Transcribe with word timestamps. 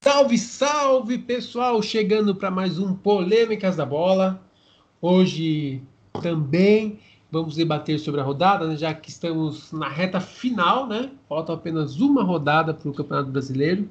Salve, 0.00 0.38
salve, 0.38 1.18
pessoal! 1.18 1.80
Chegando 1.82 2.34
para 2.34 2.50
mais 2.50 2.78
um 2.78 2.94
Polêmicas 2.94 3.76
da 3.76 3.86
Bola. 3.86 4.42
Hoje 5.00 5.82
também 6.22 6.98
vamos 7.30 7.54
debater 7.54 7.98
sobre 7.98 8.20
a 8.20 8.24
rodada, 8.24 8.66
né, 8.66 8.76
já 8.76 8.92
que 8.94 9.10
estamos 9.10 9.72
na 9.72 9.88
reta 9.88 10.20
final, 10.20 10.86
né? 10.86 11.10
Falta 11.28 11.52
apenas 11.52 12.00
uma 12.00 12.22
rodada 12.22 12.74
para 12.74 12.88
o 12.88 12.94
Campeonato 12.94 13.30
Brasileiro. 13.30 13.88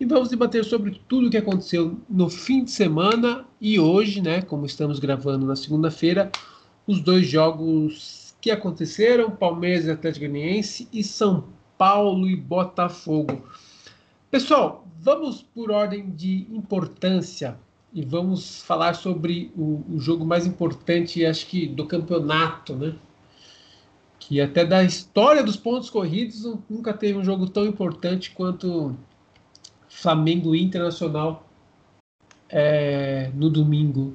E 0.00 0.04
vamos 0.04 0.30
debater 0.30 0.64
sobre 0.64 1.00
tudo 1.06 1.26
o 1.26 1.30
que 1.30 1.36
aconteceu 1.36 1.98
no 2.08 2.30
fim 2.30 2.64
de 2.64 2.70
semana 2.70 3.44
e 3.60 3.78
hoje, 3.78 4.20
né? 4.20 4.42
Como 4.42 4.64
estamos 4.64 4.98
gravando 4.98 5.46
na 5.46 5.54
segunda-feira, 5.54 6.32
os 6.86 7.00
dois 7.00 7.28
jogos 7.28 8.34
que 8.40 8.50
aconteceram: 8.50 9.30
Palmeiras 9.30 9.84
e 9.84 9.90
Atlético 9.90 10.26
Goianiense 10.26 10.88
e 10.92 11.04
São 11.04 11.44
Paulo 11.76 12.28
e 12.28 12.36
Botafogo. 12.36 13.44
Pessoal, 14.30 14.86
vamos 15.00 15.42
por 15.42 15.72
ordem 15.72 16.08
de 16.08 16.46
importância 16.52 17.58
e 17.92 18.04
vamos 18.04 18.62
falar 18.62 18.94
sobre 18.94 19.50
o, 19.56 19.82
o 19.90 19.98
jogo 19.98 20.24
mais 20.24 20.46
importante, 20.46 21.26
acho 21.26 21.46
que 21.46 21.66
do 21.66 21.84
campeonato, 21.84 22.76
né? 22.76 22.94
Que 24.20 24.40
até 24.40 24.64
da 24.64 24.84
história 24.84 25.42
dos 25.42 25.56
pontos 25.56 25.90
corridos 25.90 26.44
nunca 26.68 26.92
teve 26.92 27.18
um 27.18 27.24
jogo 27.24 27.48
tão 27.48 27.66
importante 27.66 28.30
quanto 28.30 28.96
Flamengo 29.88 30.54
Internacional 30.54 31.44
é, 32.48 33.32
no 33.34 33.50
domingo. 33.50 34.14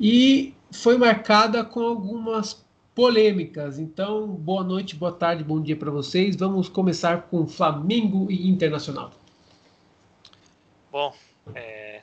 E 0.00 0.54
foi 0.72 0.98
marcada 0.98 1.64
com 1.64 1.82
algumas 1.82 2.63
polêmicas. 2.94 3.78
Então, 3.78 4.28
boa 4.28 4.62
noite, 4.62 4.94
boa 4.94 5.12
tarde, 5.12 5.42
bom 5.42 5.60
dia 5.60 5.76
para 5.76 5.90
vocês. 5.90 6.36
Vamos 6.36 6.68
começar 6.68 7.22
com 7.22 7.46
Flamengo 7.46 8.30
e 8.30 8.48
Internacional. 8.48 9.10
Bom, 10.90 11.14
é... 11.54 12.02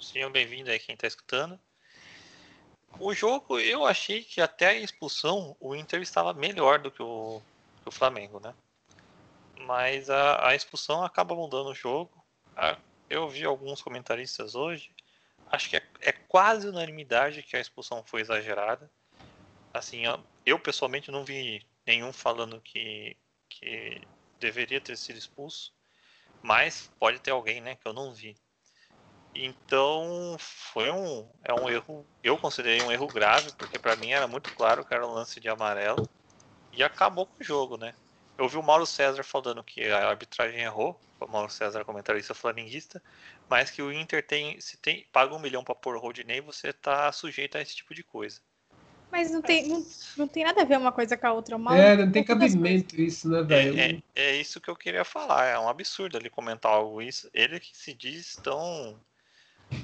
sejam 0.00 0.30
bem-vindos 0.30 0.72
aí 0.72 0.78
quem 0.78 0.94
está 0.94 1.06
escutando. 1.06 1.60
O 2.98 3.12
jogo, 3.12 3.58
eu 3.60 3.84
achei 3.84 4.22
que 4.22 4.40
até 4.40 4.68
a 4.68 4.74
expulsão 4.74 5.54
o 5.60 5.76
Inter 5.76 6.00
estava 6.00 6.32
melhor 6.32 6.78
do 6.78 6.90
que 6.90 7.02
o, 7.02 7.42
que 7.82 7.88
o 7.90 7.92
Flamengo, 7.92 8.40
né? 8.40 8.54
Mas 9.66 10.08
a, 10.08 10.48
a, 10.48 10.54
expulsão 10.54 11.04
acaba 11.04 11.34
mudando 11.34 11.68
o 11.68 11.74
jogo. 11.74 12.24
eu 13.10 13.28
vi 13.28 13.44
alguns 13.44 13.82
comentaristas 13.82 14.54
hoje. 14.54 14.90
Acho 15.50 15.68
que 15.68 15.76
é, 15.76 15.82
é, 16.00 16.12
quase 16.12 16.68
unanimidade 16.68 17.42
que 17.42 17.54
a 17.54 17.60
expulsão 17.60 18.02
foi 18.02 18.22
exagerada. 18.22 18.90
Assim, 19.72 20.02
eu 20.44 20.58
pessoalmente 20.58 21.10
não 21.10 21.24
vi 21.24 21.66
nenhum 21.86 22.12
falando 22.12 22.60
que, 22.60 23.16
que 23.48 24.00
deveria 24.40 24.80
ter 24.80 24.96
sido 24.96 25.18
expulso. 25.18 25.74
Mas 26.42 26.90
pode 26.98 27.18
ter 27.20 27.30
alguém, 27.30 27.60
né, 27.60 27.76
que 27.76 27.86
eu 27.86 27.92
não 27.92 28.12
vi. 28.12 28.36
Então, 29.34 30.36
foi 30.38 30.90
um 30.90 31.28
é 31.44 31.52
um 31.52 31.68
erro, 31.68 32.06
eu 32.22 32.38
considerei 32.38 32.80
um 32.82 32.90
erro 32.90 33.06
grave, 33.06 33.52
porque 33.52 33.78
para 33.78 33.94
mim 33.96 34.10
era 34.10 34.26
muito 34.26 34.50
claro 34.54 34.84
que 34.84 34.94
era 34.94 35.06
um 35.06 35.12
lance 35.12 35.38
de 35.38 35.48
amarelo 35.48 36.08
e 36.72 36.82
acabou 36.82 37.26
com 37.26 37.42
o 37.42 37.44
jogo, 37.44 37.76
né? 37.76 37.94
Eu 38.38 38.48
vi 38.48 38.56
o 38.56 38.62
Mauro 38.62 38.86
César 38.86 39.22
falando 39.22 39.62
que 39.64 39.84
a 39.90 40.08
arbitragem 40.08 40.60
errou, 40.60 40.98
o 41.20 41.26
Mauro 41.26 41.50
César 41.50 41.84
comentarista 41.84 42.34
flamenguista, 42.34 43.02
mas 43.48 43.70
que 43.70 43.82
o 43.82 43.92
Inter 43.92 44.26
tem 44.26 44.60
se 44.60 44.76
tem 44.78 45.04
paga 45.12 45.34
um 45.34 45.38
milhão 45.38 45.64
para 45.64 45.74
pôr 45.74 45.96
o 45.96 46.00
Rodinei, 46.00 46.40
você 46.40 46.72
tá 46.72 47.10
sujeito 47.12 47.56
a 47.58 47.60
esse 47.60 47.76
tipo 47.76 47.94
de 47.94 48.02
coisa. 48.02 48.40
Mas 49.10 49.30
não 49.30 49.40
tem, 49.40 49.68
não, 49.68 49.84
não 50.16 50.28
tem 50.28 50.44
nada 50.44 50.62
a 50.62 50.64
ver 50.64 50.78
uma 50.78 50.92
coisa 50.92 51.16
com 51.16 51.26
a 51.26 51.32
outra. 51.32 51.56
Uma 51.56 51.76
é, 51.76 51.96
não 51.96 52.10
tem 52.10 52.24
cabimento 52.24 53.00
isso, 53.00 53.28
né, 53.28 53.42
velho? 53.42 53.78
É, 53.78 53.90
é, 53.92 54.02
é, 54.14 54.40
isso 54.40 54.60
que 54.60 54.68
eu 54.68 54.76
queria 54.76 55.04
falar. 55.04 55.46
É 55.46 55.58
um 55.58 55.68
absurdo 55.68 56.16
ele 56.16 56.28
comentar 56.28 56.72
algo 56.72 57.00
isso. 57.00 57.28
Ele 57.32 57.58
que 57.60 57.70
se 57.72 57.94
diz 57.94 58.36
tão, 58.42 58.96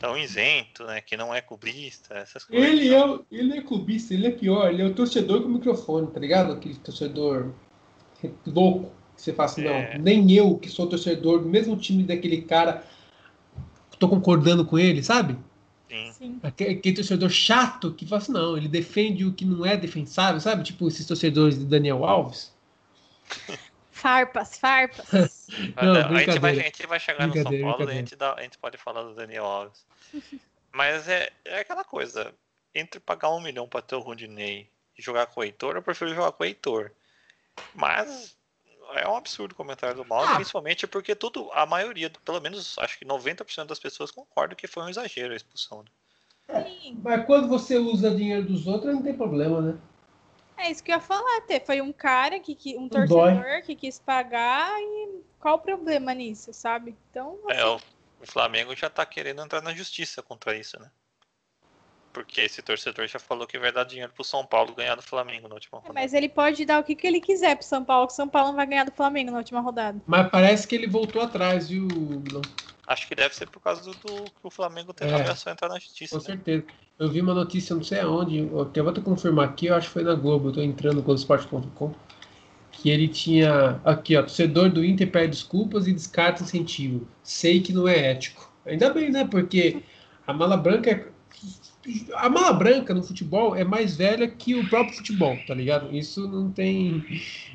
tão 0.00 0.18
isento, 0.18 0.84
né? 0.84 1.00
Que 1.00 1.16
não 1.16 1.34
é 1.34 1.40
clubista, 1.40 2.14
essas 2.14 2.44
coisas. 2.44 2.68
Ele 2.68 2.94
é, 2.94 3.18
ele 3.30 3.58
é 3.58 3.62
clubista, 3.62 4.12
ele 4.12 4.26
é 4.26 4.30
pior. 4.32 4.70
Ele 4.70 4.82
é 4.82 4.86
o 4.86 4.94
torcedor 4.94 5.42
com 5.42 5.48
o 5.48 5.52
microfone, 5.52 6.08
tá 6.08 6.20
ligado? 6.20 6.52
Aquele 6.52 6.74
torcedor 6.76 7.52
louco. 8.46 8.92
Que 9.16 9.22
você 9.22 9.32
fala 9.32 9.48
assim, 9.48 9.64
é... 9.66 9.96
não, 9.96 10.04
nem 10.04 10.32
eu 10.32 10.58
que 10.58 10.68
sou 10.68 10.88
torcedor 10.88 11.40
do 11.40 11.48
mesmo 11.48 11.76
time 11.76 12.02
daquele 12.02 12.42
cara, 12.42 12.82
tô 13.98 14.08
concordando 14.08 14.64
com 14.64 14.78
ele, 14.78 15.02
sabe? 15.02 15.36
Sim. 16.12 16.40
Aquele, 16.42 16.78
aquele, 16.78 16.96
torcedor 16.96 17.28
chato 17.28 17.92
que 17.92 18.06
fala 18.06 18.22
assim, 18.22 18.32
não, 18.32 18.56
ele 18.56 18.68
defende 18.68 19.26
o 19.26 19.32
que 19.32 19.44
não 19.44 19.64
é 19.66 19.76
defensável, 19.76 20.40
sabe? 20.40 20.62
Tipo 20.62 20.88
esses 20.88 21.06
torcedores 21.06 21.58
de 21.58 21.66
Daniel 21.66 22.04
Alves. 22.04 22.52
Farpas, 23.90 24.56
farpas. 24.56 25.48
não, 25.76 26.16
a, 26.16 26.24
gente 26.24 26.38
vai, 26.38 26.52
a 26.52 26.62
gente 26.62 26.86
vai 26.86 26.98
chegar 26.98 27.26
no 27.26 27.34
São 27.34 27.60
Paulo 27.60 27.84
e 27.84 27.90
a 27.90 27.94
gente, 27.94 28.16
dá, 28.16 28.34
a 28.34 28.42
gente 28.42 28.56
pode 28.56 28.78
falar 28.78 29.02
do 29.02 29.14
Daniel 29.14 29.44
Alves. 29.44 29.84
Mas 30.72 31.08
é, 31.08 31.30
é 31.44 31.60
aquela 31.60 31.84
coisa, 31.84 32.34
entre 32.74 32.98
pagar 32.98 33.30
um 33.30 33.40
milhão 33.40 33.68
para 33.68 33.82
ter 33.82 33.94
o 33.94 34.00
Rudinei 34.00 34.70
e 34.98 35.02
jogar 35.02 35.26
com 35.26 35.40
o 35.40 35.44
Heitor, 35.44 35.76
eu 35.76 35.82
prefiro 35.82 36.14
jogar 36.14 36.32
com 36.32 36.42
o 36.42 36.46
Heitor. 36.46 36.90
Mas 37.74 38.34
é 38.94 39.08
um 39.08 39.16
absurdo 39.16 39.52
o 39.52 39.56
comentário 39.56 39.96
do 39.96 40.04
Mauro, 40.04 40.28
ah. 40.28 40.34
principalmente 40.36 40.86
porque 40.86 41.14
tudo, 41.14 41.50
a 41.52 41.66
maioria, 41.66 42.10
pelo 42.24 42.40
menos 42.40 42.76
acho 42.78 42.98
que 42.98 43.04
90% 43.04 43.66
das 43.66 43.78
pessoas 43.78 44.10
concordam 44.10 44.56
que 44.56 44.66
foi 44.66 44.82
um 44.84 44.88
exagero 44.88 45.32
a 45.32 45.36
expulsão. 45.36 45.82
Né? 45.82 45.90
É, 46.48 46.92
mas 47.02 47.26
quando 47.26 47.48
você 47.48 47.78
usa 47.78 48.14
dinheiro 48.14 48.44
dos 48.44 48.66
outros, 48.66 48.94
não 48.94 49.02
tem 49.02 49.14
problema, 49.14 49.60
né? 49.60 49.78
É 50.56 50.70
isso 50.70 50.82
que 50.82 50.92
eu 50.92 50.96
ia 50.96 51.00
falar, 51.00 51.38
até. 51.38 51.58
Foi 51.58 51.80
um 51.80 51.92
cara, 51.92 52.38
que, 52.38 52.54
que 52.54 52.76
um 52.76 52.88
torcedor 52.88 53.34
Dói. 53.34 53.62
que 53.62 53.74
quis 53.74 53.98
pagar 53.98 54.70
e 54.80 55.22
qual 55.40 55.56
o 55.56 55.58
problema 55.58 56.14
nisso, 56.14 56.52
sabe? 56.52 56.96
Então. 57.10 57.38
Assim... 57.48 57.60
É, 57.60 57.66
o, 57.66 57.76
o 58.20 58.26
Flamengo 58.26 58.76
já 58.76 58.88
tá 58.88 59.04
querendo 59.04 59.42
entrar 59.42 59.60
na 59.60 59.74
justiça 59.74 60.22
contra 60.22 60.56
isso, 60.56 60.78
né? 60.78 60.90
Porque 62.12 62.42
esse 62.42 62.60
torcedor 62.60 63.06
já 63.06 63.18
falou 63.18 63.46
que 63.46 63.58
vai 63.58 63.72
dar 63.72 63.84
dinheiro 63.84 64.12
pro 64.12 64.24
São 64.24 64.44
Paulo 64.44 64.74
ganhar 64.74 64.94
do 64.94 65.02
Flamengo 65.02 65.48
na 65.48 65.54
última 65.54 65.78
rodada. 65.78 65.98
É, 65.98 66.02
mas 66.02 66.12
ele 66.12 66.28
pode 66.28 66.64
dar 66.64 66.80
o 66.80 66.84
que, 66.84 66.94
que 66.94 67.06
ele 67.06 67.20
quiser 67.20 67.56
pro 67.56 67.66
São 67.66 67.84
Paulo, 67.84 68.06
que 68.06 68.12
São 68.12 68.28
Paulo 68.28 68.48
não 68.48 68.56
vai 68.56 68.66
ganhar 68.66 68.84
do 68.84 68.92
Flamengo 68.92 69.30
na 69.30 69.38
última 69.38 69.60
rodada. 69.60 70.00
Mas 70.06 70.28
parece 70.30 70.68
que 70.68 70.74
ele 70.74 70.86
voltou 70.86 71.22
atrás, 71.22 71.68
viu? 71.68 71.88
Acho 72.86 73.08
que 73.08 73.14
deve 73.14 73.34
ser 73.34 73.48
por 73.48 73.60
causa 73.60 73.82
do, 73.82 73.92
do 73.92 74.24
que 74.24 74.30
o 74.44 74.50
Flamengo 74.50 74.92
tem 74.92 75.08
é, 75.08 75.14
a 75.14 75.50
entrar 75.50 75.68
na 75.68 75.78
justiça. 75.78 76.16
Com 76.16 76.22
né? 76.22 76.26
certeza. 76.26 76.64
Eu 76.98 77.08
vi 77.08 77.20
uma 77.20 77.34
notícia, 77.34 77.74
não 77.74 77.82
sei 77.82 78.00
aonde, 78.00 78.38
eu 78.38 78.84
vou 78.84 78.92
te 78.92 79.00
confirmar 79.00 79.48
aqui, 79.48 79.66
eu 79.66 79.74
acho 79.74 79.88
que 79.88 79.94
foi 79.94 80.02
na 80.02 80.14
Globo, 80.14 80.48
eu 80.48 80.52
tô 80.52 80.60
entrando 80.60 80.96
no 80.96 81.02
Globoesporte.com, 81.02 81.94
que 82.70 82.90
ele 82.90 83.08
tinha. 83.08 83.80
Aqui, 83.84 84.16
ó, 84.16 84.20
torcedor 84.20 84.70
do 84.70 84.84
Inter 84.84 85.10
pede 85.10 85.28
desculpas 85.28 85.86
e 85.86 85.92
descarta 85.92 86.42
incentivo. 86.42 87.06
Sei 87.22 87.60
que 87.60 87.72
não 87.72 87.88
é 87.88 88.10
ético. 88.10 88.52
Ainda 88.66 88.90
bem, 88.90 89.10
né? 89.10 89.26
Porque 89.26 89.82
a 90.26 90.32
mala 90.32 90.56
branca 90.56 90.90
é 90.90 91.06
a 92.14 92.28
mala 92.28 92.52
branca 92.52 92.94
no 92.94 93.02
futebol 93.02 93.56
é 93.56 93.64
mais 93.64 93.96
velha 93.96 94.28
que 94.28 94.54
o 94.54 94.68
próprio 94.68 94.96
futebol, 94.96 95.36
tá 95.46 95.54
ligado? 95.54 95.94
Isso 95.96 96.28
não 96.28 96.50
tem. 96.50 97.04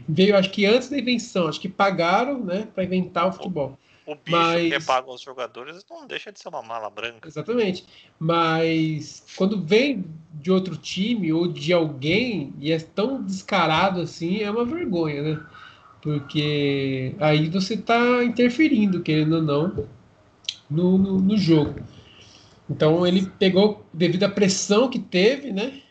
Veio, 0.07 0.35
acho 0.35 0.49
que 0.51 0.65
antes 0.65 0.89
da 0.89 0.97
invenção, 0.97 1.47
acho 1.47 1.59
que 1.59 1.69
pagaram, 1.69 2.43
né, 2.43 2.67
para 2.73 2.83
inventar 2.83 3.27
o 3.27 3.31
futebol. 3.31 3.77
O, 4.05 4.11
o 4.11 4.15
bicho 4.15 4.37
Mas... 4.37 4.73
que 4.73 4.85
paga 4.85 5.11
os 5.11 5.21
jogadores 5.21 5.85
não 5.89 6.05
deixa 6.05 6.31
de 6.31 6.39
ser 6.39 6.49
uma 6.49 6.61
mala 6.61 6.89
branca. 6.89 7.27
Exatamente. 7.27 7.85
Mas 8.19 9.23
quando 9.37 9.61
vem 9.61 10.05
de 10.33 10.51
outro 10.51 10.75
time 10.75 11.31
ou 11.31 11.47
de 11.47 11.71
alguém 11.71 12.53
e 12.59 12.71
é 12.71 12.79
tão 12.79 13.23
descarado 13.23 14.01
assim, 14.01 14.41
é 14.41 14.51
uma 14.51 14.65
vergonha, 14.65 15.21
né? 15.21 15.45
Porque 16.01 17.15
aí 17.19 17.49
você 17.49 17.75
tá 17.75 18.23
interferindo, 18.23 19.01
querendo 19.01 19.37
ou 19.37 19.41
não, 19.41 19.87
no, 20.69 20.97
no, 20.97 21.19
no 21.19 21.37
jogo. 21.37 21.75
Então 22.69 23.07
ele 23.07 23.29
pegou, 23.39 23.85
devido 23.93 24.23
à 24.23 24.29
pressão 24.29 24.89
que 24.89 24.99
teve, 24.99 25.51
né? 25.51 25.81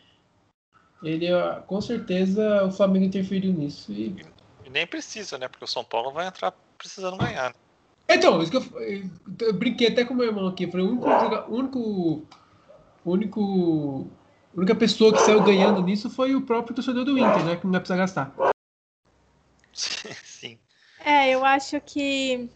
Ele, 1.02 1.26
com 1.66 1.80
certeza, 1.80 2.64
o 2.64 2.70
Flamengo 2.70 3.06
interferiu 3.06 3.52
nisso. 3.52 3.92
E... 3.92 4.16
e 4.64 4.70
nem 4.70 4.86
precisa, 4.86 5.38
né? 5.38 5.48
Porque 5.48 5.64
o 5.64 5.68
São 5.68 5.84
Paulo 5.84 6.12
vai 6.12 6.26
entrar 6.26 6.52
precisando 6.76 7.16
ganhar. 7.16 7.50
Né? 7.50 7.54
Então, 8.08 8.42
isso 8.42 8.50
que 8.50 8.56
eu, 8.56 9.48
eu, 9.48 9.52
brinquei 9.52 9.88
até 9.88 10.04
com 10.04 10.14
o 10.14 10.16
meu 10.16 10.26
irmão 10.26 10.46
aqui. 10.46 10.70
Foi 10.70 10.80
o 10.80 10.88
único, 10.88 11.06
único, 11.48 12.26
único, 13.04 14.10
a 14.54 14.58
única 14.58 14.74
pessoa 14.74 15.12
que 15.12 15.20
saiu 15.20 15.42
ganhando 15.42 15.82
nisso 15.82 16.08
foi 16.08 16.34
o 16.34 16.42
próprio 16.42 16.74
torcedor 16.74 17.04
do 17.04 17.18
Inter, 17.18 17.44
né? 17.44 17.56
Que 17.56 17.64
não 17.64 17.72
vai 17.72 17.80
precisar 17.80 17.96
gastar. 17.96 18.34
Sim. 19.72 20.58
É, 21.04 21.30
eu 21.30 21.44
acho 21.44 21.80
que 21.80 22.48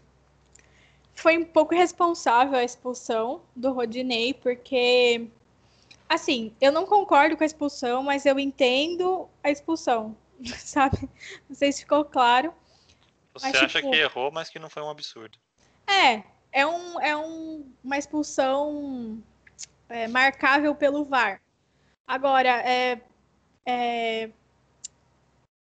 foi 1.13 1.37
um 1.37 1.45
pouco 1.45 1.75
responsável 1.75 2.57
a 2.57 2.63
expulsão 2.63 3.41
do 3.55 3.71
Rodinei, 3.71 4.33
porque 4.33 5.27
assim, 6.07 6.53
eu 6.59 6.71
não 6.71 6.85
concordo 6.85 7.37
com 7.37 7.43
a 7.43 7.45
expulsão, 7.45 8.03
mas 8.03 8.25
eu 8.25 8.37
entendo 8.37 9.29
a 9.43 9.49
expulsão, 9.49 10.15
sabe? 10.57 11.09
Não 11.47 11.55
sei 11.55 11.71
se 11.71 11.81
ficou 11.81 12.03
claro. 12.03 12.53
Você 13.33 13.47
mas, 13.47 13.55
acha 13.55 13.79
tipo, 13.79 13.91
que 13.91 13.97
errou, 13.97 14.31
mas 14.31 14.49
que 14.49 14.59
não 14.59 14.69
foi 14.69 14.83
um 14.83 14.89
absurdo. 14.89 15.37
É, 15.87 16.23
é, 16.51 16.67
um, 16.67 16.99
é 16.99 17.15
um, 17.15 17.65
uma 17.83 17.97
expulsão 17.97 19.23
é, 19.87 20.07
marcável 20.07 20.75
pelo 20.75 21.05
VAR. 21.05 21.41
Agora, 22.05 22.49
é, 22.49 23.01
é, 23.65 24.29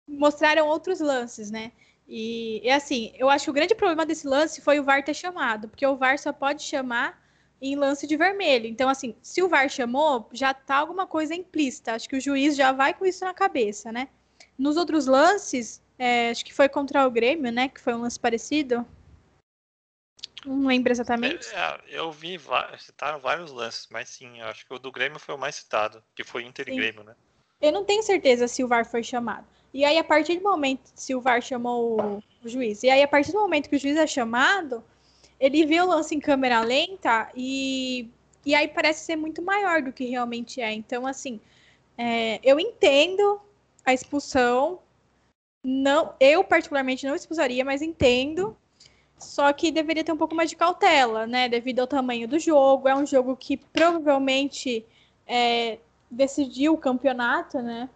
mostraram 0.08 0.68
outros 0.68 1.00
lances, 1.02 1.52
né? 1.52 1.74
E, 2.08 2.62
e, 2.64 2.70
assim, 2.70 3.12
eu 3.16 3.30
acho 3.30 3.46
que 3.46 3.52
o 3.52 3.54
grande 3.54 3.76
problema 3.76 4.06
desse 4.06 4.26
lance 4.26 4.62
foi 4.62 4.80
o 4.80 4.84
VAR 4.84 5.04
ter 5.04 5.14
chamado, 5.14 5.68
porque 5.68 5.86
o 5.86 5.98
VAR 5.98 6.18
só 6.18 6.32
pode 6.32 6.64
chamar 6.64 7.22
em 7.62 7.76
lance 7.76 8.08
de 8.08 8.16
vermelho. 8.16 8.68
Então, 8.68 8.88
assim, 8.88 9.16
se 9.22 9.44
o 9.44 9.50
VAR 9.50 9.68
chamou, 9.70 10.30
já 10.32 10.54
tá 10.54 10.78
alguma 10.78 11.06
coisa 11.06 11.36
implícita. 11.36 11.94
Acho 11.94 12.08
que 12.08 12.16
o 12.16 12.22
juiz 12.22 12.56
já 12.56 12.72
vai 12.72 12.94
com 12.94 13.06
isso 13.06 13.26
na 13.26 13.34
cabeça, 13.34 13.92
né? 13.92 14.08
Nos 14.58 14.78
outros 14.78 15.06
lances, 15.06 15.82
é, 16.00 16.30
acho 16.30 16.46
que 16.46 16.54
foi 16.54 16.70
contra 16.70 17.06
o 17.06 17.12
Grêmio, 17.12 17.52
né? 17.52 17.68
Que 17.68 17.82
foi 17.82 17.94
um 17.94 18.02
lance 18.02 18.20
parecido. 18.20 18.86
Não 20.46 20.68
lembro 20.68 20.92
exatamente. 20.92 21.48
É, 21.54 21.60
é 21.60 22.00
eu 22.00 22.12
vi, 22.12 22.40
citaram 22.80 23.20
vários 23.20 23.52
lances, 23.52 23.88
mas 23.92 24.08
sim, 24.10 24.40
acho 24.42 24.66
que 24.66 24.74
o 24.74 24.80
do 24.80 24.92
Grêmio 24.92 25.20
foi 25.20 25.36
o 25.36 25.38
mais 25.38 25.56
citado, 25.56 26.02
que 26.16 26.24
foi 26.24 26.46
Inter 26.46 26.66
sim. 26.66 26.72
e 26.72 26.76
Grêmio, 26.76 27.04
né? 27.04 27.16
Eu 27.60 27.72
não 27.72 27.84
tenho 27.84 28.04
certeza 28.04 28.48
se 28.48 28.64
o 28.64 28.68
VAR 28.68 28.86
foi 28.86 29.04
chamado. 29.04 29.48
E 29.78 29.86
aí, 29.86 30.00
a 30.00 30.04
partir 30.04 30.38
do 30.38 30.44
momento, 30.44 30.90
se 30.96 31.14
o 31.14 31.22
VAR 31.22 31.40
chamou 31.40 32.02
o 32.44 32.50
juiz, 32.50 32.82
e 32.82 32.90
aí, 32.90 33.04
a 33.04 33.08
partir 33.08 33.32
do 33.32 33.38
momento 33.38 33.70
que 33.70 33.76
o 33.76 33.80
juiz 33.80 33.96
é 33.96 34.08
chamado, 34.08 34.84
ele 35.40 35.68
vê 35.68 35.80
o 35.80 35.86
lance 35.86 36.16
em 36.16 36.20
câmera 36.20 36.62
lenta 36.62 37.30
e, 37.36 38.10
e 38.44 38.56
aí 38.56 38.68
parece 38.68 39.06
ser 39.06 39.16
muito 39.16 39.40
maior 39.40 39.84
do 39.84 39.94
que 39.94 40.06
realmente 40.06 40.60
é. 40.60 40.74
Então, 40.74 41.06
assim, 41.06 41.40
é, 41.96 42.40
eu 42.44 42.60
entendo 42.60 43.40
a 43.86 43.94
expulsão. 43.94 44.80
Não, 45.64 46.12
eu 46.20 46.44
particularmente 46.44 47.06
não 47.06 47.14
expulsaria, 47.14 47.64
mas 47.64 47.84
entendo. 47.84 48.58
Só 49.20 49.54
que 49.54 49.72
deveria 49.72 50.04
ter 50.04 50.12
um 50.12 50.18
pouco 50.18 50.34
mais 50.34 50.50
de 50.50 50.56
cautela, 50.56 51.28
né? 51.28 51.48
Devido 51.48 51.82
ao 51.82 51.88
tamanho 51.88 52.28
do 52.28 52.40
jogo. 52.40 52.88
É 52.88 52.96
um 52.96 53.06
jogo 53.06 53.36
que 53.36 53.58
provavelmente 53.58 54.84
é, 55.28 55.78
decidiu 56.10 56.74
o 56.74 56.80
campeonato, 56.80 57.62
né? 57.62 57.88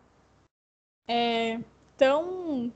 É, 1.12 1.60
então, 1.94 2.72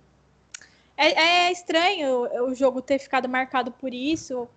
é, 0.98 1.48
é, 1.48 1.52
estranho 1.54 2.28
o 2.48 2.54
jogo 2.54 2.82
ter 2.82 3.00
ficado 3.00 3.30
marcado 3.30 3.72
por 3.72 3.94
isso. 3.94 4.48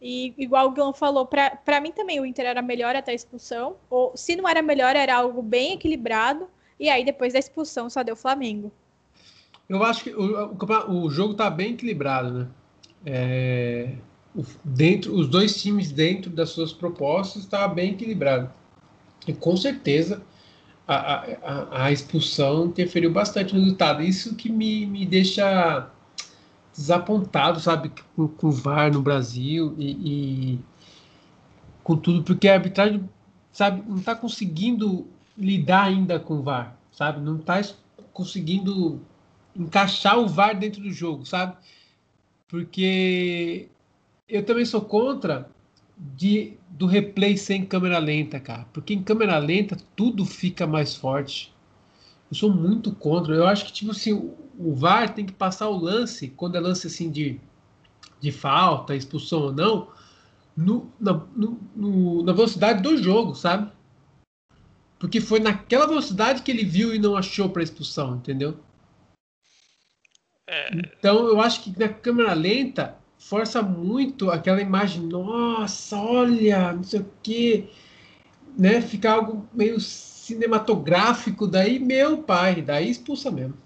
E 0.00 0.34
igual 0.36 0.66
o 0.66 0.70
Guilherme 0.72 0.94
falou, 0.94 1.26
para 1.26 1.80
mim 1.80 1.92
também 1.92 2.20
o 2.20 2.26
Inter 2.26 2.44
era 2.44 2.60
melhor 2.60 2.94
até 2.94 3.12
a 3.12 3.14
expulsão. 3.14 3.76
Ou 3.88 4.12
se 4.14 4.36
não 4.36 4.46
era 4.46 4.60
melhor, 4.60 4.94
era 4.94 5.16
algo 5.16 5.40
bem 5.40 5.72
equilibrado. 5.72 6.46
E 6.78 6.90
aí 6.90 7.04
depois 7.04 7.32
da 7.32 7.38
expulsão 7.38 7.88
só 7.88 8.02
deu 8.02 8.16
Flamengo. 8.16 8.70
Eu 9.66 9.82
acho 9.82 10.04
que 10.04 10.10
o, 10.10 10.50
o, 10.50 11.04
o 11.04 11.10
jogo 11.10 11.32
tá 11.32 11.48
bem 11.48 11.72
equilibrado, 11.72 12.32
né? 12.32 12.48
É, 13.06 13.94
o, 14.36 14.44
dentro, 14.62 15.14
os 15.14 15.26
dois 15.26 15.60
times 15.60 15.90
dentro 15.90 16.30
das 16.30 16.50
suas 16.50 16.72
propostas 16.72 17.44
está 17.44 17.66
bem 17.66 17.92
equilibrado. 17.92 18.52
E 19.26 19.32
com 19.32 19.56
certeza 19.56 20.20
a, 20.86 21.84
a, 21.84 21.92
expulsão 21.92 22.66
interferiu 22.66 23.12
bastante 23.12 23.54
no 23.54 23.60
resultado. 23.60 24.02
Isso 24.02 24.34
que 24.34 24.50
me, 24.50 24.86
me 24.86 25.06
deixa 25.06 25.88
desapontado, 26.72 27.60
sabe, 27.60 27.92
com, 28.16 28.28
com 28.28 28.48
o 28.48 28.52
VAR 28.52 28.92
no 28.92 29.02
Brasil 29.02 29.74
e, 29.78 29.90
e 30.54 30.60
com 31.82 31.96
tudo, 31.96 32.22
porque 32.22 32.48
a 32.48 32.54
arbitragem, 32.54 33.08
sabe, 33.52 33.82
não 33.88 33.98
está 33.98 34.14
conseguindo 34.14 35.06
lidar 35.36 35.84
ainda 35.84 36.18
com 36.18 36.34
o 36.34 36.42
VAR, 36.42 36.76
sabe, 36.90 37.20
não 37.20 37.36
está 37.36 37.60
conseguindo 38.12 39.00
encaixar 39.54 40.18
o 40.18 40.26
VAR 40.26 40.58
dentro 40.58 40.82
do 40.82 40.92
jogo, 40.92 41.26
sabe, 41.26 41.56
porque 42.48 43.68
eu 44.28 44.44
também 44.44 44.64
sou 44.64 44.80
contra 44.80 45.48
de, 45.96 46.54
do 46.68 46.86
replay 46.86 47.36
sem 47.36 47.64
câmera 47.64 47.98
lenta, 47.98 48.40
cara. 48.40 48.66
Porque 48.72 48.94
em 48.94 49.02
câmera 49.02 49.38
lenta 49.38 49.76
tudo 49.94 50.24
fica 50.24 50.66
mais 50.66 50.94
forte. 50.94 51.52
Eu 52.30 52.36
sou 52.36 52.52
muito 52.52 52.92
contra. 52.92 53.34
Eu 53.34 53.46
acho 53.46 53.66
que, 53.66 53.72
tipo 53.72 53.90
assim, 53.90 54.12
o, 54.12 54.34
o 54.58 54.74
VAR 54.74 55.14
tem 55.14 55.26
que 55.26 55.32
passar 55.32 55.68
o 55.68 55.78
lance, 55.78 56.28
quando 56.28 56.56
é 56.56 56.60
lance 56.60 56.86
assim 56.86 57.10
de, 57.10 57.38
de 58.20 58.32
falta, 58.32 58.94
expulsão 58.94 59.40
ou 59.40 59.52
não, 59.52 59.88
no, 60.56 60.90
na, 60.98 61.12
no, 61.34 61.60
no, 61.74 62.22
na 62.22 62.32
velocidade 62.32 62.82
do 62.82 62.96
jogo, 62.96 63.34
sabe? 63.34 63.70
Porque 64.98 65.20
foi 65.20 65.40
naquela 65.40 65.86
velocidade 65.86 66.42
que 66.42 66.50
ele 66.50 66.64
viu 66.64 66.94
e 66.94 66.98
não 66.98 67.16
achou 67.16 67.48
para 67.48 67.62
expulsão, 67.62 68.16
entendeu? 68.16 68.58
É... 70.46 70.70
Então 70.74 71.26
eu 71.26 71.40
acho 71.40 71.62
que 71.62 71.78
na 71.78 71.88
câmera 71.88 72.34
lenta 72.34 72.96
força 73.22 73.62
muito 73.62 74.30
aquela 74.30 74.60
imagem, 74.60 75.02
nossa, 75.02 75.96
olha, 75.96 76.72
não 76.72 76.82
sei 76.82 77.00
o 77.00 77.12
quê, 77.22 77.68
né? 78.58 78.82
Fica 78.82 79.12
algo 79.12 79.48
meio 79.52 79.80
cinematográfico, 79.80 81.46
daí 81.46 81.78
meu 81.78 82.22
pai, 82.22 82.60
daí 82.60 82.90
expulsa 82.90 83.30
mesmo. 83.30 83.56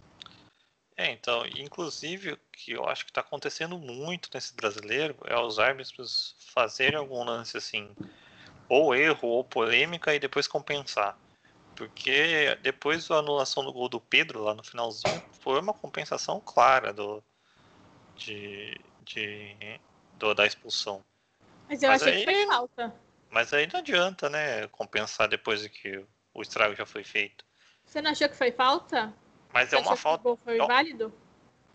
É, 0.96 1.10
então, 1.10 1.44
inclusive 1.46 2.32
o 2.32 2.38
que 2.52 2.72
eu 2.72 2.88
acho 2.88 3.04
que 3.04 3.10
está 3.10 3.20
acontecendo 3.20 3.78
muito 3.78 4.30
nesse 4.32 4.54
brasileiro 4.54 5.16
é 5.26 5.38
os 5.38 5.58
árbitros 5.58 6.34
fazerem 6.54 6.98
algum 6.98 7.22
lance 7.24 7.56
assim, 7.56 7.88
ou 8.68 8.94
erro 8.94 9.28
ou 9.28 9.44
polêmica 9.44 10.14
e 10.14 10.18
depois 10.18 10.46
compensar. 10.46 11.18
Porque 11.74 12.56
depois 12.62 13.08
da 13.08 13.16
anulação 13.16 13.64
do 13.64 13.72
gol 13.72 13.88
do 13.88 14.00
Pedro 14.00 14.44
lá 14.44 14.54
no 14.54 14.64
finalzinho, 14.64 15.22
foi 15.40 15.60
uma 15.60 15.74
compensação 15.74 16.40
clara 16.40 16.92
do, 16.92 17.22
de, 18.16 18.80
de, 19.06 19.80
do, 20.14 20.34
da 20.34 20.46
expulsão. 20.46 21.04
Mas 21.68 21.82
eu 21.82 21.90
mas 21.90 22.02
achei 22.02 22.14
aí, 22.14 22.24
que 22.24 22.32
foi 22.32 22.46
falta. 22.46 22.94
Mas 23.30 23.52
aí 23.52 23.66
não 23.72 23.80
adianta, 23.80 24.28
né? 24.28 24.66
Compensar 24.68 25.28
depois 25.28 25.60
de 25.62 25.68
que 25.68 26.04
o 26.34 26.42
estrago 26.42 26.74
já 26.74 26.86
foi 26.86 27.04
feito. 27.04 27.44
Você 27.84 28.02
não 28.02 28.10
achou 28.10 28.28
que 28.28 28.36
foi 28.36 28.52
falta? 28.52 29.12
Mas 29.52 29.70
Você 29.70 29.76
é 29.76 29.78
uma 29.78 29.96
falta. 29.96 30.36
Que 30.36 30.42
foi 30.44 30.58
válido? 30.58 31.12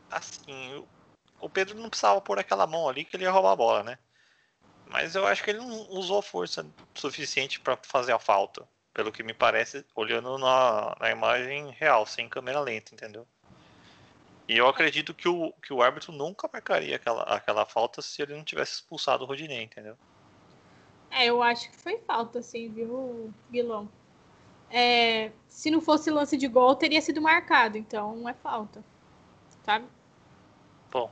Assim, 0.10 0.86
o 1.40 1.50
Pedro 1.50 1.80
não 1.80 1.90
precisava 1.90 2.22
pôr 2.22 2.38
aquela 2.38 2.68
mão 2.68 2.88
ali 2.88 3.06
que 3.06 3.16
ele 3.16 3.24
ia 3.24 3.32
roubar 3.32 3.54
a 3.54 3.56
bola, 3.56 3.84
né? 3.84 3.98
Mas 4.88 5.16
eu 5.16 5.26
acho 5.26 5.42
que 5.44 5.50
ele 5.50 5.60
não 5.60 5.90
usou 5.90 6.22
força 6.22 6.66
suficiente 6.94 7.60
para 7.60 7.78
fazer 7.82 8.12
a 8.12 8.20
falta. 8.20 8.68
Pelo 8.94 9.12
que 9.12 9.24
me 9.24 9.34
parece, 9.34 9.86
olhando 9.96 10.38
na, 10.38 10.96
na 11.00 11.10
imagem 11.10 11.72
real, 11.72 12.06
sem 12.06 12.28
câmera 12.28 12.60
lenta, 12.60 12.94
entendeu? 12.94 13.26
E 14.48 14.58
eu 14.58 14.68
acredito 14.68 15.14
que 15.14 15.30
o, 15.30 15.54
que 15.62 15.74
o 15.74 15.82
árbitro 15.82 16.12
nunca 16.12 16.50
marcaria 16.52 16.96
aquela, 16.96 17.24
aquela 17.24 17.66
falta 17.66 18.02
se 18.02 18.22
ele 18.22 18.36
não 18.36 18.44
tivesse 18.44 18.76
expulsado 18.76 19.24
o 19.24 19.28
Rodinei, 19.28 19.64
entendeu? 19.64 19.98
É, 21.10 21.26
eu 21.26 21.42
acho 21.44 21.70
que 21.70 21.78
foi 21.78 21.98
falta, 22.00 22.42
sim, 22.42 22.70
viu, 22.70 23.34
Guilão? 23.52 23.90
É, 24.70 25.32
se 25.48 25.70
não 25.70 25.82
fosse 25.82 26.10
lance 26.10 26.38
de 26.38 26.48
gol, 26.48 26.76
teria 26.76 27.02
sido 27.02 27.22
marcado, 27.22 27.78
então 27.78 28.16
não 28.16 28.30
é 28.30 28.34
falta, 28.34 28.84
sabe? 29.66 29.86
Bom, 30.90 31.12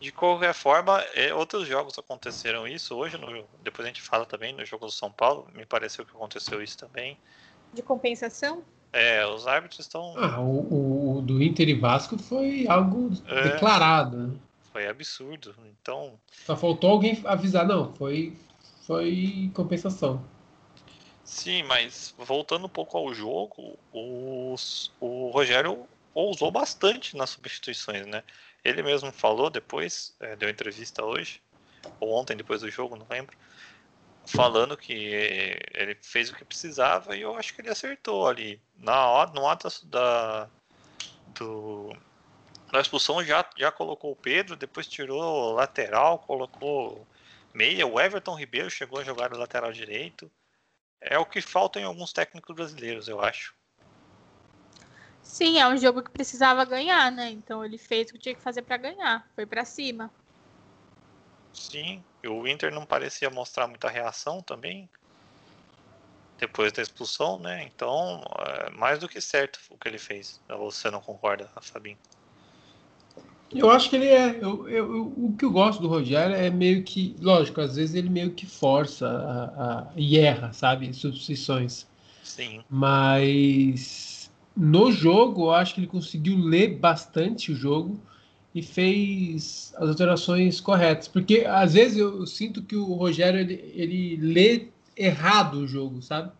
de 0.00 0.12
qualquer 0.12 0.52
forma, 0.52 1.00
é, 1.14 1.32
outros 1.32 1.66
jogos 1.66 1.98
aconteceram 1.98 2.66
isso. 2.68 2.94
Hoje, 2.94 3.16
no, 3.16 3.44
depois 3.62 3.86
a 3.86 3.88
gente 3.88 4.02
fala 4.02 4.26
também 4.26 4.52
no 4.52 4.64
jogo 4.64 4.86
do 4.86 4.92
São 4.92 5.10
Paulo, 5.10 5.48
me 5.54 5.64
pareceu 5.64 6.04
que 6.04 6.14
aconteceu 6.14 6.62
isso 6.62 6.76
também. 6.76 7.18
De 7.72 7.82
compensação? 7.82 8.62
É, 8.92 9.26
os 9.26 9.46
árbitros 9.46 9.80
estão. 9.80 10.14
Ah, 10.16 10.40
o, 10.40 10.60
o, 10.72 10.95
do 11.26 11.42
Inter 11.42 11.68
e 11.68 11.74
Vasco 11.74 12.16
foi 12.16 12.66
algo 12.68 13.10
é, 13.26 13.50
declarado. 13.50 14.16
Né? 14.16 14.36
Foi 14.72 14.86
absurdo. 14.86 15.54
Então. 15.82 16.18
Só 16.44 16.56
faltou 16.56 16.90
alguém 16.90 17.20
avisar, 17.24 17.66
não, 17.66 17.92
foi, 17.94 18.36
foi 18.86 19.50
compensação. 19.52 20.24
Sim, 21.24 21.64
mas 21.64 22.14
voltando 22.16 22.66
um 22.66 22.68
pouco 22.68 22.96
ao 22.96 23.12
jogo, 23.12 23.76
os, 23.92 24.92
o 25.00 25.30
Rogério 25.30 25.86
ousou 26.14 26.50
bastante 26.50 27.16
nas 27.16 27.30
substituições, 27.30 28.06
né? 28.06 28.22
Ele 28.64 28.82
mesmo 28.82 29.10
falou 29.10 29.50
depois, 29.50 30.14
é, 30.20 30.36
deu 30.36 30.48
entrevista 30.48 31.04
hoje, 31.04 31.42
ou 32.00 32.12
ontem 32.12 32.36
depois 32.36 32.60
do 32.60 32.70
jogo, 32.70 32.96
não 32.96 33.06
lembro, 33.10 33.36
falando 34.24 34.76
que 34.76 34.92
ele 34.92 35.96
fez 36.00 36.30
o 36.30 36.34
que 36.34 36.44
precisava 36.44 37.16
e 37.16 37.22
eu 37.22 37.36
acho 37.36 37.54
que 37.54 37.60
ele 37.60 37.70
acertou 37.70 38.26
ali. 38.26 38.60
Na, 38.76 39.26
no 39.34 39.48
ato 39.48 39.68
da, 39.86 40.48
da 42.72 42.80
expulsão 42.80 43.22
já, 43.22 43.44
já 43.56 43.70
colocou 43.70 44.12
o 44.12 44.16
Pedro, 44.16 44.56
depois 44.56 44.86
tirou 44.86 45.52
lateral, 45.52 46.18
colocou 46.18 47.06
meia. 47.54 47.86
O 47.86 48.00
Everton 48.00 48.34
Ribeiro 48.34 48.70
chegou 48.70 49.00
a 49.00 49.04
jogar 49.04 49.30
no 49.30 49.38
lateral 49.38 49.72
direito. 49.72 50.30
É 51.00 51.18
o 51.18 51.26
que 51.26 51.40
falta 51.40 51.78
em 51.78 51.84
alguns 51.84 52.12
técnicos 52.12 52.54
brasileiros, 52.54 53.08
eu 53.08 53.20
acho. 53.20 53.54
Sim, 55.22 55.58
é 55.58 55.68
um 55.68 55.76
jogo 55.76 56.02
que 56.02 56.10
precisava 56.10 56.64
ganhar, 56.64 57.10
né? 57.10 57.30
Então 57.30 57.64
ele 57.64 57.78
fez 57.78 58.08
o 58.08 58.12
que 58.14 58.18
tinha 58.18 58.34
que 58.34 58.40
fazer 58.40 58.62
para 58.62 58.76
ganhar, 58.76 59.28
foi 59.34 59.44
para 59.44 59.64
cima. 59.64 60.10
Sim, 61.52 62.04
o 62.24 62.46
Inter 62.46 62.72
não 62.72 62.86
parecia 62.86 63.30
mostrar 63.30 63.66
muita 63.66 63.88
reação 63.88 64.42
também 64.42 64.88
depois 66.38 66.72
da 66.72 66.82
expulsão, 66.82 67.38
né? 67.38 67.64
Então, 67.64 68.22
é 68.46 68.70
mais 68.70 68.98
do 68.98 69.08
que 69.08 69.20
certo 69.20 69.58
o 69.70 69.78
que 69.78 69.88
ele 69.88 69.98
fez. 69.98 70.40
Você 70.48 70.90
não 70.90 71.00
concorda, 71.00 71.48
Fabinho? 71.60 71.98
Eu 73.54 73.70
acho 73.70 73.88
que 73.88 73.96
ele 73.96 74.08
é. 74.08 74.38
Eu, 74.40 74.68
eu, 74.68 75.12
o 75.16 75.34
que 75.38 75.44
eu 75.44 75.50
gosto 75.50 75.80
do 75.80 75.88
Rogério 75.88 76.34
é 76.34 76.50
meio 76.50 76.82
que. 76.82 77.14
Lógico, 77.20 77.60
às 77.60 77.76
vezes 77.76 77.94
ele 77.94 78.10
meio 78.10 78.32
que 78.32 78.44
força 78.44 79.06
a, 79.06 79.44
a, 79.44 79.86
e 79.96 80.18
erra, 80.18 80.52
sabe? 80.52 80.92
Substituições. 80.92 81.86
Sim. 82.24 82.62
Mas 82.68 84.30
no 84.56 84.90
jogo, 84.90 85.44
eu 85.44 85.50
acho 85.52 85.74
que 85.74 85.80
ele 85.80 85.86
conseguiu 85.86 86.36
ler 86.36 86.76
bastante 86.78 87.52
o 87.52 87.54
jogo 87.54 88.00
e 88.52 88.62
fez 88.62 89.72
as 89.76 89.90
alterações 89.90 90.60
corretas. 90.60 91.06
Porque 91.06 91.44
às 91.46 91.74
vezes 91.74 91.98
eu 91.98 92.26
sinto 92.26 92.62
que 92.62 92.74
o 92.74 92.94
Rogério 92.94 93.38
ele, 93.38 93.72
ele 93.74 94.16
lê 94.16 94.68
errado 94.96 95.58
o 95.58 95.68
jogo, 95.68 96.00
sabe? 96.00 96.32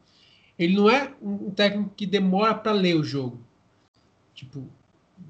Ele 0.58 0.74
não 0.74 0.88
é 0.88 1.12
um 1.20 1.50
técnico 1.50 1.92
que 1.94 2.06
demora 2.06 2.54
para 2.54 2.72
ler 2.72 2.96
o 2.96 3.04
jogo. 3.04 3.38
Tipo, 4.34 4.66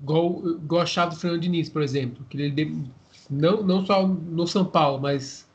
igual, 0.00 0.48
igual 0.50 0.82
a 0.82 0.86
chave 0.86 1.14
do 1.14 1.20
Fernando 1.20 1.40
Diniz, 1.40 1.68
por 1.68 1.82
exemplo. 1.82 2.24
Que 2.30 2.40
ele 2.40 2.86
não, 3.28 3.62
não 3.62 3.84
só 3.84 4.06
no 4.06 4.46
São 4.46 4.64
Paulo, 4.64 5.00
mas 5.00 5.46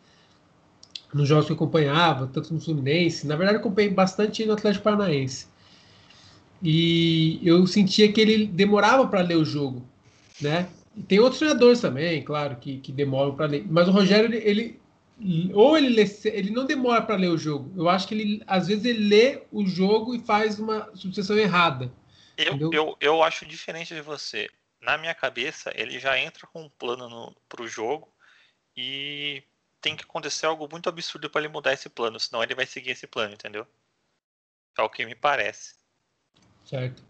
nos 1.14 1.28
jogos 1.28 1.46
que 1.46 1.52
eu 1.52 1.56
acompanhava, 1.56 2.28
tanto 2.28 2.54
no 2.54 2.60
Fluminense. 2.60 3.26
Na 3.26 3.36
verdade, 3.36 3.58
eu 3.58 3.62
acompanhei 3.62 3.90
bastante 3.90 4.46
no 4.46 4.54
Atlético 4.54 4.84
Paranaense. 4.84 5.48
E 6.62 7.40
eu 7.44 7.66
sentia 7.66 8.12
que 8.12 8.22
ele 8.22 8.46
demorava 8.46 9.08
para 9.08 9.22
ler 9.22 9.38
o 9.38 9.46
jogo, 9.46 9.82
né? 10.40 10.68
E 10.96 11.02
tem 11.02 11.20
outros 11.20 11.40
treinadores 11.40 11.80
também, 11.80 12.22
claro, 12.22 12.58
que, 12.58 12.78
que 12.78 12.92
demoram 12.92 13.34
para 13.34 13.48
ler. 13.48 13.66
Mas 13.70 13.88
o 13.88 13.92
Rogério, 13.92 14.34
ele 14.34 14.81
ou 15.54 15.78
ele, 15.78 15.90
lê, 15.90 16.04
ele 16.26 16.50
não 16.50 16.66
demora 16.66 17.02
para 17.02 17.16
ler 17.16 17.30
o 17.30 17.38
jogo. 17.38 17.72
Eu 17.80 17.88
acho 17.88 18.08
que 18.08 18.16
ele, 18.16 18.44
às 18.48 18.68
vezes, 18.68 18.86
ele 18.86 19.08
lê 19.08 19.44
o 19.52 19.66
jogo 19.66 20.16
e 20.16 20.20
faz 20.20 20.60
uma 20.60 20.86
substituição 20.96 21.38
errada. 21.38 21.92
Eu, 22.38 22.72
eu, 22.74 22.98
eu 23.00 23.24
acho 23.24 23.46
diferente 23.46 23.94
de 23.94 24.02
você. 24.02 24.50
Na 24.82 24.98
minha 24.98 25.14
cabeça, 25.14 25.72
ele 25.76 26.00
já 26.00 26.18
entra 26.18 26.48
com 26.48 26.64
um 26.64 26.70
plano 26.70 27.36
para 27.48 27.62
o 27.62 27.68
jogo 27.68 28.12
e 28.76 29.44
tem 29.80 29.96
que 29.96 30.04
acontecer 30.04 30.48
algo 30.48 30.68
muito 30.72 30.90
absurdo 30.90 31.30
para 31.30 31.42
ele 31.42 31.54
mudar 31.54 31.74
esse 31.74 31.88
plano, 31.88 32.20
senão 32.20 32.42
ele 32.42 32.56
vai 32.56 32.66
seguir 32.66 32.92
esse 32.92 33.06
plano, 33.06 33.34
entendeu? 33.34 33.68
É 34.78 34.82
o 34.82 34.90
que 34.90 35.06
me 35.06 35.14
parece. 35.14 35.76
Certo. 36.66 37.04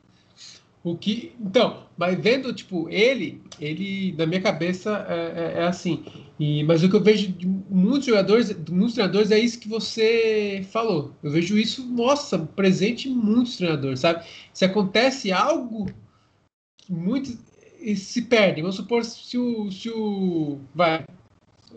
O 0.83 0.97
que, 0.97 1.35
então, 1.39 1.83
mas 1.95 2.19
vendo, 2.19 2.51
tipo, 2.53 2.89
ele, 2.89 3.43
ele, 3.59 4.13
na 4.17 4.25
minha 4.25 4.41
cabeça, 4.41 5.05
é, 5.07 5.13
é, 5.13 5.59
é, 5.59 5.63
assim. 5.67 6.03
E, 6.39 6.63
mas 6.63 6.83
o 6.83 6.89
que 6.89 6.95
eu 6.95 7.03
vejo 7.03 7.31
de 7.31 7.45
muitos 7.45 8.05
jogadores, 8.05 8.47
de 8.47 8.71
muitos 8.71 8.95
treinadores, 8.95 9.29
é 9.29 9.37
isso 9.37 9.59
que 9.59 9.67
você 9.67 10.65
falou. 10.71 11.13
Eu 11.21 11.29
vejo 11.29 11.55
isso, 11.55 11.85
nossa, 11.85 12.39
presente 12.39 13.07
em 13.07 13.13
muitos 13.13 13.57
treinadores, 13.57 13.99
sabe? 13.99 14.25
Se 14.51 14.65
acontece 14.65 15.31
algo, 15.31 15.85
muitos 16.89 17.37
se 17.95 18.23
perdem. 18.23 18.63
Vamos 18.63 18.75
supor 18.75 19.03
se 19.03 19.37
o. 19.37 19.71
Se 19.71 19.89
o 19.89 20.59
vai. 20.73 21.03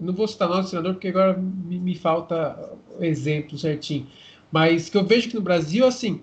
Não 0.01 0.13
vou 0.13 0.27
citar 0.27 0.49
nosso 0.49 0.71
treinador, 0.71 0.95
porque 0.95 1.09
agora 1.09 1.37
me, 1.37 1.79
me 1.79 1.95
falta 1.95 2.77
exemplo 3.01 3.57
certinho. 3.57 4.07
Mas 4.51 4.89
que 4.89 4.97
eu 4.97 5.05
vejo 5.05 5.29
que 5.29 5.37
no 5.37 5.41
Brasil, 5.41 5.87
assim, 5.87 6.21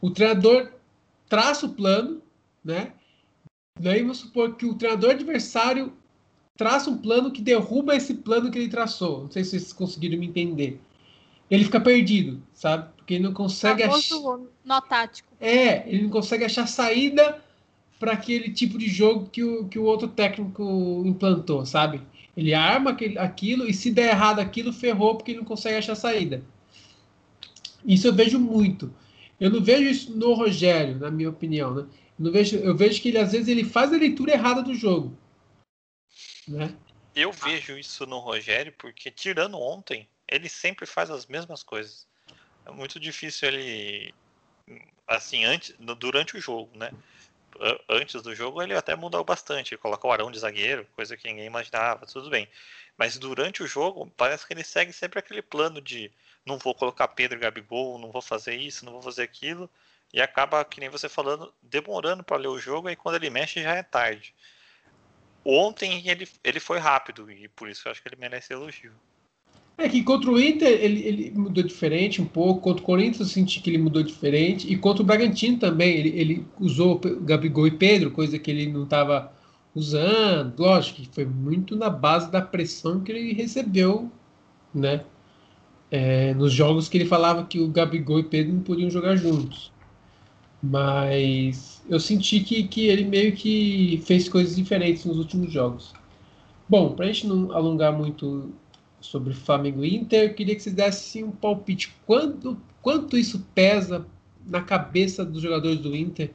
o 0.00 0.10
treinador 0.10 0.72
traça 1.32 1.64
o 1.64 1.70
plano, 1.70 2.20
né? 2.62 2.92
Daí 3.80 4.02
vamos 4.02 4.18
supor 4.18 4.54
que 4.54 4.66
o 4.66 4.74
treinador 4.74 5.12
adversário 5.12 5.90
traça 6.58 6.90
um 6.90 6.98
plano 6.98 7.30
que 7.30 7.40
derruba 7.40 7.96
esse 7.96 8.12
plano 8.12 8.50
que 8.50 8.58
ele 8.58 8.68
traçou. 8.68 9.22
Não 9.22 9.30
sei 9.30 9.42
se 9.42 9.52
vocês 9.52 9.72
conseguiram 9.72 10.18
me 10.18 10.26
entender. 10.26 10.78
Ele 11.50 11.64
fica 11.64 11.80
perdido, 11.80 12.42
sabe? 12.52 12.86
Porque 12.98 13.14
ele 13.14 13.24
não 13.24 13.32
consegue 13.32 13.82
achar. 13.82 14.18
Nó 14.62 14.82
tático. 14.82 15.32
É, 15.40 15.88
ele 15.88 16.02
não 16.02 16.10
consegue 16.10 16.44
achar 16.44 16.66
saída 16.66 17.42
para 17.98 18.12
aquele 18.12 18.50
tipo 18.50 18.76
de 18.76 18.88
jogo 18.88 19.30
que 19.30 19.42
o, 19.42 19.66
que 19.68 19.78
o 19.78 19.84
outro 19.84 20.08
técnico 20.08 21.02
implantou, 21.06 21.64
sabe? 21.64 22.02
Ele 22.36 22.52
arma 22.52 22.90
aquele, 22.90 23.18
aquilo 23.18 23.66
e 23.66 23.72
se 23.72 23.90
der 23.90 24.10
errado 24.10 24.38
aquilo, 24.38 24.70
ferrou 24.70 25.14
porque 25.14 25.30
ele 25.30 25.38
não 25.38 25.46
consegue 25.46 25.78
achar 25.78 25.94
saída. 25.94 26.42
Isso 27.86 28.06
eu 28.06 28.12
vejo 28.12 28.38
muito. 28.38 28.92
Eu 29.42 29.50
não 29.50 29.60
vejo 29.60 29.82
isso 29.82 30.16
no 30.16 30.34
Rogério, 30.34 31.00
na 31.00 31.10
minha 31.10 31.28
opinião, 31.28 31.74
né? 31.74 31.88
Eu, 32.16 32.30
vejo, 32.30 32.56
eu 32.58 32.76
vejo 32.76 33.02
que 33.02 33.08
ele, 33.08 33.18
às 33.18 33.32
vezes, 33.32 33.48
ele 33.48 33.64
faz 33.64 33.92
a 33.92 33.96
leitura 33.96 34.34
errada 34.34 34.62
do 34.62 34.72
jogo. 34.72 35.18
Né? 36.46 36.72
Eu 37.12 37.32
vejo 37.32 37.76
isso 37.76 38.06
no 38.06 38.20
Rogério 38.20 38.72
porque, 38.78 39.10
tirando 39.10 39.58
ontem, 39.58 40.08
ele 40.28 40.48
sempre 40.48 40.86
faz 40.86 41.10
as 41.10 41.26
mesmas 41.26 41.64
coisas. 41.64 42.06
É 42.64 42.70
muito 42.70 43.00
difícil 43.00 43.48
ele. 43.48 44.14
Assim, 45.08 45.44
antes, 45.44 45.74
durante 45.98 46.36
o 46.36 46.40
jogo, 46.40 46.70
né? 46.78 46.92
Antes 47.88 48.22
do 48.22 48.34
jogo, 48.34 48.62
ele 48.62 48.74
até 48.74 48.94
mudou 48.96 49.22
bastante. 49.24 49.74
Ele 49.74 49.80
colocou 49.80 50.10
o 50.10 50.12
Arão 50.12 50.30
de 50.30 50.38
zagueiro, 50.38 50.86
coisa 50.94 51.16
que 51.16 51.28
ninguém 51.28 51.46
imaginava, 51.46 52.06
tudo 52.06 52.30
bem. 52.30 52.48
Mas 52.96 53.18
durante 53.18 53.62
o 53.62 53.66
jogo, 53.66 54.12
parece 54.16 54.46
que 54.46 54.52
ele 54.52 54.64
segue 54.64 54.92
sempre 54.92 55.18
aquele 55.18 55.42
plano 55.42 55.80
de 55.80 56.10
não 56.44 56.58
vou 56.58 56.74
colocar 56.74 57.08
Pedro 57.08 57.38
e 57.38 57.40
Gabigol, 57.40 57.98
não 57.98 58.10
vou 58.10 58.22
fazer 58.22 58.54
isso, 58.54 58.84
não 58.84 58.92
vou 58.92 59.02
fazer 59.02 59.22
aquilo, 59.22 59.70
e 60.12 60.20
acaba, 60.20 60.64
que 60.64 60.80
nem 60.80 60.88
você 60.88 61.08
falando, 61.08 61.52
demorando 61.62 62.22
para 62.22 62.36
ler 62.36 62.48
o 62.48 62.58
jogo, 62.58 62.90
e 62.90 62.96
quando 62.96 63.16
ele 63.16 63.30
mexe 63.30 63.62
já 63.62 63.74
é 63.74 63.82
tarde. 63.82 64.34
Ontem 65.44 66.08
ele, 66.08 66.28
ele 66.44 66.60
foi 66.60 66.78
rápido, 66.78 67.30
e 67.30 67.48
por 67.48 67.68
isso 67.68 67.86
eu 67.86 67.92
acho 67.92 68.02
que 68.02 68.08
ele 68.08 68.16
merece 68.16 68.52
elogio. 68.52 68.92
É 69.78 69.88
que 69.88 70.02
contra 70.02 70.30
o 70.30 70.40
Inter 70.40 70.68
ele, 70.68 71.02
ele 71.02 71.30
mudou 71.32 71.64
diferente 71.64 72.20
um 72.22 72.26
pouco, 72.26 72.60
contra 72.60 72.82
o 72.82 72.86
Corinthians 72.86 73.20
eu 73.20 73.26
senti 73.26 73.60
que 73.60 73.70
ele 73.70 73.78
mudou 73.78 74.02
diferente, 74.02 74.70
e 74.70 74.76
contra 74.76 75.02
o 75.02 75.06
Bragantino 75.06 75.58
também, 75.58 75.96
ele, 75.96 76.08
ele 76.10 76.46
usou 76.60 77.00
Gabigol 77.22 77.66
e 77.66 77.72
Pedro, 77.72 78.10
coisa 78.10 78.38
que 78.38 78.50
ele 78.50 78.70
não 78.70 78.84
estava 78.84 79.32
usando. 79.74 80.58
Lógico 80.58 81.00
que 81.02 81.08
foi 81.12 81.24
muito 81.24 81.74
na 81.74 81.90
base 81.90 82.30
da 82.30 82.40
pressão 82.40 83.00
que 83.00 83.10
ele 83.10 83.32
recebeu, 83.32 84.10
né? 84.74 85.04
é, 85.92 86.32
nos 86.32 86.50
jogos 86.50 86.88
que 86.88 86.96
ele 86.96 87.04
falava 87.04 87.44
que 87.44 87.60
o 87.60 87.68
Gabigol 87.68 88.18
e 88.18 88.24
Pedro 88.24 88.54
não 88.54 88.62
podiam 88.62 88.90
jogar 88.90 89.14
juntos. 89.14 89.70
Mas 90.62 91.82
eu 91.88 92.00
senti 92.00 92.40
que, 92.40 92.62
que 92.64 92.86
ele 92.86 93.04
meio 93.04 93.32
que 93.32 94.02
fez 94.06 94.26
coisas 94.28 94.56
diferentes 94.56 95.04
nos 95.04 95.18
últimos 95.18 95.52
jogos. 95.52 95.92
Bom, 96.66 96.94
para 96.94 97.04
a 97.04 97.08
gente 97.08 97.26
não 97.26 97.52
alongar 97.52 97.92
muito 97.92 98.50
sobre 99.02 99.34
Flamengo 99.34 99.84
e 99.84 99.96
Inter, 99.96 100.34
queria 100.34 100.54
que 100.54 100.62
vocês 100.62 100.74
dessem 100.74 101.24
um 101.24 101.30
palpite. 101.30 101.94
Quanto, 102.06 102.58
quanto 102.80 103.16
isso 103.16 103.46
pesa 103.54 104.06
na 104.46 104.60
cabeça 104.60 105.24
dos 105.24 105.42
jogadores 105.42 105.78
do 105.78 105.94
Inter? 105.94 106.30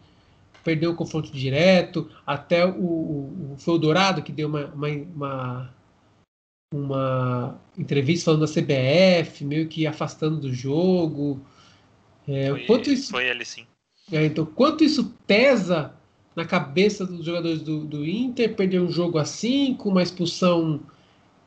Perdeu 0.64 0.92
o 0.92 0.96
confronto 0.96 1.32
direto, 1.32 2.10
até 2.26 2.66
o, 2.66 2.72
o, 2.72 3.54
o 3.54 3.56
foi 3.58 3.76
o 3.76 3.78
Dourado 3.78 4.22
que 4.22 4.32
deu 4.32 4.50
uma, 4.50 4.66
uma, 4.66 4.90
uma 5.16 5.78
uma 6.74 7.60
entrevista 7.78 8.26
falando 8.26 8.42
da 8.42 8.48
CBF, 8.48 9.46
meio 9.46 9.68
que 9.68 9.88
afastando 9.88 10.38
do 10.38 10.54
jogo. 10.54 11.40
É, 12.28 12.50
foi, 12.50 12.66
quanto 12.66 12.92
isso, 12.92 13.10
foi 13.10 13.28
ele 13.28 13.46
sim. 13.46 13.66
É, 14.12 14.26
então, 14.26 14.46
quanto 14.46 14.84
isso 14.84 15.14
pesa 15.26 15.94
na 16.36 16.46
cabeça 16.46 17.06
dos 17.06 17.26
jogadores 17.26 17.62
do, 17.62 17.86
do 17.86 18.06
Inter, 18.06 18.54
perder 18.56 18.82
um 18.82 18.92
jogo 18.92 19.18
assim, 19.18 19.74
com 19.74 19.90
uma 19.90 20.04
expulsão 20.04 20.82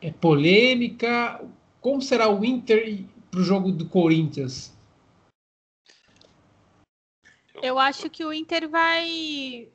é, 0.00 0.11
polêmica? 0.11 1.45
Como 1.80 2.00
será 2.00 2.28
o 2.28 2.45
Inter 2.45 3.04
para 3.30 3.40
o 3.40 3.42
jogo 3.42 3.71
do 3.71 3.87
Corinthians? 3.87 4.73
Eu 7.62 7.78
acho 7.78 8.09
que 8.09 8.25
o 8.25 8.33
Inter 8.33 8.69
vai, 8.69 9.69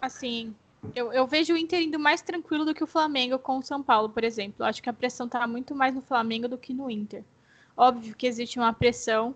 assim, 0.00 0.54
eu, 0.94 1.12
eu, 1.12 1.26
vejo 1.26 1.54
o 1.54 1.56
Inter 1.56 1.82
indo 1.82 1.98
mais 1.98 2.22
tranquilo 2.22 2.64
do 2.64 2.74
que 2.74 2.82
o 2.82 2.86
Flamengo 2.86 3.38
com 3.38 3.58
o 3.58 3.62
São 3.62 3.82
Paulo, 3.82 4.08
por 4.08 4.24
exemplo. 4.24 4.56
Eu 4.60 4.66
acho 4.66 4.82
que 4.82 4.88
a 4.88 4.92
pressão 4.92 5.26
está 5.26 5.46
muito 5.46 5.74
mais 5.74 5.94
no 5.94 6.00
Flamengo 6.00 6.48
do 6.48 6.58
que 6.58 6.74
no 6.74 6.90
Inter. 6.90 7.22
Óbvio 7.76 8.16
que 8.16 8.26
existe 8.26 8.58
uma 8.58 8.72
pressão, 8.72 9.34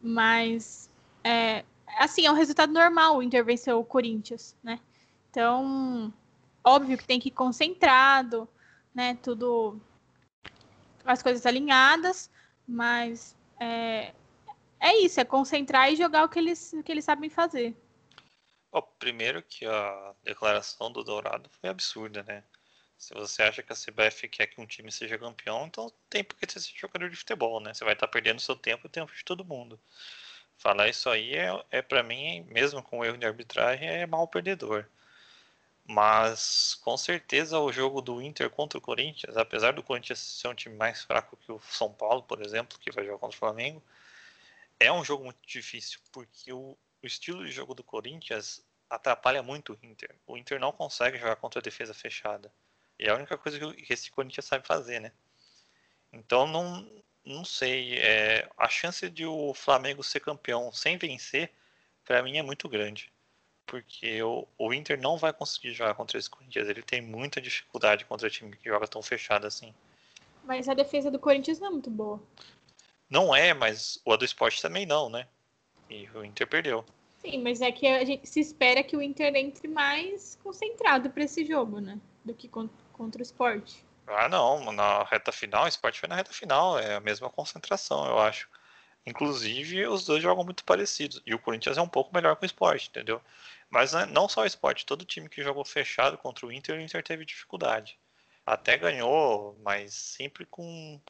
mas 0.00 0.90
é, 1.24 1.64
assim, 1.98 2.26
é 2.26 2.30
um 2.30 2.34
resultado 2.34 2.72
normal 2.72 3.16
o 3.16 3.22
Inter 3.22 3.44
vencer 3.44 3.74
o 3.74 3.84
Corinthians, 3.84 4.56
né? 4.62 4.78
Então, 5.30 6.12
óbvio 6.62 6.98
que 6.98 7.06
tem 7.06 7.18
que 7.18 7.28
ir 7.28 7.32
concentrado, 7.32 8.46
né? 8.94 9.18
Tudo 9.22 9.80
as 11.04 11.22
coisas 11.22 11.44
alinhadas, 11.46 12.30
mas 12.66 13.36
é, 13.60 14.12
é 14.80 14.96
isso, 14.98 15.20
é 15.20 15.24
concentrar 15.24 15.92
e 15.92 15.96
jogar 15.96 16.24
o 16.24 16.28
que 16.28 16.38
eles, 16.38 16.72
o 16.72 16.82
que 16.82 16.92
eles 16.92 17.04
sabem 17.04 17.30
fazer. 17.30 17.74
Oh, 18.70 18.82
primeiro 18.82 19.42
que 19.42 19.66
a 19.66 20.14
declaração 20.22 20.90
do 20.90 21.04
Dourado 21.04 21.50
foi 21.60 21.68
absurda, 21.68 22.22
né? 22.22 22.42
Se 22.96 23.12
você 23.14 23.42
acha 23.42 23.62
que 23.62 23.72
a 23.72 23.76
CBF 23.76 24.28
quer 24.28 24.46
que 24.46 24.60
um 24.60 24.66
time 24.66 24.90
seja 24.90 25.18
campeão, 25.18 25.66
então 25.66 25.92
tem 26.08 26.22
por 26.22 26.36
que 26.36 26.50
você 26.50 26.60
ser 26.60 26.72
jogador 26.76 27.10
de 27.10 27.16
futebol, 27.16 27.60
né? 27.60 27.74
Você 27.74 27.84
vai 27.84 27.94
estar 27.94 28.06
perdendo 28.06 28.40
seu 28.40 28.54
tempo 28.54 28.86
e 28.86 28.88
o 28.88 28.90
tempo 28.90 29.12
de 29.12 29.24
todo 29.24 29.44
mundo. 29.44 29.78
Falar 30.56 30.88
isso 30.88 31.10
aí 31.10 31.34
é, 31.34 31.64
é 31.70 31.82
para 31.82 32.02
mim, 32.02 32.46
mesmo 32.48 32.82
com 32.82 33.00
o 33.00 33.04
erro 33.04 33.18
de 33.18 33.26
arbitragem, 33.26 33.88
é 33.88 34.06
mal 34.06 34.28
perdedor. 34.28 34.86
Mas 35.92 36.74
com 36.76 36.96
certeza 36.96 37.58
o 37.58 37.70
jogo 37.70 38.00
do 38.00 38.22
Inter 38.22 38.48
contra 38.48 38.78
o 38.78 38.80
Corinthians, 38.80 39.36
apesar 39.36 39.74
do 39.74 39.82
Corinthians 39.82 40.20
ser 40.20 40.48
um 40.48 40.54
time 40.54 40.74
mais 40.74 41.02
fraco 41.02 41.36
que 41.36 41.52
o 41.52 41.60
São 41.60 41.92
Paulo, 41.92 42.22
por 42.22 42.40
exemplo, 42.40 42.78
que 42.78 42.90
vai 42.90 43.04
jogar 43.04 43.18
contra 43.18 43.36
o 43.36 43.38
Flamengo, 43.38 43.82
é 44.80 44.90
um 44.90 45.04
jogo 45.04 45.24
muito 45.24 45.46
difícil, 45.46 46.00
porque 46.10 46.50
o, 46.50 46.78
o 47.02 47.06
estilo 47.06 47.44
de 47.44 47.52
jogo 47.52 47.74
do 47.74 47.84
Corinthians 47.84 48.64
atrapalha 48.88 49.42
muito 49.42 49.74
o 49.74 49.86
Inter. 49.86 50.16
O 50.26 50.38
Inter 50.38 50.58
não 50.58 50.72
consegue 50.72 51.18
jogar 51.18 51.36
contra 51.36 51.60
a 51.60 51.62
defesa 51.62 51.92
fechada. 51.92 52.50
E 52.98 53.04
é 53.04 53.10
a 53.10 53.14
única 53.14 53.36
coisa 53.36 53.58
que 53.58 53.92
esse 53.92 54.10
Corinthians 54.10 54.46
sabe 54.46 54.66
fazer, 54.66 54.98
né? 54.98 55.12
Então 56.10 56.46
não, 56.46 56.90
não 57.22 57.44
sei. 57.44 57.98
É, 57.98 58.48
a 58.56 58.66
chance 58.70 59.10
de 59.10 59.26
o 59.26 59.52
Flamengo 59.52 60.02
ser 60.02 60.20
campeão 60.20 60.72
sem 60.72 60.96
vencer, 60.96 61.52
para 62.02 62.22
mim, 62.22 62.38
é 62.38 62.42
muito 62.42 62.66
grande. 62.66 63.11
Porque 63.72 64.22
o, 64.22 64.46
o 64.58 64.74
Inter 64.74 65.00
não 65.00 65.16
vai 65.16 65.32
conseguir 65.32 65.72
jogar 65.72 65.94
contra 65.94 66.18
esse 66.18 66.28
Corinthians. 66.28 66.68
Ele 66.68 66.82
tem 66.82 67.00
muita 67.00 67.40
dificuldade 67.40 68.04
contra 68.04 68.28
time 68.28 68.54
que 68.54 68.68
joga 68.68 68.86
tão 68.86 69.00
fechado 69.00 69.46
assim. 69.46 69.72
Mas 70.44 70.68
a 70.68 70.74
defesa 70.74 71.10
do 71.10 71.18
Corinthians 71.18 71.58
não 71.58 71.68
é 71.68 71.70
muito 71.70 71.88
boa. 71.88 72.22
Não 73.08 73.34
é, 73.34 73.54
mas 73.54 73.98
o 74.04 74.12
a 74.12 74.16
do 74.16 74.26
esporte 74.26 74.60
também 74.60 74.84
não, 74.84 75.08
né? 75.08 75.26
E 75.88 76.06
o 76.14 76.22
Inter 76.22 76.46
perdeu. 76.46 76.84
Sim, 77.22 77.42
mas 77.42 77.62
é 77.62 77.72
que 77.72 77.86
a 77.86 78.04
gente 78.04 78.28
se 78.28 78.40
espera 78.40 78.82
que 78.82 78.94
o 78.94 79.00
Inter 79.00 79.34
entre 79.36 79.68
mais 79.68 80.38
concentrado 80.44 81.08
para 81.08 81.24
esse 81.24 81.42
jogo, 81.42 81.80
né? 81.80 81.98
Do 82.22 82.34
que 82.34 82.48
contra 82.48 83.20
o 83.20 83.22
esporte. 83.22 83.82
Ah, 84.06 84.28
não, 84.28 84.70
na 84.70 85.02
reta 85.04 85.32
final, 85.32 85.64
o 85.64 85.68
esporte 85.68 85.98
foi 85.98 86.10
na 86.10 86.16
reta 86.16 86.34
final, 86.34 86.78
é 86.78 86.96
a 86.96 87.00
mesma 87.00 87.30
concentração, 87.30 88.04
eu 88.04 88.18
acho. 88.18 88.50
Inclusive, 89.06 89.86
os 89.86 90.04
dois 90.04 90.22
jogam 90.22 90.44
muito 90.44 90.64
parecidos. 90.64 91.20
E 91.26 91.34
o 91.34 91.38
Corinthians 91.38 91.78
é 91.78 91.82
um 91.82 91.88
pouco 91.88 92.14
melhor 92.14 92.36
que 92.36 92.44
o 92.44 92.46
esporte, 92.46 92.88
entendeu? 92.88 93.20
Mas 93.72 93.94
né, 93.94 94.04
não 94.04 94.28
só 94.28 94.42
o 94.42 94.46
esporte, 94.46 94.84
todo 94.84 95.02
time 95.02 95.30
que 95.30 95.42
jogou 95.42 95.64
fechado 95.64 96.18
contra 96.18 96.44
o 96.44 96.52
Inter, 96.52 96.76
o 96.76 96.80
Inter 96.80 97.02
teve 97.02 97.24
dificuldade. 97.24 97.98
Até 98.44 98.76
ganhou, 98.76 99.58
mas 99.62 99.94
sempre 99.94 100.44
com, 100.44 101.00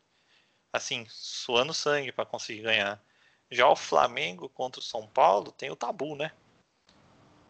assim, 0.73 1.04
suando 1.09 1.75
sangue 1.75 2.12
para 2.12 2.25
conseguir 2.25 2.62
ganhar. 2.62 3.02
Já 3.50 3.69
o 3.69 3.75
Flamengo 3.75 4.49
contra 4.49 4.78
o 4.78 4.85
São 4.85 5.09
Paulo 5.09 5.50
tem 5.50 5.73
o 5.73 5.76
tabu, 5.76 6.14
né? 6.14 6.31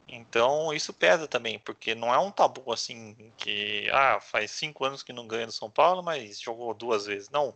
Então 0.08 0.72
isso 0.72 0.94
pesa 0.94 1.28
também, 1.28 1.58
porque 1.58 1.94
não 1.94 2.12
é 2.12 2.18
um 2.18 2.30
tabu 2.30 2.72
assim 2.72 3.32
que 3.36 3.90
ah, 3.92 4.18
faz 4.18 4.50
cinco 4.50 4.82
anos 4.82 5.02
que 5.02 5.12
não 5.12 5.26
ganha 5.26 5.46
do 5.46 5.52
São 5.52 5.70
Paulo, 5.70 6.02
mas 6.02 6.40
jogou 6.40 6.72
duas 6.72 7.04
vezes. 7.04 7.28
Não. 7.28 7.54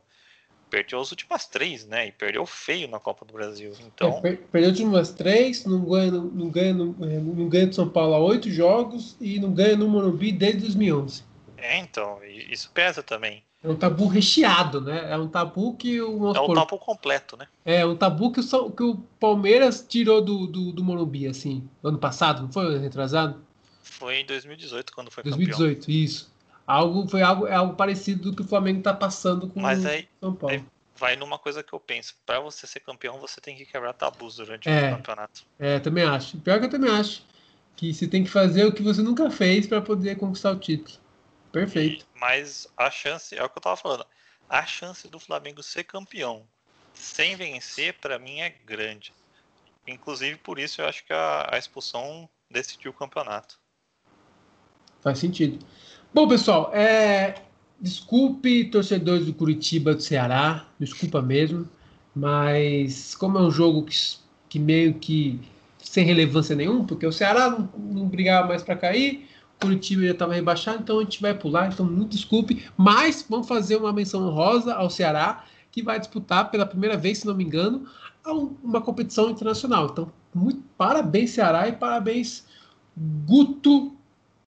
Perdeu 0.68 1.00
as 1.00 1.10
últimas 1.10 1.46
três, 1.46 1.86
né? 1.86 2.08
E 2.08 2.12
perdeu 2.12 2.44
feio 2.44 2.88
na 2.88 2.98
Copa 2.98 3.24
do 3.24 3.32
Brasil. 3.32 3.72
Então... 3.80 4.20
É, 4.24 4.36
perdeu 4.36 4.70
as 4.70 4.78
últimas 4.78 5.10
três, 5.12 5.64
não 5.64 5.84
ganha, 5.84 6.10
não, 6.10 6.24
não, 6.24 6.50
ganha, 6.50 6.74
não, 6.74 6.94
é, 7.02 7.18
não 7.18 7.48
ganha 7.48 7.66
do 7.66 7.74
São 7.74 7.88
Paulo 7.88 8.14
há 8.14 8.18
oito 8.18 8.50
jogos 8.50 9.16
e 9.20 9.38
não 9.38 9.52
ganha 9.52 9.76
no 9.76 9.88
Morumbi 9.88 10.32
desde 10.32 10.60
2011. 10.60 11.24
É, 11.56 11.78
então, 11.78 12.18
isso 12.24 12.70
pesa 12.72 13.02
também. 13.02 13.42
É 13.62 13.68
um 13.68 13.74
tabu 13.74 14.06
recheado, 14.06 14.80
né? 14.80 15.10
É 15.10 15.16
um 15.16 15.26
tabu 15.26 15.74
que 15.74 16.00
o. 16.00 16.32
É 16.32 16.40
um 16.40 16.54
tabu 16.54 16.78
completo, 16.78 17.36
né? 17.36 17.48
É 17.64 17.84
um 17.84 17.96
tabu 17.96 18.30
que 18.30 18.40
o, 18.40 18.70
que 18.70 18.82
o 18.82 18.96
Palmeiras 19.18 19.84
tirou 19.88 20.22
do, 20.22 20.46
do, 20.46 20.72
do 20.72 20.84
Morumbi, 20.84 21.26
assim, 21.26 21.68
ano 21.82 21.98
passado, 21.98 22.42
não 22.42 22.52
foi? 22.52 22.78
Retrasado? 22.78 23.44
Foi 23.82 24.18
em 24.18 24.26
2018, 24.26 24.92
quando 24.92 25.10
foi 25.10 25.24
2018, 25.24 25.80
campeão. 25.80 25.96
isso. 25.96 26.32
Algo, 26.66 27.08
foi 27.08 27.22
algo, 27.22 27.46
é 27.46 27.54
algo 27.54 27.74
parecido 27.74 28.30
do 28.30 28.36
que 28.36 28.42
o 28.42 28.48
Flamengo 28.48 28.78
está 28.78 28.92
passando 28.92 29.48
com 29.48 29.60
Mas 29.60 29.86
aí, 29.86 30.08
São 30.20 30.34
Paulo. 30.34 30.56
Aí 30.56 30.64
vai 30.96 31.14
numa 31.14 31.38
coisa 31.38 31.62
que 31.62 31.72
eu 31.72 31.78
penso. 31.78 32.16
Para 32.24 32.40
você 32.40 32.66
ser 32.66 32.80
campeão, 32.80 33.20
você 33.20 33.40
tem 33.40 33.56
que 33.56 33.64
quebrar 33.64 33.92
tabus 33.92 34.36
durante 34.36 34.68
é, 34.68 34.88
o 34.88 34.96
campeonato. 34.96 35.44
É, 35.58 35.78
também 35.78 36.04
acho. 36.04 36.38
Pior 36.38 36.58
que 36.58 36.66
eu 36.66 36.70
também 36.70 36.90
acho. 36.90 37.22
Que 37.76 37.92
você 37.92 38.08
tem 38.08 38.24
que 38.24 38.30
fazer 38.30 38.64
o 38.64 38.72
que 38.72 38.82
você 38.82 39.02
nunca 39.02 39.30
fez 39.30 39.66
para 39.66 39.80
poder 39.80 40.16
conquistar 40.16 40.50
o 40.50 40.58
título. 40.58 40.98
Perfeito. 41.52 42.04
E, 42.14 42.18
mas 42.18 42.66
a 42.76 42.90
chance, 42.90 43.36
é 43.36 43.44
o 43.44 43.48
que 43.48 43.58
eu 43.58 43.62
tava 43.62 43.76
falando, 43.76 44.06
a 44.48 44.64
chance 44.64 45.06
do 45.08 45.20
Flamengo 45.20 45.62
ser 45.62 45.84
campeão 45.84 46.46
sem 46.96 47.36
vencer, 47.36 47.94
para 47.94 48.18
mim, 48.18 48.40
é 48.40 48.50
grande. 48.50 49.12
Inclusive, 49.86 50.38
por 50.38 50.58
isso 50.58 50.80
eu 50.80 50.86
acho 50.86 51.04
que 51.04 51.12
a, 51.12 51.48
a 51.52 51.58
expulsão 51.58 52.28
decidiu 52.50 52.90
o 52.90 52.94
campeonato. 52.94 53.60
Faz 55.00 55.18
sentido. 55.18 55.64
Bom, 56.16 56.26
pessoal, 56.26 56.70
é... 56.72 57.34
desculpe 57.78 58.64
torcedores 58.70 59.26
do 59.26 59.34
Curitiba 59.34 59.94
do 59.94 60.00
Ceará, 60.00 60.66
desculpa 60.80 61.20
mesmo, 61.20 61.68
mas 62.14 63.14
como 63.14 63.36
é 63.36 63.42
um 63.42 63.50
jogo 63.50 63.84
que, 63.84 63.94
que 64.48 64.58
meio 64.58 64.94
que 64.94 65.38
sem 65.78 66.06
relevância 66.06 66.56
nenhuma, 66.56 66.86
porque 66.86 67.06
o 67.06 67.12
Ceará 67.12 67.50
não, 67.50 67.68
não 67.76 68.08
brigava 68.08 68.48
mais 68.48 68.62
para 68.62 68.76
cair, 68.76 69.28
Curitiba 69.60 70.06
já 70.06 70.12
estava 70.12 70.32
rebaixado, 70.32 70.78
então 70.82 71.00
a 71.00 71.02
gente 71.02 71.20
vai 71.20 71.34
pular, 71.34 71.70
então 71.70 71.84
muito 71.84 72.12
desculpe, 72.12 72.64
mas 72.78 73.26
vamos 73.28 73.46
fazer 73.46 73.76
uma 73.76 73.92
menção 73.92 74.26
honrosa 74.26 74.72
ao 74.72 74.88
Ceará, 74.88 75.44
que 75.70 75.82
vai 75.82 75.98
disputar 75.98 76.50
pela 76.50 76.64
primeira 76.64 76.96
vez, 76.96 77.18
se 77.18 77.26
não 77.26 77.34
me 77.34 77.44
engano, 77.44 77.86
uma 78.64 78.80
competição 78.80 79.28
internacional. 79.28 79.88
Então, 79.92 80.10
muito 80.34 80.62
parabéns 80.78 81.32
Ceará 81.32 81.68
e 81.68 81.72
parabéns 81.72 82.46
Guto, 83.26 83.94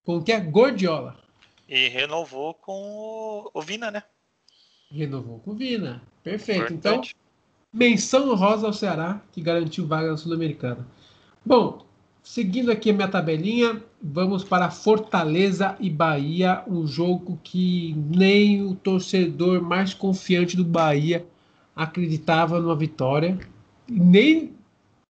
com 0.03 0.19
que 0.23 0.31
é 0.31 0.39
Gordiola. 0.39 1.28
E 1.69 1.87
renovou 1.87 2.55
com 2.55 3.49
o 3.53 3.61
Vina, 3.61 3.91
né? 3.91 4.03
Renovou 4.91 5.39
com 5.39 5.51
o 5.51 5.55
Vina. 5.55 6.01
Perfeito. 6.23 6.73
Então, 6.73 7.01
menção 7.71 8.31
honrosa 8.31 8.65
ao 8.65 8.73
Ceará, 8.73 9.21
que 9.31 9.39
garantiu 9.39 9.85
vaga 9.85 10.09
na 10.09 10.17
Sul-Americana. 10.17 10.87
Bom, 11.45 11.87
Seguindo 12.21 12.71
aqui 12.71 12.89
a 12.89 12.93
minha 12.93 13.07
tabelinha, 13.07 13.81
vamos 14.01 14.43
para 14.43 14.69
Fortaleza 14.69 15.75
e 15.79 15.89
Bahia, 15.89 16.63
um 16.67 16.85
jogo 16.85 17.39
que 17.43 17.95
nem 17.95 18.61
o 18.61 18.75
torcedor 18.75 19.61
mais 19.61 19.93
confiante 19.93 20.55
do 20.55 20.63
Bahia 20.63 21.25
acreditava 21.75 22.59
numa 22.59 22.75
vitória. 22.75 23.39
Nem 23.87 24.53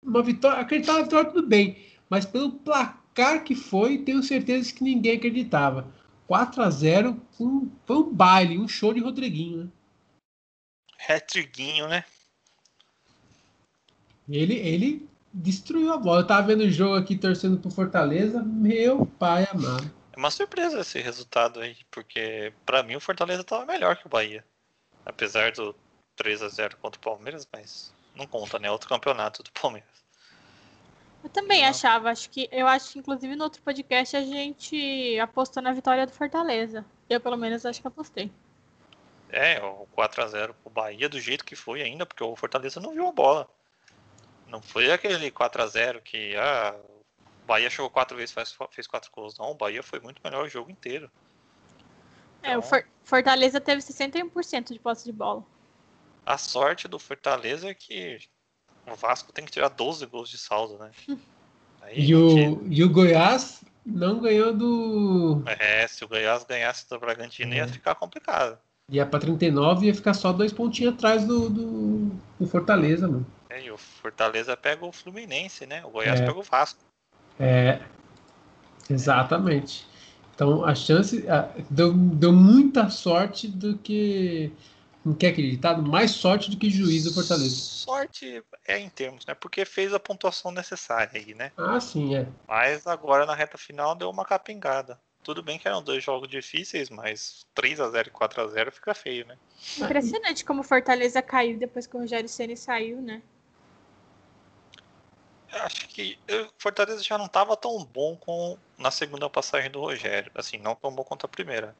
uma 0.01 0.23
vitória, 0.23 0.61
acreditava 0.61 0.99
na 0.99 1.05
vitória 1.05 1.31
tudo 1.31 1.47
bem, 1.49 1.79
mas 2.09 2.25
pelo 2.25 2.53
placar 2.53 3.43
que 3.43 3.55
foi, 3.55 3.99
tenho 3.99 4.23
certeza 4.23 4.73
que 4.73 4.85
ninguém 4.85 5.17
acreditava. 5.17 5.89
4 6.31 6.63
a 6.63 6.71
0 6.71 7.21
um, 7.41 7.69
foi 7.85 7.97
um 7.97 8.15
baile, 8.15 8.57
um 8.57 8.69
show 8.69 8.95
de 8.95 9.01
Rodriguinho, 9.01 9.65
né? 9.65 9.71
Retriguinho, 10.97 11.89
né? 11.89 12.05
Ele, 14.29 14.55
ele 14.55 15.09
destruiu 15.35 15.93
a 15.93 15.97
bola. 15.97 16.21
Eu 16.21 16.27
tava 16.29 16.47
vendo 16.47 16.61
o 16.61 16.71
jogo 16.71 16.95
aqui 16.95 17.19
torcendo 17.19 17.59
pro 17.59 17.69
Fortaleza, 17.69 18.45
meu 18.45 19.05
pai 19.05 19.45
amado. 19.51 19.93
É 20.13 20.17
uma 20.17 20.31
surpresa 20.31 20.79
esse 20.79 21.01
resultado 21.01 21.59
aí, 21.59 21.77
porque 21.91 22.53
para 22.65 22.85
mim 22.85 22.95
o 22.95 23.01
Fortaleza 23.01 23.43
tava 23.43 23.67
melhor 23.67 23.97
que 23.97 24.07
o 24.07 24.11
Bahia. 24.11 24.45
Apesar 25.05 25.51
do 25.51 25.75
3 26.15 26.43
a 26.43 26.49
0 26.49 26.77
contra 26.77 27.01
o 27.01 27.03
Palmeiras, 27.03 27.45
mas 27.53 27.93
não 28.15 28.25
conta, 28.25 28.57
né? 28.57 28.71
Outro 28.71 28.89
campeonato 28.89 29.43
do 29.43 29.51
Palmeiras. 29.51 30.00
Eu 31.23 31.29
também 31.29 31.63
não. 31.63 31.69
achava, 31.69 32.11
acho 32.11 32.31
que 32.31 32.49
eu 32.51 32.67
acho 32.67 32.93
que 32.93 32.99
inclusive 32.99 33.37
no 33.37 33.45
outro 33.45 33.63
podcast 33.63 34.17
a 34.17 34.23
gente 34.23 35.19
apostou 35.21 35.63
na 35.63 35.73
vitória 35.73 36.07
do 36.07 36.13
Fortaleza. 36.13 36.85
Eu 37.09 37.21
pelo 37.21 37.37
menos 37.37 37.67
acho 37.67 37.81
que 37.81 37.87
apostei. 37.87 38.31
É, 39.29 39.63
o 39.63 39.87
4 39.93 40.25
a 40.25 40.27
0 40.27 40.55
pro 40.55 40.71
Bahia 40.71 41.09
do 41.09 41.21
jeito 41.21 41.45
que 41.45 41.55
foi 41.55 41.83
ainda, 41.83 42.05
porque 42.05 42.25
o 42.25 42.35
Fortaleza 42.35 42.81
não 42.81 42.93
viu 42.93 43.07
a 43.07 43.13
bola. 43.13 43.49
Não 44.49 44.61
foi 44.61 44.91
aquele 44.91 45.31
4 45.31 45.63
a 45.63 45.67
0 45.67 46.03
que 46.03 46.35
ah, 46.37 46.75
o 47.45 47.47
Bahia 47.47 47.71
chegou 47.71 47.89
quatro 47.91 48.17
vezes 48.17 48.35
fez, 48.35 48.57
fez 48.71 48.87
quatro 48.87 49.11
gols. 49.13 49.39
Não, 49.39 49.53
o 49.53 49.55
Bahia 49.55 49.83
foi 49.83 50.01
muito 50.01 50.21
melhor 50.25 50.45
o 50.45 50.49
jogo 50.49 50.71
inteiro. 50.71 51.11
É, 52.43 52.57
o 52.57 52.61
então, 52.61 52.83
Fortaleza 53.05 53.61
teve 53.61 53.83
61% 53.83 54.73
de 54.73 54.79
posse 54.79 55.05
de 55.05 55.13
bola. 55.13 55.45
A 56.25 56.37
sorte 56.37 56.89
do 56.89 56.99
Fortaleza 56.99 57.69
é 57.69 57.75
que 57.75 58.19
o 58.93 58.97
Vasco 58.97 59.33
tem 59.33 59.45
que 59.45 59.51
tirar 59.51 59.69
12 59.69 60.07
gols 60.07 60.29
de 60.29 60.39
saldo, 60.39 60.79
né? 60.79 60.91
e, 61.93 62.15
o, 62.15 62.63
e 62.67 62.83
o 62.83 62.89
Goiás 62.89 63.63
não 63.85 64.21
ganhou 64.21 64.53
do. 64.53 65.43
É, 65.47 65.87
se 65.87 66.05
o 66.05 66.09
Goiás 66.09 66.45
ganhasse 66.45 66.89
do 66.89 66.99
Bragantino 66.99 67.55
é. 67.55 67.59
ia 67.59 67.69
ficar 67.69 67.95
complicado. 67.95 68.59
Ia 68.89 69.07
pra 69.07 69.21
39 69.21 69.85
e 69.85 69.89
ia 69.89 69.95
ficar 69.95 70.15
só 70.15 70.33
dois 70.33 70.53
pontinhos 70.53 70.95
atrás 70.95 71.25
do, 71.25 71.49
do, 71.49 72.11
do 72.39 72.47
Fortaleza, 72.47 73.07
mano. 73.07 73.27
É, 73.49 73.63
e 73.63 73.71
o 73.71 73.79
Fortaleza 73.79 74.57
pega 74.57 74.85
o 74.85 74.93
Fluminense, 74.93 75.67
né? 75.67 75.85
O 75.85 75.91
Goiás 75.91 76.21
é. 76.21 76.27
pega 76.27 76.39
o 76.39 76.43
Vasco. 76.43 76.81
É, 77.39 77.81
exatamente. 78.89 79.87
Então 80.35 80.65
a 80.65 80.75
chance 80.75 81.29
a, 81.29 81.49
deu, 81.69 81.93
deu 81.93 82.33
muita 82.33 82.89
sorte 82.91 83.47
do 83.47 83.77
que. 83.79 84.53
Não 85.05 85.15
quer 85.15 85.29
acreditar? 85.29 85.77
Mais 85.79 86.11
sorte 86.11 86.51
do 86.51 86.57
que 86.57 86.69
juiz 86.69 87.05
do 87.05 87.15
Fortaleza. 87.15 87.55
Sorte 87.55 88.43
é 88.67 88.79
em 88.79 88.89
termos, 88.89 89.25
né? 89.25 89.35
Porque 89.35 89.65
fez 89.65 89.95
a 89.95 90.01
pontuação 90.01 90.51
necessária 90.51 91.13
aí, 91.15 91.35
né? 91.35 91.53
Ah, 91.57 91.81
sim, 91.81 92.15
é. 92.15 92.27
Mas 92.47 92.87
agora 92.87 93.25
na 93.25 93.35
reta 93.35 93.57
final 93.57 93.95
deu 93.95 94.11
uma 94.11 94.25
capengada. 94.25 95.01
Tudo 95.23 95.43
bem 95.43 95.59
que 95.59 95.69
eram 95.69 95.83
dois 95.83 96.03
jogos 96.03 96.29
difíceis, 96.29 96.91
mas 96.91 97.47
3 97.55 97.81
a 97.81 97.89
0 97.89 98.09
e 98.09 98.11
4 98.11 98.43
a 98.43 98.47
0 98.49 98.73
fica 98.73 98.95
feio, 98.95 99.27
né? 99.27 99.37
Impressionante 99.79 100.45
como 100.45 100.63
Fortaleza 100.63 101.23
caiu 101.23 101.59
depois 101.59 101.87
que 101.87 101.97
o 101.97 102.01
Rogério 102.01 102.29
Ceni 102.29 102.57
saiu, 102.57 103.01
né? 103.01 103.23
acho 105.53 105.89
que 105.89 106.19
o 106.31 106.49
Fortaleza 106.59 107.03
já 107.03 107.19
não 107.19 107.27
estava 107.27 107.57
tão 107.57 107.85
bom 107.85 108.17
com 108.17 108.57
na 108.79 108.91
segunda 108.91 109.29
passagem 109.29 109.71
do 109.71 109.81
Rogério. 109.81 110.31
Assim, 110.35 110.59
não 110.59 110.75
tão 110.75 110.93
bom 110.93 111.05
quanto 111.05 111.27
a 111.27 111.29
primeira. 111.29 111.75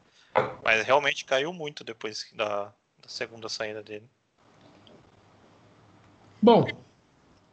Mas 0.63 0.85
realmente 0.85 1.25
caiu 1.25 1.53
muito 1.53 1.85
depois 1.85 2.27
da 2.35 2.73
segunda 3.11 3.49
saída 3.49 3.83
dele. 3.83 4.09
Bom, 6.41 6.67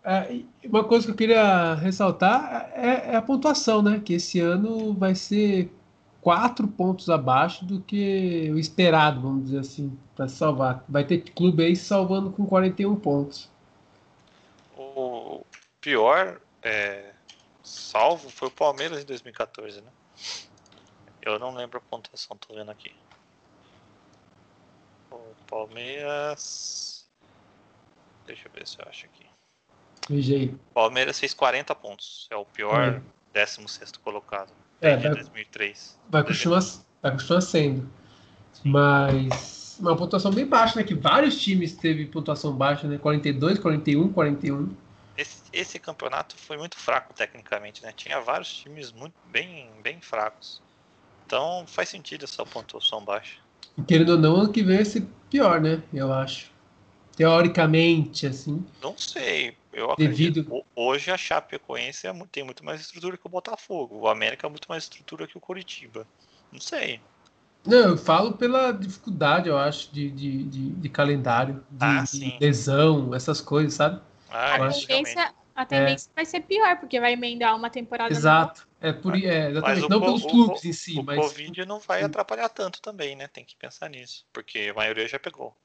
é, 0.04 0.42
uma 0.64 0.84
coisa 0.84 1.06
que 1.06 1.12
eu 1.12 1.16
queria 1.16 1.74
ressaltar 1.74 2.72
é, 2.74 3.12
é, 3.12 3.16
a 3.16 3.22
pontuação, 3.22 3.82
né? 3.82 4.00
Que 4.00 4.14
esse 4.14 4.40
ano 4.40 4.94
vai 4.94 5.16
ser 5.16 5.72
quatro 6.22 6.68
pontos 6.68 7.10
abaixo 7.10 7.66
do 7.66 7.82
que 7.82 8.50
o 8.54 8.60
esperado, 8.60 9.20
vamos 9.20 9.46
dizer 9.46 9.60
assim, 9.60 9.98
para 10.16 10.28
salvar. 10.28 10.86
Vai 10.88 11.04
ter 11.04 11.20
clube 11.20 11.66
aí 11.66 11.76
salvando 11.76 12.32
com 12.32 12.46
41 12.46 12.96
pontos. 12.96 13.50
O 14.78 15.44
pior 15.82 16.40
é, 16.62 17.14
salvo 17.64 18.30
foi 18.30 18.48
o 18.48 18.52
Palmeiras 18.52 19.02
em 19.02 19.06
2014, 19.06 19.82
né? 19.82 19.92
Eu 21.22 21.40
não 21.40 21.54
lembro 21.54 21.80
a 21.80 21.82
pontuação, 21.82 22.38
tô 22.38 22.54
vendo 22.54 22.72
aqui. 22.72 22.94
O 25.12 25.36
Palmeiras. 25.48 27.06
Deixa 28.26 28.48
eu 28.48 28.52
ver 28.52 28.68
se 28.68 28.78
eu 28.80 28.86
acho 28.88 29.06
aqui. 29.06 29.26
Veja 30.10 30.54
Palmeiras 30.74 31.20
fez 31.20 31.34
40 31.34 31.74
pontos. 31.76 32.28
É 32.32 32.36
o 32.36 32.46
pior 32.46 32.96
é. 32.96 33.02
16 33.34 33.92
colocado. 34.04 34.52
É, 34.82 34.96
vai, 34.96 35.10
2003. 35.12 36.00
Vai 36.10 36.24
continuar, 36.24 36.62
vai 37.02 37.12
continuar 37.12 37.42
sendo. 37.42 37.90
Mas 38.64 39.78
uma 39.80 39.96
pontuação 39.96 40.32
bem 40.32 40.46
baixa, 40.46 40.80
né? 40.80 40.84
Que 40.84 40.96
vários 40.96 41.42
times 41.42 41.74
teve 41.76 42.06
pontuação 42.06 42.56
baixa, 42.56 42.88
né? 42.88 42.98
42, 42.98 43.60
41, 43.60 44.12
41. 44.14 44.76
Esse, 45.18 45.42
esse 45.52 45.80
campeonato 45.80 46.36
foi 46.38 46.58
muito 46.58 46.78
fraco 46.78 47.14
tecnicamente, 47.14 47.82
né? 47.84 47.92
Tinha 47.92 48.20
vários 48.22 48.56
times 48.56 48.92
muito 48.92 49.16
bem, 49.28 49.70
bem 49.82 50.00
fracos. 50.00 50.62
Então 51.26 51.66
faz 51.68 51.90
sentido 51.90 52.26
essa 52.26 52.46
pontuação 52.46 53.04
baixa. 53.04 53.40
Querendo 53.88 54.10
ou 54.14 54.18
não, 54.18 54.36
ano 54.36 54.52
que 54.52 54.64
vem 54.64 54.78
vai 54.78 54.86
ser 54.86 55.08
pior, 55.30 55.62
né? 55.62 55.82
Eu 55.94 56.12
acho. 56.12 56.52
Teoricamente, 57.16 58.28
assim. 58.28 58.66
Não 58.82 58.98
sei. 58.98 59.56
Eu 59.74 59.92
acredito. 59.92 60.44
Devido... 60.44 60.66
Hoje 60.76 61.12
a 61.12 61.18
Chapecoense 61.18 62.08
é 62.08 62.14
tem 62.32 62.44
muito 62.44 62.64
mais 62.66 62.82
estrutura 62.82 63.18
que 63.18 63.26
o 63.26 63.30
Botafogo. 63.30 64.00
O 64.00 64.08
América 64.08 64.48
é 64.48 64.50
muito 64.50 64.68
mais 64.68 64.84
estrutura 64.84 65.28
que 65.28 65.38
o 65.38 65.42
Curitiba. 65.42 66.08
Não 66.52 66.60
sei. 66.60 67.00
Não, 67.66 67.90
eu 67.90 67.98
falo 67.98 68.34
pela 68.34 68.72
dificuldade, 68.72 69.50
eu 69.50 69.58
acho, 69.58 69.92
de, 69.92 70.10
de, 70.10 70.44
de, 70.44 70.70
de 70.70 70.90
calendário, 70.90 71.56
de, 71.70 71.86
ah, 71.86 72.04
de, 72.10 72.38
lesão, 72.40 73.14
essas 73.14 73.42
coisas, 73.42 73.74
sabe? 73.74 74.00
Ah, 74.30 74.56
a 74.56 74.72
tendência, 74.72 75.34
a 75.58 75.66
tendência 75.66 76.12
é. 76.12 76.16
vai 76.16 76.26
ser 76.26 76.42
pior, 76.42 76.80
porque 76.80 77.00
vai 77.00 77.14
emendar 77.14 77.56
uma 77.56 77.68
temporada. 77.68 78.14
Exato. 78.14 78.62
Nova. 78.62 78.68
É 78.80 78.94
por 78.94 79.16
é, 79.16 79.50
exatamente, 79.50 79.90
não 79.90 80.00
pelos 80.00 80.24
clubes 80.24 80.64
o, 80.64 80.68
em 80.68 80.74
si, 80.74 81.00
o 81.00 81.04
mas. 81.04 81.18
O 81.18 81.22
Covid 81.22 81.66
não 81.66 81.80
vai 81.80 82.04
atrapalhar 82.04 82.48
tanto 82.48 82.80
também, 82.80 83.16
né? 83.16 83.28
Tem 83.28 83.44
que 83.44 83.56
pensar 83.56 83.90
nisso. 83.90 84.24
Porque 84.32 84.70
a 84.72 84.74
maioria 84.76 85.08
já 85.08 85.18
pegou. 85.18 85.58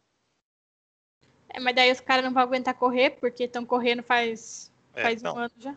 É, 1.51 1.61
mas 1.61 1.75
daí 1.75 1.93
os 1.93 2.01
caras 2.01 2.25
não 2.25 2.33
vão 2.33 2.43
aguentar 2.43 2.73
correr, 2.73 3.11
porque 3.21 3.45
estão 3.45 3.67
correndo 3.67 4.03
faz, 4.03 4.73
é, 4.95 5.03
faz 5.03 5.23
um 5.23 5.37
ano 5.37 5.53
já. 5.59 5.75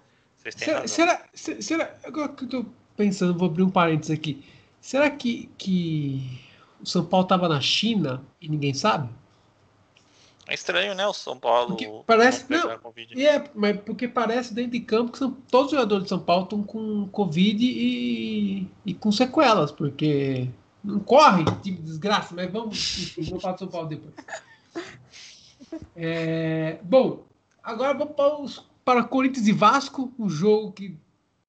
Será, 0.49 0.87
será, 0.87 1.27
será, 1.33 1.97
Agora 2.05 2.29
que 2.29 2.45
eu 2.45 2.49
tô 2.49 2.65
pensando, 2.95 3.37
vou 3.37 3.49
abrir 3.49 3.63
um 3.63 3.69
parênteses 3.69 4.17
aqui. 4.17 4.45
Será 4.79 5.09
que, 5.09 5.49
que 5.57 6.39
o 6.79 6.85
São 6.85 7.05
Paulo 7.05 7.27
tava 7.27 7.49
na 7.49 7.59
China 7.59 8.23
e 8.39 8.47
ninguém 8.47 8.73
sabe? 8.73 9.09
É 10.47 10.53
estranho, 10.53 10.93
né? 10.93 11.07
O 11.07 11.13
São 11.13 11.39
Paulo. 11.39 11.69
Porque 11.69 11.89
parece. 12.05 12.45
Não, 12.49 12.69
é, 12.69 13.43
mas 13.55 13.79
porque 13.81 14.07
parece 14.07 14.53
dentro 14.53 14.71
de 14.71 14.81
campo 14.81 15.11
que 15.11 15.17
são, 15.17 15.31
todos 15.49 15.67
os 15.67 15.71
jogadores 15.71 16.03
de 16.03 16.09
São 16.09 16.19
Paulo 16.19 16.43
estão 16.43 16.63
com 16.63 17.07
Covid 17.07 17.65
e, 17.65 18.67
e 18.85 18.93
com 18.93 19.11
sequelas, 19.11 19.71
porque 19.71 20.47
não 20.83 20.99
corre, 20.99 21.43
tipo 21.63 21.81
desgraça, 21.81 22.35
mas 22.35 22.51
vamos, 22.51 23.15
vamos 23.17 23.41
falar 23.41 23.53
de 23.53 23.59
São 23.59 23.67
Paulo 23.67 23.87
depois. 23.87 24.13
É, 25.95 26.77
bom, 26.83 27.25
agora 27.63 27.97
vamos 27.97 28.15
para, 28.15 28.39
os, 28.39 28.65
para 28.83 29.03
Corinthians 29.03 29.47
e 29.47 29.51
Vasco, 29.51 30.13
um 30.17 30.29
jogo 30.29 30.71
que 30.71 30.97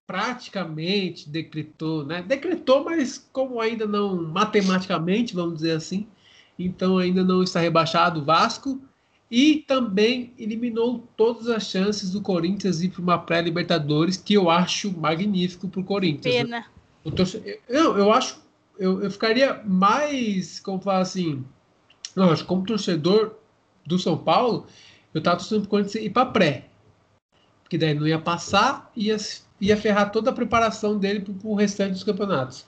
praticamente 0.07 1.29
decretou, 1.29 2.05
né? 2.05 2.23
Decretou, 2.23 2.85
mas 2.85 3.19
como 3.33 3.61
ainda 3.61 3.87
não 3.87 4.23
matematicamente, 4.23 5.35
vamos 5.35 5.57
dizer 5.57 5.73
assim, 5.73 6.07
então 6.59 6.99
ainda 6.99 7.23
não 7.23 7.43
está 7.43 7.61
rebaixado 7.61 8.21
o 8.21 8.25
Vasco 8.25 8.81
e 9.31 9.65
também 9.67 10.33
eliminou 10.39 11.07
todas 11.17 11.49
as 11.49 11.65
chances 11.65 12.11
do 12.13 12.21
Corinthians 12.21 12.81
ir 12.81 12.91
para 12.91 13.03
uma 13.03 13.19
pré-Libertadores, 13.19 14.17
que 14.17 14.35
eu 14.35 14.49
acho 14.49 14.97
magnífico 14.97 15.69
para 15.69 15.81
o 15.81 15.85
Corinthians. 15.85 16.35
Pena. 16.35 16.67
Eu, 17.05 17.61
eu, 17.69 17.99
eu 17.99 18.13
acho, 18.13 18.41
eu, 18.79 19.03
eu 19.03 19.11
ficaria 19.11 19.63
mais, 19.65 20.61
como 20.61 20.81
falar 20.81 21.01
assim, 21.01 21.45
não, 22.15 22.31
acho 22.31 22.45
como 22.45 22.65
torcedor 22.65 23.35
do 23.85 23.99
São 23.99 24.17
Paulo, 24.17 24.67
eu 25.13 25.21
tava 25.21 25.39
torcendo 25.39 25.63
pro 25.63 25.71
Corinthians 25.71 26.05
ir 26.05 26.11
para 26.11 26.27
pré. 26.27 26.69
Porque 27.63 27.77
daí 27.77 27.95
não 27.95 28.07
ia 28.07 28.19
passar, 28.19 28.93
ia, 28.95 29.17
ia 29.61 29.77
ferrar 29.77 30.13
toda 30.13 30.31
a 30.31 30.33
preparação 30.33 30.99
dele 30.99 31.21
pro, 31.21 31.35
pro 31.35 31.55
restante 31.55 31.93
dos 31.93 32.05
campeonatos. 32.05 32.65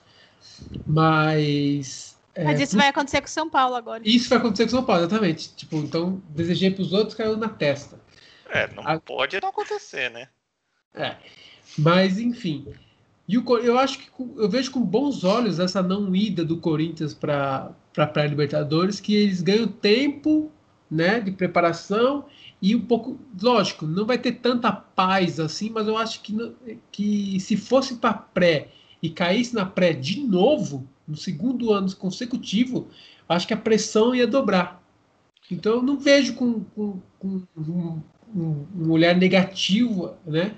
Mas. 0.85 2.18
É, 2.39 2.43
Mas 2.45 2.59
isso 2.61 2.77
vai 2.77 2.87
acontecer 2.87 3.19
com 3.19 3.27
o 3.27 3.29
São 3.29 3.49
Paulo 3.49 3.75
agora. 3.75 4.01
Isso 4.05 4.29
vai 4.29 4.37
acontecer 4.37 4.63
com 4.63 4.69
o 4.69 4.71
São 4.71 4.83
Paulo, 4.85 5.01
exatamente. 5.01 5.53
Tipo, 5.55 5.75
então, 5.77 6.23
desejei 6.29 6.71
pros 6.71 6.93
outros, 6.93 7.13
caiu 7.13 7.35
na 7.35 7.49
testa. 7.49 7.99
É, 8.49 8.65
não 8.73 8.87
a... 8.87 8.97
pode 8.97 9.37
não 9.41 9.49
acontecer, 9.49 10.09
né? 10.09 10.29
É. 10.95 11.17
Mas, 11.77 12.17
enfim. 12.17 12.65
E 13.27 13.37
o, 13.37 13.57
eu 13.57 13.77
acho 13.77 13.99
que 13.99 14.09
eu 14.37 14.49
vejo 14.49 14.71
com 14.71 14.79
bons 14.79 15.25
olhos 15.25 15.59
essa 15.59 15.83
não 15.83 16.15
ida 16.15 16.45
do 16.45 16.57
Corinthians 16.57 17.13
para 17.13 17.73
a 17.97 18.07
pré-Libertadores, 18.07 19.01
que 19.01 19.13
eles 19.13 19.41
ganham 19.41 19.67
tempo 19.67 20.49
né, 20.89 21.19
de 21.19 21.31
preparação 21.31 22.25
e 22.61 22.73
um 22.73 22.85
pouco, 22.85 23.19
lógico, 23.41 23.85
não 23.85 24.05
vai 24.05 24.17
ter 24.17 24.33
tanta 24.33 24.71
paz 24.71 25.41
assim, 25.41 25.69
mas 25.69 25.87
eu 25.87 25.97
acho 25.97 26.21
que, 26.21 26.35
que 26.89 27.39
se 27.41 27.57
fosse 27.57 27.95
para 27.95 28.13
pré 28.13 28.69
e 29.01 29.09
caísse 29.09 29.55
na 29.55 29.65
pré 29.65 29.93
de 29.93 30.19
novo, 30.21 30.87
no 31.07 31.15
segundo 31.15 31.71
ano 31.71 31.93
consecutivo, 31.95 32.87
acho 33.27 33.47
que 33.47 33.53
a 33.53 33.57
pressão 33.57 34.13
ia 34.13 34.27
dobrar. 34.27 34.81
Então 35.49 35.75
eu 35.75 35.81
não 35.81 35.97
vejo 35.97 36.35
com, 36.35 36.63
com, 36.75 37.01
com 37.17 37.41
um, 37.57 38.01
um, 38.35 38.91
olhar 38.91 39.15
negativo, 39.15 40.15
né, 40.25 40.55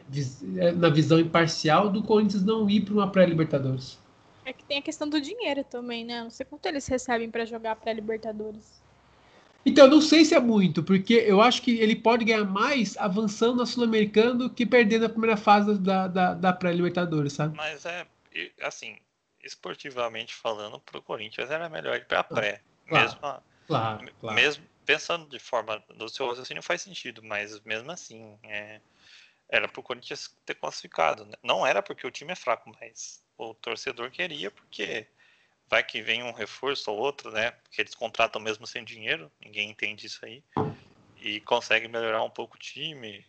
na 0.76 0.90
visão 0.90 1.20
imparcial 1.20 1.90
do 1.90 2.04
Corinthians 2.04 2.44
não 2.44 2.70
ir 2.70 2.82
para 2.82 2.94
uma 2.94 3.10
pré-Libertadores. 3.10 4.00
É 4.44 4.52
que 4.52 4.64
tem 4.66 4.80
a 4.80 4.82
questão 4.82 5.08
do 5.08 5.22
dinheiro 5.22 5.64
também, 5.64 6.04
né? 6.04 6.24
Não 6.24 6.30
sei 6.30 6.46
quanto 6.46 6.66
eles 6.66 6.88
recebem 6.88 7.30
para 7.30 7.46
jogar 7.46 7.76
pré-Libertadores. 7.76 8.82
Então, 9.64 9.86
eu 9.86 9.92
não 9.92 10.02
sei 10.02 10.26
se 10.26 10.34
é 10.34 10.40
muito, 10.40 10.82
porque 10.82 11.14
eu 11.14 11.40
acho 11.40 11.62
que 11.62 11.72
ele 11.78 11.96
pode 11.96 12.26
ganhar 12.26 12.44
mais 12.44 12.98
avançando 12.98 13.58
na 13.58 13.66
Sul-Americana 13.66 14.34
do 14.34 14.50
que 14.50 14.66
perdendo 14.66 15.06
a 15.06 15.10
primeira 15.10 15.38
fase 15.38 15.78
da, 15.78 16.08
da, 16.08 16.34
da 16.34 16.52
pré-Libertadores, 16.52 17.34
sabe? 17.34 17.56
Mas 17.56 17.86
é, 17.86 18.08
assim, 18.62 18.98
esportivamente 19.44 20.34
falando, 20.34 20.80
pro 20.80 21.02
Corinthians 21.02 21.50
era 21.50 21.70
melhor 21.70 21.96
ir 21.96 22.06
pra 22.06 22.24
pré. 22.24 22.62
Claro, 22.88 23.06
mesmo, 23.06 23.20
claro, 23.67 24.13
claro. 24.20 24.36
mesmo 24.36 24.67
pensando 24.86 25.30
de 25.30 25.39
forma 25.39 25.80
do 25.96 26.10
seu 26.10 26.28
raciocínio 26.28 26.63
faz 26.63 26.82
sentido, 26.82 27.24
mas 27.24 27.60
mesmo 27.62 27.91
assim, 27.91 28.38
é, 28.44 28.82
era 29.50 29.67
pro 29.67 29.84
Corinthians 29.84 30.36
ter 30.46 30.56
classificado. 30.56 31.26
Né? 31.26 31.34
Não 31.44 31.65
era 31.65 31.82
porque 31.82 32.08
o 32.08 32.12
time 32.12 32.32
é 32.32 32.36
fraco, 32.36 32.72
mas 32.80 33.24
o 33.38 33.54
torcedor 33.54 34.10
queria 34.12 34.50
porque 34.50 35.08
vai 35.70 35.84
que 35.84 36.02
vem 36.02 36.24
um 36.24 36.34
reforço 36.34 36.91
ou 36.91 36.98
outro, 36.98 37.32
né? 37.32 37.52
Que 37.72 37.82
eles 37.82 37.96
contratam 37.96 38.41
mesmo 38.41 38.67
sem 38.67 38.84
dinheiro, 38.84 39.32
ninguém 39.39 39.70
entende 39.70 40.08
isso 40.08 40.26
aí. 40.26 40.44
E 41.17 41.39
consegue 41.41 41.88
melhorar 41.88 42.24
um 42.24 42.30
pouco 42.30 42.56
o 42.56 42.60
time. 42.60 43.26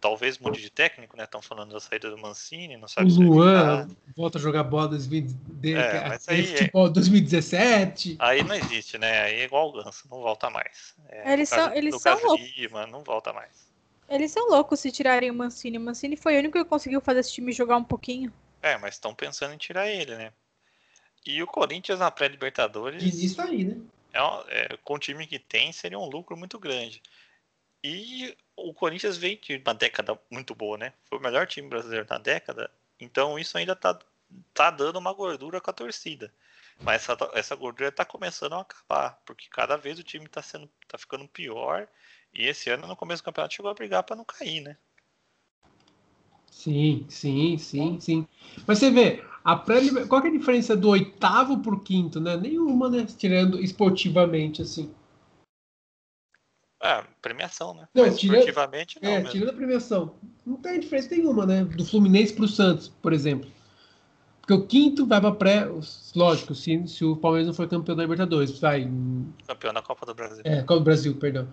Talvez 0.00 0.38
mude 0.38 0.60
de 0.60 0.70
técnico, 0.70 1.16
né? 1.16 1.24
Estão 1.24 1.40
falando 1.40 1.72
da 1.72 1.80
saída 1.80 2.10
do 2.10 2.18
Mancini, 2.18 2.76
não 2.76 2.88
sabe 2.88 3.12
o 3.12 3.20
Luan 3.20 3.88
volta 4.16 4.38
a 4.38 4.40
jogar 4.40 4.64
bola 4.64 4.88
2000, 4.88 5.26
é, 5.64 6.08
mas 6.08 6.28
aí, 6.28 6.44
futebol 6.44 6.90
2017. 6.90 8.16
Aí 8.18 8.42
não 8.42 8.54
existe, 8.54 8.98
né? 8.98 9.22
Aí 9.22 9.40
é 9.40 9.44
igual 9.44 9.68
o 9.68 9.72
Ganso, 9.72 10.06
não 10.10 10.20
volta 10.20 10.50
mais. 10.50 10.94
É, 11.08 11.32
eles 11.32 11.48
são, 11.48 11.74
eles 11.74 12.00
são 12.00 12.18
loucos. 12.22 12.90
não 12.90 13.02
volta 13.02 13.32
mais. 13.32 13.72
Eles 14.08 14.30
são 14.30 14.48
loucos 14.48 14.80
se 14.80 14.92
tirarem 14.92 15.30
o 15.30 15.34
Mancini. 15.34 15.78
O 15.78 15.80
Mancini 15.80 16.16
foi 16.16 16.36
o 16.36 16.38
único 16.38 16.58
que 16.58 16.64
conseguiu 16.64 17.00
fazer 17.00 17.20
esse 17.20 17.32
time 17.32 17.52
jogar 17.52 17.76
um 17.76 17.84
pouquinho. 17.84 18.32
É, 18.60 18.76
mas 18.76 18.94
estão 18.94 19.14
pensando 19.14 19.54
em 19.54 19.58
tirar 19.58 19.88
ele, 19.88 20.14
né? 20.16 20.32
E 21.24 21.42
o 21.42 21.46
Corinthians 21.46 21.98
na 21.98 22.10
pré-Libertadores. 22.10 23.02
Isso 23.02 23.40
aí, 23.40 23.64
né? 23.64 23.80
É, 24.12 24.20
é, 24.50 24.76
com 24.84 24.94
o 24.94 24.98
time 24.98 25.26
que 25.26 25.38
tem, 25.38 25.72
seria 25.72 25.98
um 25.98 26.08
lucro 26.08 26.36
muito 26.36 26.58
grande. 26.58 27.00
E 27.82 28.36
o 28.62 28.74
Corinthians 28.74 29.16
vem 29.16 29.38
de 29.40 29.60
uma 29.64 29.74
década 29.74 30.18
muito 30.30 30.54
boa, 30.54 30.78
né? 30.78 30.92
Foi 31.04 31.18
o 31.18 31.22
melhor 31.22 31.46
time 31.46 31.68
brasileiro 31.68 32.06
na 32.08 32.18
década. 32.18 32.70
Então 32.98 33.38
isso 33.38 33.58
ainda 33.58 33.74
tá, 33.74 33.98
tá 34.54 34.70
dando 34.70 34.98
uma 34.98 35.12
gordura 35.12 35.60
com 35.60 35.70
a 35.70 35.74
torcida. 35.74 36.32
Mas 36.80 37.02
essa, 37.02 37.30
essa 37.34 37.54
gordura 37.54 37.88
está 37.88 38.04
começando 38.04 38.54
a 38.54 38.60
acabar, 38.60 39.20
porque 39.24 39.46
cada 39.50 39.76
vez 39.76 39.98
o 39.98 40.02
time 40.02 40.26
está 40.26 40.42
sendo 40.42 40.68
tá 40.88 40.98
ficando 40.98 41.28
pior. 41.28 41.86
E 42.34 42.46
esse 42.46 42.70
ano, 42.70 42.86
no 42.86 42.96
começo 42.96 43.22
do 43.22 43.26
campeonato, 43.26 43.54
chegou 43.54 43.70
a 43.70 43.74
brigar 43.74 44.02
para 44.02 44.16
não 44.16 44.24
cair, 44.24 44.60
né? 44.60 44.76
Sim, 46.50 47.06
sim, 47.08 47.58
sim, 47.58 48.00
sim. 48.00 48.26
Mas 48.66 48.78
você 48.78 48.90
vê, 48.90 49.24
a 49.44 49.56
pré 49.56 49.80
qual 50.06 50.22
é 50.24 50.28
a 50.28 50.30
diferença 50.32 50.76
do 50.76 50.88
oitavo 50.90 51.58
pro 51.60 51.80
quinto, 51.80 52.20
né? 52.20 52.36
Nenhuma, 52.36 52.88
né? 52.88 53.06
Tirando 53.06 53.60
esportivamente, 53.60 54.62
assim. 54.62 54.94
É, 56.82 57.04
premiação, 57.22 57.74
né? 57.74 57.86
Não, 57.94 58.04
Mas 58.06 58.18
tira- 58.18 58.38
esportivamente 58.38 58.98
não. 59.00 59.08
É, 59.10 59.16
mesmo. 59.18 59.30
tirando 59.30 59.50
a 59.50 59.52
premiação. 59.52 60.14
Não 60.44 60.56
tem 60.56 60.80
diferença 60.80 61.14
nenhuma, 61.14 61.46
né? 61.46 61.64
Do 61.64 61.84
Fluminense 61.84 62.32
pro 62.32 62.48
Santos, 62.48 62.88
por 62.88 63.12
exemplo. 63.12 63.48
Porque 64.40 64.52
o 64.52 64.66
quinto 64.66 65.06
vai 65.06 65.20
pra 65.20 65.30
pré. 65.30 65.68
Lógico, 66.16 66.52
se, 66.56 66.88
se 66.88 67.04
o 67.04 67.14
Palmeiras 67.16 67.46
não 67.46 67.54
for 67.54 67.68
campeão 67.68 67.94
da 67.94 68.02
Libertadores, 68.02 68.58
vai. 68.58 68.90
Campeão 69.46 69.72
da 69.72 69.80
Copa 69.80 70.04
do 70.04 70.12
Brasil. 70.12 70.42
É, 70.44 70.60
Copa 70.62 70.80
do 70.80 70.84
Brasil, 70.84 71.14
perdão. 71.14 71.48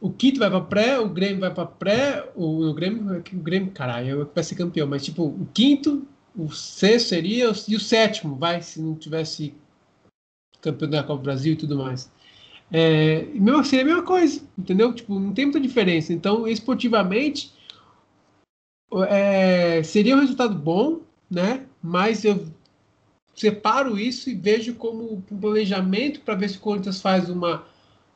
O 0.00 0.10
quinto 0.10 0.38
vai 0.38 0.48
pra 0.48 0.60
pré, 0.60 0.98
o 1.00 1.08
Grêmio 1.08 1.40
vai 1.40 1.52
pra 1.52 1.66
pré, 1.66 2.30
o, 2.36 2.68
o 2.68 2.72
Grêmio. 2.72 3.18
O 3.32 3.36
Grêmio, 3.40 3.72
caralho, 3.72 4.30
vai 4.32 4.44
ser 4.44 4.54
campeão, 4.54 4.86
mas 4.86 5.04
tipo, 5.04 5.24
o 5.24 5.46
quinto, 5.52 6.06
o 6.36 6.50
sexto 6.52 7.08
seria, 7.08 7.52
e 7.68 7.74
o 7.76 7.80
sétimo, 7.80 8.36
vai, 8.36 8.62
se 8.62 8.80
não 8.80 8.94
tivesse 8.94 9.52
campeão 10.62 10.88
da 10.88 11.02
Copa 11.02 11.18
do 11.18 11.24
Brasil 11.24 11.54
e 11.54 11.56
tudo 11.56 11.76
mais. 11.76 12.10
É, 12.72 13.24
e 13.34 13.40
mesmo 13.40 13.60
assim, 13.60 13.76
é 13.76 13.82
a 13.82 13.84
mesma 13.84 14.02
coisa, 14.02 14.40
entendeu? 14.56 14.92
Tipo, 14.92 15.18
não 15.18 15.32
tem 15.32 15.46
muita 15.46 15.60
diferença. 15.60 16.12
Então, 16.12 16.46
esportivamente, 16.46 17.52
é, 19.08 19.82
seria 19.82 20.16
um 20.16 20.20
resultado 20.20 20.54
bom, 20.54 21.00
né? 21.30 21.66
Mas 21.82 22.24
eu 22.24 22.46
separo 23.34 23.98
isso 23.98 24.30
e 24.30 24.34
vejo 24.34 24.74
como 24.74 25.14
um 25.14 25.20
planejamento 25.20 26.20
para 26.20 26.34
ver 26.34 26.50
se 26.50 26.58
o 26.58 26.60
Corinthians 26.60 27.00
faz 27.00 27.28
uma, 27.28 27.64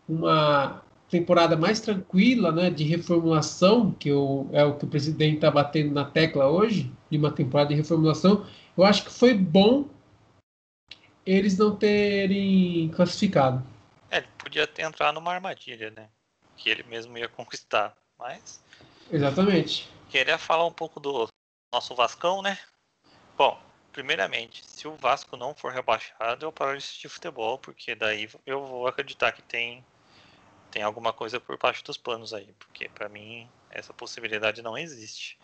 uma 0.09 0.83
temporada 1.11 1.57
mais 1.57 1.81
tranquila, 1.81 2.53
né? 2.53 2.71
De 2.71 2.85
reformulação, 2.85 3.93
que 3.93 4.13
o, 4.13 4.47
é 4.53 4.65
o 4.65 4.75
que 4.77 4.85
o 4.85 4.89
presidente 4.89 5.37
está 5.37 5.51
batendo 5.51 5.93
na 5.93 6.05
tecla 6.05 6.49
hoje, 6.49 6.91
de 7.11 7.19
uma 7.19 7.33
temporada 7.33 7.71
de 7.71 7.77
reformulação. 7.77 8.45
Eu 8.77 8.85
acho 8.85 9.05
que 9.05 9.13
foi 9.13 9.35
bom 9.35 9.87
eles 11.27 11.57
não 11.57 11.75
terem 11.75 12.89
classificado. 12.91 13.65
É, 14.15 14.19
ele 14.19 14.29
podia 14.39 14.65
ter 14.65 14.83
entrado 14.83 15.17
numa 15.17 15.33
armadilha, 15.33 15.91
né? 15.91 16.09
Que 16.57 16.71
ele 16.71 16.85
mesmo 16.85 17.19
ia 17.19 17.29
conquistar. 17.29 17.97
Mas 18.17 18.63
Exatamente. 19.11 19.91
queria 20.09 20.39
falar 20.39 20.65
um 20.65 20.73
pouco 20.73 21.01
do 21.01 21.27
nosso 21.73 21.97
Vascão, 21.97 22.41
né? 22.41 22.57
Bom, 23.37 23.61
primeiramente, 23.91 24.65
se 24.65 24.87
o 24.87 24.95
Vasco 24.95 25.37
não 25.37 25.53
for 25.53 25.73
rebaixado, 25.73 26.47
eu 26.47 26.53
paro 26.53 26.79
de 26.79 26.79
assistir 26.79 27.09
futebol, 27.09 27.59
porque 27.59 27.97
daí 27.97 28.31
eu 28.47 28.65
vou 28.65 28.87
acreditar 28.87 29.33
que 29.33 29.43
tem, 29.43 29.85
tem 30.71 30.85
alguma 30.85 31.13
coisa 31.13 31.41
por 31.41 31.59
baixo 31.59 31.83
dos 31.83 31.97
panos 31.97 32.33
aí, 32.33 32.55
porque 32.61 32.89
pra 32.89 33.09
mim 33.09 33.51
essa 33.69 33.93
possibilidade 33.93 34.63
não 34.63 34.79
existe. 34.79 35.37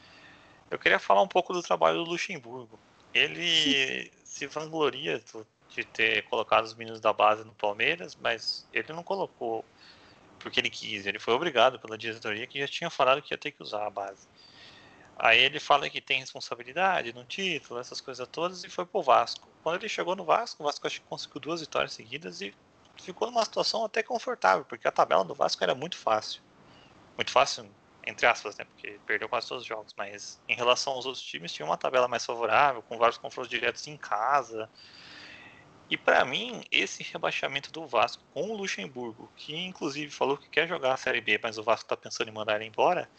Eu 0.71 0.79
queria 0.79 1.01
falar 1.01 1.23
um 1.23 1.29
pouco 1.29 1.53
do 1.53 1.61
trabalho 1.61 2.05
do 2.05 2.11
Luxemburgo. 2.11 2.79
Ele 3.13 4.13
se 4.23 4.47
vangloria 4.47 5.19
do- 5.19 5.45
de 5.75 5.85
ter 5.85 6.23
colocado 6.25 6.65
os 6.65 6.75
meninos 6.75 7.01
da 7.01 7.13
base 7.13 7.45
no 7.45 7.55
Palmeiras, 7.55 8.17
mas 8.17 8.67
ele 8.73 8.93
não 8.93 9.03
colocou 9.03 9.65
porque 10.39 10.59
ele 10.59 10.71
quis, 10.71 11.07
ele 11.07 11.19
foi 11.19 11.35
obrigado 11.35 11.79
pela 11.79 11.99
diretoria 11.99 12.47
que 12.47 12.59
já 12.59 12.67
tinha 12.67 12.91
falado 12.91 13.23
que 13.23 13.33
ia 13.33 13.39
ter 13.39 13.53
que 13.53 13.63
usar 13.63 13.87
a 13.87 13.91
base. 13.91 14.27
Aí 15.19 15.39
ele 15.39 15.61
fala 15.61 15.89
que 15.91 16.01
tem 16.01 16.21
responsabilidade 16.21 17.13
no 17.13 17.25
título, 17.25 17.79
essas 17.79 18.01
coisas 18.01 18.27
todas, 18.27 18.65
e 18.65 18.71
foi 18.71 18.87
pro 18.87 19.03
Vasco. 19.03 19.47
Quando 19.63 19.77
ele 19.77 19.89
chegou 19.89 20.17
no 20.17 20.25
Vasco, 20.25 20.63
o 20.63 20.67
Vasco 20.67 20.87
acho 20.87 21.03
que 21.03 21.07
conseguiu 21.07 21.41
duas 21.43 21.61
vitórias 21.61 21.93
seguidas 21.93 22.41
e 22.41 22.55
ficou 22.97 23.31
numa 23.31 23.45
situação 23.45 23.85
até 23.85 24.03
confortável, 24.03 24.65
porque 24.65 24.89
a 24.89 24.91
tabela 24.91 25.23
do 25.23 25.35
Vasco 25.35 25.63
era 25.63 25.75
muito 25.75 25.99
fácil. 25.99 26.43
Muito 27.17 27.31
fácil, 27.31 27.71
entre 28.07 28.27
aspas, 28.27 28.57
né? 28.57 28.65
Porque 28.65 28.99
perdeu 29.07 29.29
quase 29.29 29.47
todos 29.47 29.63
os 29.63 29.69
jogos, 29.69 29.95
mas 29.95 30.41
em 30.49 30.55
relação 30.55 30.95
aos 30.95 31.05
outros 31.05 31.23
times, 31.23 31.53
tinha 31.53 31.67
uma 31.67 31.77
tabela 31.77 32.09
mais 32.09 32.25
favorável, 32.25 32.81
com 32.81 32.97
vários 32.97 33.19
confrontos 33.19 33.51
diretos 33.51 33.87
em 33.87 33.99
casa. 33.99 34.71
E 35.91 35.97
pra 35.97 36.25
mim, 36.25 36.63
esse 36.71 37.03
rebaixamento 37.03 37.73
do 37.73 37.85
Vasco 37.85 38.23
com 38.33 38.51
o 38.51 38.57
Luxemburgo, 38.57 39.31
que 39.35 39.57
inclusive 39.57 40.11
falou 40.13 40.37
que 40.37 40.49
quer 40.49 40.69
jogar 40.69 40.95
a 40.95 40.97
Série 40.97 41.21
B, 41.21 41.41
mas 41.43 41.59
o 41.59 41.65
Vasco 41.65 41.89
tá 41.89 41.97
pensando 41.97 42.29
em 42.29 42.33
mandar 42.33 42.57
ele 42.57 42.67
embora, 42.67 43.11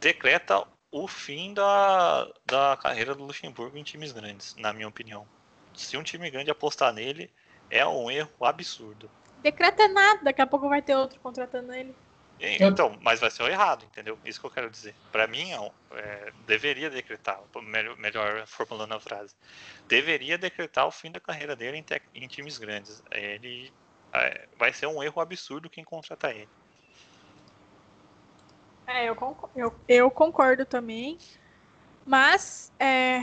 decreta 0.00 0.66
o 0.90 1.06
fim 1.06 1.52
da, 1.52 2.26
da 2.46 2.78
carreira 2.80 3.14
do 3.14 3.24
Luxemburgo 3.24 3.76
em 3.76 3.82
times 3.82 4.10
grandes, 4.10 4.56
na 4.56 4.72
minha 4.72 4.88
opinião. 4.88 5.28
Se 5.74 5.96
um 5.98 6.02
time 6.02 6.30
grande 6.30 6.50
apostar 6.50 6.92
nele, 6.94 7.30
é 7.70 7.86
um 7.86 8.10
erro 8.10 8.32
absurdo. 8.40 9.10
Decreta 9.42 9.88
nada, 9.88 10.24
daqui 10.24 10.40
a 10.40 10.46
pouco 10.46 10.68
vai 10.68 10.80
ter 10.80 10.96
outro 10.96 11.20
contratando 11.20 11.74
ele. 11.74 11.94
Então, 12.44 12.98
mas 13.02 13.20
vai 13.20 13.30
ser 13.30 13.44
o 13.44 13.48
errado, 13.48 13.84
entendeu? 13.84 14.18
Isso 14.24 14.40
que 14.40 14.46
eu 14.46 14.50
quero 14.50 14.68
dizer. 14.68 14.96
Pra 15.12 15.28
mim, 15.28 15.52
é 15.52 16.32
deveria 16.46 16.90
decretar, 16.90 17.40
melhor, 17.62 17.96
melhor 17.98 18.46
formulando 18.46 18.94
a 18.94 19.00
frase, 19.00 19.34
deveria 19.86 20.36
decretar 20.36 20.86
o 20.86 20.90
fim 20.90 21.10
da 21.12 21.20
carreira 21.20 21.54
dele 21.54 21.76
em, 21.76 21.82
tec- 21.84 22.08
em 22.14 22.26
times 22.26 22.58
grandes. 22.58 23.00
Ele 23.12 23.72
é, 24.12 24.48
vai 24.58 24.72
ser 24.72 24.86
um 24.86 25.02
erro 25.02 25.20
absurdo 25.20 25.70
quem 25.70 25.84
contratar 25.84 26.32
ele. 26.34 26.48
É, 28.88 29.08
eu 29.08 29.14
concordo, 29.14 29.58
eu, 29.58 29.80
eu 29.88 30.10
concordo 30.10 30.66
também. 30.66 31.18
Mas 32.04 32.72
é, 32.80 33.18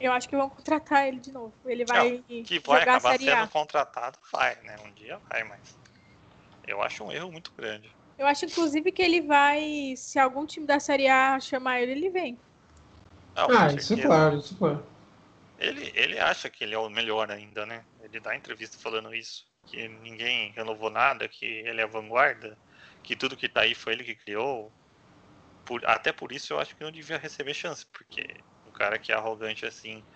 eu 0.00 0.12
acho 0.12 0.28
que 0.28 0.36
vão 0.36 0.50
contratar 0.50 1.06
ele 1.06 1.20
de 1.20 1.30
novo. 1.30 1.54
Ele 1.64 1.84
vai 1.84 2.18
Que 2.44 2.58
vai 2.58 2.82
acabar 2.82 3.16
sendo 3.18 3.48
contratado, 3.48 4.18
vai, 4.32 4.60
né? 4.62 4.76
Um 4.84 4.90
dia 4.92 5.20
vai, 5.30 5.44
mas 5.44 5.78
eu 6.66 6.82
acho 6.82 7.04
um 7.04 7.12
erro 7.12 7.30
muito 7.30 7.52
grande. 7.56 7.94
Eu 8.18 8.26
acho, 8.26 8.44
inclusive, 8.44 8.92
que 8.92 9.02
ele 9.02 9.22
vai. 9.22 9.94
Se 9.96 10.18
algum 10.18 10.46
time 10.46 10.66
da 10.66 10.78
Série 10.80 11.08
A 11.08 11.38
chamar 11.40 11.80
ele, 11.80 11.92
ele 11.92 12.10
vem. 12.10 12.38
Não, 13.34 13.48
Ah, 13.50 13.72
isso 13.72 13.94
é 13.94 13.96
claro, 14.02 14.36
isso 14.38 14.54
é 14.54 14.58
claro. 14.58 14.84
Ele, 15.58 15.92
ele 15.94 16.18
acha 16.18 16.50
que 16.50 16.64
ele 16.64 16.74
é 16.74 16.78
o 16.78 16.88
melhor 16.90 17.30
ainda, 17.30 17.64
né? 17.66 17.86
Ele 18.00 18.20
dá 18.20 18.34
entrevista 18.36 18.78
falando 18.78 19.14
isso. 19.14 19.46
Que 19.66 19.88
ninguém 19.88 20.50
renovou 20.52 20.90
nada, 20.90 21.28
que 21.28 21.46
ele 21.46 21.80
é 21.80 21.84
a 21.84 21.86
vanguarda, 21.86 22.58
que 23.02 23.16
tudo 23.16 23.36
que 23.36 23.48
tá 23.48 23.62
aí 23.62 23.74
foi 23.74 23.92
ele 23.94 24.04
que 24.04 24.14
criou. 24.16 24.74
Por- 25.64 25.84
até 25.86 26.12
por 26.12 26.32
isso 26.32 26.52
eu 26.54 26.60
acho 26.60 26.76
que 26.76 26.84
não 26.84 26.92
devia 26.92 27.18
receber 27.18 27.54
chance, 27.54 27.86
porque 27.92 28.26
um 28.66 28.72
cara 28.72 28.98
que 28.98 29.12
é 29.12 29.16
arrogante 29.16 29.66
assim 29.66 30.06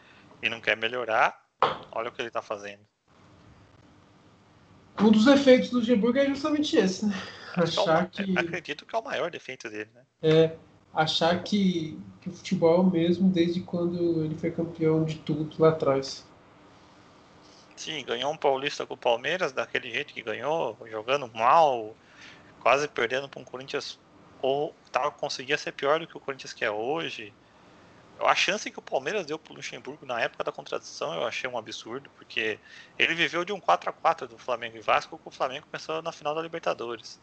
e 0.43 0.49
não 0.49 0.61
quer 0.61 0.77
melhorar, 0.77 1.39
olha 1.93 2.09
o 2.11 2.13
que 2.13 2.23
ele 2.23 2.31
tá 2.31 2.43
fazendo. 2.43 2.87
Um 5.01 5.11
dos 5.11 5.27
efeitos 5.27 5.71
do 5.71 5.79
Luxemburgo 5.79 6.19
é 6.19 6.27
justamente 6.27 6.77
esse, 6.77 7.07
né? 7.07 7.13
Que 7.55 7.61
é 7.61 7.63
o 7.63 7.65
Achar 7.65 8.03
ma- 8.03 8.07
que, 8.07 8.39
Acredito 8.39 8.87
que 8.87 8.95
é 8.95 8.99
o 8.99 9.05
maior 9.05 9.31
defeito 9.31 9.69
dele, 9.69 9.91
né? 9.95 10.03
é, 10.23 10.57
achar 10.95 11.43
que, 11.43 11.99
que 12.21 12.29
o 12.29 12.33
futebol 12.33 12.77
é 12.77 12.81
o 12.81 12.85
mesmo 12.91 13.29
desde 13.31 13.61
quando 13.61 14.25
ele 14.25 14.35
foi 14.37 14.51
campeão 14.51 15.05
de 15.05 15.17
tudo 15.19 15.55
lá 15.59 15.71
atrás. 15.71 16.25
Sim, 17.77 18.03
ganhou 18.05 18.33
um 18.33 18.37
paulista 18.37 18.87
com 18.87 18.95
o 18.95 18.99
Palmeiras 18.99 19.53
daquele 19.53 19.91
jeito 19.91 20.15
que 20.15 20.23
ganhou, 20.23 20.79
jogando 20.91 21.31
mal, 21.35 21.95
quase 22.61 22.89
perdendo 22.89 23.29
para 23.29 23.41
um 23.41 23.45
Corinthians 23.45 23.99
ou 24.41 24.75
tava, 24.91 25.11
conseguia 25.11 25.59
ser 25.59 25.73
pior 25.73 26.01
do 26.01 26.07
que 26.07 26.17
o 26.17 26.21
Corinthians 26.21 26.53
que 26.55 26.65
é 26.65 26.71
hoje. 26.71 27.33
A 28.19 28.35
chance 28.35 28.71
que 28.71 28.79
o 28.79 28.83
Palmeiras 28.83 29.27
deu 29.27 29.39
pro 29.39 29.55
Luxemburgo 29.55 30.07
na 30.07 30.21
época 30.21 30.43
da 30.45 30.53
contratação 30.53 31.15
eu 31.15 31.27
achei 31.27 31.49
um 31.49 31.59
absurdo, 31.59 32.11
porque 32.11 32.61
ele 32.99 33.15
viveu 33.15 33.45
de 33.45 33.53
um 33.53 33.61
4 33.61 33.91
a 33.91 33.93
4 33.93 34.27
do 34.29 34.39
Flamengo 34.39 34.77
e 34.77 34.81
Vasco 34.81 35.19
com 35.19 35.29
o 35.29 35.33
Flamengo 35.33 35.67
pensando 35.71 36.03
na 36.03 36.13
final 36.13 36.35
da 36.35 36.41
Libertadores. 36.43 37.21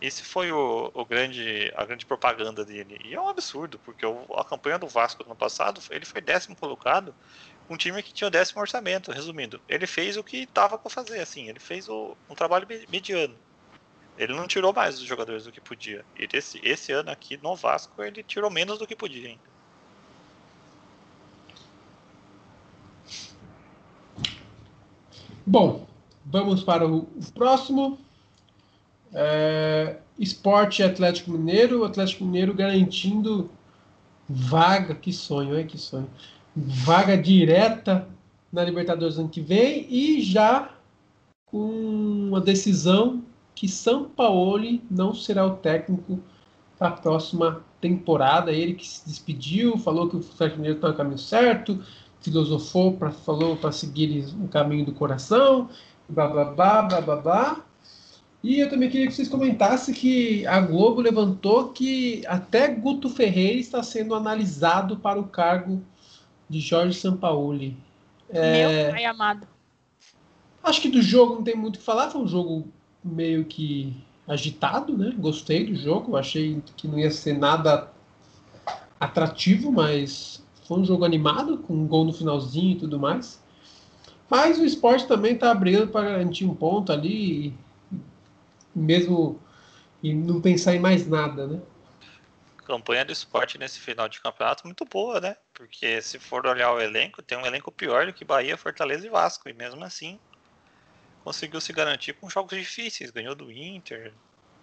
Esse 0.00 0.24
foi 0.24 0.50
o, 0.52 0.90
o 0.94 1.04
grande, 1.06 1.72
a 1.76 1.84
grande 1.86 2.06
propaganda 2.06 2.64
dele. 2.64 2.98
E 3.04 3.14
é 3.14 3.20
um 3.20 3.28
absurdo, 3.28 3.78
porque 3.80 4.04
o- 4.06 4.26
a 4.36 4.44
campanha 4.44 4.78
do 4.78 4.88
Vasco 4.88 5.24
no 5.28 5.36
passado, 5.36 5.80
ele 5.90 6.04
foi 6.04 6.20
décimo 6.20 6.56
colocado, 6.56 7.14
um 7.70 7.76
time 7.76 8.02
que 8.02 8.12
tinha 8.14 8.28
o 8.28 8.30
décimo 8.30 8.60
orçamento, 8.62 9.12
resumindo. 9.12 9.62
Ele 9.68 9.86
fez 9.86 10.16
o 10.16 10.24
que 10.24 10.38
estava 10.44 10.78
para 10.78 10.90
fazer, 10.90 11.20
assim, 11.20 11.48
ele 11.48 11.60
fez 11.60 11.88
o, 11.88 12.16
um 12.28 12.34
trabalho 12.34 12.66
me- 12.68 12.86
mediano. 12.88 13.40
Ele 14.16 14.34
não 14.34 14.48
tirou 14.48 14.72
mais 14.72 14.98
dos 14.98 15.06
jogadores 15.08 15.44
do 15.44 15.52
que 15.52 15.60
podia. 15.60 16.06
E 16.16 16.28
esse, 16.32 16.60
esse 16.64 16.92
ano 16.92 17.10
aqui 17.10 17.36
no 17.38 17.56
Vasco, 17.56 18.02
ele 18.02 18.22
tirou 18.24 18.50
menos 18.50 18.78
do 18.78 18.86
que 18.86 18.96
podia 18.96 19.28
ainda. 19.28 19.50
Bom, 25.46 25.86
vamos 26.24 26.62
para 26.62 26.86
o, 26.86 27.06
próximo. 27.34 27.98
É, 29.12 29.96
Esporte 30.18 30.82
Atlético 30.82 31.32
Mineiro. 31.32 31.80
O 31.80 31.84
Atlético 31.84 32.24
Mineiro 32.24 32.54
garantindo 32.54 33.50
vaga. 34.28 34.94
Que 34.94 35.12
sonho, 35.12 35.58
hein? 35.58 35.66
Que 35.66 35.78
sonho. 35.78 36.08
Vaga 36.54 37.16
direta 37.16 38.06
na 38.52 38.64
Libertadores 38.64 39.18
ano 39.18 39.28
que 39.28 39.40
vem 39.40 39.86
e 39.88 40.20
já 40.20 40.70
com 41.46 42.28
uma 42.28 42.40
decisão 42.40 43.22
que 43.54 43.68
São 43.68 44.04
Paulo 44.04 44.80
não 44.90 45.14
será 45.14 45.46
o 45.46 45.56
técnico 45.56 46.20
da 46.78 46.90
próxima 46.90 47.62
temporada. 47.80 48.52
Ele 48.52 48.74
que 48.74 48.86
se 48.86 49.06
despediu, 49.06 49.78
falou 49.78 50.08
que 50.08 50.16
o 50.16 50.20
Atlético 50.20 50.58
Mineiro 50.58 50.78
está 50.78 50.88
no 50.88 50.94
caminho 50.94 51.18
certo, 51.18 51.82
filosofou, 52.22 52.92
pra, 52.94 53.10
falou 53.10 53.56
para 53.56 53.72
seguir 53.72 54.24
o 54.42 54.48
caminho 54.48 54.86
do 54.86 54.92
coração, 54.92 55.68
blá 56.08 56.28
blá 56.28 56.44
blá 56.44 56.82
blá 56.82 57.00
blá 57.00 57.16
blá. 57.16 57.64
E 58.42 58.58
eu 58.58 58.68
também 58.68 58.90
queria 58.90 59.06
que 59.06 59.14
vocês 59.14 59.28
comentassem 59.28 59.94
que 59.94 60.44
a 60.46 60.60
Globo 60.60 61.00
levantou 61.00 61.68
que 61.68 62.26
até 62.26 62.68
Guto 62.68 63.08
Ferreira 63.08 63.58
está 63.58 63.82
sendo 63.82 64.14
analisado 64.14 64.96
para 64.96 65.20
o 65.20 65.28
cargo 65.28 65.80
de 66.48 66.58
Jorge 66.58 66.98
Sampaoli. 66.98 67.76
É... 68.28 68.82
Meu 68.84 68.92
pai 68.92 69.04
amado. 69.04 69.46
Acho 70.62 70.80
que 70.80 70.88
do 70.88 71.02
jogo 71.02 71.36
não 71.36 71.42
tem 71.44 71.56
muito 71.56 71.76
o 71.76 71.78
que 71.78 71.84
falar, 71.84 72.10
foi 72.10 72.20
um 72.20 72.28
jogo 72.28 72.66
meio 73.02 73.44
que 73.44 73.96
agitado, 74.26 74.96
né? 74.96 75.12
Gostei 75.18 75.66
do 75.66 75.74
jogo, 75.74 76.16
achei 76.16 76.62
que 76.76 76.86
não 76.86 76.98
ia 76.98 77.10
ser 77.10 77.36
nada 77.36 77.90
atrativo, 78.98 79.72
mas 79.72 80.42
foi 80.66 80.78
um 80.78 80.84
jogo 80.84 81.04
animado, 81.04 81.58
com 81.58 81.74
um 81.74 81.86
gol 81.86 82.04
no 82.04 82.12
finalzinho 82.12 82.72
e 82.72 82.78
tudo 82.80 82.98
mais. 82.98 83.42
Mas 84.28 84.58
o 84.58 84.64
esporte 84.64 85.06
também 85.06 85.34
está 85.34 85.54
brigando 85.54 85.88
para 85.88 86.10
garantir 86.10 86.44
um 86.44 86.54
ponto 86.54 86.90
ali 86.90 87.54
mesmo 88.74 89.38
e 90.02 90.14
não 90.14 90.40
pensar 90.40 90.74
em 90.74 90.80
mais 90.80 91.06
nada, 91.06 91.46
né? 91.46 91.60
Campanha 92.64 93.04
do 93.04 93.12
esporte 93.12 93.58
nesse 93.58 93.78
final 93.78 94.08
de 94.08 94.20
campeonato 94.20 94.66
muito 94.66 94.84
boa, 94.84 95.20
né? 95.20 95.36
Porque 95.52 96.00
se 96.00 96.18
for 96.18 96.46
olhar 96.46 96.72
o 96.72 96.80
elenco, 96.80 97.22
tem 97.22 97.36
um 97.36 97.46
elenco 97.46 97.70
pior 97.70 98.06
do 98.06 98.12
que 98.12 98.24
Bahia, 98.24 98.56
Fortaleza 98.56 99.06
e 99.06 99.10
Vasco. 99.10 99.48
E 99.48 99.52
mesmo 99.52 99.84
assim, 99.84 100.18
conseguiu 101.24 101.60
se 101.60 101.72
garantir 101.72 102.14
com 102.14 102.30
jogos 102.30 102.56
difíceis. 102.56 103.10
Ganhou 103.10 103.34
do 103.34 103.50
Inter. 103.50 104.12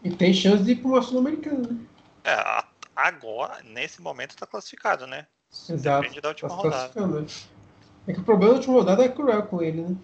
E 0.04 0.10
tem 0.10 0.34
chance 0.34 0.64
de 0.64 0.72
ir 0.72 0.76
para 0.78 0.88
uma 0.88 1.02
Sul-Americana, 1.02 1.70
né? 1.70 1.80
É, 2.24 2.64
agora, 2.96 3.62
nesse 3.64 4.02
momento, 4.02 4.32
está 4.32 4.48
classificado, 4.48 5.06
né? 5.06 5.28
Exato. 5.52 6.02
Depende 6.02 6.22
da 6.22 6.30
última 6.30 6.50
tá 6.50 6.56
rodada. 6.56 7.26
É 8.08 8.14
que 8.14 8.20
o 8.20 8.24
problema 8.24 8.54
da 8.54 8.58
última 8.60 8.74
rodada 8.76 9.04
é 9.04 9.10
cruel 9.10 9.44
com 9.44 9.62
ele, 9.62 9.82
né? 9.82 9.96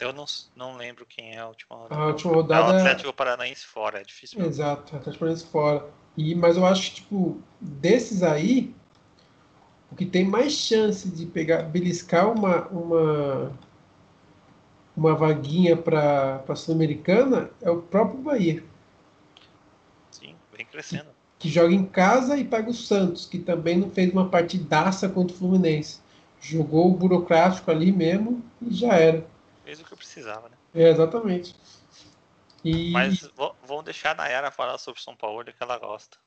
Eu 0.00 0.12
não, 0.12 0.24
não 0.56 0.76
lembro 0.76 1.06
quem 1.06 1.36
é 1.36 1.38
a 1.38 1.46
última 1.46 1.76
rodada. 1.76 2.00
A 2.00 2.06
última 2.06 2.32
rodada 2.34 2.72
é 2.72 2.74
o 2.74 2.76
Atlético 2.78 3.12
Paranaense 3.12 3.64
fora, 3.64 4.00
é 4.00 4.02
difícil. 4.02 4.38
Mesmo. 4.38 4.52
Exato, 4.52 4.96
Atlético 4.96 5.20
Paranaense 5.20 5.46
fora. 5.46 5.88
E, 6.16 6.34
mas 6.34 6.56
eu 6.56 6.66
acho 6.66 6.90
que, 6.90 6.96
tipo, 6.96 7.40
desses 7.60 8.22
aí, 8.22 8.74
o 9.90 9.94
que 9.94 10.04
tem 10.04 10.24
mais 10.24 10.52
chance 10.52 11.08
de 11.08 11.24
pegar, 11.26 11.62
beliscar 11.62 12.30
uma, 12.32 12.66
uma, 12.68 13.52
uma 14.96 15.14
vaguinha 15.14 15.76
para 15.76 16.42
a 16.48 16.56
Sul-Americana 16.56 17.50
é 17.60 17.70
o 17.70 17.80
próprio 17.80 18.20
Bahia. 18.20 18.64
Sim, 20.10 20.34
vem 20.52 20.66
crescendo. 20.66 21.11
Que, 21.42 21.48
joga 21.50 21.74
em 21.74 21.84
casa 21.84 22.36
e 22.36 22.44
pega 22.44 22.70
o 22.70 22.74
Santos, 22.74 23.26
que 23.26 23.38
também 23.38 23.76
não 23.76 23.90
fez 23.90 24.12
uma 24.12 24.28
partidaça 24.28 25.08
contra 25.08 25.34
o 25.34 25.38
Fluminense. 25.38 26.00
Jogou 26.40 26.88
o 26.88 26.96
burocrático 26.96 27.70
ali 27.70 27.92
mesmo 27.92 28.42
e 28.60 28.72
já 28.72 28.94
era 28.94 29.26
fez 29.64 29.80
o 29.80 29.84
que 29.84 29.92
eu 29.92 29.96
precisava, 29.96 30.48
né? 30.48 30.56
É, 30.74 30.90
exatamente. 30.90 31.56
E... 32.64 32.92
Mas 32.92 33.28
vamos 33.66 33.84
deixar 33.84 34.12
a 34.12 34.14
Nayara 34.14 34.50
falar 34.50 34.78
sobre 34.78 35.00
São 35.00 35.16
Paulo, 35.16 35.44
que 35.44 35.54
ela 35.58 35.78
gosta. 35.78 36.18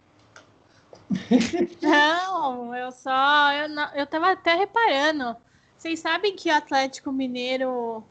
Não, 1.82 2.75
eu 2.75 2.91
só. 2.91 3.51
Eu, 3.51 3.69
não, 3.69 3.93
eu 3.93 4.08
tava 4.08 4.32
até 4.32 4.56
reparando. 4.56 5.36
Vocês 5.78 5.99
sabem 5.99 6.36
que 6.36 6.49
o 6.49 6.56
Atlético 6.56 7.12
Mineiro. 7.12 8.04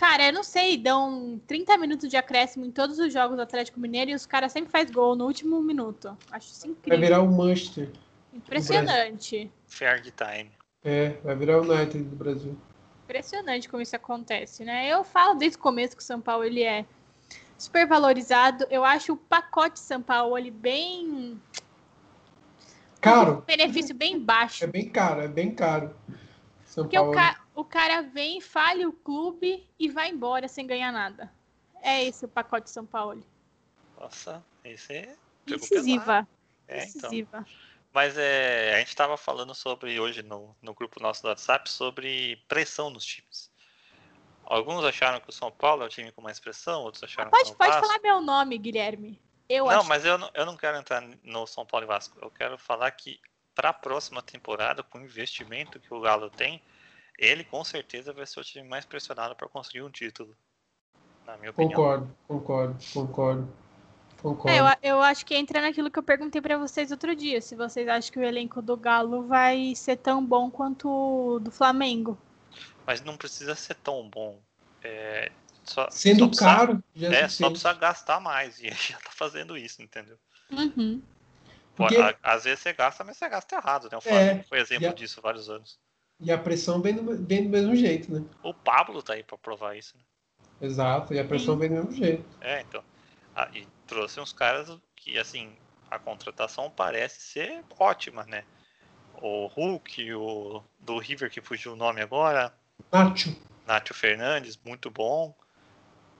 Cara, 0.00 0.28
eu 0.28 0.32
não 0.32 0.42
sei, 0.42 0.78
dão 0.78 1.38
30 1.46 1.76
minutos 1.76 2.08
de 2.08 2.16
acréscimo 2.16 2.64
em 2.64 2.70
todos 2.70 2.98
os 2.98 3.12
jogos 3.12 3.36
do 3.36 3.42
Atlético 3.42 3.78
Mineiro 3.78 4.10
e 4.10 4.14
os 4.14 4.24
caras 4.24 4.50
sempre 4.50 4.70
faz 4.70 4.90
gol 4.90 5.14
no 5.14 5.26
último 5.26 5.60
minuto. 5.60 6.16
Acho 6.32 6.48
isso 6.48 6.66
incrível. 6.66 6.98
Vai 6.98 7.08
virar 7.08 7.20
o 7.20 7.30
Manchester. 7.30 7.90
Impressionante. 8.32 9.52
Fair 9.66 10.00
time. 10.00 10.50
É, 10.82 11.10
vai 11.22 11.36
virar 11.36 11.58
o 11.58 11.70
United 11.70 12.02
do 12.04 12.16
Brasil 12.16 12.56
impressionante 13.10 13.68
como 13.68 13.82
isso 13.82 13.96
acontece, 13.96 14.64
né? 14.64 14.88
Eu 14.88 15.02
falo 15.02 15.34
desde 15.34 15.58
o 15.58 15.60
começo 15.60 15.96
que 15.96 16.02
o 16.02 16.06
São 16.06 16.20
Paulo 16.20 16.44
ele 16.44 16.62
é 16.62 16.84
super 17.58 17.84
valorizado. 17.84 18.64
Eu 18.70 18.84
acho 18.84 19.14
o 19.14 19.16
pacote 19.16 19.80
São 19.80 20.00
Paulo 20.00 20.38
ele 20.38 20.52
bem 20.52 21.40
caro. 23.00 23.38
Um 23.38 23.40
benefício 23.40 23.94
bem 23.94 24.18
baixo. 24.18 24.62
É 24.62 24.66
bem 24.68 24.88
caro, 24.88 25.22
é 25.22 25.28
bem 25.28 25.52
caro. 25.52 25.92
São 26.64 26.84
Porque 26.84 26.96
Paulo... 26.96 27.10
o, 27.10 27.14
ca... 27.14 27.40
o 27.60 27.64
cara 27.64 28.00
vem, 28.00 28.40
falha 28.40 28.88
o 28.88 28.92
clube 28.92 29.68
e 29.78 29.88
vai 29.88 30.08
embora 30.08 30.48
sem 30.48 30.66
ganhar 30.66 30.90
nada. 30.90 31.30
É 31.82 32.02
esse 32.04 32.24
o 32.24 32.28
pacote 32.28 32.70
São 32.70 32.86
Paulo. 32.86 33.22
Nossa, 33.98 34.42
esse 34.64 34.94
é 34.94 35.16
decisiva. 35.44 36.26
É, 36.66 36.86
decisiva. 36.86 37.38
Então. 37.40 37.70
Mas 37.92 38.16
é, 38.16 38.74
a 38.74 38.78
gente 38.78 38.88
estava 38.88 39.16
falando 39.16 39.54
sobre 39.54 40.00
hoje 40.00 40.22
no, 40.22 40.56
no 40.62 40.72
grupo 40.72 41.00
nosso 41.02 41.22
do 41.22 41.28
WhatsApp 41.28 41.68
sobre 41.68 42.36
pressão 42.48 42.88
nos 42.88 43.04
times. 43.04 43.50
Alguns 44.44 44.84
acharam 44.84 45.20
que 45.20 45.28
o 45.28 45.32
São 45.32 45.50
Paulo 45.50 45.82
é 45.82 45.86
o 45.86 45.88
time 45.88 46.10
com 46.12 46.22
mais 46.22 46.40
pressão, 46.40 46.82
outros 46.82 47.02
acharam 47.02 47.30
pode, 47.30 47.44
que 47.44 47.52
o 47.52 47.56
Pode 47.56 47.70
Vasco... 47.72 47.86
falar 47.86 48.00
meu 48.00 48.20
nome, 48.20 48.56
Guilherme. 48.56 49.20
Eu 49.48 49.66
não, 49.66 49.80
acho... 49.80 49.88
mas 49.88 50.04
eu 50.04 50.16
não, 50.16 50.30
eu 50.32 50.46
não 50.46 50.56
quero 50.56 50.78
entrar 50.78 51.02
no 51.22 51.46
São 51.46 51.66
Paulo 51.66 51.84
e 51.84 51.88
Vasco. 51.88 52.18
Eu 52.22 52.30
quero 52.30 52.56
falar 52.56 52.90
que 52.92 53.20
para 53.54 53.68
a 53.68 53.74
próxima 53.74 54.22
temporada, 54.22 54.82
com 54.82 54.98
o 54.98 55.02
investimento 55.02 55.78
que 55.78 55.92
o 55.92 56.00
Galo 56.00 56.30
tem, 56.30 56.62
ele 57.20 57.44
com 57.44 57.62
certeza 57.62 58.12
vai 58.12 58.26
ser 58.26 58.40
o 58.40 58.44
time 58.44 58.66
mais 58.66 58.86
pressionado 58.86 59.36
para 59.36 59.46
conseguir 59.46 59.82
um 59.82 59.90
título. 59.90 60.34
Na 61.26 61.36
minha 61.36 61.50
opinião. 61.50 61.76
Concordo, 61.76 62.16
concordo, 62.26 62.78
concordo. 62.92 63.60
É, 64.46 64.58
eu, 64.58 64.64
eu, 64.82 65.02
acho 65.02 65.24
que 65.24 65.34
entra 65.34 65.60
naquilo 65.60 65.90
que 65.90 65.98
eu 65.98 66.02
perguntei 66.02 66.40
para 66.40 66.58
vocês 66.58 66.90
outro 66.90 67.14
dia, 67.14 67.40
se 67.40 67.54
vocês 67.54 67.88
acham 67.88 68.12
que 68.12 68.18
o 68.18 68.22
elenco 68.22 68.60
do 68.60 68.76
Galo 68.76 69.26
vai 69.26 69.74
ser 69.74 69.96
tão 69.96 70.24
bom 70.24 70.50
quanto 70.50 70.88
o 70.88 71.38
do 71.38 71.50
Flamengo. 71.50 72.18
Mas 72.86 73.02
não 73.02 73.16
precisa 73.16 73.54
ser 73.54 73.74
tão 73.76 74.08
bom. 74.10 74.38
É, 74.82 75.30
só, 75.64 75.88
Sendo 75.90 76.34
só 76.34 76.44
caro, 76.44 76.82
precisa, 76.92 77.14
é, 77.16 77.28
só 77.28 77.48
precisa 77.48 77.72
gastar 77.72 78.20
mais. 78.20 78.60
E 78.60 78.70
já 78.72 78.98
tá 78.98 79.10
fazendo 79.10 79.56
isso, 79.56 79.82
entendeu? 79.82 80.18
Uhum. 80.50 81.00
Porque... 81.76 81.96
às 82.22 82.44
vezes 82.44 82.60
você 82.60 82.72
gasta, 82.74 83.04
mas 83.04 83.16
você 83.16 83.28
gasta 83.28 83.56
errado, 83.56 83.88
né? 83.90 83.96
O 83.96 84.00
Flamengo 84.02 84.40
é, 84.40 84.42
foi 84.42 84.58
exemplo 84.58 84.88
a... 84.88 84.92
disso 84.92 85.20
vários 85.22 85.48
anos. 85.48 85.78
E 86.20 86.30
a 86.30 86.38
pressão 86.38 86.82
vem 86.82 86.94
do, 86.94 87.24
vem 87.24 87.44
do 87.44 87.48
mesmo 87.50 87.74
jeito, 87.74 88.12
né? 88.12 88.22
O 88.42 88.52
Pablo 88.52 89.02
tá 89.02 89.14
aí 89.14 89.22
pra 89.22 89.38
provar 89.38 89.76
isso, 89.76 89.96
né? 89.96 90.02
Exato, 90.60 91.14
e 91.14 91.18
a 91.18 91.24
pressão 91.24 91.54
Sim. 91.54 91.60
vem 91.60 91.68
do 91.70 91.74
mesmo 91.76 91.92
jeito. 91.92 92.24
É, 92.40 92.60
então. 92.60 92.82
Ah, 93.34 93.48
e 93.54 93.66
trouxe 93.86 94.20
uns 94.20 94.32
caras 94.32 94.70
que, 94.94 95.18
assim, 95.18 95.50
a 95.90 95.98
contratação 95.98 96.70
parece 96.70 97.20
ser 97.20 97.64
ótima, 97.78 98.24
né? 98.24 98.44
O 99.22 99.46
Hulk, 99.46 100.12
o 100.14 100.62
do 100.78 100.98
River 100.98 101.30
que 101.30 101.40
fugiu 101.40 101.72
o 101.72 101.76
nome 101.76 102.02
agora. 102.02 102.52
Nacho. 102.92 103.34
Nacho 103.66 103.94
Fernandes, 103.94 104.58
muito 104.64 104.90
bom. 104.90 105.34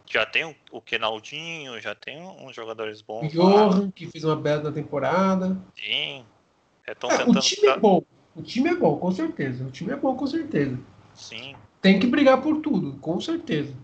Já 0.06 0.26
tem 0.26 0.56
o, 0.72 0.80
Kenaldinho, 0.80 1.80
já 1.80 1.94
tem 1.94 2.20
uns 2.20 2.56
jogadores 2.56 3.00
bons. 3.00 3.26
O 3.26 3.28
Johan, 3.28 3.90
que 3.90 4.06
fez 4.06 4.24
uma 4.24 4.34
bela 4.34 4.72
temporada. 4.72 5.56
Sim. 5.76 6.24
É, 6.86 6.92
é, 6.92 7.24
o 7.26 7.40
time 7.40 7.68
é 7.68 7.78
bom. 7.78 8.02
O 8.34 8.42
time 8.42 8.70
é 8.70 8.74
bom, 8.74 8.96
com 8.98 9.10
certeza. 9.12 9.64
O 9.64 9.70
time 9.70 9.92
é 9.92 9.96
bom, 9.96 10.16
com 10.16 10.26
certeza. 10.26 10.78
Sim. 11.14 11.54
Tem 11.80 11.98
que 11.98 12.06
brigar 12.06 12.40
por 12.40 12.60
tudo, 12.60 12.98
com 12.98 13.20
certeza. 13.20 13.74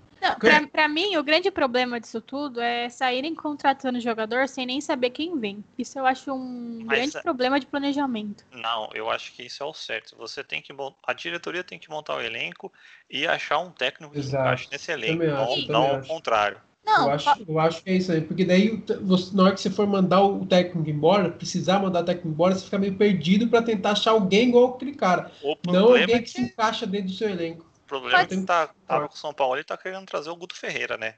Pra, 0.72 0.88
mim, 0.88 1.16
o 1.16 1.22
grande 1.22 1.50
problema 1.50 2.00
disso 2.00 2.20
tudo 2.20 2.61
é 2.61 2.88
saírem 2.88 3.35
contratando 3.35 4.00
jogador 4.00 4.48
sem 4.48 4.66
nem 4.66 4.80
saber 4.80 5.11
quem 5.11 5.38
vem. 5.38 5.64
Isso 5.78 5.98
eu 5.98 6.06
acho 6.06 6.32
um 6.32 6.80
Mas, 6.85 6.98
grande 6.98 7.16
é 7.16 7.22
problema 7.22 7.61
de 7.61 7.66
planejamento. 7.66 8.44
Não, 8.50 8.88
eu 8.92 9.11
acho 9.11 9.32
que 9.35 9.44
isso 9.44 9.62
é 9.62 9.66
o 9.66 9.74
certo. 9.74 10.16
Você 10.16 10.42
tem 10.42 10.61
que 10.61 10.74
a 11.06 11.12
diretoria 11.12 11.62
tem 11.62 11.78
que 11.78 11.90
montar 11.90 12.16
o 12.16 12.20
elenco 12.20 12.72
e 13.09 13.26
achar 13.26 13.59
um 13.59 13.70
técnico 13.70 14.12
que 14.14 14.18
Exato. 14.18 14.44
encaixe 14.44 14.68
nesse 14.72 14.90
elenco, 14.90 15.22
acho, 15.22 15.70
não, 15.70 15.88
não 15.88 16.00
o 16.00 16.06
contrário. 16.06 16.61
Não, 16.87 17.09
eu, 17.09 17.14
acho, 17.14 17.44
eu 17.49 17.59
acho 17.59 17.83
que 17.83 17.90
é 17.90 17.94
isso 17.94 18.12
aí, 18.12 18.20
porque 18.20 18.44
daí 18.44 18.81
você, 19.03 19.35
na 19.35 19.42
hora 19.42 19.55
que 19.55 19.61
você 19.61 19.68
for 19.68 19.88
mandar 19.88 20.22
o 20.22 20.46
técnico 20.46 20.88
embora, 20.88 21.31
precisar 21.31 21.81
mandar 21.81 22.03
o 22.03 22.05
técnico 22.05 22.29
embora, 22.29 22.55
você 22.55 22.64
fica 22.64 22.79
meio 22.79 22.96
perdido 22.96 23.49
para 23.49 23.61
tentar 23.61 23.90
achar 23.90 24.12
alguém 24.12 24.51
igual 24.51 24.75
aquele 24.75 24.94
cara. 24.94 25.33
não 25.66 25.88
alguém 25.88 26.03
é 26.05 26.07
que, 26.07 26.22
que 26.22 26.31
se 26.31 26.40
encaixa 26.40 26.87
dentro 26.87 27.09
do 27.09 27.14
seu 27.14 27.29
elenco. 27.29 27.66
O 27.85 27.88
problema 27.88 28.18
Pode... 28.20 28.35
é 28.35 28.37
que 28.38 28.44
tá, 28.44 28.70
tava 28.87 29.09
com 29.09 29.14
o 29.14 29.18
São 29.18 29.35
Paulo 29.35 29.57
ele 29.57 29.64
tá 29.64 29.77
querendo 29.77 30.07
trazer 30.07 30.31
o 30.31 30.37
Guto 30.37 30.55
Ferreira, 30.55 30.96
né? 30.96 31.16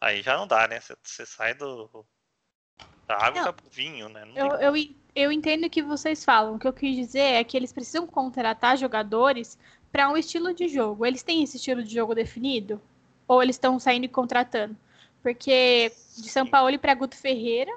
Aí 0.00 0.20
já 0.20 0.36
não 0.36 0.48
dá, 0.48 0.66
né? 0.66 0.80
Você 0.80 1.24
sai 1.24 1.54
do. 1.54 2.04
Da 3.06 3.16
água 3.16 3.42
não, 3.42 3.52
pro 3.52 3.66
vinho, 3.70 4.08
né? 4.08 4.24
eu, 4.34 4.48
eu, 4.54 4.74
eu 5.14 5.30
entendo 5.30 5.66
o 5.66 5.70
que 5.70 5.82
vocês 5.82 6.24
falam. 6.24 6.54
O 6.54 6.58
que 6.58 6.66
eu 6.66 6.72
quis 6.72 6.96
dizer 6.96 7.20
é 7.20 7.44
que 7.44 7.56
eles 7.56 7.72
precisam 7.72 8.06
contratar 8.06 8.78
jogadores 8.78 9.58
para 9.92 10.08
um 10.08 10.16
estilo 10.16 10.52
de 10.54 10.66
jogo. 10.66 11.06
Eles 11.06 11.22
têm 11.22 11.42
esse 11.42 11.58
estilo 11.58 11.84
de 11.84 11.94
jogo 11.94 12.14
definido? 12.14 12.80
Ou 13.28 13.42
eles 13.42 13.56
estão 13.56 13.78
saindo 13.78 14.06
e 14.06 14.08
contratando? 14.08 14.76
Porque 15.24 15.90
de 16.18 16.28
São 16.28 16.46
Paulo 16.46 16.78
para 16.78 16.92
Guto 16.92 17.16
Ferreira, 17.16 17.72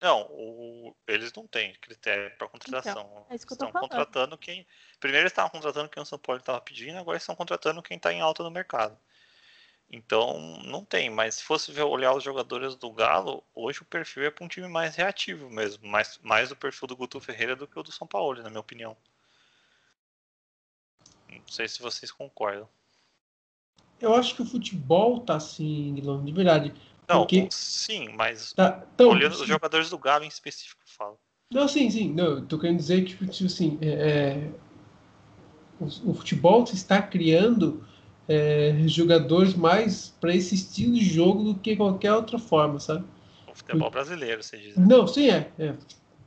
não, 0.00 0.22
o, 0.30 0.96
eles 1.06 1.30
não 1.34 1.46
têm 1.46 1.74
critério 1.74 2.34
para 2.38 2.48
contratação. 2.48 3.02
Então, 3.02 3.26
é 3.28 3.34
estão 3.34 3.70
contratando 3.70 4.38
quem. 4.38 4.66
Primeiro 4.98 5.24
eles 5.24 5.32
estavam 5.32 5.50
contratando 5.50 5.90
quem 5.90 6.02
o 6.02 6.06
São 6.06 6.18
Paulo 6.18 6.40
estava 6.40 6.60
pedindo, 6.62 6.98
agora 6.98 7.18
estão 7.18 7.36
contratando 7.36 7.82
quem 7.82 7.98
está 7.98 8.10
em 8.10 8.22
alta 8.22 8.42
no 8.42 8.50
mercado. 8.50 8.98
Então, 9.90 10.40
não 10.64 10.82
tem, 10.82 11.10
mas 11.10 11.34
se 11.34 11.44
fosse 11.44 11.70
ver, 11.70 11.82
olhar 11.82 12.14
os 12.14 12.24
jogadores 12.24 12.74
do 12.74 12.90
Galo, 12.90 13.44
hoje 13.54 13.82
o 13.82 13.84
perfil 13.84 14.24
é 14.24 14.30
para 14.30 14.44
um 14.44 14.48
time 14.48 14.66
mais 14.66 14.96
reativo 14.96 15.50
mesmo, 15.50 15.86
mais, 15.86 16.18
mais 16.22 16.50
o 16.50 16.56
perfil 16.56 16.88
do 16.88 16.96
Guto 16.96 17.20
Ferreira 17.20 17.54
do 17.54 17.68
que 17.68 17.78
o 17.78 17.82
do 17.82 17.92
São 17.92 18.06
Paulo, 18.06 18.42
na 18.42 18.48
minha 18.48 18.60
opinião. 18.60 18.96
Não 21.28 21.46
sei 21.46 21.68
se 21.68 21.82
vocês 21.82 22.10
concordam. 22.10 22.66
Eu 24.02 24.14
acho 24.14 24.34
que 24.34 24.42
o 24.42 24.46
futebol 24.46 25.20
tá 25.20 25.36
assim, 25.36 25.94
Guilherme, 25.94 26.24
de 26.24 26.32
verdade. 26.32 26.74
Não, 27.08 27.20
Porque- 27.20 27.48
sim, 27.50 28.08
mas 28.16 28.52
Tá, 28.52 28.82
então, 28.94 29.10
olhando 29.10 29.34
sim. 29.34 29.42
os 29.42 29.48
jogadores 29.48 29.90
do 29.90 29.98
Galo 29.98 30.24
em 30.24 30.28
específico, 30.28 30.80
falo. 30.86 31.18
Não, 31.50 31.68
sim, 31.68 31.90
sim. 31.90 32.12
Não, 32.12 32.24
eu 32.24 32.46
tô 32.46 32.58
querendo 32.58 32.78
dizer 32.78 33.04
que, 33.04 33.26
tipo 33.26 33.46
assim, 33.46 33.78
é, 33.80 33.88
é, 33.88 34.50
o, 35.80 36.10
o 36.10 36.14
futebol 36.14 36.64
está 36.64 37.02
criando 37.02 37.84
é, 38.28 38.74
jogadores 38.86 39.54
mais 39.54 40.14
para 40.20 40.34
esse 40.34 40.54
estilo 40.54 40.94
de 40.94 41.04
jogo 41.04 41.42
do 41.44 41.54
que 41.56 41.76
qualquer 41.76 42.12
outra 42.14 42.38
forma, 42.38 42.80
sabe? 42.80 43.04
O 43.46 43.54
futebol 43.54 43.90
brasileiro, 43.90 44.42
você 44.42 44.56
diz. 44.56 44.76
né? 44.76 44.86
Não, 44.88 45.06
sim, 45.06 45.28
é. 45.28 45.50
é 45.58 45.72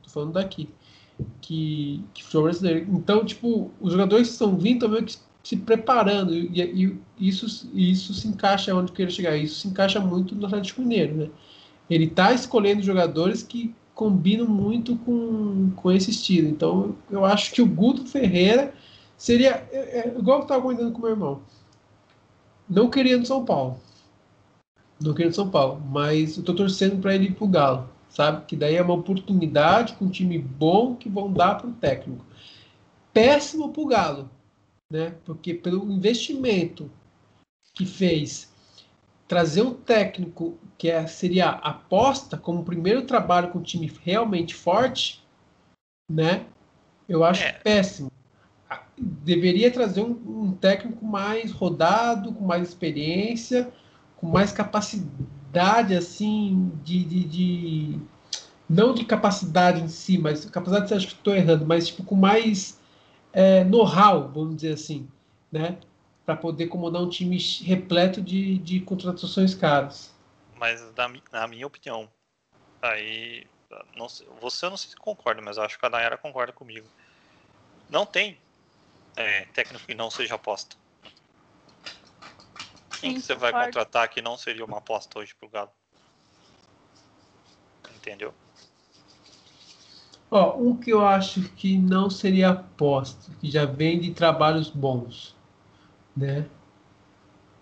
tô 0.02 0.10
falando 0.10 0.32
daqui. 0.34 0.70
Que, 1.40 2.04
que 2.12 2.22
futebol 2.22 2.44
brasileiro. 2.44 2.86
Então, 2.90 3.24
tipo, 3.24 3.72
os 3.80 3.92
jogadores 3.92 4.28
que 4.28 4.32
estão 4.34 4.56
vindo 4.56 4.74
estão 4.76 4.88
meio 4.90 5.04
que 5.04 5.16
se 5.46 5.56
preparando. 5.56 6.34
E, 6.34 6.60
e 6.60 7.28
isso, 7.28 7.70
isso 7.72 8.12
se 8.12 8.26
encaixa 8.26 8.74
onde 8.74 8.90
quero 8.90 9.12
chegar. 9.12 9.36
Isso 9.36 9.60
se 9.60 9.68
encaixa 9.68 10.00
muito 10.00 10.34
no 10.34 10.44
Atlético 10.44 10.80
Mineiro, 10.80 11.14
né? 11.14 11.30
Ele 11.88 12.08
tá 12.08 12.32
escolhendo 12.32 12.82
jogadores 12.82 13.44
que 13.44 13.72
combinam 13.94 14.48
muito 14.48 14.96
com, 14.96 15.70
com 15.76 15.92
esse 15.92 16.10
estilo. 16.10 16.48
Então, 16.48 16.96
eu 17.08 17.24
acho 17.24 17.52
que 17.52 17.62
o 17.62 17.66
Guto 17.66 18.04
Ferreira 18.06 18.74
seria. 19.16 19.68
É, 19.70 20.00
é, 20.00 20.18
igual 20.18 20.38
eu 20.38 20.42
estava 20.42 20.60
comentando 20.60 20.92
com 20.92 21.00
meu 21.00 21.10
irmão. 21.10 21.40
Não 22.68 22.90
queria 22.90 23.16
no 23.16 23.24
São 23.24 23.44
Paulo. 23.44 23.78
Não 25.00 25.12
queria 25.12 25.28
no 25.28 25.34
São 25.34 25.48
Paulo. 25.48 25.80
Mas 25.88 26.36
eu 26.36 26.42
tô 26.42 26.54
torcendo 26.54 27.00
para 27.00 27.14
ele 27.14 27.26
ir 27.26 27.34
pro 27.36 27.46
Galo. 27.46 27.88
Sabe? 28.08 28.44
Que 28.46 28.56
daí 28.56 28.74
é 28.74 28.82
uma 28.82 28.94
oportunidade 28.94 29.92
com 29.92 30.06
um 30.06 30.10
time 30.10 30.38
bom 30.40 30.96
que 30.96 31.08
vão 31.08 31.32
dar 31.32 31.54
pro 31.54 31.70
técnico. 31.70 32.24
Péssimo 33.12 33.72
pro 33.72 33.86
Galo. 33.86 34.28
Né? 34.90 35.14
Porque 35.24 35.52
pelo 35.52 35.90
investimento 35.90 36.90
que 37.74 37.84
fez 37.84 38.52
trazer 39.26 39.62
um 39.62 39.74
técnico 39.74 40.56
que 40.78 40.88
é, 40.88 41.06
seria 41.06 41.46
a 41.46 41.70
aposta 41.70 42.36
como 42.36 42.64
primeiro 42.64 43.02
trabalho 43.02 43.50
com 43.50 43.58
um 43.58 43.62
time 43.62 43.92
realmente 44.04 44.54
forte, 44.54 45.24
né? 46.10 46.46
Eu 47.08 47.24
acho 47.24 47.42
É. 47.42 47.52
péssimo. 47.52 48.10
Deveria 48.96 49.70
trazer 49.70 50.00
um, 50.00 50.10
um 50.10 50.52
técnico 50.52 51.04
mais 51.04 51.52
rodado, 51.52 52.32
com 52.32 52.44
mais 52.44 52.68
experiência, 52.68 53.72
com 54.16 54.26
mais 54.26 54.52
capacidade, 54.52 55.94
assim, 55.94 56.72
de, 56.84 57.04
de, 57.04 57.24
de- 57.24 58.00
não 58.68 58.94
de 58.94 59.04
capacidade 59.04 59.82
em 59.82 59.88
si, 59.88 60.16
mas 60.18 60.44
capacidade, 60.46 60.94
acho 60.94 61.08
que 61.08 61.12
estou 61.14 61.34
errando, 61.34 61.66
mas 61.66 61.88
tipo 61.88 62.02
com 62.04 62.14
mais 62.14 62.78
é, 63.36 63.62
know-how, 63.64 64.28
vamos 64.32 64.56
dizer 64.56 64.72
assim, 64.72 65.06
né? 65.52 65.78
Para 66.24 66.36
poder 66.36 66.68
comandar 66.68 67.02
um 67.02 67.08
time 67.10 67.36
repleto 67.62 68.22
de, 68.22 68.58
de 68.58 68.80
contratações 68.80 69.54
caras. 69.54 70.10
Mas 70.58 70.80
na, 70.94 71.08
na 71.30 71.46
minha 71.46 71.66
opinião, 71.66 72.10
aí 72.82 73.44
não 73.96 74.08
sei- 74.08 74.26
você 74.40 74.66
eu 74.66 74.70
não 74.70 74.76
sei 74.76 74.90
se 74.90 74.96
concorda, 74.96 75.42
mas 75.42 75.56
eu 75.56 75.62
acho 75.64 75.78
que 75.78 75.86
a 75.86 75.90
Nayara 75.90 76.18
concorda 76.18 76.52
comigo. 76.52 76.88
Não 77.88 78.06
tem 78.06 78.40
é, 79.16 79.44
técnico 79.46 79.86
que 79.86 79.94
não 79.94 80.10
seja 80.10 80.36
aposta. 80.36 80.76
Quem 83.00 83.10
Sim, 83.10 83.14
que 83.14 83.22
você 83.22 83.34
vai 83.34 83.52
concordo. 83.52 83.66
contratar 83.68 84.08
que 84.08 84.22
não 84.22 84.36
seria 84.36 84.64
uma 84.64 84.78
aposta 84.78 85.18
hoje 85.18 85.34
pro 85.34 85.48
Galo? 85.48 85.70
Entendeu? 87.90 88.34
Ó, 90.36 90.54
um 90.58 90.76
que 90.76 90.90
eu 90.90 91.02
acho 91.02 91.40
que 91.56 91.78
não 91.78 92.10
seria 92.10 92.50
aposta, 92.50 93.32
que 93.40 93.50
já 93.50 93.64
vem 93.64 93.98
de 93.98 94.12
trabalhos 94.12 94.68
bons, 94.68 95.34
né? 96.14 96.46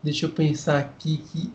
Deixa 0.03 0.27
eu 0.27 0.31
pensar 0.31 0.81
aqui 0.81 1.19
que 1.19 1.53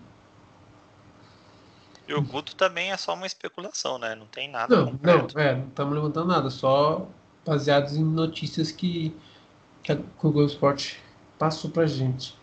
E 2.07 2.13
o 2.13 2.22
Guto 2.22 2.55
também 2.55 2.91
é 2.91 2.95
só 2.97 3.13
uma 3.13 3.28
especulação, 3.28 3.99
né? 3.99 4.15
Não 4.15 4.28
tem 4.28 4.49
nada 4.49 4.74
não, 4.74 4.93
concreto. 4.93 5.36
não, 5.36 5.43
é, 5.43 5.55
não 5.55 5.67
estamos 5.67 5.93
levantando 5.93 6.28
nada, 6.30 6.49
só 6.49 7.05
baseados 7.45 7.97
em 7.97 8.03
notícias 8.03 8.72
que, 8.72 9.13
que, 9.84 9.91
a, 9.91 9.95
Globo 9.95 10.45
Esporte 10.45 11.03
passou 11.38 11.70
pra 11.70 11.86
gente. 11.86 12.34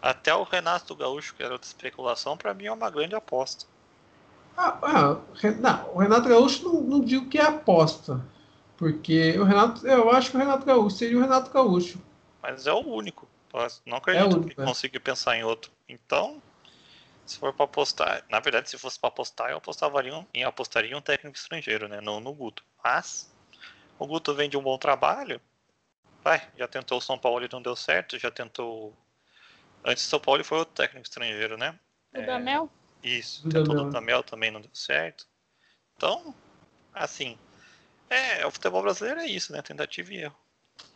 Até 0.00 0.34
o 0.34 0.42
Renato 0.42 0.96
Gaúcho, 0.96 1.34
que 1.34 1.42
era 1.42 1.52
outra 1.52 1.68
especulação, 1.68 2.34
pra 2.38 2.54
mim 2.54 2.64
é 2.64 2.72
uma 2.72 2.88
grande 2.88 3.14
aposta. 3.14 3.66
Ah, 4.56 4.78
ah, 4.82 5.16
não, 5.60 5.94
o 5.94 5.98
Renato 5.98 6.28
Gaúcho 6.28 6.64
não, 6.64 6.80
não 6.82 7.00
digo 7.00 7.28
que 7.28 7.38
é 7.38 7.42
aposta, 7.42 8.24
porque 8.76 9.38
o 9.38 9.44
Renato, 9.44 9.86
eu 9.86 10.10
acho 10.10 10.30
que 10.30 10.36
o 10.36 10.40
Renato 10.40 10.66
Gaúcho 10.66 10.96
seria 10.96 11.16
o 11.16 11.20
Renato 11.20 11.50
Gaúcho. 11.50 12.00
Mas 12.42 12.66
é 12.66 12.72
o 12.72 12.86
único. 12.86 13.28
Não 13.84 13.98
acredito 13.98 14.24
É 14.24 14.36
único, 14.36 14.54
que 14.54 14.60
é. 14.60 14.64
consiga 14.64 14.98
pensar 14.98 15.36
em 15.36 15.44
outro. 15.44 15.70
Então, 15.88 16.40
se 17.24 17.38
for 17.38 17.52
pra 17.52 17.64
apostar, 17.64 18.24
na 18.30 18.40
verdade, 18.40 18.68
se 18.68 18.78
fosse 18.78 18.98
pra 18.98 19.08
apostar, 19.08 19.50
eu 19.50 19.58
apostaria 19.58 20.26
em 20.34 20.44
apostaria 20.44 20.90
em 20.90 20.94
um 20.94 21.00
técnico 21.00 21.36
estrangeiro, 21.36 21.88
né? 21.88 22.00
Não 22.00 22.20
no 22.20 22.32
Guto. 22.32 22.64
Mas 22.82 23.30
o 23.98 24.06
Guto 24.06 24.34
vem 24.34 24.48
de 24.48 24.56
um 24.56 24.62
bom 24.62 24.78
trabalho. 24.78 25.40
Vai, 26.24 26.42
já 26.56 26.66
tentou 26.66 26.98
o 26.98 27.00
São 27.00 27.18
Paulo 27.18 27.44
e 27.44 27.48
não 27.52 27.60
deu 27.60 27.76
certo, 27.76 28.18
já 28.18 28.30
tentou. 28.30 28.94
Antes 29.84 30.04
do 30.04 30.08
São 30.10 30.20
Paulo 30.20 30.42
foi 30.44 30.58
outro 30.58 30.74
técnico 30.74 31.06
estrangeiro, 31.06 31.56
né? 31.56 31.78
O 32.14 32.22
Damel? 32.22 32.70
Isso, 33.02 33.42
Dudamel, 33.42 33.64
tentou 33.64 33.74
o 33.74 33.78
né? 33.78 33.84
Dudamel 33.84 34.22
também 34.22 34.50
não 34.50 34.60
deu 34.60 34.70
certo. 34.74 35.26
Então, 35.96 36.34
assim, 36.94 37.38
é, 38.08 38.46
o 38.46 38.50
futebol 38.50 38.82
brasileiro 38.82 39.20
é 39.20 39.26
isso, 39.26 39.52
né? 39.52 39.62
Tentativa 39.62 40.12
e 40.12 40.18
erro. 40.18 40.36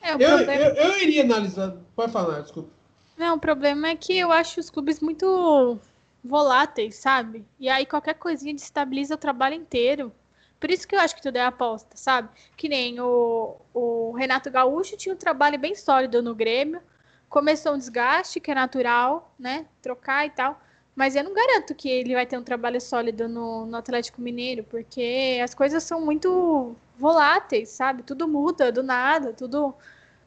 É, 0.00 0.14
o 0.14 0.20
Eu, 0.20 0.36
problema... 0.36 0.64
eu, 0.64 0.74
eu 0.74 1.02
iria 1.02 1.22
analisar. 1.22 1.76
Pode 1.94 2.12
falar, 2.12 2.40
desculpa. 2.40 2.70
Não, 3.16 3.36
o 3.36 3.40
problema 3.40 3.88
é 3.88 3.96
que 3.96 4.16
eu 4.16 4.30
acho 4.30 4.60
os 4.60 4.68
clubes 4.70 5.00
muito 5.00 5.80
voláteis, 6.22 6.96
sabe? 6.96 7.46
E 7.58 7.68
aí 7.68 7.86
qualquer 7.86 8.14
coisinha 8.14 8.54
destabiliza 8.54 9.14
o 9.14 9.18
trabalho 9.18 9.54
inteiro. 9.54 10.12
Por 10.60 10.70
isso 10.70 10.86
que 10.86 10.94
eu 10.94 11.00
acho 11.00 11.14
que 11.14 11.22
tudo 11.22 11.36
é 11.36 11.44
aposta, 11.44 11.96
sabe? 11.96 12.28
Que 12.56 12.68
nem 12.68 12.98
o, 13.00 13.56
o 13.72 14.12
Renato 14.12 14.50
Gaúcho 14.50 14.96
tinha 14.96 15.14
um 15.14 15.18
trabalho 15.18 15.58
bem 15.58 15.74
sólido 15.74 16.22
no 16.22 16.34
Grêmio. 16.34 16.82
Começou 17.28 17.74
um 17.74 17.78
desgaste, 17.78 18.40
que 18.40 18.50
é 18.50 18.54
natural, 18.54 19.34
né? 19.38 19.66
Trocar 19.82 20.26
e 20.26 20.30
tal. 20.30 20.60
Mas 20.96 21.14
eu 21.14 21.22
não 21.22 21.34
garanto 21.34 21.74
que 21.74 21.90
ele 21.90 22.14
vai 22.14 22.24
ter 22.24 22.38
um 22.38 22.42
trabalho 22.42 22.80
sólido 22.80 23.28
no, 23.28 23.66
no 23.66 23.76
Atlético 23.76 24.22
Mineiro, 24.22 24.64
porque 24.64 25.38
as 25.44 25.54
coisas 25.54 25.84
são 25.84 26.00
muito 26.00 26.74
voláteis, 26.98 27.68
sabe? 27.68 28.02
Tudo 28.02 28.26
muda 28.26 28.72
do 28.72 28.82
nada, 28.82 29.34
tudo 29.34 29.74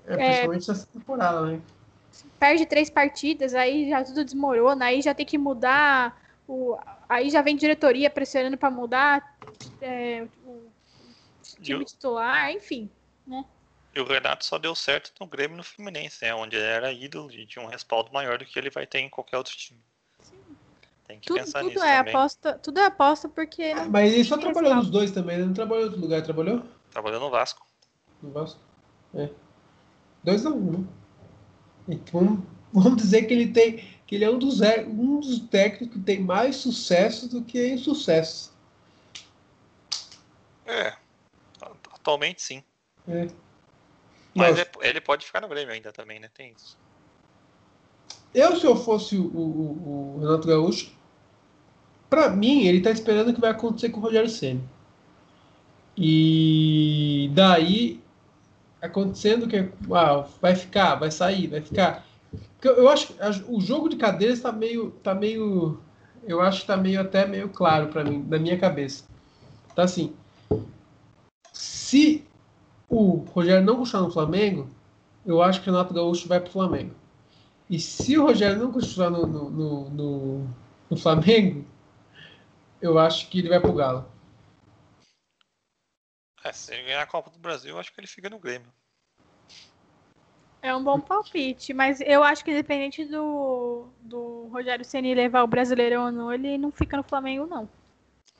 É, 0.06 0.16
principalmente 0.16 0.72
essa 0.72 0.86
temporada, 0.86 1.42
né? 1.48 1.62
perde 2.40 2.68
três 2.68 2.90
partidas, 2.90 3.56
aí 3.56 3.90
já 3.90 4.04
tudo 4.04 4.24
desmorona, 4.24 4.86
aí 4.86 5.02
já 5.02 5.14
tem 5.14 5.26
que 5.26 5.40
mudar, 5.40 6.22
o, 6.48 6.78
aí 7.08 7.32
já 7.32 7.42
vem 7.42 7.56
diretoria 7.56 8.10
pressionando 8.10 8.58
para 8.58 8.70
mudar 8.70 9.38
é, 9.82 10.28
o 10.46 10.72
time 11.64 11.82
o, 11.82 11.86
titular, 11.86 12.52
enfim. 12.52 12.90
e 13.96 14.00
o 14.00 14.06
Renato 14.06 14.46
só 14.46 14.60
deu 14.60 14.76
certo 14.76 15.12
no 15.20 15.26
Grêmio 15.26 15.56
e 15.56 15.58
no 15.58 15.64
Fluminense, 15.64 16.24
né? 16.24 16.34
Onde 16.36 16.56
ele 16.56 16.66
era 16.66 16.92
ídolo 16.92 17.32
e 17.32 17.48
tinha 17.48 17.66
um 17.66 17.70
respaldo 17.70 18.14
maior 18.14 18.38
do 18.38 18.46
que 18.46 18.58
ele 18.58 18.70
vai 18.70 18.86
ter 18.86 19.00
em 19.00 19.10
qualquer 19.10 19.38
outro 19.38 19.56
time. 19.58 19.82
Tem 21.10 21.20
que 21.20 21.26
Tudo, 21.26 21.40
pensar 21.40 21.62
tudo 21.62 21.72
nisso 21.72 21.84
é 21.84 21.98
também. 21.98 22.14
aposta, 22.14 22.54
tudo 22.60 22.80
é 22.80 22.86
aposta 22.86 23.28
porque 23.28 23.74
não- 23.74 23.90
Mas 23.90 24.14
ele 24.14 24.24
só 24.24 24.38
trabalhou 24.38 24.76
nos 24.76 24.92
dois 24.92 25.10
também, 25.10 25.40
né? 25.40 25.46
Não 25.46 25.54
trabalhou 25.56 25.82
em 25.82 25.88
outro 25.88 26.00
lugar, 26.02 26.22
trabalhou? 26.22 26.62
Trabalhando 26.92 27.22
no 27.22 27.32
Vasco. 27.32 27.66
No 28.22 28.30
Vasco? 28.30 28.60
É. 29.16 29.28
2 30.24 30.46
a 30.46 30.52
1 30.52 30.54
um, 30.56 30.72
né? 30.82 30.88
Então, 31.88 32.22
vamos, 32.22 32.44
vamos 32.72 32.98
dizer 33.02 33.24
que 33.24 33.34
ele 33.34 33.52
tem. 33.52 33.78
que 34.06 34.14
ele 34.16 34.24
é 34.24 34.30
um 34.30 34.38
dos, 34.38 34.62
é- 34.62 34.84
um 34.86 35.20
dos 35.20 35.40
técnicos 35.40 35.98
que 35.98 36.04
tem 36.04 36.20
mais 36.20 36.58
sucesso 36.58 37.28
do 37.28 37.44
que 37.44 37.68
insucesso. 37.74 38.54
É. 40.68 40.96
Atualmente 41.92 42.40
sim. 42.44 42.64
É. 43.08 43.28
Mas 44.36 44.58
Nossa, 44.58 44.62
é- 44.62 44.90
ele 44.90 45.02
pode 45.02 45.26
ficar 45.26 45.42
no 45.42 45.48
Grêmio 45.48 45.74
ainda 45.74 45.92
também, 45.92 46.20
né? 46.20 46.30
Tem 46.36 46.52
isso. 46.56 46.78
Eu, 48.32 48.60
se 48.60 48.66
eu 48.68 48.76
fosse 48.76 49.18
o, 49.18 49.26
o- 49.26 50.18
o 50.18 50.20
Renato 50.20 50.48
Gaúcho, 50.48 50.99
pra 52.10 52.30
mim, 52.30 52.64
ele 52.66 52.82
tá 52.82 52.92
esperando 52.92 53.30
o 53.30 53.34
que 53.34 53.42
vai 53.42 53.52
acontecer 53.52 53.90
com 53.90 54.00
o 54.00 54.04
Rogério 54.04 54.30
Ceni. 54.30 54.62
E 55.98 57.30
daí, 57.34 58.00
acontecendo 58.82 59.48
que 59.48 59.70
ah, 59.94 60.26
vai 60.42 60.56
ficar, 60.56 60.96
vai 60.96 61.12
sair, 61.12 61.48
vai 61.48 61.62
ficar. 61.62 62.06
Eu, 62.64 62.90
acho 62.90 63.14
o 63.48 63.60
jogo 63.60 63.90
de 63.90 63.98
cadeiras 63.98 64.40
tá 64.40 64.52
meio, 64.52 64.92
tá 65.04 65.14
meio, 65.14 65.80
eu 66.26 66.42
acho 66.42 66.62
que 66.62 66.68
tá 66.68 66.78
meio 66.78 67.02
até 67.02 67.26
meio 67.26 67.50
claro 67.50 67.88
pra 67.88 68.04
mim, 68.04 68.26
na 68.28 68.38
minha 68.38 68.58
cabeça. 68.58 69.04
Tá 69.76 69.84
assim, 69.84 70.14
se 71.54 72.24
o 72.90 73.26
Rogério 73.34 73.66
não 73.66 73.78
continuar 73.78 74.04
no 74.04 74.12
Flamengo, 74.12 74.68
eu 75.26 75.42
acho 75.42 75.62
que 75.62 75.70
o 75.70 75.74
Renato 75.74 75.94
Gaúcho 75.94 76.28
vai 76.28 76.40
pro 76.40 76.52
Flamengo. 76.52 76.92
E 77.70 77.80
se 77.80 78.18
o 78.18 78.24
Rogério 78.26 78.58
não 78.58 78.72
continuar 78.72 79.10
no, 79.10 79.28
no, 79.28 79.50
no, 79.50 79.90
no- 79.90 80.48
no 80.90 80.98
Flamengo, 80.98 81.64
eu 82.82 82.98
acho 82.98 83.30
que 83.30 83.40
ele 83.40 83.50
vai 83.50 83.60
pro 83.60 83.74
Galo. 83.74 84.10
É, 86.44 86.54
se 86.54 86.74
ele 86.74 86.84
ganhar 86.84 87.02
a 87.02 87.08
Copa 87.08 87.30
do 87.30 87.40
Brasil, 87.40 87.72
eu 87.72 87.80
acho 87.80 87.94
que 87.94 88.00
ele 88.00 88.08
fica 88.08 88.30
no 88.30 88.40
Grêmio. 88.40 88.72
É 90.62 90.76
um 90.76 90.84
bom 90.84 91.00
palpite, 91.00 91.74
mas 91.74 92.02
eu 92.02 92.22
acho 92.24 92.44
que 92.44 92.52
independente 92.52 93.06
do, 93.06 93.88
do 94.02 94.50
Rogério 94.52 94.84
Ceni 94.84 95.14
levar 95.14 95.44
o 95.44 95.48
Brasileirão 95.48 96.06
ou 96.06 96.12
não, 96.12 96.34
ele 96.34 96.58
não 96.58 96.72
fica 96.72 96.98
no 96.98 97.04
Flamengo, 97.04 97.46
não. 97.46 97.70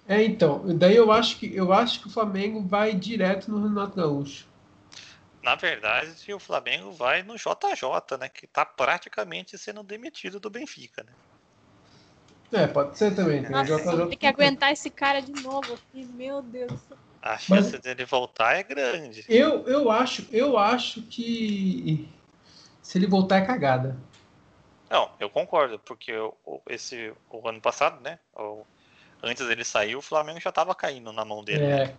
É, 0.06 0.24
então, 0.24 0.64
daí 0.78 0.96
eu 0.96 1.12
acho 1.12 1.38
que 1.38 1.56
eu 1.56 1.72
acho 1.72 2.02
que 2.02 2.08
o 2.08 2.10
Flamengo 2.10 2.62
vai 2.62 2.94
direto 2.94 3.50
no 3.50 3.68
Renato 3.68 3.96
Gaúcho. 3.96 4.48
Na 5.42 5.56
verdade, 5.56 6.34
o 6.34 6.40
Flamengo 6.40 6.92
vai 6.92 7.24
no 7.24 7.36
JJ, 7.38 8.18
né? 8.20 8.28
Que 8.28 8.46
tá 8.48 8.66
praticamente 8.66 9.58
sendo 9.58 9.82
demitido 9.84 10.40
do 10.40 10.50
Benfica, 10.50 11.04
né? 11.04 11.14
É, 12.52 12.68
pode 12.68 12.98
ser 12.98 13.16
também. 13.16 13.42
Tem, 13.44 13.52
Nossa, 13.52 13.78
JJ 13.78 14.08
tem 14.08 14.18
que 14.18 14.28
aguentar 14.28 14.72
esse 14.72 14.90
cara 14.90 15.22
de 15.22 15.32
novo 15.34 15.74
aqui, 15.74 16.06
meu 16.06 16.42
Deus. 16.42 16.72
A 17.22 17.38
chance 17.38 17.78
dele 17.80 18.06
voltar 18.06 18.56
é 18.56 18.64
grande. 18.64 19.26
Eu, 19.28 19.68
eu 19.68 19.92
acho, 19.92 20.26
eu 20.32 20.58
acho 20.58 21.02
que 21.04 22.08
se 22.82 22.98
ele 22.98 23.08
voltar 23.08 23.38
é 23.38 23.46
cagada. 23.46 23.96
Não, 24.90 25.10
eu 25.20 25.30
concordo, 25.30 25.78
porque 25.80 26.12
esse 26.68 27.14
o 27.30 27.48
ano 27.48 27.62
passado, 27.62 28.02
né? 28.02 28.18
o- 28.36 28.64
antes 29.22 29.46
dele 29.48 29.64
sair, 29.64 29.96
o 29.96 30.02
Flamengo 30.02 30.40
já 30.40 30.52
tava 30.52 30.74
caindo 30.74 31.12
na 31.12 31.24
mão 31.24 31.44
dele. 31.44 31.60
né? 31.60 31.84
É, 31.84 31.94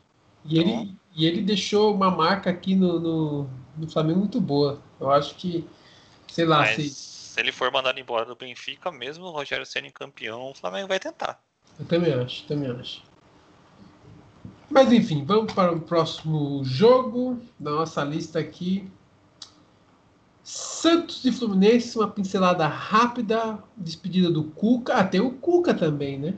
e, 0.44 0.58
ele, 0.58 0.96
e 1.14 1.26
ele 1.26 1.42
deixou 1.42 1.94
uma 1.94 2.10
marca 2.10 2.50
aqui 2.50 2.74
no, 2.74 2.98
no, 2.98 3.50
no 3.76 3.88
Flamengo 3.88 4.20
muito 4.20 4.40
boa. 4.40 4.80
Eu 4.98 5.10
acho 5.10 5.34
que, 5.36 5.64
sei 6.28 6.44
lá, 6.46 6.58
Mas 6.60 6.70
se, 6.70 6.90
se 7.30 7.38
ele 7.40 7.52
for 7.52 7.70
mandado 7.70 8.00
embora 8.00 8.24
do 8.24 8.34
Benfica, 8.34 8.90
mesmo 8.90 9.26
o 9.26 9.30
Rogério 9.30 9.64
sendo 9.64 9.92
campeão, 9.92 10.50
o 10.50 10.54
Flamengo 10.54 10.88
vai 10.88 10.98
tentar. 10.98 11.40
eu 11.78 11.86
também 11.86 12.12
acho, 12.12 12.44
também 12.48 12.68
acho. 12.72 13.02
Mas 14.68 14.92
enfim, 14.92 15.24
vamos 15.24 15.52
para 15.52 15.72
o 15.72 15.80
próximo 15.80 16.64
jogo 16.64 17.40
da 17.58 17.70
nossa 17.70 18.02
lista 18.02 18.40
aqui. 18.40 18.90
Santos 20.42 21.24
e 21.24 21.30
Fluminense, 21.30 21.96
uma 21.96 22.10
pincelada 22.10 22.66
rápida, 22.66 23.62
despedida 23.76 24.28
do 24.28 24.44
Cuca. 24.44 24.94
Ah, 24.94 25.04
tem 25.04 25.20
o 25.20 25.30
Cuca 25.32 25.72
também, 25.72 26.18
né? 26.18 26.34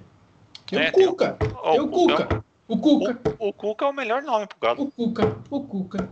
Tem 0.67 0.79
É, 0.79 0.89
o 0.91 0.93
tem 0.93 1.07
o- 1.07 1.11
Cuca. 1.11 1.39
Ó, 1.55 1.71
Tem 1.73 1.81
o 1.81 1.89
Cuca. 1.89 2.45
O 2.69 2.79
Cuca. 2.79 3.21
O, 3.39 3.49
o 3.49 3.53
Cuca 3.55 3.85
é 3.87 3.89
o 3.89 3.93
melhor 3.95 4.23
nome 4.23 4.47
pro 4.47 4.59
Galo. 4.61 4.83
O 4.83 4.91
Cuca, 4.91 5.39
o 5.51 5.61
Cuca, 5.65 6.11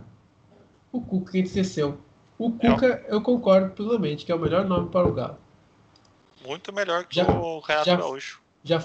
o 0.91 1.01
Cuca 1.01 1.31
que 1.31 1.39
entristeceu. 1.39 1.99
O 2.41 2.51
Cuca, 2.51 3.05
eu 3.07 3.21
concordo 3.21 3.69
plenamente 3.75 4.25
que 4.25 4.31
é 4.31 4.35
o 4.35 4.39
melhor 4.39 4.65
nome 4.65 4.89
para 4.89 5.07
o 5.07 5.13
Galo. 5.13 5.37
Muito 6.43 6.73
melhor 6.73 7.05
que 7.05 7.15
Já- 7.15 7.27
o 7.29 7.59
Renato 7.59 7.85
já- 7.85 7.95
Gaúcho. 7.97 8.41
Já 8.63 8.83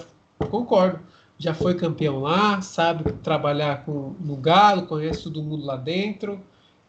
concordo. 0.51 1.03
Já 1.39 1.55
foi 1.55 1.73
campeão 1.75 2.19
lá, 2.19 2.61
sabe 2.61 3.11
trabalhar 3.13 3.83
com, 3.83 4.15
no 4.19 4.35
Galo, 4.35 4.85
conhece 4.85 5.23
todo 5.23 5.41
mundo 5.41 5.65
lá 5.65 5.75
dentro. 5.75 6.39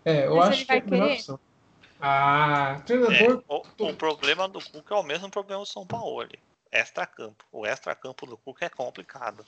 É, 0.04 0.26
eu 0.26 0.36
Mas 0.36 0.48
acho 0.50 0.66
que 0.66 0.72
é 0.72 0.76
a 0.78 0.84
melhor 0.84 1.04
querer? 1.06 1.14
opção. 1.14 1.40
Ah, 1.98 2.76
É, 2.78 2.82
treinador. 2.82 3.42
o, 3.48 3.62
o 3.88 3.94
problema 3.94 4.46
do 4.46 4.60
Cuca 4.60 4.94
é 4.94 4.98
o 4.98 5.02
mesmo 5.02 5.30
problema 5.30 5.62
do 5.62 5.66
São 5.66 5.86
Paulo. 5.86 6.28
Extra-campo. 6.70 7.44
O 7.50 7.66
extra-campo 7.66 8.26
do 8.26 8.36
Cuca 8.36 8.66
é 8.66 8.68
complicado. 8.68 9.42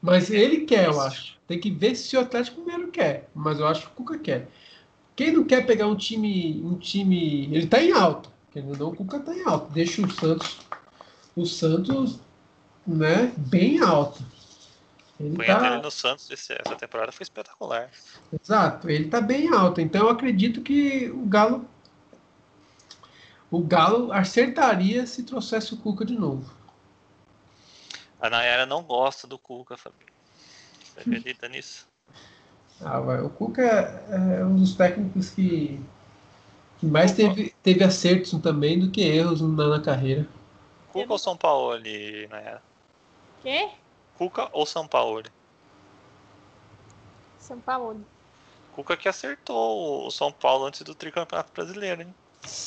Mas 0.00 0.30
ele 0.30 0.64
quer, 0.64 0.86
eu 0.86 0.98
acho. 1.00 1.38
Tem 1.46 1.60
que 1.60 1.70
ver 1.70 1.94
se 1.94 2.16
o 2.16 2.20
Atlético 2.20 2.62
Mineiro 2.62 2.90
quer. 2.90 3.28
Mas 3.34 3.58
eu 3.60 3.66
acho 3.66 3.82
que 3.82 3.92
o 3.92 3.96
Cuca 3.96 4.18
quer. 4.18 4.48
Quem 5.20 5.32
não 5.32 5.44
quer 5.44 5.66
pegar 5.66 5.86
um 5.86 5.94
time. 5.94 6.62
Um 6.64 6.78
time. 6.78 7.54
Ele 7.54 7.66
tá 7.66 7.78
em 7.78 7.92
alta. 7.92 8.30
Ou 8.56 8.74
não, 8.74 8.88
o 8.88 8.96
Cuca 8.96 9.20
tá 9.20 9.34
em 9.34 9.44
alta. 9.44 9.70
Deixa 9.70 10.00
o 10.00 10.10
Santos. 10.10 10.60
O 11.36 11.44
Santos, 11.44 12.18
né, 12.86 13.30
bem 13.36 13.80
alto. 13.80 14.24
Ele 15.20 15.36
Foi 15.36 15.44
tá, 15.44 15.58
dele 15.58 15.82
no 15.82 15.90
Santos 15.90 16.30
essa 16.30 16.74
temporada 16.74 17.12
foi 17.12 17.24
espetacular. 17.24 17.90
Exato, 18.32 18.88
ele 18.88 19.10
tá 19.10 19.20
bem 19.20 19.52
alto. 19.52 19.82
Então 19.82 20.06
eu 20.06 20.08
acredito 20.08 20.62
que 20.62 21.10
o 21.10 21.26
Galo. 21.26 21.68
O 23.50 23.60
Galo 23.62 24.10
acertaria 24.14 25.06
se 25.06 25.22
trouxesse 25.22 25.74
o 25.74 25.76
Cuca 25.76 26.02
de 26.02 26.14
novo. 26.14 26.50
A 28.18 28.30
Nayara 28.30 28.64
não 28.64 28.82
gosta 28.82 29.26
do 29.26 29.38
Cuca, 29.38 29.76
Fabinho. 29.76 30.10
Você 30.82 31.00
acredita 31.00 31.46
nisso? 31.46 31.89
Ah, 32.82 33.00
vai. 33.00 33.20
O 33.20 33.28
Cuca 33.30 33.62
é 33.62 34.44
um 34.44 34.56
dos 34.56 34.74
técnicos 34.74 35.30
que, 35.30 35.80
que 36.78 36.86
mais 36.86 37.12
teve, 37.12 37.54
teve 37.62 37.84
acertos 37.84 38.30
também 38.40 38.78
do 38.78 38.90
que 38.90 39.02
erros 39.02 39.40
na, 39.40 39.66
na 39.68 39.80
carreira. 39.80 40.26
Cuca 40.92 41.12
ou 41.12 41.18
São 41.18 41.36
Paulo 41.36 41.72
ali, 41.72 42.26
Nayara? 42.28 42.62
Quê? 43.42 43.68
Cuca 44.16 44.48
ou 44.52 44.64
São 44.66 44.86
Paulo? 44.86 45.22
São 47.38 47.58
Paulo. 47.60 48.00
Cuca 48.74 48.96
que 48.96 49.08
acertou 49.08 50.06
o 50.06 50.10
São 50.10 50.30
Paulo 50.32 50.66
antes 50.66 50.82
do 50.82 50.94
tricampeonato 50.94 51.52
brasileiro, 51.52 52.02
hein? 52.02 52.14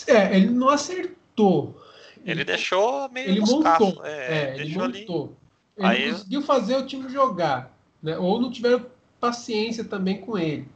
É, 0.07 0.35
ele 0.35 0.49
não 0.49 0.69
acertou. 0.69 1.81
Ele 2.25 2.43
deixou 2.43 3.09
meio 3.09 3.29
ele 3.29 3.39
montou. 3.41 4.05
É, 4.05 4.11
É, 4.11 4.49
ele 4.55 4.63
deixou 4.65 4.83
ali. 4.83 4.99
montou. 5.01 5.37
Ele 5.77 5.87
Aí- 5.87 6.05
não 6.07 6.17
conseguiu 6.17 6.41
fazer 6.43 6.75
o 6.77 6.85
time 6.85 7.09
jogar. 7.09 7.71
Né? 8.01 8.17
Ou 8.17 8.39
não 8.39 8.51
tiveram 8.51 8.85
paciência 9.27 9.85
também 9.85 10.19
com 10.19 10.37
ele. 10.37 10.67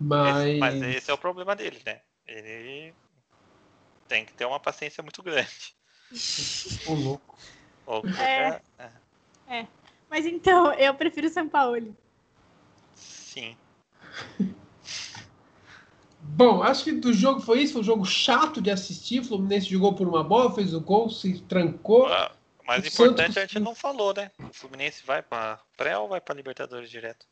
Mas. 0.00 0.36
Esse- 0.48 0.58
mas 0.58 0.82
esse 0.82 1.10
é 1.10 1.14
o 1.14 1.18
problema 1.18 1.54
dele, 1.54 1.80
né? 1.86 2.00
Ele 2.26 2.92
tem 4.08 4.24
que 4.24 4.32
ter 4.32 4.44
uma 4.46 4.58
paciência 4.58 5.00
muito 5.02 5.22
grande. 5.22 5.74
Ô, 6.86 6.94
louco. 6.94 7.38
O 7.86 8.00
Cuca, 8.02 8.20
É. 8.22 8.60
é, 9.48 9.66
Mas 10.10 10.26
então, 10.26 10.72
eu 10.74 10.92
prefiro 10.94 11.28
São 11.28 11.48
Paulo. 11.48 11.96
sim. 12.96 13.56
Bom, 16.20 16.62
acho 16.62 16.84
que 16.84 16.92
do 16.92 17.12
jogo 17.12 17.40
foi 17.40 17.60
isso. 17.62 17.74
Foi 17.74 17.82
um 17.82 17.84
jogo 17.84 18.04
chato 18.04 18.60
de 18.60 18.70
assistir. 18.70 19.20
O 19.20 19.24
Fluminense 19.24 19.66
jogou 19.68 19.94
por 19.94 20.06
uma 20.08 20.22
bola, 20.24 20.52
fez 20.54 20.74
o 20.74 20.80
gol, 20.80 21.08
se 21.10 21.40
trancou. 21.42 22.06
Ah, 22.06 22.32
Mas 22.66 22.84
O 22.84 22.88
importante 22.88 23.34
Santos- 23.34 23.36
a 23.38 23.40
gente 23.46 23.58
não 23.60 23.74
falou, 23.74 24.12
né? 24.14 24.30
O 24.38 24.52
Fluminense 24.52 25.02
vai 25.06 25.22
pra 25.22 25.58
pré 25.76 25.96
ou 25.96 26.08
vai 26.08 26.20
pra 26.20 26.34
Libertadores 26.34 26.90
direto? 26.90 27.26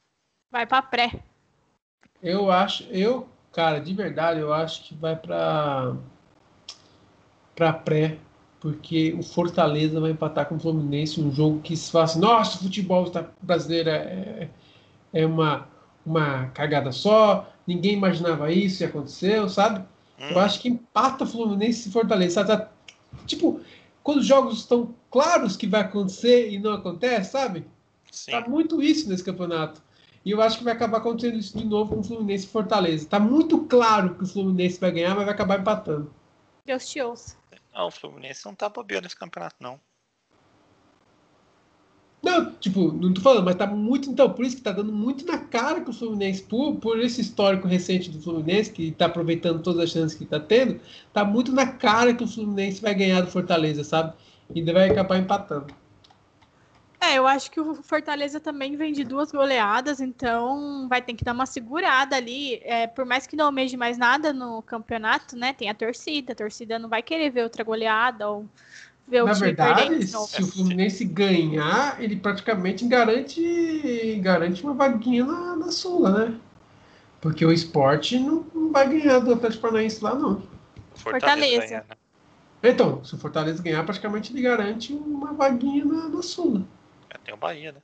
Vai 0.51 0.66
pra 0.66 0.82
pré. 0.82 1.22
Eu 2.22 2.51
acho, 2.51 2.82
eu, 2.90 3.26
cara, 3.53 3.78
de 3.80 3.94
verdade, 3.94 4.38
eu 4.40 4.53
acho 4.53 4.84
que 4.84 4.94
vai 4.94 5.16
pra 5.16 5.97
para 7.55 7.72
pré, 7.72 8.18
porque 8.61 9.14
o 9.18 9.22
Fortaleza 9.22 10.01
vai 10.01 10.11
empatar 10.11 10.47
com 10.47 10.57
o 10.57 10.61
Fluminense, 10.61 11.20
um 11.20 11.32
jogo 11.32 11.61
que 11.61 11.76
se 11.76 11.90
fala 11.90 12.05
assim, 12.05 12.20
nossa, 12.20 12.59
o 12.59 12.62
futebol 12.64 13.11
tá- 13.11 13.26
brasileiro 13.42 13.90
é, 13.90 14.49
é 15.12 15.26
uma 15.26 15.68
uma 16.07 16.47
cagada 16.51 16.92
só, 16.92 17.53
ninguém 17.66 17.94
imaginava 17.94 18.53
isso 18.53 18.82
e 18.82 18.86
aconteceu, 18.86 19.49
sabe? 19.49 19.84
Eu 20.30 20.38
Hum, 20.38 20.38
acho 20.38 20.61
que 20.61 20.68
empata 20.68 21.26
Fluminense 21.26 21.88
e 21.88 21.92
Fortaleza. 21.92 22.44
Tá- 22.44 22.70
Tipo, 23.26 23.61
quando 24.05 24.18
os 24.18 24.26
jogos 24.26 24.59
estão 24.61 24.94
claros 25.11 25.57
que 25.57 25.66
vai 25.66 25.80
acontecer 25.82 26.51
e 26.51 26.59
não 26.61 26.74
acontece, 26.74 27.32
sabe? 27.32 27.64
sim. 28.11 28.42
Tá 28.42 28.49
muito 28.49 28.82
isso 28.82 29.09
nesse 29.09 29.24
campeonato. 29.24 29.82
E 30.27 30.33
eu 30.33 30.43
acho 30.43 30.59
que 30.59 30.64
vai 30.64 30.72
acabar 30.72 30.99
acontecendo 30.99 31.39
isso 31.39 31.57
de 31.57 31.64
novo 31.64 31.95
com 31.95 32.01
o 32.01 32.03
Fluminense 32.03 32.47
e 32.47 32.49
Fortaleza. 32.49 33.07
Tá 33.07 33.20
muito 33.20 33.61
claro 33.61 34.16
que 34.16 34.24
o 34.24 34.27
Fluminense 34.27 34.81
vai 34.81 34.91
ganhar, 34.91 35.14
mas 35.14 35.24
vai 35.24 35.33
acabar 35.33 35.61
empatando. 35.61 36.12
Deus 36.64 36.89
te 36.89 37.01
ouça. 37.01 37.37
Não, 37.72 37.87
o 37.87 37.91
Fluminense 37.93 38.45
não 38.45 38.53
tá 38.53 38.68
bobeando 38.68 39.05
nesse 39.05 39.14
campeonato, 39.14 39.55
não. 39.61 39.79
Não, 42.20 42.53
tipo, 42.55 42.91
não 42.91 43.14
tô 43.14 43.20
falando, 43.20 43.45
mas 43.45 43.55
tá 43.55 43.68
muito. 43.68 44.11
Então, 44.11 44.29
por 44.29 44.45
isso 44.45 44.57
que 44.57 44.62
tá 44.62 44.72
dando 44.72 44.93
muito 44.93 45.24
na 45.24 45.39
cara 45.39 45.81
que 45.81 45.91
o 45.91 45.93
Fluminense, 45.93 46.43
por, 46.43 46.74
por 46.74 46.99
esse 46.99 47.20
histórico 47.20 47.68
recente 47.68 48.11
do 48.11 48.20
Fluminense, 48.20 48.72
que 48.72 48.91
tá 48.91 49.07
aproveitando 49.07 49.62
todas 49.62 49.85
as 49.85 49.91
chances 49.91 50.18
que 50.18 50.27
tá 50.27 50.41
tendo, 50.41 50.81
tá 51.12 51.24
muito 51.24 51.53
na 51.53 51.68
cara 51.68 52.12
que 52.12 52.24
o 52.24 52.27
Fluminense 52.27 52.83
vai 52.83 52.97
ganhar 52.97 53.20
do 53.20 53.31
Fortaleza, 53.31 53.85
sabe? 53.85 54.12
E 54.53 54.61
vai 54.61 54.91
acabar 54.91 55.18
empatando. 55.18 55.72
É, 57.07 57.19
eu 57.19 57.27
acho 57.27 57.51
que 57.51 57.61
o 57.61 57.75
Fortaleza 57.83 58.41
também 58.41 58.77
vem 58.77 58.93
de 58.93 59.05
duas 59.05 59.31
goleadas, 59.31 60.01
então 60.01 60.89
vai 60.89 61.01
ter 61.01 61.15
que 61.15 61.25
dar 61.25 61.33
uma 61.33 61.47
segurada 61.47 62.17
ali. 62.17 62.61
É, 62.65 62.87
por 62.87 63.05
mais 63.05 63.27
que 63.27 63.37
não 63.37 63.47
almeje 63.47 63.77
mais 63.77 63.97
nada 63.97 64.33
no 64.33 64.61
campeonato, 64.63 65.37
né? 65.37 65.53
Tem 65.53 65.71
a 65.71 65.75
torcida. 65.75 66.33
A 66.33 66.37
torcida 66.37 66.79
não 66.79 66.89
vai 66.89 67.03
querer 67.03 67.31
ver 67.31 67.45
outra 67.45 67.63
goleada 67.63 68.29
ou 68.29 68.47
ver 69.07 69.23
o 69.23 69.27
Na 69.27 69.33
time 69.35 69.55
perdendo 69.55 69.91
verdade, 69.91 70.05
de 70.07 70.13
novo. 70.13 70.27
se 70.27 70.43
o 70.43 70.47
Fluminense 70.47 71.05
ganhar, 71.05 72.03
ele 72.03 72.17
praticamente 72.17 72.85
garante, 72.87 74.21
garante 74.21 74.65
uma 74.65 74.75
vaguinha 74.75 75.25
na, 75.25 75.57
na 75.57 75.71
Sula, 75.71 76.11
né? 76.29 76.41
Porque 77.21 77.45
o 77.45 77.53
esporte 77.53 78.19
não, 78.19 78.45
não 78.55 78.73
vai 78.73 78.89
ganhar 78.89 79.21
do 79.21 79.33
Atlético 79.33 79.63
Paranaense 79.63 80.03
lá, 80.03 80.15
não. 80.15 80.43
O 80.95 80.99
Fortaleza. 80.99 81.61
ganha, 81.67 81.85
né? 81.89 81.97
Então, 82.63 83.05
se 83.05 83.15
o 83.15 83.19
Fortaleza 83.19 83.63
ganhar, 83.63 83.85
praticamente 83.85 84.33
ele 84.33 84.43
garante 84.43 84.93
uma 84.93 85.33
vaguinha 85.33 85.85
na, 85.85 86.09
na 86.09 86.23
Sula. 86.23 86.63
É, 87.27 87.31
tem 87.31 87.35
o 87.35 87.37
Bahia, 87.37 87.72
né? 87.72 87.83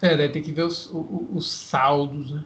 É, 0.00 0.16
daí 0.16 0.30
tem 0.30 0.42
que 0.42 0.52
ver 0.52 0.62
os, 0.64 0.86
o- 0.86 0.98
o- 0.98 1.36
os 1.36 1.50
saldos, 1.50 2.30
né? 2.32 2.44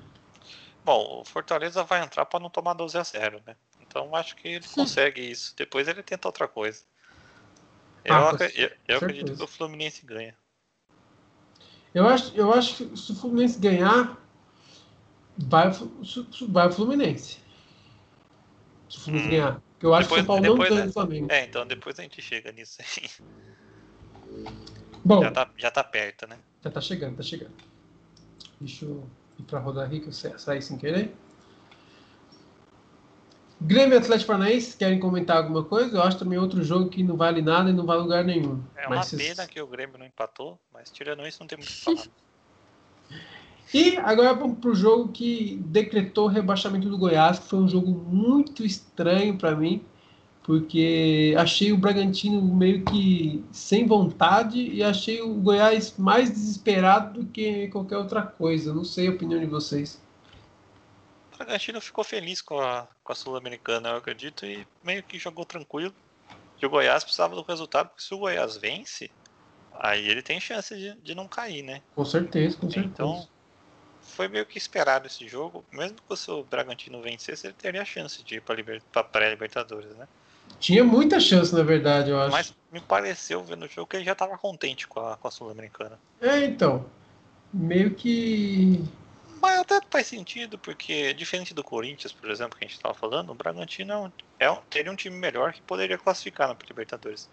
Bom, 0.84 1.20
o 1.20 1.24
Fortaleza 1.24 1.82
vai 1.84 2.02
entrar 2.02 2.24
pra 2.26 2.40
não 2.40 2.48
tomar 2.50 2.74
12 2.74 2.96
a 2.96 3.02
0, 3.02 3.42
né? 3.46 3.56
Então 3.80 4.14
acho 4.14 4.34
que 4.36 4.48
ele 4.48 4.66
consegue 4.74 5.20
isso. 5.20 5.54
Depois 5.56 5.88
ele 5.88 6.02
tenta 6.02 6.28
outra 6.28 6.48
coisa. 6.48 6.82
Eu, 8.04 8.14
Ah, 8.14 8.36
eu- 8.54 8.70
eu 8.88 8.96
acredito 8.98 9.36
que 9.36 9.42
o 9.42 9.46
Fluminense 9.46 10.06
ganha. 10.06 10.36
Eu 11.94 12.06
acho, 12.06 12.34
eu 12.36 12.52
acho 12.52 12.76
que 12.76 12.96
se 12.96 13.12
o 13.12 13.16
Fluminense 13.16 13.58
ganhar, 13.58 14.16
vai, 15.36 15.68
o 15.68 16.48
vai 16.48 16.68
o 16.68 16.72
Fluminense. 16.72 17.40
Se 18.88 18.98
o 18.98 19.00
Fluminense 19.00 19.30
ganhar. 19.30 19.60
Porque 19.72 19.86
eu 19.86 19.94
acho 19.94 20.08
Depois- 20.08 20.24
que 20.26 20.30
o 20.30 20.34
São 20.34 20.42
Paulo 20.42 20.56
não 20.56 20.62
ganha 20.68 20.80
né? 20.82 20.86
do 20.86 20.92
Flamengo. 20.92 21.26
É, 21.32 21.44
então 21.44 21.66
depois 21.66 21.98
a 21.98 22.02
gente 22.02 22.20
chega 22.22 22.52
nisso 22.52 22.80
aí. 22.80 23.10
Bom, 25.06 25.22
Já 25.22 25.30
tá, 25.30 25.50
já 25.56 25.70
tá 25.70 25.84
perto, 25.84 26.26
né? 26.26 26.36
Já 26.64 26.68
tá 26.68 26.80
chegando, 26.80 27.16
tá 27.16 27.22
chegando. 27.22 27.52
Deixa 28.60 28.84
eu 28.84 29.08
ir 29.38 29.44
pra 29.44 29.60
rodar 29.60 29.86
aqui 29.86 30.00
que 30.00 30.08
eu 30.08 30.12
sa- 30.12 30.36
saí 30.36 30.60
sem 30.60 30.76
querer. 30.76 31.14
Grêmio 33.60 33.94
e 33.94 33.98
Atlético 33.98 34.26
Paranaense, 34.32 34.76
querem 34.76 34.98
comentar 34.98 35.36
alguma 35.36 35.62
coisa? 35.62 35.96
Eu 35.96 36.02
acho 36.02 36.18
também 36.18 36.38
outro 36.40 36.60
jogo 36.64 36.90
que 36.90 37.04
não 37.04 37.16
vale 37.16 37.40
nada 37.40 37.70
e 37.70 37.72
não 37.72 37.86
vale 37.86 38.02
lugar 38.02 38.24
nenhum. 38.24 38.60
É 38.74 38.88
uma 38.88 39.04
se- 39.04 39.16
pena 39.16 39.46
que 39.46 39.60
o 39.60 39.66
Grêmio 39.68 39.96
não 39.96 40.04
empatou, 40.06 40.58
mas 40.72 40.90
tirando 40.90 41.24
isso 41.24 41.38
não 41.40 41.46
tem 41.46 41.56
muito 41.56 41.70
o 41.70 41.72
que 41.72 41.84
falar. 41.84 42.06
E 43.74 43.96
agora 43.98 44.32
vamos 44.32 44.58
pro 44.60 44.74
jogo 44.74 45.12
que 45.12 45.56
decretou 45.66 46.26
o 46.26 46.28
rebaixamento 46.28 46.88
do 46.88 46.96
Goiás, 46.96 47.38
que 47.40 47.48
foi 47.48 47.58
um 47.58 47.68
jogo 47.68 47.90
muito 47.90 48.64
estranho 48.64 49.36
para 49.36 49.54
mim, 49.56 49.84
porque 50.46 51.34
achei 51.36 51.72
o 51.72 51.76
Bragantino 51.76 52.40
meio 52.40 52.84
que 52.84 53.44
sem 53.50 53.84
vontade 53.84 54.60
e 54.60 54.80
achei 54.80 55.20
o 55.20 55.34
Goiás 55.34 55.98
mais 55.98 56.30
desesperado 56.30 57.20
do 57.20 57.26
que 57.26 57.66
qualquer 57.66 57.96
outra 57.96 58.22
coisa. 58.22 58.72
Não 58.72 58.84
sei 58.84 59.08
a 59.08 59.10
opinião 59.10 59.40
de 59.40 59.46
vocês. 59.46 60.00
O 61.34 61.36
Bragantino 61.36 61.80
ficou 61.80 62.04
feliz 62.04 62.40
com 62.40 62.60
a, 62.60 62.86
com 63.02 63.10
a 63.10 63.16
Sul-Americana, 63.16 63.88
eu 63.88 63.96
acredito, 63.96 64.46
e 64.46 64.64
meio 64.84 65.02
que 65.02 65.18
jogou 65.18 65.44
tranquilo. 65.44 65.92
E 66.62 66.64
o 66.64 66.70
Goiás 66.70 67.02
precisava 67.02 67.34
do 67.34 67.42
resultado, 67.42 67.88
porque 67.88 68.04
se 68.04 68.14
o 68.14 68.18
Goiás 68.18 68.56
vence, 68.56 69.10
aí 69.80 70.08
ele 70.08 70.22
tem 70.22 70.38
chance 70.38 70.76
de, 70.76 70.94
de 71.02 71.12
não 71.12 71.26
cair, 71.26 71.62
né? 71.62 71.82
Com 71.96 72.04
certeza, 72.04 72.56
com 72.56 72.70
certeza. 72.70 72.86
Então, 72.86 73.28
foi 74.00 74.28
meio 74.28 74.46
que 74.46 74.56
esperado 74.56 75.08
esse 75.08 75.26
jogo. 75.26 75.64
Mesmo 75.72 75.98
que 76.08 76.16
se 76.16 76.30
o 76.30 76.44
Bragantino 76.44 77.02
vencesse, 77.02 77.48
ele 77.48 77.54
teria 77.54 77.82
a 77.82 77.84
chance 77.84 78.22
de 78.22 78.36
ir 78.36 78.42
para 78.92 79.02
pré-Libertadores, 79.02 79.90
né? 79.96 80.06
Tinha 80.58 80.82
muita 80.84 81.20
chance, 81.20 81.54
na 81.54 81.62
verdade, 81.62 82.10
eu 82.10 82.20
acho. 82.20 82.30
Mas 82.32 82.54
me 82.70 82.80
pareceu, 82.80 83.42
vendo 83.44 83.64
o 83.64 83.68
jogo, 83.68 83.86
que 83.86 83.96
ele 83.96 84.04
já 84.04 84.12
estava 84.12 84.36
contente 84.38 84.86
com 84.86 85.00
a, 85.00 85.16
com 85.16 85.28
a 85.28 85.30
Sul-Americana. 85.30 85.98
É, 86.20 86.44
então. 86.44 86.84
Meio 87.52 87.94
que. 87.94 88.82
Mas 89.40 89.60
até 89.60 89.80
faz 89.90 90.06
sentido, 90.06 90.58
porque 90.58 91.14
diferente 91.14 91.54
do 91.54 91.62
Corinthians, 91.62 92.12
por 92.12 92.30
exemplo, 92.30 92.58
que 92.58 92.64
a 92.64 92.68
gente 92.68 92.76
estava 92.76 92.94
falando, 92.94 93.30
o 93.30 93.34
Bragantino 93.34 93.92
é 93.92 93.98
um, 93.98 94.12
é 94.40 94.50
um- 94.50 94.58
teria 94.68 94.90
um 94.90 94.96
time 94.96 95.16
melhor 95.16 95.52
que 95.52 95.62
poderia 95.62 95.96
classificar 95.96 96.48
na 96.48 96.56
Libertadores. 96.68 97.28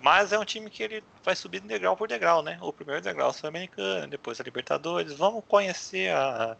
Mas 0.00 0.32
é 0.32 0.38
um 0.38 0.44
time 0.44 0.70
que 0.70 0.82
ele 0.82 1.02
vai 1.24 1.34
subir 1.34 1.60
degrau 1.60 1.96
por 1.96 2.06
degrau, 2.06 2.42
né? 2.42 2.58
O 2.60 2.72
primeiro 2.72 3.00
degrau 3.00 3.32
sul-americano, 3.32 4.06
depois 4.06 4.40
a 4.40 4.44
Libertadores. 4.44 5.14
Vamos 5.14 5.42
conhecer 5.48 6.14
a 6.14 6.56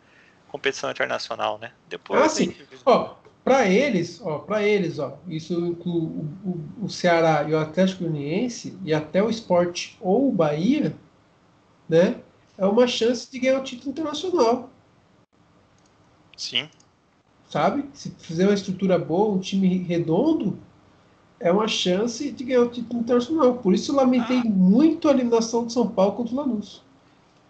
competição 0.49 0.91
internacional, 0.91 1.59
né? 1.59 1.73
Depois 1.87 2.23
Ah, 2.23 2.29
sim. 2.29 2.55
Ó, 2.87 3.15
pra 3.45 3.69
eles, 3.69 4.21
ó, 4.23 4.39
para 4.39 4.63
eles, 4.63 4.99
ó, 4.99 5.19
isso 5.29 5.53
inclui 5.67 6.01
o, 6.01 6.29
o, 6.45 6.85
o 6.87 6.89
Ceará 6.89 7.45
e 7.49 7.53
o 7.53 7.59
Atlético 7.59 8.05
Uniense 8.05 8.77
e 8.85 8.93
até 8.95 9.23
o 9.23 9.29
Sport 9.31 9.93
ou 10.01 10.29
o 10.29 10.33
Bahia, 10.33 10.97
né? 11.89 12.21
É 12.57 12.65
uma 12.65 12.87
chance 12.87 13.31
de 13.31 13.39
ganhar 13.39 13.61
o 13.61 13.65
título 13.65 13.91
internacional, 13.91 14.71
Sim. 16.37 16.69
sabe? 17.49 17.85
Se 17.95 18.11
fizer 18.19 18.47
uma 18.47 18.55
estrutura 18.55 18.99
boa, 18.99 19.35
um 19.35 19.41
time 19.41 19.79
redondo, 19.79 20.59
é 21.39 21.53
uma 21.53 21.69
chance 21.69 22.31
de 22.31 22.45
ganhar 22.45 22.63
o 22.63 22.71
título 22.71 23.01
internacional. 23.01 23.59
Por 23.59 23.75
isso 23.75 23.93
eu 23.93 23.97
lamentei 23.97 24.39
Ah. 24.39 24.45
muito 24.45 25.09
a 25.09 25.13
eliminação 25.13 25.67
de 25.67 25.73
São 25.73 25.87
Paulo 25.89 26.13
contra 26.17 26.33
o 26.33 26.37
Lanús. 26.37 26.83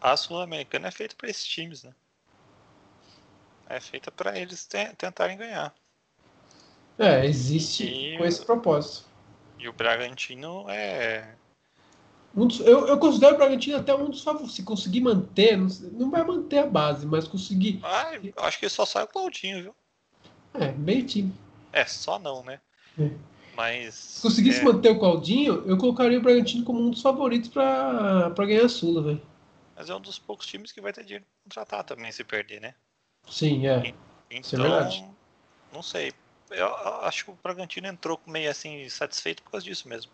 A 0.00 0.16
Sul-Americana 0.16 0.88
é 0.88 0.90
feita 0.90 1.14
para 1.16 1.30
esses 1.30 1.44
times, 1.46 1.84
né? 1.84 1.92
É 3.68 3.80
feita 3.80 4.10
para 4.10 4.38
eles 4.38 4.66
te- 4.66 4.92
tentarem 4.96 5.36
ganhar. 5.38 5.74
É, 6.98 7.24
existe 7.26 7.84
E- 7.84 8.18
com 8.18 8.24
esse 8.24 8.44
propósito. 8.44 9.06
E 9.58 9.68
o 9.68 9.72
Bragantino 9.72 10.66
é. 10.68 11.34
Um 12.36 12.46
dos- 12.46 12.60
eu, 12.60 12.86
eu 12.88 12.98
considero 12.98 13.34
o 13.34 13.38
Bragantino 13.38 13.76
até 13.78 13.94
um 13.94 14.10
dos 14.10 14.22
favoritos. 14.22 14.54
Se 14.54 14.62
conseguir 14.62 15.00
manter, 15.00 15.56
não, 15.56 15.68
não 15.92 16.10
vai 16.10 16.24
manter 16.24 16.58
a 16.58 16.66
base, 16.66 17.06
mas 17.06 17.26
conseguir. 17.26 17.80
Ah, 17.82 18.14
eu 18.14 18.32
acho 18.44 18.58
que 18.58 18.68
só 18.68 18.84
sai 18.84 19.04
o 19.04 19.08
Claudinho, 19.08 19.62
viu? 19.62 19.74
É, 20.54 20.70
meio 20.72 21.04
time. 21.06 21.32
É, 21.72 21.84
só 21.84 22.18
não, 22.18 22.42
né? 22.44 22.60
É. 22.98 23.10
Mas. 23.56 23.94
Se 23.94 24.22
conseguisse 24.22 24.60
é, 24.60 24.64
manter 24.64 24.90
o 24.90 24.98
Claudinho, 24.98 25.64
eu 25.66 25.78
colocaria 25.78 26.18
o 26.18 26.22
Bragantino 26.22 26.64
como 26.64 26.80
um 26.80 26.90
dos 26.90 27.02
favoritos 27.02 27.48
pra, 27.48 28.30
pra 28.30 28.46
ganhar 28.46 28.64
a 28.64 28.68
Sula, 28.68 29.02
velho. 29.02 29.22
Mas 29.76 29.90
é 29.90 29.94
um 29.94 30.00
dos 30.00 30.18
poucos 30.18 30.46
times 30.46 30.70
que 30.70 30.80
vai 30.80 30.92
ter 30.92 31.02
dinheiro 31.04 31.24
pra 31.24 31.42
contratar 31.62 31.84
também 31.84 32.10
se 32.12 32.22
perder, 32.22 32.60
né? 32.60 32.74
Sim, 33.28 33.66
é. 33.66 33.94
Isso 34.30 34.54
é 34.54 34.58
Então, 34.58 34.70
verdade. 34.70 35.04
não 35.72 35.82
sei. 35.82 36.12
Eu, 36.50 36.74
acho 37.02 37.24
que 37.24 37.30
o 37.30 37.38
Bragantino 37.42 37.86
entrou 37.86 38.20
meio 38.26 38.50
assim 38.50 38.88
satisfeito 38.88 39.42
por 39.42 39.52
causa 39.52 39.64
disso 39.64 39.88
mesmo. 39.88 40.10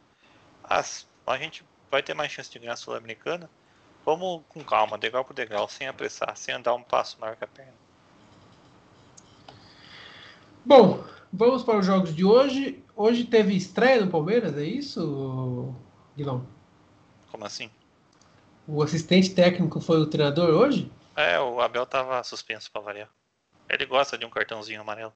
As, 0.63 1.07
a 1.27 1.37
gente 1.37 1.65
vai 1.91 2.03
ter 2.03 2.15
mais 2.15 2.31
chance 2.31 2.51
de 2.51 2.59
ganhar 2.59 2.75
a 2.75 2.77
Sul-Americana. 2.77 3.51
Vamos 4.05 4.43
com 4.49 4.65
calma, 4.65 4.97
degrau 4.97 5.25
por 5.25 5.35
degrau, 5.35 5.69
sem 5.69 5.87
apressar, 5.87 6.37
sem 6.37 6.55
andar 6.55 6.75
um 6.75 6.83
passo 6.83 7.21
maior 7.21 7.37
que 7.37 7.45
a 7.45 7.49
perna. 7.49 7.75
Bom, 10.65 11.05
vamos 11.33 11.63
para 11.63 11.79
os 11.79 11.87
jogos 11.87 12.15
de 12.15 12.25
hoje. 12.25 12.83
Hoje 12.95 13.25
teve 13.25 13.55
estreia 13.55 14.05
no 14.05 14.11
Palmeiras, 14.11 14.57
é 14.57 14.65
isso, 14.65 15.75
Guilherme? 16.17 16.47
Como 17.31 17.45
assim? 17.45 17.71
O 18.67 18.83
assistente 18.83 19.35
técnico 19.35 19.81
foi 19.81 19.99
o 19.99 20.07
treinador 20.07 20.51
hoje? 20.51 20.91
É, 21.17 21.41
o 21.41 21.61
Abel 21.61 21.85
tava 21.87 22.23
suspenso 22.23 22.71
pra 22.71 22.81
variar. 22.81 23.09
Ele 23.69 23.85
gosta 23.87 24.17
de 24.17 24.25
um 24.25 24.31
cartãozinho 24.31 24.81
amarelo. 24.81 25.13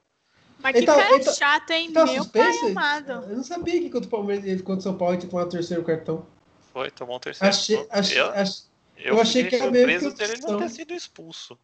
Mas 0.59 0.77
Ele 0.77 0.87
que 0.87 0.93
tá- 0.93 0.97
cara 0.99 1.15
ele 1.17 1.25
tá- 1.25 1.33
chato, 1.33 1.71
hein? 1.71 1.93
Tá 1.93 2.05
Meu 2.07 2.23
suspenso? 2.23 2.61
pai 2.61 2.71
amado. 2.71 3.13
Eu 3.31 3.37
não 3.37 3.45
sabia 3.45 3.81
que 3.81 3.91
contra 3.91 4.07
o 4.07 4.11
Palmeiras 4.11 4.45
e 4.47 4.63
contra 4.63 4.79
o 4.79 4.83
São 4.83 4.97
Paulo 4.97 5.17
tinha 5.19 5.31
tomado 5.31 5.47
o 5.47 5.51
terceiro 5.51 5.85
cartão. 5.85 6.27
Foi, 6.73 6.91
tomou 6.91 7.17
um 7.17 7.21
terceiro. 7.21 7.55
Achei, 7.55 7.87
achei, 7.91 8.21
eu, 8.21 8.27
ach- 8.31 8.63
eu, 8.97 9.15
eu 9.17 9.21
achei 9.21 9.45
que 9.47 9.57
era 9.57 9.71
meio 9.71 9.87
que 9.87 10.01
surpreso 10.01 10.33
dele 10.33 10.43
não 10.53 10.59
ter 10.59 10.69
sido 10.71 10.95
expulso. 10.95 11.59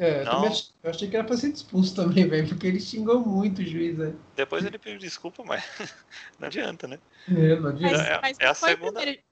É, 0.00 0.20
eu, 0.20 0.24
Não. 0.26 0.32
também 0.32 0.48
ach- 0.50 0.70
eu 0.82 0.90
achei 0.90 1.08
que 1.10 1.16
era 1.16 1.24
pra 1.26 1.36
ser 1.36 1.48
expulso 1.48 1.94
também, 1.96 2.26
velho, 2.28 2.48
porque 2.48 2.66
ele 2.66 2.80
xingou 2.80 3.18
muito 3.20 3.60
o 3.60 3.64
juiz, 3.64 3.96
né? 3.98 4.14
Depois 4.36 4.64
ele 4.64 4.78
pediu 4.78 4.98
desculpa, 4.98 5.42
mas 5.44 5.64
não 6.38 6.46
adianta, 6.46 6.86
né? 6.86 6.98
É, 7.28 7.56
não 7.56 7.62
Mas, 7.72 7.74
adianta. 7.74 8.02
É- 8.04 8.20
mas 8.20 8.36
é 8.38 8.44
não 8.44 8.50
a 8.50 8.54
foi 8.54 8.68
segunda- 8.70 8.90
o 8.90 8.94
primeiro. 9.02 9.22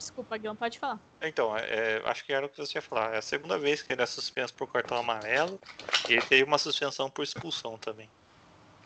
Desculpa, 0.00 0.36
Guilherme, 0.38 0.58
pode 0.58 0.78
falar. 0.78 0.98
Então, 1.20 1.54
é, 1.56 1.60
é, 1.62 2.02
acho 2.06 2.24
que 2.24 2.32
era 2.32 2.46
o 2.46 2.48
que 2.48 2.56
você 2.56 2.78
ia 2.78 2.82
falar. 2.82 3.14
É 3.14 3.18
a 3.18 3.22
segunda 3.22 3.58
vez 3.58 3.82
que 3.82 3.92
ele 3.92 4.00
é 4.00 4.06
suspenso 4.06 4.54
por 4.54 4.66
cartão 4.72 4.96
amarelo 4.96 5.60
e 6.08 6.14
ele 6.14 6.22
teve 6.22 6.42
uma 6.42 6.56
suspensão 6.56 7.10
por 7.10 7.22
expulsão 7.22 7.76
também. 7.76 8.08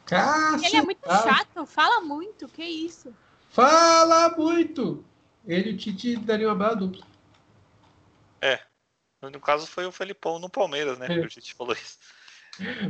Cássio, 0.05 0.67
Ele 0.67 0.77
é 0.77 0.83
muito 0.83 0.99
tá? 0.99 1.23
chato, 1.23 1.65
fala 1.65 2.01
muito, 2.01 2.49
que 2.49 2.65
isso? 2.65 3.15
Fala 3.49 4.37
muito! 4.37 5.05
Ele 5.47 5.71
e 5.71 5.75
o 5.75 5.77
Tite 5.77 6.17
daria 6.17 6.49
uma 6.49 6.55
bela 6.55 6.75
dupla. 6.75 7.07
No 9.31 9.41
caso 9.41 9.67
foi 9.67 9.87
o 9.87 9.93
Felipão 9.93 10.39
no 10.39 10.51
Palmeiras, 10.51 10.99
né? 10.99 11.07
É. 11.07 11.21
Que 11.21 11.25
a 11.25 11.29
gente 11.29 11.55
falou 11.55 11.73
isso. 11.75 11.99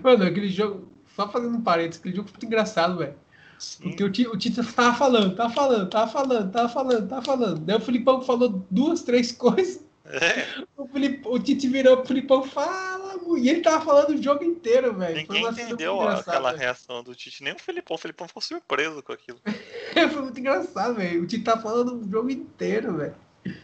Mano, 0.03 0.25
aquele 0.25 0.49
jogo, 0.49 0.93
só 1.14 1.31
fazendo 1.31 1.57
um 1.57 1.62
parênteses, 1.62 2.01
aquele 2.01 2.16
jogo 2.16 2.29
foi 2.29 2.35
muito 2.35 2.47
engraçado, 2.47 2.99
velho. 2.99 3.18
Sim. 3.59 3.84
Porque 3.84 4.05
o 4.05 4.11
Tite, 4.11 4.28
o 4.28 4.36
Tite 4.36 4.62
tava 4.72 4.96
falando, 4.96 5.34
tava 5.34 5.52
falando, 5.52 5.90
tava 5.90 6.11
falando, 6.11 6.52
tava 6.52 6.68
falando, 6.68 7.09
tava 7.09 7.22
falando. 7.22 7.59
Daí 7.61 7.76
o 7.76 7.80
Filipão 7.80 8.20
falou 8.22 8.64
duas, 8.70 9.02
três 9.02 9.32
coisas. 9.32 9.82
É, 10.07 10.64
O, 10.76 11.34
o 11.34 11.38
Tite 11.38 11.66
virou 11.66 11.96
pro 11.98 12.09
Filipão, 12.09 12.42
fala, 12.44 13.18
e 13.38 13.48
ele 13.48 13.62
tava 13.62 13.84
falando 13.84 14.11
o 14.11 14.22
jogo 14.22 14.44
inteiro, 14.44 14.94
velho. 14.94 15.16
Ninguém 15.16 15.46
entendeu 15.46 16.00
aquela 16.02 16.52
reação 16.52 17.02
do 17.02 17.14
Tite, 17.14 17.42
nem 17.42 17.55
o 17.55 17.59
Felipão. 17.59 17.94
O 17.94 17.98
Felipão 17.98 18.28
ficou 18.28 18.42
surpreso 18.42 19.02
com 19.02 19.12
aquilo. 19.12 19.40
Foi 19.94 20.22
muito 20.22 20.38
engraçado, 20.38 20.94
velho. 20.96 21.22
O 21.22 21.26
Tite 21.26 21.44
tá 21.44 21.59
falando 21.59 22.00
o 22.00 22.11
jogo 22.11 22.30
inteiro, 22.30 22.96
velho. 22.96 23.14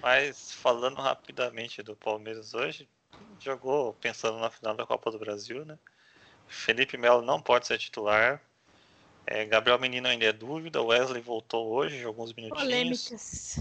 Mas 0.02 0.52
falando 0.52 0.96
rapidamente 0.96 1.82
do 1.82 1.96
Palmeiras 1.96 2.54
hoje, 2.54 2.88
jogou 3.38 3.94
pensando 3.94 4.38
na 4.38 4.50
final 4.50 4.74
da 4.74 4.86
Copa 4.86 5.10
do 5.10 5.18
Brasil, 5.18 5.64
né? 5.64 5.78
Felipe 6.46 6.96
Melo 6.96 7.22
não 7.22 7.40
pode 7.40 7.66
ser 7.66 7.78
titular. 7.78 8.42
É, 9.32 9.44
Gabriel 9.44 9.78
Menino 9.78 10.08
ainda 10.08 10.24
é 10.24 10.32
dúvida. 10.32 10.82
Wesley 10.82 11.22
voltou 11.22 11.68
hoje, 11.70 12.00
jogou 12.00 12.24
uns 12.24 12.32
minutinhos. 12.34 12.64
Polêmicas. 12.64 13.60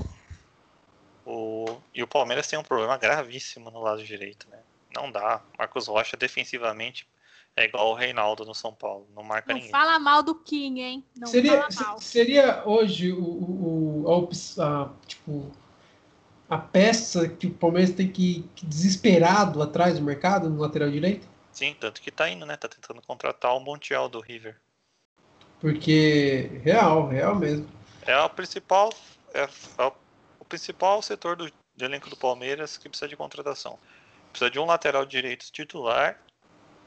O... 1.23 1.77
E 1.93 2.01
o 2.01 2.07
Palmeiras 2.07 2.47
tem 2.47 2.57
um 2.57 2.63
problema 2.63 2.97
gravíssimo 2.97 3.69
no 3.69 3.79
lado 3.79 4.03
direito, 4.03 4.49
né? 4.49 4.57
Não 4.95 5.11
dá. 5.11 5.43
Marcos 5.59 5.87
Rocha 5.87 6.17
defensivamente 6.17 7.07
é 7.55 7.65
igual 7.65 7.91
o 7.91 7.93
Reinaldo 7.93 8.43
no 8.45 8.55
São 8.55 8.73
Paulo, 8.73 9.07
não 9.13 9.21
marca 9.21 9.49
Não 9.49 9.57
ninguém. 9.59 9.69
fala 9.69 9.99
mal 9.99 10.23
do 10.23 10.33
King, 10.33 10.81
hein? 10.81 11.05
Não 11.15 11.27
seria, 11.27 11.51
fala 11.51 11.69
mal. 11.75 11.99
se- 11.99 12.05
seria 12.07 12.63
hoje 12.67 13.11
o, 13.13 13.21
o, 13.23 14.03
o- 14.07 14.33
a, 14.59 14.83
a, 14.85 14.89
tipo, 15.05 15.51
a 16.49 16.57
peça 16.57 17.29
que 17.29 17.45
o 17.45 17.53
Palmeiras 17.53 17.93
tem 17.93 18.11
que, 18.11 18.49
que 18.55 18.65
desesperado 18.65 19.61
atrás 19.61 19.99
do 19.99 20.03
mercado, 20.03 20.49
no 20.49 20.59
lateral 20.59 20.89
direito? 20.89 21.27
Sim, 21.51 21.75
tanto 21.79 22.01
que 22.01 22.09
tá 22.09 22.27
indo, 22.27 22.43
né? 22.47 22.57
Tá 22.57 22.67
tentando 22.67 23.03
contratar 23.03 23.55
o 23.55 23.59
Montiel 23.59 24.09
do 24.09 24.19
River. 24.19 24.59
Porque, 25.59 26.61
real, 26.63 27.07
real 27.07 27.35
mesmo. 27.35 27.67
É 28.05 28.17
o 28.17 28.29
principal, 28.29 28.93
é, 29.33 29.41
é 29.41 29.83
o, 29.83 30.45
principal 30.45 31.01
setor 31.01 31.35
do, 31.35 31.51
do 31.75 31.85
elenco 31.85 32.09
do 32.09 32.15
Palmeiras 32.15 32.77
que 32.77 32.89
precisa 32.89 33.07
de 33.07 33.15
contratação. 33.15 33.77
Precisa 34.31 34.49
de 34.49 34.59
um 34.59 34.65
lateral 34.65 35.05
direito 35.05 35.51
titular 35.51 36.19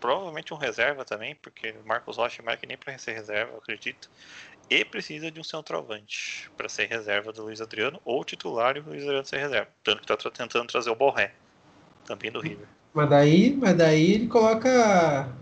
provavelmente 0.02 0.52
um 0.52 0.56
reserva 0.56 1.04
também, 1.04 1.36
porque 1.36 1.76
Marcos 1.86 2.16
Rocha 2.16 2.42
marca 2.42 2.66
nem 2.66 2.76
para 2.76 2.98
ser 2.98 3.12
reserva, 3.12 3.52
eu 3.52 3.58
acredito. 3.58 4.10
E 4.68 4.84
precisa 4.84 5.30
de 5.30 5.38
um 5.38 5.44
centroavante 5.44 6.50
para 6.56 6.68
ser 6.68 6.86
reserva 6.86 7.32
do 7.32 7.44
Luiz 7.44 7.60
Adriano, 7.60 8.00
ou 8.04 8.24
titular 8.24 8.76
e 8.76 8.80
o 8.80 8.84
Luiz 8.84 9.04
Adriano 9.04 9.24
ser 9.24 9.38
reserva. 9.38 9.68
Tanto 9.84 10.02
que 10.02 10.12
está 10.12 10.30
tentando 10.30 10.66
trazer 10.66 10.90
o 10.90 10.96
Borré, 10.96 11.32
também 12.04 12.32
do 12.32 12.40
River. 12.40 12.66
Mas 12.92 13.08
daí, 13.08 13.56
mas 13.56 13.76
daí 13.76 14.14
ele 14.14 14.26
coloca, 14.26 15.32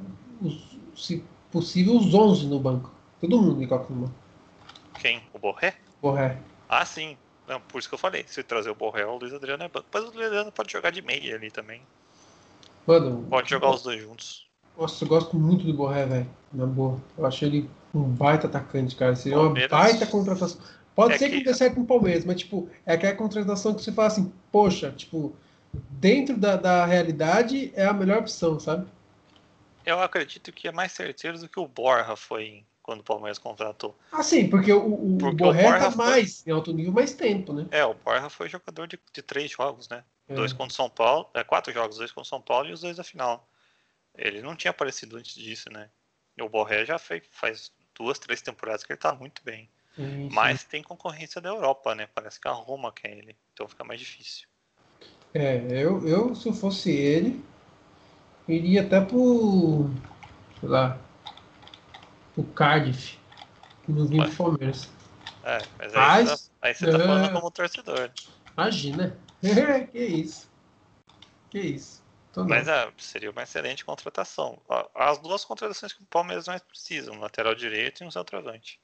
os, 0.42 0.78
se 0.94 1.24
possível, 1.50 1.96
os 1.96 2.12
11 2.12 2.46
no 2.46 2.60
banco. 2.60 2.92
Todo 3.20 3.40
mundo 3.40 3.66
banco. 3.66 4.10
Quem? 5.00 5.22
O 5.32 5.38
Borré? 5.38 5.76
Borré. 6.00 6.38
Ah, 6.68 6.84
sim. 6.84 7.16
Não, 7.46 7.60
por 7.60 7.78
isso 7.78 7.88
que 7.88 7.94
eu 7.94 7.98
falei. 7.98 8.24
Se 8.26 8.42
trazer 8.42 8.70
o 8.70 8.74
Borré, 8.74 9.04
o 9.04 9.16
Luiz 9.18 9.32
Adriano 9.32 9.62
é 9.64 9.68
banco. 9.68 9.86
Mas 9.92 10.04
o 10.04 10.10
Luiz 10.10 10.26
Adriano 10.26 10.52
pode 10.52 10.72
jogar 10.72 10.90
de 10.90 11.02
meia 11.02 11.34
ali 11.34 11.50
também. 11.50 11.82
Mano, 12.86 13.26
Pode 13.28 13.50
jogar 13.50 13.70
os 13.70 13.82
dois 13.82 14.00
juntos. 14.00 14.46
Nossa, 14.76 15.04
eu 15.04 15.08
gosto 15.08 15.36
muito 15.36 15.64
do 15.64 15.72
Borré, 15.74 16.06
velho. 16.06 16.30
Na 16.52 16.66
boa. 16.66 16.98
Eu 17.18 17.26
acho 17.26 17.44
ele 17.44 17.68
um 17.94 18.02
baita 18.04 18.46
atacante, 18.46 18.96
cara. 18.96 19.14
Seria 19.16 19.36
uma 19.38 19.46
Palmeiras- 19.46 19.70
baita 19.70 20.06
contratação. 20.06 20.60
Pode 20.94 21.14
É 21.14 21.18
ser 21.18 21.30
que 21.30 21.38
que- 21.38 21.44
dê 21.44 21.54
certo 21.54 21.74
com 21.76 21.80
o 21.82 21.86
Palmeiras, 21.86 22.24
mas, 22.24 22.36
tipo, 22.38 22.68
é 22.84 22.94
aquela 22.94 23.14
contratação 23.14 23.74
que 23.74 23.82
você 23.82 23.92
fala 23.92 24.08
assim, 24.08 24.32
poxa, 24.52 24.90
tipo, 24.92 25.34
dentro 25.72 26.36
da, 26.36 26.56
da 26.56 26.84
realidade 26.84 27.72
é 27.74 27.84
a 27.86 27.92
melhor 27.92 28.18
opção, 28.18 28.58
sabe? 28.58 28.86
Eu 29.84 30.00
acredito 30.00 30.52
que 30.52 30.68
é 30.68 30.72
mais 30.72 30.92
certeiro 30.92 31.38
do 31.38 31.48
que 31.48 31.58
o 31.58 31.66
Borja 31.66 32.16
foi 32.16 32.64
quando 32.90 33.00
o 33.02 33.04
Palmeiras 33.04 33.38
contratou. 33.38 33.96
Ah, 34.10 34.20
sim, 34.20 34.50
porque 34.50 34.72
o, 34.72 34.80
o, 34.84 35.14
o 35.14 35.18
Porque 35.18 35.36
o 35.36 35.46
Borré 35.46 35.62
Borja 35.62 35.84
tá 35.84 35.90
foi- 35.92 35.96
mais 35.96 36.44
em 36.44 36.50
alto 36.50 36.72
nível 36.72 36.92
mais 36.92 37.14
tempo, 37.14 37.52
né? 37.52 37.68
É, 37.70 37.84
o 37.84 37.94
Borja 37.94 38.28
foi 38.28 38.48
jogador 38.48 38.88
de, 38.88 38.98
de 39.12 39.22
três 39.22 39.52
jogos, 39.52 39.88
né? 39.88 40.02
É. 40.28 40.34
Dois 40.34 40.52
contra 40.52 40.72
o 40.72 40.74
São 40.76 40.90
Paulo, 40.90 41.30
é, 41.34 41.44
quatro 41.44 41.72
jogos, 41.72 41.98
dois 41.98 42.10
contra 42.10 42.26
o 42.26 42.28
São 42.28 42.40
Paulo 42.40 42.68
e 42.68 42.72
os 42.72 42.80
dois 42.80 42.96
da 42.96 43.04
final. 43.04 43.48
Ele 44.16 44.42
não 44.42 44.56
tinha 44.56 44.72
aparecido 44.72 45.16
antes 45.16 45.34
disso, 45.34 45.70
né? 45.72 45.88
E 46.36 46.42
o 46.42 46.48
Borré 46.48 46.84
já 46.84 46.98
fez, 46.98 47.22
faz 47.30 47.72
duas, 47.94 48.18
três 48.18 48.42
temporadas 48.42 48.82
que 48.84 48.92
ele 48.92 48.98
tá 48.98 49.14
muito 49.14 49.42
bem. 49.44 49.68
Sim, 49.96 50.28
sim. 50.30 50.34
Mas 50.34 50.64
tem 50.64 50.82
concorrência 50.82 51.40
da 51.40 51.50
Europa, 51.50 51.94
né? 51.94 52.08
Parece 52.14 52.40
que 52.40 52.48
a 52.48 52.52
Roma 52.52 52.92
quer 52.92 53.16
ele. 53.16 53.36
Então 53.54 53.68
fica 53.68 53.84
mais 53.84 54.00
difícil. 54.00 54.48
É, 55.32 55.56
eu, 55.70 56.06
eu, 56.08 56.34
se 56.34 56.48
eu 56.48 56.52
fosse 56.52 56.90
ele, 56.90 57.40
iria 58.48 58.82
até 58.82 59.00
pro. 59.00 59.84
sei 60.60 60.68
lá. 60.68 61.09
Pro 62.44 62.52
Cardiff. 62.54 63.18
Que 63.84 63.92
não 63.92 64.06
vinha 64.06 64.22
Ué. 64.22 64.28
pro 64.28 64.36
Palmeiras. 64.36 64.90
É, 65.42 65.58
mas 65.78 65.94
aí, 65.94 66.24
Mas- 66.24 66.28
você, 66.30 66.36
tá, 66.48 66.52
aí 66.62 66.74
você 66.74 66.90
tá 66.90 66.98
é. 66.98 67.06
falando 67.06 67.32
como 67.32 67.50
torcedor. 67.50 68.10
Imagina. 68.56 69.16
que 69.90 69.98
isso. 69.98 70.50
Que 71.50 71.58
isso. 71.60 72.02
Tô. 72.32 72.44
Mas 72.44 72.68
é, 72.68 72.92
seria 72.98 73.30
uma 73.30 73.42
excelente 73.42 73.84
contratação. 73.84 74.60
As 74.94 75.18
duas 75.18 75.44
contratações 75.44 75.92
que 75.92 76.02
o 76.02 76.06
Palmeiras 76.06 76.46
mais 76.46 76.62
precisa, 76.62 77.10
um 77.10 77.18
lateral 77.18 77.54
direito 77.54 78.04
e 78.04 78.06
um 78.06 78.10
centroavante. 78.10 78.78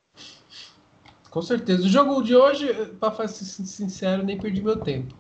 Com 1.31 1.43
certeza. 1.43 1.85
O 1.85 1.89
jogo 1.89 2.23
de 2.23 2.35
hoje, 2.35 2.73
pra 2.99 3.13
ser 3.29 3.45
sin- 3.45 3.67
sincero, 3.67 4.23
nem 4.25 4.39
perdi 4.39 4.63
meu 4.63 4.81
tempo. 4.81 5.15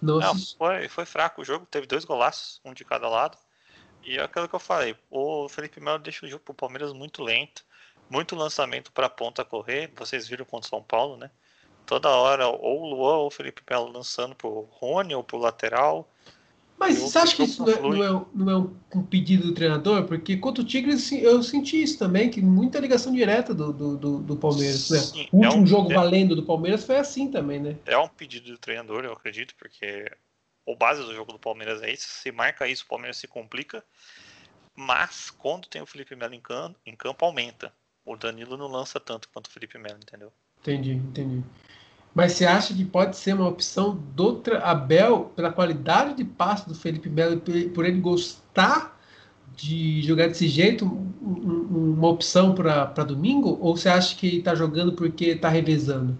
Não 0.00 0.18
Não, 0.18 0.34
foi, 0.56 0.88
foi 0.88 1.04
fraco 1.04 1.42
o 1.42 1.44
jogo, 1.44 1.66
teve 1.66 1.86
dois 1.86 2.04
golaços, 2.04 2.60
um 2.64 2.72
de 2.72 2.84
cada 2.84 3.08
lado. 3.08 3.36
E 4.08 4.16
é 4.16 4.22
aquilo 4.22 4.48
que 4.48 4.54
eu 4.54 4.58
falei, 4.60 4.96
o 5.10 5.48
Felipe 5.50 5.80
Melo 5.80 5.98
deixa 5.98 6.24
o 6.24 6.28
jogo 6.28 6.42
pro 6.42 6.54
Palmeiras 6.54 6.94
muito 6.94 7.22
lento, 7.22 7.62
muito 8.08 8.34
lançamento 8.34 8.90
pra 8.90 9.08
ponta 9.08 9.44
correr. 9.44 9.92
Vocês 9.96 10.26
viram 10.26 10.46
contra 10.46 10.66
o 10.66 10.70
São 10.70 10.82
Paulo, 10.82 11.18
né? 11.18 11.30
Toda 11.84 12.08
hora, 12.08 12.48
ou 12.48 12.82
o 12.82 12.86
Luan 12.88 13.16
ou 13.18 13.26
o 13.26 13.30
Felipe 13.30 13.60
Melo 13.68 13.92
lançando 13.92 14.34
pro 14.34 14.66
Rony 14.70 15.14
ou 15.14 15.22
pro 15.22 15.36
lateral. 15.36 16.08
Mas 16.78 16.98
você 17.00 17.18
acha 17.18 17.36
que 17.36 17.42
isso 17.42 17.62
não 17.66 17.72
é, 17.72 17.80
não 17.82 18.04
é 18.04 18.12
um- 18.12 18.26
não 18.32 18.50
é 18.52 18.56
um, 18.56 18.76
um 19.00 19.02
pedido 19.02 19.48
do 19.48 19.52
treinador? 19.54 20.04
Porque 20.04 20.36
contra 20.36 20.62
o 20.62 20.66
Tigres 20.66 21.10
eu 21.12 21.42
senti 21.42 21.82
isso 21.82 21.98
também, 21.98 22.30
que 22.30 22.40
muita 22.40 22.78
ligação 22.78 23.12
direta 23.12 23.52
do, 23.52 23.72
do, 23.72 23.96
do, 23.96 24.18
do 24.20 24.36
Palmeiras. 24.36 24.88
Né? 24.88 24.98
Sim, 24.98 25.28
O 25.32 25.42
é 25.44 25.48
último 25.48 25.64
um- 25.64 25.66
jogo 25.66 25.90
é- 25.92 25.94
valendo 25.94 26.36
do 26.36 26.44
Palmeiras 26.44 26.84
foi 26.84 26.96
assim 26.96 27.30
também, 27.30 27.58
né? 27.58 27.76
É 27.84 27.98
um 27.98 28.08
pedido 28.08 28.52
do 28.52 28.58
treinador, 28.58 29.04
eu 29.04 29.12
acredito, 29.12 29.54
porque 29.58 30.08
o 30.68 30.76
base 30.76 31.02
do 31.02 31.14
jogo 31.14 31.32
do 31.32 31.38
Palmeiras 31.38 31.82
é 31.82 31.90
isso. 31.90 32.06
Se 32.06 32.30
marca 32.30 32.68
isso, 32.68 32.84
o 32.84 32.88
Palmeiras 32.88 33.16
se 33.16 33.26
complica. 33.26 33.82
Mas 34.76 35.30
quando 35.30 35.66
tem 35.66 35.80
o 35.80 35.86
Felipe 35.86 36.14
Melo 36.14 36.34
em 36.34 36.40
campo, 36.40 36.78
em 36.84 36.94
campo 36.94 37.24
aumenta. 37.24 37.72
O 38.04 38.16
Danilo 38.16 38.56
não 38.56 38.68
lança 38.68 39.00
tanto 39.00 39.28
quanto 39.30 39.46
o 39.46 39.50
Felipe 39.50 39.78
Melo, 39.78 39.98
entendeu? 40.02 40.30
Entendi, 40.60 40.92
entendi. 40.92 41.42
Mas 42.14 42.32
você 42.32 42.44
acha 42.44 42.74
que 42.74 42.84
pode 42.84 43.16
ser 43.16 43.34
uma 43.34 43.48
opção 43.48 43.96
do 43.96 44.42
Abel 44.62 45.32
pela 45.34 45.52
qualidade 45.52 46.14
de 46.14 46.24
passe 46.24 46.68
do 46.68 46.74
Felipe 46.74 47.08
Melo 47.08 47.40
por- 47.40 47.86
ele 47.86 48.00
gostar 48.00 49.00
de 49.56 50.02
jogar 50.02 50.28
desse 50.28 50.48
jeito, 50.48 50.84
um- 50.84 51.12
um- 51.22 51.94
uma 51.94 52.08
opção 52.08 52.54
para 52.54 53.04
domingo? 53.04 53.58
Ou 53.60 53.76
você 53.76 53.88
acha 53.88 54.14
que 54.14 54.26
ele 54.26 54.42
tá 54.42 54.54
jogando 54.54 54.92
porque 54.92 55.34
tá 55.34 55.48
revezando? 55.48 56.16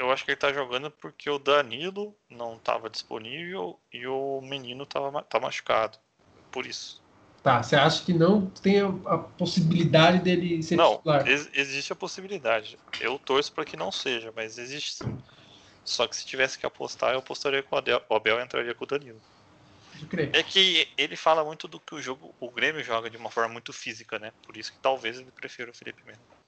Eu 0.00 0.10
acho 0.10 0.24
que 0.24 0.30
ele 0.30 0.38
tá 0.38 0.50
jogando 0.50 0.90
porque 0.90 1.28
o 1.28 1.38
Danilo 1.38 2.16
não 2.30 2.56
estava 2.56 2.88
disponível 2.88 3.78
e 3.92 4.06
o 4.06 4.40
menino 4.40 4.86
tava, 4.86 5.22
tá 5.22 5.38
machucado. 5.38 5.98
Por 6.50 6.66
isso. 6.66 7.02
Tá, 7.42 7.62
você 7.62 7.76
acha 7.76 8.02
que 8.02 8.14
não 8.14 8.46
tem 8.46 8.80
a, 8.80 9.18
possibilidade 9.18 10.20
dele 10.20 10.62
ser 10.62 10.76
não, 10.76 10.96
titular? 10.96 11.28
ex- 11.28 11.50
existe 11.52 11.92
a 11.92 11.96
possibilidade. 11.96 12.78
Eu 12.98 13.18
torço 13.18 13.52
para 13.52 13.66
que 13.66 13.76
não 13.76 13.92
seja, 13.92 14.32
mas 14.34 14.56
existe 14.56 14.94
sim. 14.94 15.18
Só 15.84 16.06
que 16.06 16.16
se 16.16 16.24
tivesse 16.24 16.58
que 16.58 16.64
apostar, 16.64 17.12
eu 17.12 17.18
apostaria 17.18 17.62
com 17.62 17.76
o 17.76 17.78
Abel. 17.78 18.02
O 18.08 18.14
Abel 18.14 18.40
entraria 18.40 18.74
com 18.74 18.84
o 18.84 18.88
Danilo. 18.88 19.20
É 20.32 20.42
que 20.42 20.88
ele 20.96 21.16
fala 21.16 21.44
muito 21.44 21.68
do 21.68 21.78
que 21.78 21.94
o 21.94 22.00
jogo, 22.00 22.34
o 22.40 22.50
Grêmio 22.50 22.82
joga 22.82 23.10
de 23.10 23.18
uma 23.18 23.30
forma 23.30 23.52
muito 23.52 23.70
física, 23.70 24.18
né? 24.18 24.32
Por 24.46 24.56
isso 24.56 24.72
que 24.72 24.78
talvez 24.78 25.18
ele 25.18 25.30
prefira 25.30 25.70
o 25.70 25.74
Felipe 25.74 26.06
Melo. 26.06 26.39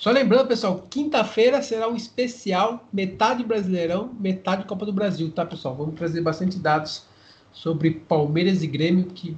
Só 0.00 0.10
lembrando, 0.10 0.48
pessoal, 0.48 0.80
quinta-feira 0.88 1.60
será 1.60 1.86
um 1.86 1.94
especial, 1.94 2.88
metade 2.90 3.44
Brasileirão, 3.44 4.10
metade 4.18 4.64
Copa 4.64 4.86
do 4.86 4.94
Brasil, 4.94 5.30
tá, 5.30 5.44
pessoal? 5.44 5.76
Vamos 5.76 5.94
trazer 5.94 6.22
bastante 6.22 6.58
dados 6.58 7.04
sobre 7.52 7.90
Palmeiras 7.90 8.62
e 8.62 8.66
Grêmio, 8.66 9.04
que 9.10 9.36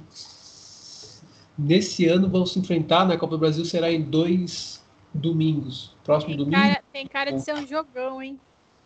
nesse 1.57 2.07
ano 2.07 2.29
vão 2.29 2.45
se 2.45 2.57
enfrentar 2.59 3.05
na 3.05 3.17
Copa 3.17 3.35
do 3.35 3.39
Brasil, 3.39 3.65
será 3.65 3.91
em 3.91 4.01
dois 4.03 4.81
domingos. 5.13 5.93
Próximo 6.01 6.29
Tem 6.29 6.37
domingo. 6.37 6.61
cara, 6.61 6.83
tem 6.93 7.07
cara 7.07 7.33
de 7.33 7.41
ser 7.41 7.55
um 7.55 7.67
jogão, 7.67 8.21
hein? 8.23 8.39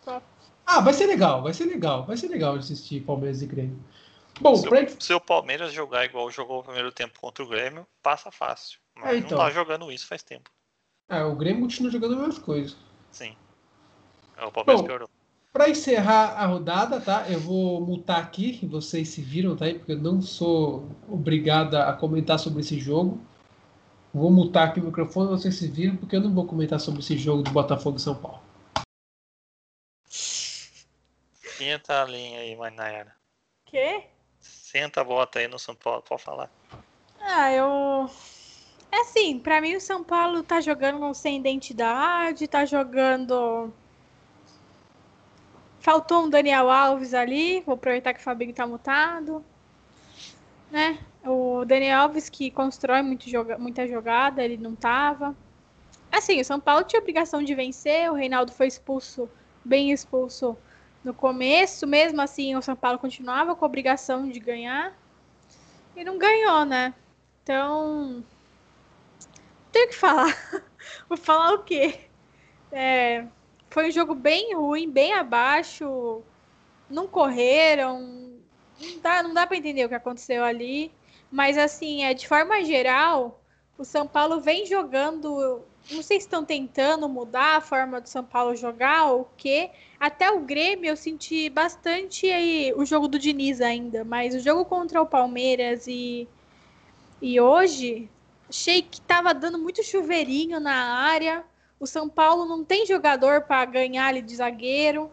Só- 0.03 0.19
Ah, 0.65 0.81
vai 0.81 0.95
ser 0.95 1.05
legal, 1.05 1.43
vai 1.43 1.53
ser 1.53 1.65
legal, 1.65 2.07
vai 2.07 2.17
ser 2.17 2.27
legal 2.27 2.53
de 2.57 2.63
assistir 2.63 3.01
Palmeiras 3.01 3.43
e 3.43 3.45
Grêmio. 3.45 3.77
Bom, 4.41 4.55
Se 4.55 4.67
pra... 4.67 4.81
o, 4.83 5.01
se 5.01 5.13
o 5.13 5.19
Palmeiras 5.21 5.71
jogar 5.71 6.05
igual 6.05 6.31
jogou 6.31 6.59
o 6.61 6.63
primeiro 6.63 6.91
tempo 6.91 7.19
contra 7.19 7.43
o 7.43 7.47
Grêmio, 7.47 7.85
passa 8.01 8.31
fácil. 8.31 8.79
Mas 8.95 9.11
É, 9.11 9.17
então. 9.17 9.37
não 9.37 9.45
tá 9.45 9.51
jogando 9.51 9.91
isso 9.91 10.07
faz 10.07 10.23
tempo. 10.23 10.49
Ah, 11.09 11.25
o 11.25 11.35
Grêmio 11.35 11.61
continua 11.61 11.91
jogando 11.91 12.13
as 12.13 12.19
mesmas 12.19 12.39
coisas. 12.39 12.77
Sim. 13.11 13.35
É, 14.37 14.45
O 14.45 14.51
Palmeiras 14.51 14.81
Bom, 14.81 14.87
piorou. 14.87 15.09
Para 15.53 15.69
encerrar 15.69 16.33
a 16.33 16.45
rodada, 16.45 17.01
tá? 17.01 17.25
Eu 17.29 17.39
vou 17.39 17.81
mutar 17.81 18.19
aqui, 18.19 18.59
vocês 18.67 19.09
se 19.09 19.21
viram, 19.21 19.55
tá? 19.55 19.65
aí, 19.65 19.79
Porque 19.79 19.93
eu 19.93 19.97
não 19.97 20.21
sou 20.21 20.87
obrigada 21.07 21.87
a 21.87 21.93
comentar 21.93 22.37
sobre 22.37 22.59
esse 22.59 22.79
jogo. 22.79 23.19
Vou 24.13 24.29
mutar 24.29 24.67
aqui 24.67 24.79
o 24.79 24.83
microfone, 24.83 25.29
vocês 25.29 25.55
se 25.55 25.67
viram, 25.67 25.95
porque 25.95 26.15
eu 26.15 26.21
não 26.21 26.33
vou 26.33 26.45
comentar 26.45 26.79
sobre 26.79 26.99
esse 26.99 27.17
jogo 27.17 27.43
do 27.43 27.51
Botafogo 27.51 27.97
e 27.97 28.01
São 28.01 28.15
Paulo. 28.15 28.41
Senta 31.57 32.03
a 32.03 32.05
linha 32.05 32.39
aí, 32.41 32.55
Manayara. 32.55 33.15
Quê? 33.65 34.03
Senta 34.39 35.01
a 35.01 35.03
bota 35.03 35.39
aí 35.39 35.47
no 35.47 35.57
São 35.57 35.73
Paulo, 35.73 36.03
pode 36.03 36.21
falar. 36.21 36.51
Ah, 37.19 37.51
eu. 37.51 38.09
Assim, 38.99 39.37
pra 39.37 39.61
mim 39.61 39.75
o 39.75 39.81
São 39.81 40.03
Paulo 40.03 40.41
tá 40.41 40.59
jogando 40.59 41.13
sem 41.13 41.37
identidade, 41.37 42.47
tá 42.47 42.65
jogando. 42.65 43.71
Faltou 45.79 46.25
um 46.25 46.29
Daniel 46.29 46.71
Alves 46.71 47.13
ali, 47.13 47.61
vou 47.61 47.75
aproveitar 47.75 48.13
que 48.13 48.19
o 48.19 48.23
Fabinho 48.23 48.53
tá 48.53 48.65
mutado. 48.65 49.45
Né? 50.71 50.97
O 51.23 51.63
Daniel 51.63 52.01
Alves 52.01 52.27
que 52.27 52.49
constrói 52.49 53.03
muito 53.03 53.29
joga... 53.29 53.57
muita 53.59 53.87
jogada, 53.87 54.43
ele 54.43 54.57
não 54.57 54.75
tava. 54.75 55.35
Assim, 56.11 56.41
o 56.41 56.45
São 56.45 56.59
Paulo 56.59 56.83
tinha 56.83 56.99
obrigação 56.99 57.43
de 57.43 57.53
vencer, 57.53 58.09
o 58.11 58.15
Reinaldo 58.15 58.51
foi 58.51 58.65
expulso, 58.65 59.29
bem 59.63 59.91
expulso 59.91 60.57
no 61.03 61.13
começo, 61.13 61.85
mesmo 61.85 62.19
assim 62.19 62.55
o 62.55 62.61
São 62.63 62.75
Paulo 62.75 62.97
continuava 62.97 63.55
com 63.55 63.63
a 63.63 63.67
obrigação 63.67 64.27
de 64.27 64.39
ganhar. 64.39 64.97
E 65.95 66.03
não 66.03 66.17
ganhou, 66.17 66.65
né? 66.65 66.95
Então. 67.43 68.23
Tenho 69.77 69.85
o 69.85 69.89
que 69.89 69.95
falar. 69.95 70.63
Vou 71.07 71.17
falar 71.17 71.53
o 71.53 71.63
quê? 71.63 71.99
É, 72.71 73.27
foi 73.69 73.89
um 73.89 73.91
jogo 73.91 74.15
bem 74.15 74.55
ruim, 74.55 74.89
bem 74.89 75.13
abaixo. 75.13 76.23
Não 76.89 77.07
correram. 77.07 78.01
Não 78.81 78.99
dá, 79.01 79.21
não 79.21 79.33
dá 79.35 79.45
para 79.45 79.55
entender 79.57 79.85
o 79.85 79.89
que 79.89 79.93
aconteceu 79.93 80.43
ali. 80.43 80.91
Mas, 81.29 81.59
assim, 81.59 82.03
é, 82.03 82.13
de 82.15 82.27
forma 82.27 82.63
geral, 82.65 83.43
o 83.77 83.85
São 83.85 84.07
Paulo 84.07 84.41
vem 84.41 84.65
jogando. 84.65 85.63
Não 85.91 86.01
sei 86.01 86.19
se 86.19 86.25
estão 86.25 86.43
tentando 86.43 87.07
mudar 87.07 87.57
a 87.57 87.61
forma 87.61 88.01
do 88.01 88.09
São 88.09 88.23
Paulo 88.23 88.55
jogar 88.55 89.11
ou 89.11 89.21
o 89.21 89.29
quê. 89.37 89.69
Até 89.99 90.31
o 90.31 90.39
Grêmio 90.39 90.89
eu 90.89 90.97
senti 90.97 91.49
bastante 91.51 92.27
aí 92.31 92.73
o 92.75 92.83
jogo 92.83 93.07
do 93.07 93.19
Diniz 93.19 93.61
ainda. 93.61 94.03
Mas 94.03 94.33
o 94.33 94.39
jogo 94.39 94.65
contra 94.65 94.99
o 95.01 95.05
Palmeiras 95.05 95.85
e 95.87 96.27
E 97.21 97.39
hoje, 97.39 98.09
achei 98.49 98.81
que 98.81 99.01
tava 99.01 99.33
dando 99.33 99.57
muito 99.57 99.83
chuveirinho 99.83 100.59
na 100.59 100.73
área. 100.73 101.43
O 101.79 101.85
São 101.85 102.09
Paulo 102.09 102.45
não 102.45 102.63
tem 102.63 102.85
jogador 102.85 103.41
para 103.41 103.65
ganhar 103.65 104.07
ali 104.07 104.21
de 104.21 104.35
zagueiro. 104.35 105.11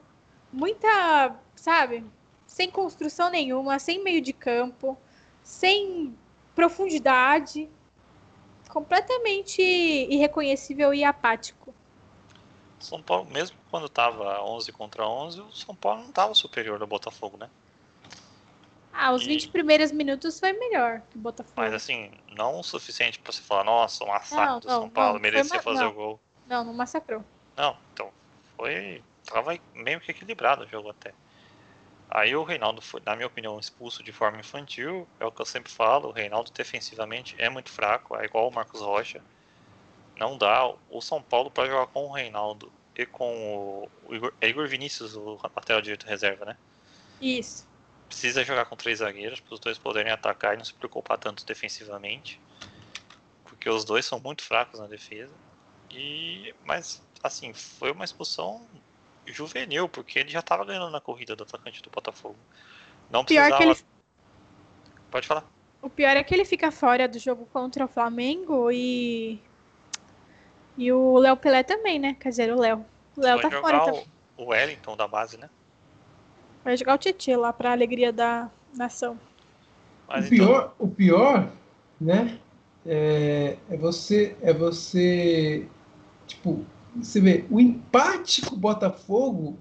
Muita, 0.52 1.36
sabe, 1.54 2.04
sem 2.46 2.70
construção 2.70 3.30
nenhuma, 3.30 3.78
sem 3.78 4.02
meio 4.02 4.20
de 4.20 4.32
campo, 4.32 4.96
sem 5.42 6.16
profundidade. 6.54 7.68
Completamente 8.68 9.62
irreconhecível 9.62 10.94
e 10.94 11.04
apático. 11.04 11.74
São 12.80 13.02
Paulo, 13.02 13.30
mesmo 13.30 13.56
quando 13.70 13.88
tava 13.88 14.42
11 14.42 14.72
contra 14.72 15.08
11, 15.08 15.40
o 15.40 15.52
São 15.52 15.74
Paulo 15.74 16.02
não 16.02 16.12
tava 16.12 16.34
superior 16.34 16.80
ao 16.80 16.86
Botafogo, 16.86 17.36
né? 17.38 17.48
Ah, 18.96 19.12
os 19.12 19.26
20 19.26 19.48
primeiros 19.48 19.90
minutos 19.90 20.38
foi 20.38 20.52
melhor 20.52 21.02
que 21.10 21.18
o 21.18 21.20
Botafogo. 21.20 21.54
Mas 21.56 21.74
assim, 21.74 22.12
não 22.30 22.60
o 22.60 22.62
suficiente 22.62 23.18
para 23.18 23.32
você 23.32 23.42
falar, 23.42 23.64
nossa, 23.64 24.04
um 24.04 24.06
massacre 24.06 24.60
do 24.60 24.70
São 24.70 24.88
Paulo, 24.88 25.18
merecia 25.18 25.60
fazer 25.60 25.80
não. 25.80 25.90
o 25.90 25.92
gol. 25.92 26.20
Não, 26.46 26.64
não 26.64 26.72
massacrou. 26.72 27.24
Não, 27.56 27.76
então, 27.92 28.12
foi. 28.56 29.02
Tava 29.26 29.58
meio 29.74 30.00
que 30.00 30.12
equilibrado 30.12 30.64
o 30.64 30.68
jogo 30.68 30.90
até. 30.90 31.12
Aí 32.08 32.36
o 32.36 32.44
Reinaldo 32.44 32.80
foi, 32.80 33.02
na 33.04 33.16
minha 33.16 33.26
opinião, 33.26 33.58
expulso 33.58 34.00
de 34.00 34.12
forma 34.12 34.38
infantil. 34.38 35.08
É 35.18 35.26
o 35.26 35.32
que 35.32 35.42
eu 35.42 35.46
sempre 35.46 35.72
falo, 35.72 36.10
o 36.10 36.12
Reinaldo 36.12 36.52
defensivamente 36.52 37.34
é 37.38 37.48
muito 37.48 37.70
fraco, 37.70 38.16
é 38.16 38.24
igual 38.24 38.48
o 38.48 38.54
Marcos 38.54 38.80
Rocha. 38.80 39.20
Não 40.16 40.38
dá. 40.38 40.72
O 40.88 41.00
São 41.00 41.20
Paulo 41.20 41.50
para 41.50 41.68
jogar 41.68 41.88
com 41.88 42.04
o 42.06 42.12
Reinaldo 42.12 42.70
e 42.94 43.04
com 43.04 43.88
o, 44.06 44.08
o 44.08 44.14
Igor, 44.14 44.32
é 44.40 44.48
Igor 44.48 44.68
Vinícius, 44.68 45.16
o 45.16 45.40
lateral 45.42 45.82
direito 45.82 46.06
reserva, 46.06 46.44
né? 46.44 46.56
Isso 47.20 47.73
precisa 48.14 48.44
jogar 48.44 48.64
com 48.66 48.76
três 48.76 49.00
zagueiros 49.00 49.40
para 49.40 49.54
os 49.54 49.60
dois 49.60 49.76
poderem 49.76 50.12
atacar 50.12 50.54
e 50.54 50.56
não 50.56 50.64
se 50.64 50.72
preocupar 50.72 51.18
tanto 51.18 51.44
defensivamente, 51.44 52.40
porque 53.44 53.68
os 53.68 53.84
dois 53.84 54.06
são 54.06 54.20
muito 54.20 54.42
fracos 54.42 54.78
na 54.78 54.86
defesa. 54.86 55.32
E 55.90 56.54
mas 56.64 57.02
assim 57.22 57.52
foi 57.52 57.90
uma 57.90 58.04
expulsão 58.04 58.66
juvenil, 59.26 59.88
porque 59.88 60.20
ele 60.20 60.30
já 60.30 60.40
estava 60.40 60.64
ganhando 60.64 60.90
na 60.90 61.00
corrida 61.00 61.34
do 61.34 61.42
atacante 61.42 61.82
do 61.82 61.90
Botafogo. 61.90 62.36
Não 63.10 63.24
precisava. 63.24 63.62
Ele... 63.62 63.76
Pode 65.10 65.26
falar. 65.26 65.44
O 65.82 65.90
pior 65.90 66.16
é 66.16 66.22
que 66.22 66.34
ele 66.34 66.44
fica 66.44 66.70
fora 66.70 67.06
do 67.06 67.18
jogo 67.18 67.46
contra 67.52 67.84
o 67.84 67.88
Flamengo 67.88 68.70
e 68.70 69.40
e 70.78 70.90
o 70.92 71.18
Léo 71.18 71.36
Pelé 71.36 71.62
também, 71.62 71.98
né? 71.98 72.16
Quer 72.18 72.30
dizer, 72.30 72.52
o 72.52 72.60
Léo. 72.60 72.84
O 73.16 73.20
Léo 73.20 73.40
tá 73.40 73.50
fora 73.50 73.84
também. 73.84 74.06
O 74.36 74.46
Wellington 74.46 74.96
da 74.96 75.06
base, 75.06 75.36
né? 75.36 75.48
Vai 76.64 76.76
jogar 76.76 76.94
o 76.94 76.98
Tietchan 76.98 77.36
lá 77.38 77.52
para 77.52 77.72
alegria 77.72 78.12
da 78.12 78.50
nação. 78.74 79.18
Mas 80.08 80.26
o 80.26 80.30
pior, 80.30 80.48
então... 80.48 80.72
o 80.78 80.88
pior, 80.88 81.52
né? 82.00 82.38
É, 82.86 83.56
é, 83.70 83.76
você, 83.76 84.36
é 84.42 84.52
você, 84.52 85.66
tipo, 86.26 86.64
você 86.96 87.20
vê, 87.20 87.44
o 87.50 87.60
empate 87.60 88.42
com 88.42 88.54
o 88.54 88.58
Botafogo 88.58 89.58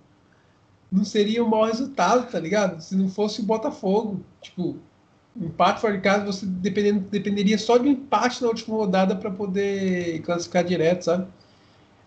não 0.92 1.04
seria 1.04 1.44
o 1.44 1.50
maior 1.50 1.68
resultado, 1.68 2.30
tá 2.30 2.40
ligado? 2.40 2.82
Se 2.82 2.96
não 2.96 3.10
fosse 3.10 3.42
o 3.42 3.46
Botafogo, 3.46 4.24
tipo, 4.42 4.78
empate 5.36 5.82
fora 5.82 5.96
de 5.96 6.02
casa, 6.02 6.26
você 6.26 6.46
dependendo, 6.46 7.00
dependeria 7.10 7.58
só 7.58 7.78
de 7.78 7.88
um 7.88 7.92
empate 7.92 8.42
na 8.42 8.50
última 8.50 8.78
rodada 8.78 9.16
para 9.16 9.32
poder 9.32 10.22
classificar 10.22 10.64
direto, 10.64 11.04
sabe? 11.04 11.28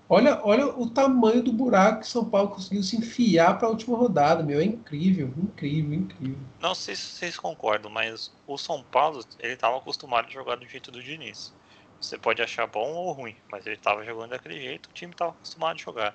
Olha, 0.08 0.40
olha 0.44 0.66
o 0.66 0.88
tamanho 0.88 1.42
do 1.42 1.52
buraco 1.52 2.00
que 2.00 2.06
São 2.06 2.24
Paulo 2.24 2.50
conseguiu 2.50 2.82
se 2.82 2.96
enfiar 2.96 3.58
para 3.58 3.66
a 3.66 3.70
última 3.70 3.96
rodada, 3.96 4.42
meu. 4.42 4.60
É 4.60 4.64
incrível, 4.64 5.32
incrível, 5.36 5.94
incrível. 5.94 6.38
Não 6.60 6.76
sei 6.76 6.94
se 6.94 7.02
vocês 7.02 7.36
concordam, 7.36 7.90
mas 7.90 8.32
o 8.46 8.56
São 8.56 8.84
Paulo 8.84 9.24
ele 9.40 9.54
estava 9.54 9.76
acostumado 9.76 10.26
a 10.26 10.30
jogar 10.30 10.56
do 10.56 10.68
jeito 10.68 10.92
do 10.92 11.02
Diniz. 11.02 11.52
Você 12.00 12.16
pode 12.16 12.40
achar 12.40 12.68
bom 12.68 12.92
ou 12.92 13.12
ruim, 13.12 13.34
mas 13.50 13.66
ele 13.66 13.74
estava 13.74 14.04
jogando 14.04 14.30
daquele 14.30 14.60
jeito, 14.60 14.86
o 14.88 14.92
time 14.92 15.12
estava 15.12 15.32
acostumado 15.32 15.74
a 15.74 15.82
jogar. 15.82 16.14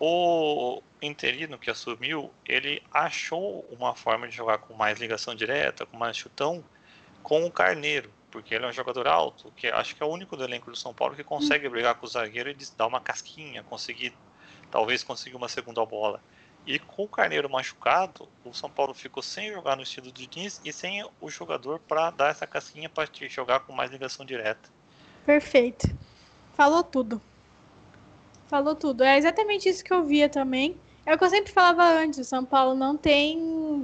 O 0.00 0.80
interino 1.02 1.58
que 1.58 1.70
assumiu, 1.70 2.30
ele 2.46 2.80
achou 2.90 3.66
uma 3.70 3.94
forma 3.94 4.28
de 4.28 4.34
jogar 4.34 4.58
com 4.58 4.72
mais 4.72 4.98
ligação 4.98 5.34
direta, 5.34 5.84
com 5.84 5.96
mais 5.98 6.16
chutão, 6.16 6.64
com 7.22 7.44
o 7.44 7.50
Carneiro 7.50 8.10
porque 8.30 8.54
ele 8.54 8.64
é 8.64 8.68
um 8.68 8.72
jogador 8.72 9.06
alto, 9.06 9.52
que 9.56 9.66
acho 9.68 9.96
que 9.96 10.02
é 10.02 10.06
o 10.06 10.10
único 10.10 10.36
do 10.36 10.44
elenco 10.44 10.70
do 10.70 10.76
São 10.76 10.92
Paulo 10.92 11.14
que 11.14 11.24
consegue 11.24 11.68
brigar 11.68 11.94
com 11.94 12.06
o 12.06 12.08
zagueiro 12.08 12.50
e 12.50 12.56
dar 12.76 12.86
uma 12.86 13.00
casquinha, 13.00 13.62
conseguir 13.62 14.12
talvez 14.70 15.02
conseguir 15.02 15.36
uma 15.36 15.48
segunda 15.48 15.84
bola. 15.84 16.20
E 16.66 16.78
com 16.78 17.04
o 17.04 17.08
Carneiro 17.08 17.48
machucado, 17.48 18.28
o 18.44 18.52
São 18.52 18.70
Paulo 18.70 18.92
ficou 18.92 19.22
sem 19.22 19.50
jogar 19.50 19.76
no 19.76 19.82
estilo 19.82 20.10
do 20.10 20.12
Diniz 20.12 20.60
e 20.64 20.72
sem 20.72 21.02
o 21.20 21.30
jogador 21.30 21.78
para 21.78 22.10
dar 22.10 22.30
essa 22.30 22.46
casquinha 22.46 22.90
para 22.90 23.08
jogar 23.28 23.60
com 23.60 23.72
mais 23.72 23.90
ligação 23.90 24.26
direta. 24.26 24.68
Perfeito. 25.24 25.88
Falou 26.54 26.82
tudo. 26.82 27.22
Falou 28.48 28.74
tudo. 28.74 29.02
É 29.02 29.16
exatamente 29.16 29.68
isso 29.68 29.82
que 29.82 29.92
eu 29.92 30.04
via 30.04 30.28
também. 30.28 30.76
É 31.06 31.14
o 31.14 31.16
que 31.16 31.24
eu 31.24 31.30
sempre 31.30 31.50
falava 31.50 31.84
antes, 31.84 32.18
o 32.18 32.24
São 32.24 32.44
Paulo 32.44 32.74
não 32.74 32.94
tem 32.94 33.38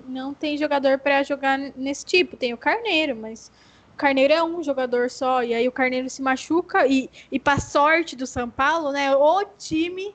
não 0.07 0.34
tem 0.34 0.59
jogador 0.59 0.99
para 0.99 1.22
jogar 1.22 1.59
nesse 1.59 2.05
tipo, 2.05 2.36
tem 2.36 2.53
o 2.53 2.59
Carneiro, 2.59 3.16
mas 3.16 3.51
Carneiro 3.97 4.32
é 4.32 4.42
um 4.42 4.62
jogador 4.62 5.11
só, 5.11 5.42
e 5.42 5.55
aí 5.55 5.68
o 5.68 5.72
Carneiro 5.72 6.11
se 6.11 6.20
machuca, 6.20 6.86
e, 6.86 7.09
e 7.30 7.38
para 7.38 7.61
sorte 7.61 8.16
do 8.16 8.26
São 8.26 8.51
Paulo, 8.51 8.92
né? 8.92 9.14
O 9.14 9.45
time 9.59 10.14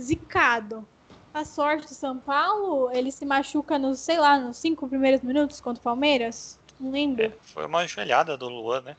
zicado. 0.00 0.86
A 1.32 1.44
sorte 1.44 1.86
do 1.86 1.94
São 1.94 2.18
Paulo, 2.18 2.90
ele 2.92 3.10
se 3.10 3.24
machuca 3.24 3.78
nos, 3.78 4.00
sei 4.00 4.18
lá, 4.18 4.38
nos 4.38 4.58
cinco 4.58 4.88
primeiros 4.88 5.22
minutos 5.22 5.60
contra 5.60 5.80
o 5.80 5.84
Palmeiras. 5.84 6.58
Não 6.78 6.90
lembro. 6.90 7.24
É, 7.24 7.32
foi 7.40 7.64
uma 7.64 7.86
joelhada 7.86 8.36
do 8.36 8.48
Luan, 8.48 8.82
né? 8.82 8.96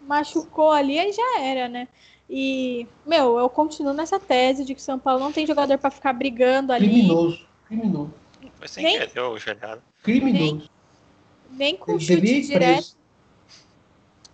Machucou 0.00 0.72
ali 0.72 0.98
e 0.98 1.12
já 1.12 1.40
era, 1.40 1.68
né? 1.68 1.88
E, 2.28 2.86
meu, 3.06 3.38
eu 3.38 3.48
continuo 3.48 3.94
nessa 3.94 4.18
tese 4.18 4.64
de 4.64 4.74
que 4.74 4.80
o 4.80 4.84
São 4.84 4.98
Paulo 4.98 5.20
não 5.20 5.32
tem 5.32 5.46
jogador 5.46 5.78
para 5.78 5.90
ficar 5.90 6.12
brigando 6.12 6.72
ali. 6.72 6.88
Criminoso. 6.88 7.46
Criminoso. 7.66 8.14
Foi 8.54 8.68
sem 8.68 8.84
nem, 8.84 8.98
querer 8.98 9.20
o. 9.20 9.36
Criminoso. 10.02 10.42
Nem, 10.42 10.70
nem 11.50 11.76
com 11.76 11.92
ele 11.92 12.00
chute 12.00 12.40
direto. 12.42 12.74
Preso 12.74 13.01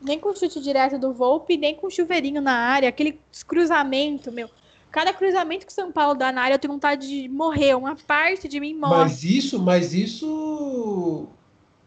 nem 0.00 0.18
com 0.18 0.34
chute 0.34 0.60
direto 0.60 0.98
do 0.98 1.12
Volpe, 1.12 1.56
nem 1.56 1.74
com 1.74 1.90
chuveirinho 1.90 2.40
na 2.40 2.52
área, 2.52 2.88
aquele 2.88 3.18
cruzamento, 3.46 4.30
meu. 4.32 4.48
Cada 4.90 5.12
cruzamento 5.12 5.66
que 5.66 5.72
o 5.72 5.74
São 5.74 5.92
Paulo 5.92 6.14
dá 6.14 6.32
na 6.32 6.42
área, 6.42 6.54
eu 6.54 6.58
tenho 6.58 6.72
vontade 6.72 7.06
de 7.06 7.28
morrer. 7.28 7.74
Uma 7.74 7.94
parte 7.94 8.48
de 8.48 8.58
mim 8.58 8.74
morre. 8.74 9.04
Mas 9.04 9.22
isso, 9.22 9.58
mas 9.58 9.92
isso. 9.92 11.28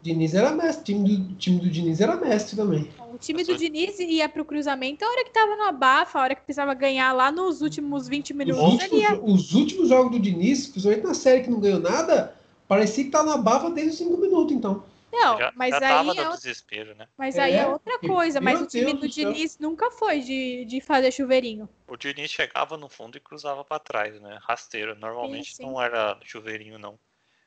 Diniz 0.00 0.34
era 0.34 0.52
mestre. 0.52 0.94
O 0.94 0.96
time 0.96 1.16
do, 1.16 1.34
time 1.34 1.60
do 1.60 1.70
Diniz 1.70 2.00
era 2.00 2.16
mestre 2.16 2.56
também. 2.56 2.88
O 3.12 3.18
time 3.18 3.44
do 3.44 3.56
Diniz 3.56 3.98
ia 3.98 4.28
pro 4.28 4.44
cruzamento 4.44 5.04
a 5.04 5.08
hora 5.08 5.24
que 5.24 5.32
tava 5.32 5.56
no 5.56 5.62
abafa, 5.64 6.18
a 6.18 6.22
hora 6.22 6.34
que 6.34 6.42
precisava 6.42 6.74
ganhar 6.74 7.12
lá 7.12 7.30
nos 7.30 7.60
últimos 7.60 8.08
20 8.08 8.34
minutos. 8.34 8.62
Os 8.62 8.72
últimos, 8.72 9.02
ia... 9.02 9.20
os 9.22 9.54
últimos 9.54 9.88
jogos 9.88 10.12
do 10.12 10.20
Diniz, 10.20 10.66
principalmente 10.66 11.04
na 11.04 11.14
série 11.14 11.42
que 11.42 11.50
não 11.50 11.60
ganhou 11.60 11.80
nada, 11.80 12.34
parecia 12.66 13.04
que 13.04 13.10
tá 13.10 13.22
no 13.22 13.30
abafa 13.30 13.70
desde 13.70 13.92
os 13.92 13.98
5 13.98 14.16
minutos, 14.16 14.54
então. 14.54 14.82
Não, 15.12 15.36
já, 15.36 15.52
mas 15.54 15.70
já 15.70 16.00
aí. 16.00 16.18
É, 16.18 16.30
desespero, 16.30 16.94
né? 16.94 17.06
Mas 17.18 17.38
aí 17.38 17.52
é, 17.52 17.58
é 17.58 17.66
outra 17.66 17.98
coisa. 17.98 18.40
Mas 18.40 18.62
o 18.62 18.66
time 18.66 18.94
do 18.94 19.06
Diniz 19.06 19.58
nunca 19.58 19.90
foi 19.90 20.20
de, 20.20 20.64
de 20.64 20.80
fazer 20.80 21.12
chuveirinho. 21.12 21.68
O 21.86 21.96
Diniz 21.98 22.30
chegava 22.30 22.78
no 22.78 22.88
fundo 22.88 23.18
e 23.18 23.20
cruzava 23.20 23.62
para 23.62 23.78
trás, 23.78 24.18
né? 24.22 24.38
Rasteiro. 24.40 24.94
Normalmente 24.98 25.50
sim, 25.50 25.56
sim. 25.56 25.66
não 25.66 25.80
era 25.80 26.18
chuveirinho, 26.24 26.78
não. 26.78 26.98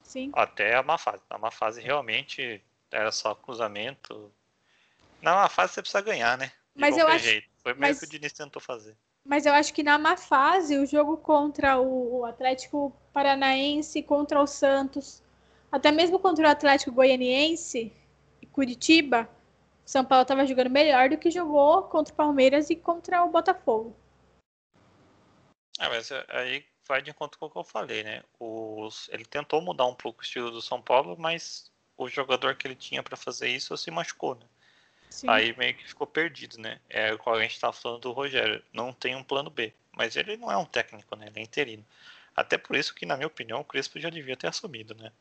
Sim. 0.03 0.31
Até 0.33 0.75
a 0.75 0.83
má 0.83 0.99
fase. 0.99 1.23
A 1.27 1.39
má 1.39 1.49
fase 1.49 1.81
realmente 1.81 2.63
era 2.91 3.11
só 3.11 3.33
cruzamento. 3.33 4.31
Na 5.19 5.33
má 5.33 5.49
fase 5.49 5.73
você 5.73 5.81
precisa 5.81 6.01
ganhar, 6.01 6.37
né? 6.37 6.51
De 6.75 6.81
mas 6.81 6.95
eu 6.95 7.07
acho. 7.07 7.25
Jeito. 7.25 7.49
Foi 7.63 7.73
meio 7.73 7.93
mas... 7.93 7.99
que 7.99 8.05
o 8.05 8.09
Diniz 8.09 8.31
tentou 8.31 8.61
fazer. 8.61 8.95
Mas 9.25 9.47
eu 9.47 9.53
acho 9.53 9.73
que 9.73 9.81
na 9.81 9.97
má 9.97 10.15
fase, 10.15 10.77
o 10.77 10.85
jogo 10.85 11.17
contra 11.17 11.79
o 11.79 12.23
Atlético 12.25 12.95
Paranaense, 13.11 14.03
contra 14.03 14.39
o 14.39 14.45
Santos, 14.45 15.23
até 15.75 15.91
mesmo 15.91 16.17
contra 16.17 16.47
o 16.47 16.49
Atlético 16.49 16.93
Goianiense 16.93 17.91
e 18.41 18.45
Curitiba, 18.45 19.29
o 19.85 19.89
São 19.89 20.05
Paulo 20.05 20.21
estava 20.21 20.45
jogando 20.45 20.69
melhor 20.69 21.09
do 21.09 21.17
que 21.17 21.29
jogou 21.29 21.83
contra 21.83 22.13
o 22.13 22.15
Palmeiras 22.15 22.69
e 22.69 22.77
contra 22.77 23.21
o 23.25 23.29
Botafogo. 23.29 23.93
Ah, 25.77 25.89
mas 25.89 26.09
é, 26.11 26.25
aí 26.29 26.65
vai 26.87 27.01
de 27.01 27.09
encontro 27.09 27.37
com 27.37 27.47
o 27.47 27.49
que 27.49 27.57
eu 27.57 27.63
falei, 27.65 28.03
né? 28.03 28.23
Os, 28.39 29.09
ele 29.11 29.25
tentou 29.25 29.61
mudar 29.61 29.85
um 29.85 29.93
pouco 29.93 30.21
o 30.21 30.23
estilo 30.23 30.49
do 30.49 30.61
São 30.61 30.81
Paulo, 30.81 31.17
mas 31.19 31.69
o 31.97 32.07
jogador 32.07 32.55
que 32.55 32.65
ele 32.65 32.75
tinha 32.75 33.03
para 33.03 33.17
fazer 33.17 33.49
isso 33.49 33.75
se 33.75 33.91
machucou, 33.91 34.35
né? 34.35 34.45
Sim. 35.09 35.27
Aí 35.29 35.53
meio 35.57 35.75
que 35.75 35.85
ficou 35.85 36.07
perdido, 36.07 36.57
né? 36.57 36.79
É 36.89 37.13
o 37.13 37.29
a 37.29 37.41
gente 37.41 37.59
tá 37.59 37.73
falando 37.73 37.99
do 37.99 38.13
Rogério. 38.13 38.63
Não 38.71 38.93
tem 38.93 39.13
um 39.13 39.23
plano 39.23 39.49
B. 39.49 39.73
Mas 39.91 40.15
ele 40.15 40.37
não 40.37 40.49
é 40.49 40.55
um 40.55 40.65
técnico, 40.65 41.17
né? 41.17 41.27
Ele 41.27 41.39
é 41.39 41.43
interino. 41.43 41.85
Até 42.33 42.57
por 42.57 42.77
isso 42.77 42.95
que, 42.95 43.05
na 43.05 43.17
minha 43.17 43.27
opinião, 43.27 43.59
o 43.59 43.65
Crespo 43.65 43.99
já 43.99 44.09
devia 44.09 44.37
ter 44.37 44.47
assumido, 44.47 44.95
né? 44.95 45.11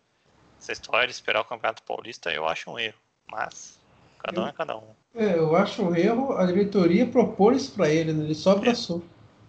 Essa 0.61 0.73
história 0.73 1.07
de 1.07 1.13
esperar 1.15 1.41
o 1.41 1.45
Campeonato 1.45 1.83
Paulista 1.83 2.33
eu 2.33 2.47
acho 2.47 2.71
um 2.71 2.79
erro. 2.79 2.99
Mas 3.31 3.79
cada 4.23 4.43
um 4.43 4.47
é 4.47 4.53
cada 4.53 4.77
um. 4.77 4.85
É, 5.15 5.35
eu 5.39 5.55
acho 5.55 5.83
um 5.83 5.95
erro 5.95 6.33
a 6.37 6.47
diretoria 6.47 7.07
propor 7.07 7.55
isso 7.55 7.73
pra 7.73 7.89
ele, 7.89 8.13
né? 8.13 8.25
Ele 8.25 8.35
só 8.35 8.53
abraçou. 8.53 9.03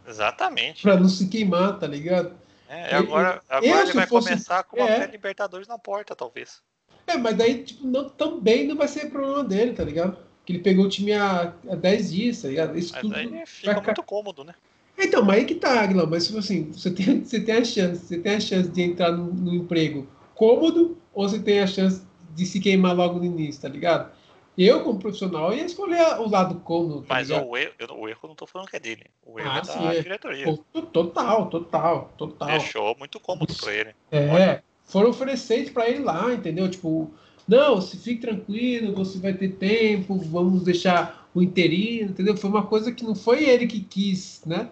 É, 0.06 0.10
exatamente. 0.10 0.82
Pra 0.82 1.00
não 1.00 1.10
se 1.10 1.28
queimar, 1.28 1.80
tá 1.80 1.88
ligado? 1.88 2.34
É, 2.68 2.96
agora, 2.96 3.42
agora 3.50 3.80
eu, 3.80 3.82
ele 3.84 3.94
vai 3.94 4.08
fosse... 4.08 4.30
começar 4.30 4.64
com 4.64 4.78
uma 4.78 4.90
é. 4.90 5.08
Libertadores 5.08 5.68
na 5.68 5.78
porta, 5.78 6.16
talvez. 6.16 6.62
É, 7.08 7.18
mas 7.18 7.36
daí, 7.36 7.64
tipo, 7.64 7.86
não, 7.86 8.10
também 8.10 8.68
não 8.68 8.76
vai 8.76 8.88
ser 8.88 9.10
problema 9.10 9.44
dele, 9.44 9.74
tá 9.74 9.84
ligado? 9.84 10.18
Que 10.46 10.54
ele 10.54 10.60
pegou 10.64 10.86
o 10.86 10.90
time 10.90 11.14
há, 11.14 11.54
há 11.70 11.76
10 11.76 12.12
dias, 12.12 12.42
tá 12.42 12.48
ligado? 12.48 12.78
Isso 12.78 12.94
Mas 12.94 13.02
tudo 13.02 13.16
aí 13.16 13.46
fica 13.46 13.76
ca- 13.76 13.82
muito 13.82 14.04
cômodo, 14.04 14.44
né? 14.44 14.54
Então, 14.98 15.24
mas 15.24 15.38
aí 15.38 15.46
que 15.46 15.56
tá, 15.56 15.82
Aguilão. 15.82 16.08
Mas 16.08 16.26
tipo 16.28 16.40
assim, 16.40 16.72
você 16.72 16.90
tem, 16.92 17.24
você 17.24 17.40
tem 17.40 17.56
a 17.56 17.66
chance, 17.66 18.06
você 18.06 18.18
tem 18.18 18.36
a 18.36 18.40
chance 18.40 18.70
de 18.70 18.82
entrar 18.82 19.12
no, 19.12 19.26
no 19.26 19.54
emprego 19.54 20.08
cômodo 20.36 20.98
ou 21.14 21.28
você 21.28 21.40
tem 21.40 21.62
a 21.62 21.68
chance 21.68 22.04
de 22.36 22.46
se 22.46 22.60
queimar 22.60 22.96
logo 22.96 23.18
no 23.18 23.26
início, 23.26 23.62
tá 23.62 23.70
ligado? 23.70 24.12
Eu, 24.58 24.84
como 24.84 25.00
profissional, 25.00 25.54
ia 25.54 25.66
escolher 25.66 26.02
o 26.20 26.30
lado 26.30 26.56
cômodo, 26.62 27.02
tá 27.02 27.16
Mas 27.16 27.30
ligado? 27.30 27.48
o 27.48 27.58
erro, 27.58 27.74
eu- 27.80 27.98
o 27.98 28.08
erro 28.08 28.20
eu 28.24 28.28
não 28.30 28.36
tô 28.36 28.46
falando 28.46 28.70
que 28.70 28.76
é 28.78 28.80
dele. 28.80 29.04
O 29.26 29.40
erro 29.40 29.50
Ah, 29.50 29.58
é 29.58 29.64
sim, 29.64 29.80
da 29.80 29.94
é. 29.96 30.02
diretoria. 30.02 30.60
Total, 30.94 31.50
total, 31.50 32.14
total. 32.18 32.48
Deixou 32.48 32.96
muito 32.98 33.20
cômodo 33.20 33.54
pra 33.56 33.74
ele. 33.74 33.94
É, 34.12 34.62
foram 34.86 35.10
oferecer 35.10 35.58
isso 35.58 35.74
pra 35.74 35.90
ele 35.90 36.00
lá, 36.00 36.34
entendeu? 36.34 36.70
Tipo, 36.70 37.12
não, 37.48 37.82
se 37.82 37.98
fique 37.98 38.22
tranquilo, 38.22 38.96
você 38.96 39.20
vai 39.20 39.34
ter 39.34 39.50
tempo, 39.56 40.18
vamos 40.18 40.64
deixar 40.64 41.28
o 41.34 41.42
interino, 41.42 42.12
entendeu? 42.12 42.38
Foi 42.38 42.50
uma 42.50 42.66
coisa 42.66 42.92
que 42.94 43.04
não 43.04 43.14
foi 43.16 43.44
ele 43.44 43.68
que 43.68 43.82
quis, 43.82 44.42
né? 44.46 44.70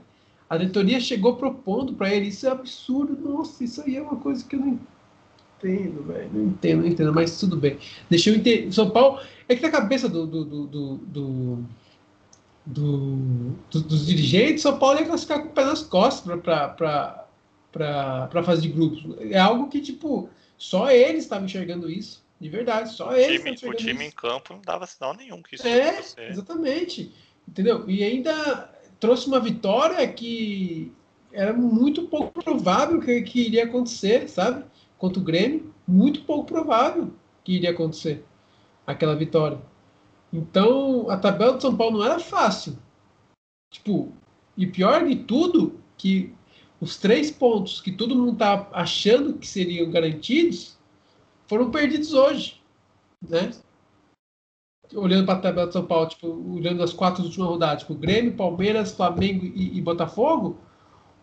A 0.50 0.56
diretoria 0.56 1.00
chegou 1.00 1.36
propondo 1.36 1.94
pra 1.94 2.14
ele, 2.14 2.28
isso 2.28 2.48
é 2.48 2.52
absurdo, 2.52 3.18
nossa, 3.20 3.64
isso 3.64 3.82
aí 3.82 3.98
é 3.98 4.02
uma 4.02 4.16
coisa 4.16 4.46
que 4.48 4.56
eu 4.56 4.60
não 4.60 4.80
entendo, 5.64 6.04
velho, 6.04 6.30
não 6.34 6.44
entendo, 6.48 6.82
não 6.82 6.88
entendo, 6.88 7.14
mas 7.14 7.40
tudo 7.40 7.56
bem. 7.58 7.78
Deixa 8.10 8.30
eu 8.30 8.36
entender. 8.36 8.72
São 8.72 8.90
Paulo, 8.90 9.20
é 9.48 9.56
que 9.56 9.62
na 9.62 9.72
cabeça 9.72 10.10
do, 10.10 10.26
do, 10.28 10.44
do, 10.46 10.68
do, 10.68 10.96
do- 10.98 11.64
do- 12.66 13.52
do- 13.72 13.82
dos 13.82 14.06
dirigentes, 14.06 14.62
São 14.62 14.78
Paulo 14.78 15.00
ia 15.00 15.06
classificar 15.06 15.42
com 15.42 15.50
o 15.50 15.52
pé 15.52 15.66
nas 15.66 15.82
costas 15.84 16.40
para 16.42 17.26
fase 18.44 18.62
de 18.62 18.70
grupos. 18.70 19.04
É 19.30 19.40
algo 19.40 19.70
que, 19.70 19.82
tipo, 19.82 20.30
só 20.58 20.90
eles 20.92 21.24
estavam 21.24 21.46
enxergando 21.46 21.90
isso. 21.90 22.24
De 22.40 22.50
verdade, 22.50 22.92
só 22.94 23.10
O 23.10 23.14
eles 23.16 23.38
time, 23.38 23.54
estavam 23.54 23.74
o 23.74 23.78
time 23.78 24.04
em 24.04 24.08
isso. 24.08 24.16
campo 24.16 24.54
não 24.54 24.62
dava 24.62 24.86
sinal 24.86 25.14
nenhum 25.16 25.42
que 25.42 25.56
isso 25.56 25.68
É, 25.68 25.96
ia 25.96 26.04
ser. 26.04 26.32
exatamente. 26.32 27.12
Entendeu? 27.48 27.90
E 27.90 28.04
ainda 28.04 28.70
trouxe 29.00 29.28
uma 29.28 29.40
vitória 29.40 30.06
que 30.08 30.92
era 31.32 31.52
muito 31.54 32.04
pouco 32.04 32.44
provável 32.44 33.00
que, 33.02 33.22
que 33.24 33.42
iria 33.48 33.64
acontecer, 33.66 34.30
sabe? 34.30 34.64
Contra 34.98 35.20
o 35.20 35.24
Grêmio, 35.24 35.74
muito 35.88 36.22
pouco 36.24 36.46
provável 36.46 37.14
que 37.44 37.54
iria 37.54 37.72
acontecer 37.72 38.26
aquela 38.86 39.16
vitória. 39.16 39.62
Então, 40.32 41.10
a 41.10 41.18
tabela 41.18 41.54
do 41.54 41.62
São 41.62 41.76
Paulo 41.76 42.00
não 42.00 42.06
era 42.06 42.20
fácil. 42.20 42.78
Tipo, 43.72 44.12
e 44.58 44.66
pior 44.66 45.06
de 45.06 45.16
tudo, 45.16 45.80
que 45.98 46.34
os 46.80 46.98
três 46.98 47.32
pontos 47.32 47.80
que 47.80 47.92
todo 47.92 48.16
mundo 48.16 48.38
tá 48.38 48.68
achando 48.74 49.38
que 49.38 49.48
seriam 49.48 49.90
garantidos 49.90 50.78
foram 51.48 51.72
perdidos 51.72 52.14
hoje, 52.14 52.62
né? 53.22 53.52
Olhando 54.94 55.26
para 55.26 55.36
a 55.36 55.42
tabela 55.42 55.68
de 55.68 55.74
São 55.74 55.86
Paulo, 55.86 56.10
tipo, 56.10 56.28
olhando 56.28 56.84
as 56.84 56.94
quatro 56.94 57.24
últimas 57.24 57.48
rodadas, 57.48 57.84
tipo, 57.84 57.96
Grêmio, 57.96 58.36
Palmeiras, 58.36 58.92
Flamengo 58.92 59.46
e, 59.46 59.78
e 59.78 59.82
Botafogo, 59.82 60.58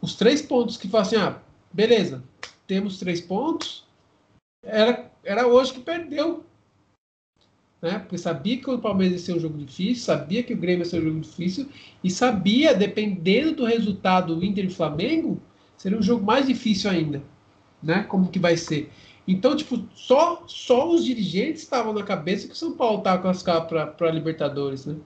os 0.00 0.14
três 0.14 0.40
pontos 0.40 0.76
que 0.76 0.88
falam 0.88 1.06
assim, 1.06 1.16
ah, 1.16 1.40
beleza, 1.72 2.24
temos 2.70 3.00
três 3.00 3.20
pontos, 3.20 3.84
era, 4.64 5.10
era 5.24 5.44
hoje 5.44 5.72
que 5.72 5.80
perdeu. 5.80 6.44
Né? 7.82 7.98
Porque 7.98 8.16
sabia 8.16 8.60
que 8.60 8.70
o 8.70 8.78
Palmeiras 8.78 9.18
ia 9.20 9.26
ser 9.26 9.32
um 9.38 9.40
jogo 9.40 9.58
difícil, 9.58 10.04
sabia 10.04 10.44
que 10.44 10.54
o 10.54 10.56
Grêmio 10.56 10.82
ia 10.82 10.84
ser 10.84 11.00
um 11.00 11.06
jogo 11.06 11.18
difícil, 11.18 11.68
e 12.04 12.08
sabia, 12.08 12.72
dependendo 12.72 13.56
do 13.56 13.64
resultado 13.64 14.36
do 14.36 14.44
Inter 14.44 14.66
e 14.66 14.70
Flamengo, 14.70 15.42
seria 15.76 15.98
um 15.98 16.02
jogo 16.02 16.24
mais 16.24 16.46
difícil 16.46 16.88
ainda. 16.88 17.20
Né? 17.82 18.04
Como 18.04 18.30
que 18.30 18.38
vai 18.38 18.56
ser. 18.56 18.92
Então, 19.26 19.56
tipo, 19.56 19.88
só, 19.92 20.44
só 20.46 20.88
os 20.88 21.04
dirigentes 21.04 21.62
estavam 21.62 21.92
na 21.92 22.04
cabeça 22.04 22.46
que 22.46 22.52
o 22.52 22.56
São 22.56 22.76
Paulo 22.76 22.98
estava 22.98 23.20
classificado 23.20 23.66
para 23.66 24.08
a 24.08 24.12
Libertadores, 24.12 24.86
né? 24.86 24.96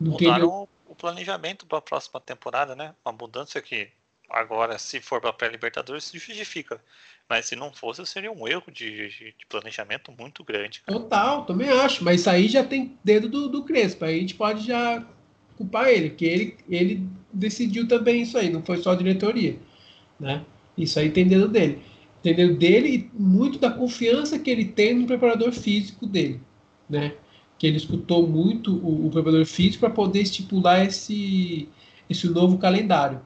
Não 0.00 0.16
queria- 0.16 0.32
Mudaram 0.32 0.68
o 0.88 0.94
planejamento 0.96 1.64
para 1.64 1.78
a 1.78 1.82
próxima 1.82 2.20
temporada, 2.20 2.74
né? 2.74 2.92
Uma 3.04 3.12
mudança 3.12 3.60
que 3.62 3.92
agora, 4.30 4.78
se 4.78 5.00
for 5.00 5.20
para 5.20 5.32
pré-Libertadores, 5.32 6.10
justifica. 6.12 6.80
Mas 7.28 7.46
se 7.46 7.56
não 7.56 7.72
fosse, 7.72 8.04
seria 8.06 8.30
um 8.32 8.46
erro 8.46 8.70
de, 8.70 9.08
de- 9.08 9.34
planejamento 9.48 10.12
muito 10.12 10.44
grande. 10.44 10.80
cara. 10.80 10.98
Total, 10.98 11.44
também 11.46 11.68
acho. 11.70 12.04
Mas 12.04 12.20
isso 12.20 12.30
aí 12.30 12.48
já 12.48 12.62
tem 12.64 12.98
dedo 13.02 13.28
do, 13.28 13.48
do 13.48 13.64
Crespo. 13.64 14.04
Aí 14.04 14.16
a 14.18 14.20
gente 14.20 14.34
pode 14.34 14.66
já 14.66 15.04
culpar 15.56 15.88
ele, 15.88 16.10
porque 16.10 16.24
ele, 16.24 16.56
ele 16.68 17.08
decidiu 17.32 17.86
também 17.88 18.22
isso 18.22 18.36
aí, 18.36 18.50
não 18.50 18.62
foi 18.62 18.78
só 18.78 18.92
a 18.92 18.96
diretoria. 18.96 19.58
Né? 20.18 20.44
Isso 20.76 20.98
aí 20.98 21.10
tem 21.10 21.26
dedo 21.26 21.48
dele. 21.48 21.82
Tem 22.22 22.34
dedo 22.34 22.56
dele 22.56 22.88
e 23.14 23.18
muito 23.20 23.58
da 23.58 23.70
confiança 23.70 24.38
que 24.38 24.50
ele 24.50 24.64
tem 24.66 24.94
no 24.94 25.06
preparador 25.06 25.52
físico 25.52 26.06
dele. 26.06 26.40
Né? 26.88 27.14
Que 27.58 27.66
ele 27.66 27.76
escutou 27.76 28.26
muito 28.26 28.76
o, 28.76 29.06
o 29.06 29.10
preparador 29.10 29.46
físico 29.46 29.80
para 29.80 29.90
poder 29.90 30.20
estipular 30.22 30.84
esse, 30.86 31.68
esse 32.08 32.28
novo 32.28 32.58
calendário. 32.58 33.20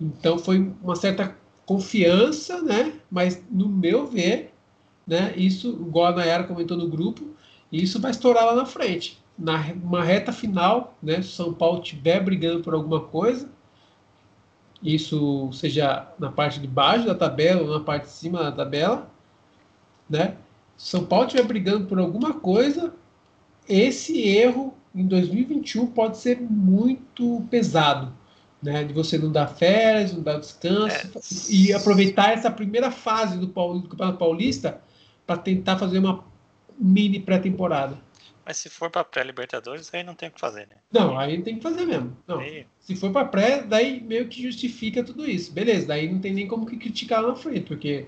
Então 0.00 0.38
foi 0.38 0.72
uma 0.82 0.96
certa 0.96 1.36
confiança, 1.66 2.62
né? 2.62 2.94
Mas 3.10 3.42
no 3.50 3.68
meu 3.68 4.06
ver, 4.06 4.54
né? 5.06 5.34
Isso, 5.36 5.70
igual 5.70 6.06
a 6.06 6.16
Nayara 6.16 6.44
comentou 6.44 6.76
no 6.76 6.88
grupo, 6.88 7.26
isso 7.72 8.00
vai 8.00 8.10
estourar 8.10 8.46
lá 8.46 8.54
na 8.54 8.66
frente. 8.66 9.18
Na 9.38 9.58
uma 9.82 10.02
reta 10.02 10.32
final, 10.32 10.96
né? 11.02 11.22
Se 11.22 11.30
São 11.30 11.52
Paulo 11.52 11.82
estiver 11.82 12.22
brigando 12.22 12.62
por 12.62 12.74
alguma 12.74 13.00
coisa, 13.00 13.50
isso 14.82 15.50
seja 15.52 16.08
na 16.18 16.30
parte 16.30 16.60
de 16.60 16.66
baixo 16.66 17.06
da 17.06 17.14
tabela 17.14 17.62
ou 17.62 17.78
na 17.78 17.80
parte 17.80 18.04
de 18.04 18.12
cima 18.12 18.42
da 18.44 18.52
tabela, 18.52 19.10
né? 20.08 20.36
Se 20.76 20.90
São 20.90 21.04
Paulo 21.04 21.26
estiver 21.26 21.46
brigando 21.46 21.86
por 21.86 21.98
alguma 21.98 22.34
coisa, 22.34 22.94
esse 23.68 24.20
erro 24.22 24.74
em 24.94 25.06
2021 25.06 25.88
pode 25.88 26.18
ser 26.18 26.40
muito 26.40 27.44
pesado, 27.50 28.12
né? 28.62 28.84
De 28.84 28.92
você 28.92 29.18
não 29.18 29.30
dar 29.30 29.46
férias, 29.48 30.12
não 30.12 30.22
dar 30.22 30.38
descanso 30.38 30.96
É. 30.96 31.52
e 31.52 31.72
aproveitar 31.72 32.32
essa 32.32 32.50
primeira 32.50 32.90
fase 32.90 33.38
do, 33.38 33.48
Paul- 33.48 33.80
do 33.80 33.88
Campeonato 33.88 34.18
Paulista 34.18 34.80
para 35.26 35.36
tentar 35.38 35.78
fazer 35.78 35.98
uma 35.98 36.24
mini 36.78 37.20
pré-temporada. 37.20 37.98
Mas 38.44 38.56
se 38.56 38.70
for 38.70 38.88
para 38.90 39.04
pré-Libertadores, 39.04 39.92
aí 39.92 40.02
não 40.02 40.14
tem 40.14 40.30
o 40.30 40.32
que 40.32 40.40
fazer, 40.40 40.60
né? 40.68 40.76
Não, 40.90 41.18
aí 41.18 41.42
tem 41.42 41.56
que 41.56 41.62
fazer 41.62 41.84
mesmo. 41.84 42.16
Não, 42.26 42.38
Aí, 42.40 42.66
se 42.80 42.96
for 42.96 43.12
para 43.12 43.26
pré, 43.26 43.62
daí 43.62 44.00
meio 44.00 44.26
que 44.26 44.42
justifica 44.42 45.04
tudo 45.04 45.28
isso. 45.28 45.52
Beleza, 45.52 45.86
daí 45.88 46.10
não 46.10 46.18
tem 46.18 46.32
nem 46.32 46.46
como 46.48 46.64
que 46.64 46.78
criticar 46.78 47.20
lá 47.20 47.28
na 47.28 47.36
frente, 47.36 47.66
porque 47.66 48.06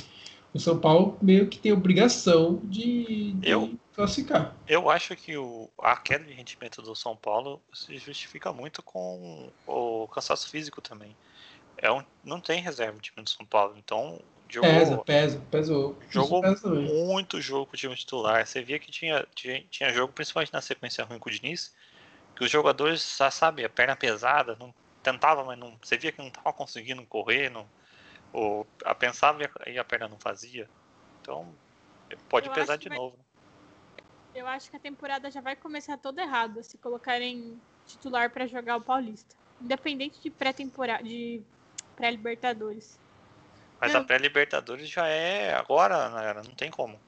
o 0.52 0.58
São 0.58 0.78
Paulo 0.78 1.16
meio 1.22 1.48
que 1.48 1.58
tem 1.58 1.72
obrigação 1.72 2.60
de, 2.64 3.32
de 3.34 3.48
Eu- 3.50 3.74
classificar. 3.94 4.54
eu 4.66 4.88
acho 4.90 5.14
que 5.16 5.36
o, 5.36 5.68
a 5.78 5.96
queda 5.96 6.24
de 6.24 6.32
rendimento 6.32 6.82
do 6.82 6.94
São 6.94 7.16
Paulo 7.16 7.60
se 7.72 7.96
justifica 7.98 8.52
muito 8.52 8.82
com 8.82 9.50
o 9.66 10.08
cansaço 10.08 10.48
físico 10.48 10.80
também. 10.80 11.16
É 11.78 11.90
um, 11.90 12.02
não 12.22 12.40
tem 12.40 12.60
reserva 12.60 12.92
no 12.94 13.00
time 13.00 13.22
do 13.22 13.30
São 13.30 13.46
Paulo, 13.46 13.74
então 13.78 14.20
jogou, 14.48 14.72
Pesa, 14.74 14.98
pesa, 14.98 15.42
pesou. 15.50 15.98
Jogou 16.10 16.40
pesa 16.42 16.68
muito 16.68 17.40
jogo 17.40 17.66
com 17.66 17.74
o 17.74 17.78
time 17.78 17.94
titular. 17.94 18.46
Você 18.46 18.62
via 18.62 18.78
que 18.78 18.90
tinha, 18.90 19.26
tinha, 19.34 19.64
tinha 19.70 19.92
jogo, 19.92 20.12
principalmente 20.12 20.52
na 20.52 20.60
sequência 20.60 21.04
ruim 21.04 21.18
com 21.18 21.28
o 21.28 21.32
Diniz, 21.32 21.72
que 22.36 22.44
os 22.44 22.50
jogadores, 22.50 23.16
já 23.18 23.30
sabe, 23.30 23.64
a 23.64 23.68
perna 23.70 23.96
pesada, 23.96 24.56
não 24.58 24.74
tentava, 25.02 25.44
mas 25.44 25.58
não. 25.58 25.76
Você 25.82 25.96
via 25.96 26.12
que 26.12 26.18
não 26.18 26.28
estava 26.28 26.52
conseguindo 26.52 27.04
correr, 27.06 27.50
não, 27.50 27.66
ou 28.32 28.66
a 28.84 28.94
pensava 28.94 29.38
e 29.66 29.78
a, 29.78 29.84
perna 29.84 30.08
não 30.08 30.18
fazia. 30.18 30.68
Então, 31.20 31.52
pode 32.28 32.48
Eu 32.48 32.54
pesar 32.54 32.76
de 32.76 32.88
vai- 32.88 32.98
novo. 32.98 33.16
né? 33.16 33.24
Eu 34.34 34.46
acho 34.46 34.70
que 34.70 34.76
a 34.76 34.80
temporada 34.80 35.30
já 35.30 35.40
vai 35.40 35.56
começar 35.56 35.96
toda 35.98 36.22
errada 36.22 36.62
se 36.62 36.78
colocarem 36.78 37.60
titular 37.86 38.30
para 38.30 38.46
jogar 38.46 38.76
o 38.76 38.80
Paulista. 38.80 39.34
Independente 39.60 40.20
de 40.22 40.30
pré-temporada, 40.30 41.02
de 41.02 41.42
pré-libertadores. 41.96 42.98
Mas 43.80 43.92
Não. 43.92 44.00
a 44.00 44.04
pré-Libertadores 44.04 44.88
já 44.88 45.06
é 45.06 45.54
agora, 45.54 45.96
galera, 46.08 46.42
não 46.42 46.54
tem 46.54 46.70
como. 46.70 46.98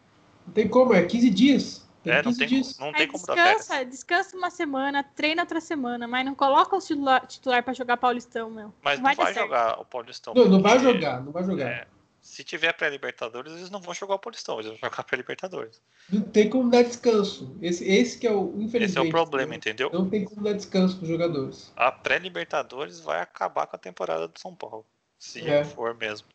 Não 0.47 0.53
tem 0.53 0.69
como, 0.69 0.95
é 0.95 1.05
15 1.05 1.31
dias. 1.31 1.89
Tem 2.03 2.13
É, 2.13 2.17
não 2.17 2.33
15 2.33 2.39
tem, 2.39 2.49
dias. 2.49 2.79
não 2.79 2.93
tem 2.93 3.07
como 3.07 3.25
dar 3.27 3.35
férias. 3.35 3.59
descansa, 3.61 3.85
descansa 3.85 4.37
uma 4.37 4.51
semana, 4.51 5.03
treina 5.05 5.43
outra 5.43 5.61
semana, 5.61 6.09
mas 6.09 6.25
não 6.27 6.35
coloca 6.35 6.75
o 6.77 6.81
titular, 6.81 7.27
titular 7.27 7.63
para 7.63 7.73
jogar 7.73 7.97
Paulistão, 7.97 8.51
meu. 8.51 8.73
Mas 8.83 8.99
não 8.99 9.05
vai 9.05 9.15
vai, 9.15 9.27
dar 9.27 9.35
certo. 9.35 9.45
jogar 9.47 9.81
o 9.81 9.85
Paulistão. 9.85 10.35
Não, 10.35 10.49
não 10.49 10.61
vai 10.63 10.79
jogar, 10.79 11.23
não 11.23 11.31
vai 11.33 11.45
jogar. 11.45 11.69
é, 11.69 11.87
se 12.21 12.43
tiver 12.45 12.73
pré-Libertadores, 12.73 13.53
eles 13.53 13.71
não 13.71 13.81
vão 13.81 13.95
jogar 13.95 14.15
o 14.17 14.19
Paulistão, 14.19 14.57
eles 14.61 14.67
vão 14.71 14.79
jogar 14.91 15.03
pré-Libertadores. 15.05 15.81
Não 16.11 16.23
tem 16.23 16.49
como 16.51 16.71
dar 16.71 16.83
descanso. 16.83 17.57
Esse, 17.63 17.85
esse 17.89 18.19
que 18.19 18.27
é 18.27 18.33
o, 18.33 18.53
infelizmente. 18.57 18.85
Esse 18.85 18.99
é 18.99 19.01
o 19.01 19.11
problema, 19.11 19.51
né? 19.51 19.57
entendeu? 19.57 19.91
Não 19.93 20.09
tem 20.09 20.25
como 20.25 20.43
dar 20.43 20.53
descanso 20.55 20.97
para 20.97 21.05
os 21.05 21.09
jogadores. 21.09 21.73
A 21.77 21.91
pré-Libertadores 21.93 23.01
vai 23.01 23.21
acabar 23.21 23.67
com 23.67 23.77
a 23.77 23.79
temporada 23.79 24.27
do 24.29 24.39
São 24.39 24.55
Paulo. 24.55 24.85
Se 25.19 25.49
É. 25.49 25.65
for 25.65 25.95
mesmo. 25.95 26.27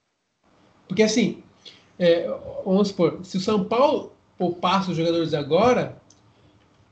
Porque 0.87 1.03
assim, 1.03 1.43
é, 1.99 2.25
vamos 2.63 2.87
supor, 2.89 3.19
se 3.25 3.35
o 3.37 3.41
São 3.41 3.63
Paulo 3.65 4.15
poupasse 4.37 4.91
os 4.91 4.97
jogadores 4.97 5.33
agora, 5.33 6.01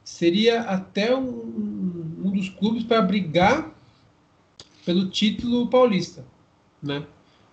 seria 0.03 0.61
até 0.61 1.15
um, 1.15 2.21
um 2.23 2.31
dos 2.31 2.49
clubes 2.49 2.83
para 2.83 3.01
brigar 3.01 3.71
pelo 4.85 5.09
título 5.09 5.67
paulista, 5.67 6.23
né? 6.81 7.05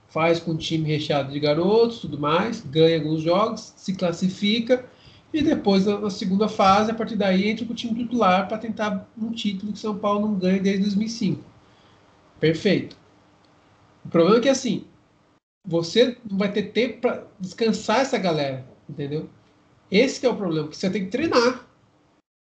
Faz 0.09 0.39
com 0.39 0.53
um 0.53 0.57
time 0.57 0.87
recheado 0.87 1.33
de 1.33 1.41
garotos, 1.41 2.01
tudo 2.01 2.19
mais, 2.19 2.61
ganha 2.61 2.99
alguns 2.99 3.23
jogos, 3.23 3.73
se 3.77 3.95
classifica 3.95 4.85
E 5.33 5.43
depois, 5.43 5.87
na 5.87 6.11
segunda 6.11 6.47
fase, 6.47 6.91
a 6.91 6.95
partir 6.95 7.17
daí, 7.17 7.49
entra 7.49 7.65
com 7.65 7.73
o 7.73 7.77
time 7.77 7.95
titular 7.95 8.47
para 8.47 8.59
tentar 8.59 9.09
um 9.17 9.31
título 9.31 9.73
que 9.73 9.79
São 9.79 9.97
Paulo 9.97 10.29
não 10.29 10.35
ganha 10.35 10.61
desde 10.61 10.83
2005. 10.83 11.43
Perfeito. 12.39 12.97
O 14.05 14.09
problema 14.11 14.37
é 14.37 14.41
que, 14.43 14.49
assim, 14.51 14.85
você 15.65 16.19
não 16.29 16.37
vai 16.37 16.53
ter 16.53 16.65
tempo 16.73 17.01
para 17.01 17.27
descansar 17.41 18.01
essa 18.01 18.19
galera, 18.19 18.67
entendeu? 18.87 19.31
Esse 19.93 20.25
é 20.25 20.31
o 20.31 20.35
problema, 20.35 20.65
porque 20.65 20.79
você 20.79 20.89
tem 20.89 21.05
que 21.05 21.11
treinar. 21.11 21.67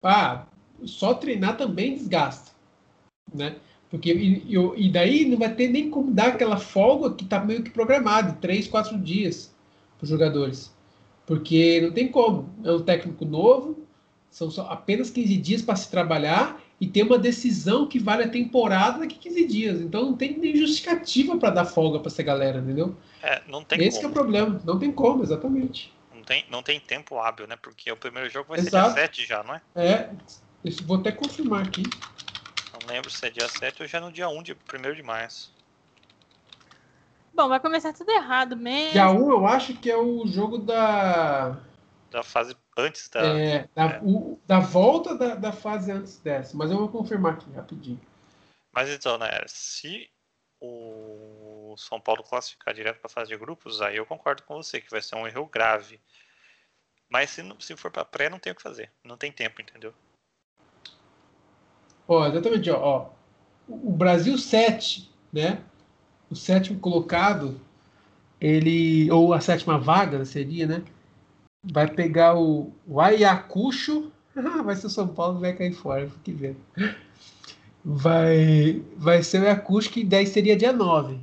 Ah, 0.03 0.44
só 0.84 1.14
treinar 1.14 1.57
também 1.57 1.94
desgasta, 1.94 2.53
né? 3.34 3.57
Porque 3.88 4.12
e, 4.12 4.55
e 4.76 4.90
daí 4.90 5.24
não 5.24 5.38
vai 5.38 5.55
ter 5.55 5.68
nem 5.68 5.88
como 5.88 6.12
dar 6.12 6.28
aquela 6.28 6.59
folga 6.59 7.14
que 7.14 7.24
está 7.24 7.42
meio 7.42 7.62
que 7.62 7.70
programada, 7.70 8.36
três, 8.38 8.68
quatro 8.68 8.99
dias 8.99 9.51
para 9.96 10.05
os 10.05 10.11
jogadores. 10.11 10.70
Porque 11.24 11.80
não 11.80 11.90
tem 11.90 12.09
como. 12.09 12.51
É 12.62 12.70
um 12.70 12.82
técnico 12.82 13.24
novo, 13.24 13.78
são 14.30 14.51
só 14.51 14.66
apenas 14.68 15.09
15 15.09 15.36
dias 15.38 15.62
para 15.62 15.74
se 15.74 15.90
trabalhar 15.90 16.62
e 16.78 16.86
tem 16.86 17.03
uma 17.03 17.18
decisão 17.18 17.86
que 17.86 17.99
vale 17.99 18.24
a 18.24 18.28
temporada 18.28 18.99
daqui 18.99 19.16
15 19.18 19.46
dias. 19.46 19.80
Então 19.80 20.05
não 20.05 20.14
tem 20.14 20.38
nem 20.38 20.55
justificativa 20.55 21.38
para 21.38 21.49
dar 21.49 21.64
folga 21.64 21.99
para 21.99 22.09
essa 22.09 22.22
galera, 22.22 22.59
entendeu? 22.59 22.94
É, 23.22 23.40
não 23.49 23.64
tem 23.64 23.82
Esse 23.82 24.05
é 24.05 24.07
o 24.07 24.12
problema. 24.12 24.61
Não 24.66 24.78
tem 24.78 24.92
como, 24.92 25.22
exatamente. 25.22 25.96
Não 26.29 26.37
tem, 26.37 26.45
não 26.51 26.62
tem 26.62 26.79
tempo 26.79 27.18
hábil, 27.18 27.47
né? 27.47 27.57
Porque 27.57 27.91
o 27.91 27.97
primeiro 27.97 28.29
jogo 28.29 28.51
vai 28.51 28.59
Exato. 28.59 28.91
ser 28.91 28.95
dia 28.95 29.03
7 29.03 29.26
já, 29.26 29.43
não 29.43 29.55
é? 29.55 29.62
É, 29.74 30.11
vou 30.85 30.99
até 30.99 31.11
confirmar 31.11 31.66
aqui. 31.66 31.83
Não 32.70 32.87
lembro 32.87 33.09
se 33.11 33.26
é 33.26 33.31
dia 33.31 33.49
7 33.49 33.81
ou 33.81 33.89
já 33.89 33.99
no 33.99 34.12
dia 34.12 34.29
1 34.29 34.43
de 34.43 34.53
1 34.53 34.95
de 34.95 35.03
março. 35.03 35.55
Bom, 37.33 37.49
vai 37.49 37.59
começar 37.59 37.95
tudo 37.95 38.11
errado 38.11 38.55
mesmo. 38.59 38.93
Dia 38.93 39.11
1 39.11 39.31
eu 39.31 39.47
acho 39.47 39.72
que 39.74 39.91
é 39.91 39.97
o 39.97 40.26
jogo 40.26 40.59
da. 40.59 41.57
Da 42.11 42.22
fase 42.22 42.55
antes 42.76 43.09
da. 43.09 43.20
É, 43.20 43.68
da, 43.74 43.85
é. 43.85 44.01
O, 44.03 44.39
da 44.47 44.61
volta 44.61 45.16
da, 45.16 45.35
da 45.35 45.53
fase 45.53 45.91
antes 45.91 46.18
dessa. 46.18 46.55
Mas 46.55 46.70
eu 46.70 46.76
vou 46.76 46.91
confirmar 46.91 47.35
aqui 47.35 47.51
rapidinho. 47.53 48.01
Mas 48.70 48.91
então, 48.91 49.16
né, 49.16 49.31
se 49.47 50.11
o 50.61 51.47
São 51.77 52.01
Paulo 52.01 52.23
classificar 52.23 52.73
direto 52.73 52.99
para 52.99 53.07
a 53.07 53.11
fase 53.11 53.31
de 53.31 53.37
grupos, 53.37 53.81
aí 53.81 53.97
eu 53.97 54.07
concordo 54.07 54.43
com 54.43 54.62
você 54.62 54.81
que 54.81 54.91
vai 54.91 55.03
ser 55.03 55.16
um 55.16 55.27
erro 55.27 55.47
grave. 55.47 56.01
Mas 57.09 57.31
se, 57.31 57.43
se 57.59 57.77
for 57.77 57.91
para 57.91 58.05
pré, 58.05 58.29
não 58.29 58.39
tem 58.39 58.53
o 58.53 58.57
que 58.57 58.62
fazer. 58.62 58.91
Não 59.03 59.16
tem 59.16 59.33
tempo, 59.33 59.61
entendeu? 59.61 59.95
Ó, 62.07 62.27
exatamente, 62.27 62.71
ó, 62.71 62.81
ó. 62.81 63.11
O 63.69 63.93
Brasil 63.93 64.39
7, 64.39 65.11
né? 65.33 65.62
o 66.31 66.37
sétimo 66.37 66.79
colocado, 66.79 67.61
ele 68.41 69.11
ou 69.11 69.33
a 69.33 69.41
sétima 69.41 69.79
vaga 69.79 70.25
seria, 70.25 70.66
né? 70.66 70.83
Vai 71.62 71.89
pegar 71.89 72.39
o, 72.39 72.73
o 72.87 73.01
Ayacucho, 73.01 74.12
vai 74.64 74.77
ser 74.77 74.87
o 74.87 74.91
São 74.91 75.09
Paulo 75.09 75.41
vai 75.41 75.55
cair 75.55 75.73
fora, 75.73 76.09
que 76.23 76.33
ver. 76.33 76.57
Vai, 77.85 78.83
vai 78.97 79.23
ser 79.23 79.41
o 79.41 79.45
Ayacucho 79.45 79.91
que 79.91 80.05
daí 80.05 80.27
seria 80.27 80.57
dia 80.57 80.73
9. 80.73 81.19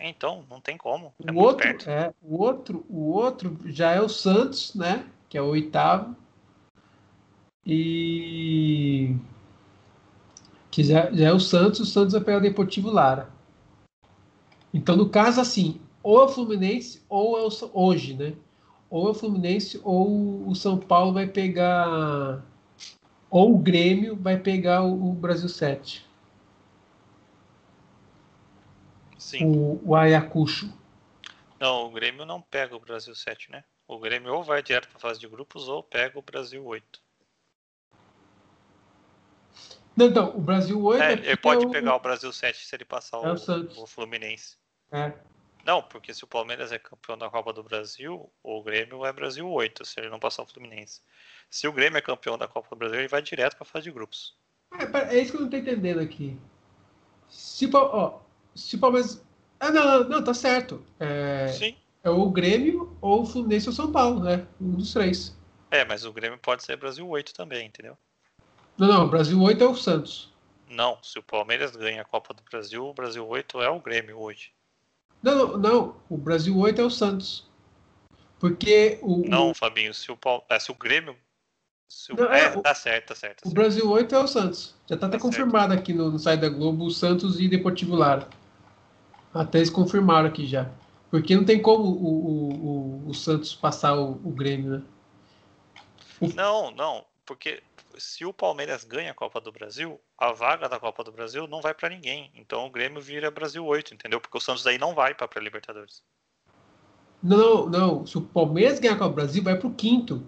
Então, 0.00 0.44
não 0.48 0.60
tem 0.60 0.76
como. 0.76 1.12
É 1.24 1.32
o 1.32 1.36
outro, 1.36 1.90
é, 1.90 2.14
o 2.22 2.42
outro, 2.42 2.86
o 2.88 3.10
outro 3.12 3.58
já 3.66 3.92
é 3.92 4.00
o 4.00 4.08
Santos, 4.08 4.74
né? 4.74 5.04
Que 5.28 5.36
é 5.36 5.42
o 5.42 5.46
oitavo. 5.46 6.14
E 7.66 9.14
que 10.70 10.84
já, 10.84 11.10
já 11.10 11.26
é 11.26 11.32
o 11.32 11.40
Santos, 11.40 11.80
o 11.80 11.86
Santos 11.86 12.12
vai 12.12 12.22
pegar 12.22 12.38
o 12.38 12.42
Deportivo 12.42 12.90
Lara. 12.90 13.28
Então, 14.72 14.96
no 14.96 15.08
caso, 15.08 15.40
assim, 15.40 15.80
ou 16.02 16.20
é 16.20 16.24
o 16.24 16.28
Fluminense 16.28 17.02
ou 17.08 17.38
é 17.38 17.42
o, 17.42 17.50
hoje, 17.72 18.14
né? 18.14 18.34
Ou 18.88 19.08
é 19.08 19.10
o 19.10 19.14
Fluminense 19.14 19.80
ou 19.82 20.48
o 20.48 20.54
São 20.54 20.78
Paulo 20.78 21.12
vai 21.12 21.26
pegar. 21.26 22.42
Ou 23.28 23.54
o 23.54 23.58
Grêmio 23.58 24.16
vai 24.16 24.38
pegar 24.38 24.82
o, 24.82 25.10
o 25.10 25.12
Brasil 25.12 25.48
7. 25.48 26.07
Sim. 29.18 29.44
O, 29.44 29.80
o 29.84 29.94
Ayacucho. 29.94 30.72
Não, 31.58 31.86
o 31.86 31.90
Grêmio 31.90 32.24
não 32.24 32.40
pega 32.40 32.76
o 32.76 32.80
Brasil 32.80 33.14
7, 33.14 33.50
né? 33.50 33.64
O 33.86 33.98
Grêmio 33.98 34.32
ou 34.32 34.44
vai 34.44 34.62
direto 34.62 34.88
para 34.88 34.98
a 34.98 35.00
fase 35.00 35.18
de 35.18 35.26
grupos 35.26 35.68
ou 35.68 35.82
pega 35.82 36.18
o 36.18 36.22
Brasil 36.22 36.64
8. 36.64 37.02
Não, 39.96 40.06
então, 40.06 40.36
o 40.36 40.40
Brasil 40.40 40.80
8. 40.80 41.02
É, 41.02 41.12
ele 41.14 41.36
pode 41.36 41.66
é 41.66 41.68
pegar 41.70 41.96
o... 41.96 41.98
Brasil 41.98 42.32
7 42.32 42.64
se 42.64 42.76
ele 42.76 42.84
passar 42.84 43.16
é 43.16 43.32
o, 43.32 43.82
o, 43.82 43.86
Fluminense. 43.86 44.56
É. 44.92 45.12
Não, 45.64 45.82
porque 45.82 46.14
se 46.14 46.22
o 46.22 46.28
Palmeiras 46.28 46.70
é 46.70 46.78
campeão 46.78 47.18
da 47.18 47.28
Copa 47.28 47.52
do 47.52 47.64
Brasil, 47.64 48.30
o 48.42 48.62
Grêmio 48.62 49.04
é 49.04 49.12
Brasil 49.12 49.50
8, 49.50 49.84
se 49.84 49.98
ele 49.98 50.08
não 50.08 50.20
passar 50.20 50.42
o 50.44 50.46
Fluminense. 50.46 51.02
Se 51.50 51.66
o 51.66 51.72
Grêmio 51.72 51.98
é 51.98 52.00
campeão 52.00 52.38
da 52.38 52.46
Copa 52.46 52.68
do 52.70 52.76
Brasil, 52.76 53.00
ele 53.00 53.08
vai 53.08 53.20
direto 53.20 53.56
para 53.56 53.64
a 53.64 53.66
fase 53.66 53.84
de 53.84 53.90
grupos. 53.90 54.36
É, 54.72 55.16
é, 55.16 55.20
isso 55.20 55.32
que 55.32 55.38
eu 55.38 55.42
não 55.42 55.50
tô 55.50 55.56
entendendo 55.56 55.98
aqui. 55.98 56.38
Se, 57.28 57.68
ó, 57.74 58.20
se 58.58 58.76
o 58.76 58.78
Palmeiras. 58.78 59.22
Ah, 59.60 59.70
não, 59.70 60.08
não, 60.08 60.22
tá 60.22 60.34
certo. 60.34 60.84
É, 61.00 61.48
Sim. 61.48 61.76
É 62.02 62.10
o 62.10 62.30
Grêmio 62.30 62.96
ou 63.00 63.22
o 63.22 63.26
Fluminense 63.26 63.68
ou 63.68 63.72
o 63.72 63.76
São 63.76 63.90
Paulo, 63.90 64.22
né? 64.22 64.46
Um 64.60 64.72
dos 64.72 64.92
três. 64.92 65.36
É, 65.70 65.84
mas 65.84 66.04
o 66.04 66.12
Grêmio 66.12 66.38
pode 66.38 66.62
ser 66.62 66.76
Brasil 66.76 67.06
8 67.06 67.34
também, 67.34 67.66
entendeu? 67.66 67.96
Não, 68.76 68.86
não, 68.86 69.04
o 69.04 69.08
Brasil 69.08 69.40
8 69.40 69.62
é 69.62 69.66
o 69.66 69.74
Santos. 69.74 70.32
Não, 70.70 70.98
se 71.02 71.18
o 71.18 71.22
Palmeiras 71.22 71.74
ganha 71.74 72.02
a 72.02 72.04
Copa 72.04 72.32
do 72.32 72.42
Brasil, 72.48 72.86
o 72.86 72.94
Brasil 72.94 73.26
8 73.26 73.60
é 73.62 73.68
o 73.68 73.80
Grêmio 73.80 74.18
hoje. 74.18 74.52
Não, 75.22 75.34
não, 75.34 75.58
não. 75.58 75.96
o 76.08 76.16
Brasil 76.16 76.56
8 76.56 76.80
é 76.80 76.84
o 76.84 76.90
Santos. 76.90 77.48
Porque 78.38 78.98
o. 79.02 79.28
Não, 79.28 79.52
Fabinho, 79.52 79.92
se 79.92 80.10
o, 80.12 80.16
Paul... 80.16 80.44
é, 80.48 80.58
se 80.58 80.70
o 80.70 80.74
Grêmio. 80.74 81.16
Se 81.88 82.12
o... 82.12 82.16
Não, 82.16 82.32
é, 82.32 82.44
é, 82.44 82.50
tá 82.50 82.74
certo, 82.74 83.08
tá 83.08 83.14
certo. 83.14 83.42
Tá 83.42 83.48
o 83.48 83.50
certo. 83.50 83.54
Brasil 83.54 83.90
8 83.90 84.14
é 84.14 84.18
o 84.18 84.28
Santos. 84.28 84.74
Já 84.86 84.96
tá, 84.96 85.00
tá 85.00 85.06
até 85.08 85.18
confirmado 85.18 85.74
aqui 85.74 85.92
no, 85.92 86.10
no 86.10 86.18
site 86.18 86.40
da 86.40 86.48
Globo 86.48 86.84
o 86.84 86.90
Santos 86.90 87.40
e 87.40 87.48
Deportivo 87.48 87.96
Lara. 87.96 88.28
Até 89.32 89.58
eles 89.58 89.70
confirmaram 89.70 90.28
aqui 90.28 90.46
já. 90.46 90.70
Porque 91.10 91.34
não 91.34 91.44
tem 91.44 91.60
como 91.60 91.84
o, 91.84 92.06
o, 92.06 93.06
o, 93.06 93.08
o 93.08 93.14
Santos 93.14 93.54
passar 93.54 93.94
o, 93.94 94.12
o 94.12 94.30
Grêmio, 94.30 94.78
né? 94.78 94.82
Não, 96.34 96.70
não. 96.70 97.04
Porque 97.24 97.62
se 97.98 98.24
o 98.24 98.32
Palmeiras 98.32 98.84
ganha 98.84 99.10
a 99.10 99.14
Copa 99.14 99.40
do 99.40 99.52
Brasil, 99.52 100.00
a 100.16 100.32
vaga 100.32 100.68
da 100.68 100.78
Copa 100.78 101.02
do 101.02 101.12
Brasil 101.12 101.46
não 101.46 101.60
vai 101.60 101.74
para 101.74 101.88
ninguém. 101.88 102.30
Então 102.34 102.66
o 102.66 102.70
Grêmio 102.70 103.00
vira 103.00 103.30
Brasil 103.30 103.64
8, 103.64 103.94
entendeu? 103.94 104.20
Porque 104.20 104.36
o 104.36 104.40
Santos 104.40 104.66
aí 104.66 104.78
não 104.78 104.94
vai 104.94 105.14
para 105.14 105.40
Libertadores. 105.40 106.02
Não, 107.22 107.68
não. 107.68 108.06
Se 108.06 108.16
o 108.16 108.22
Palmeiras 108.22 108.78
ganhar 108.78 108.94
a 108.94 108.98
Copa 108.98 109.10
do 109.10 109.16
Brasil, 109.16 109.42
vai 109.42 109.58
pro 109.58 109.74
quinto. 109.74 110.26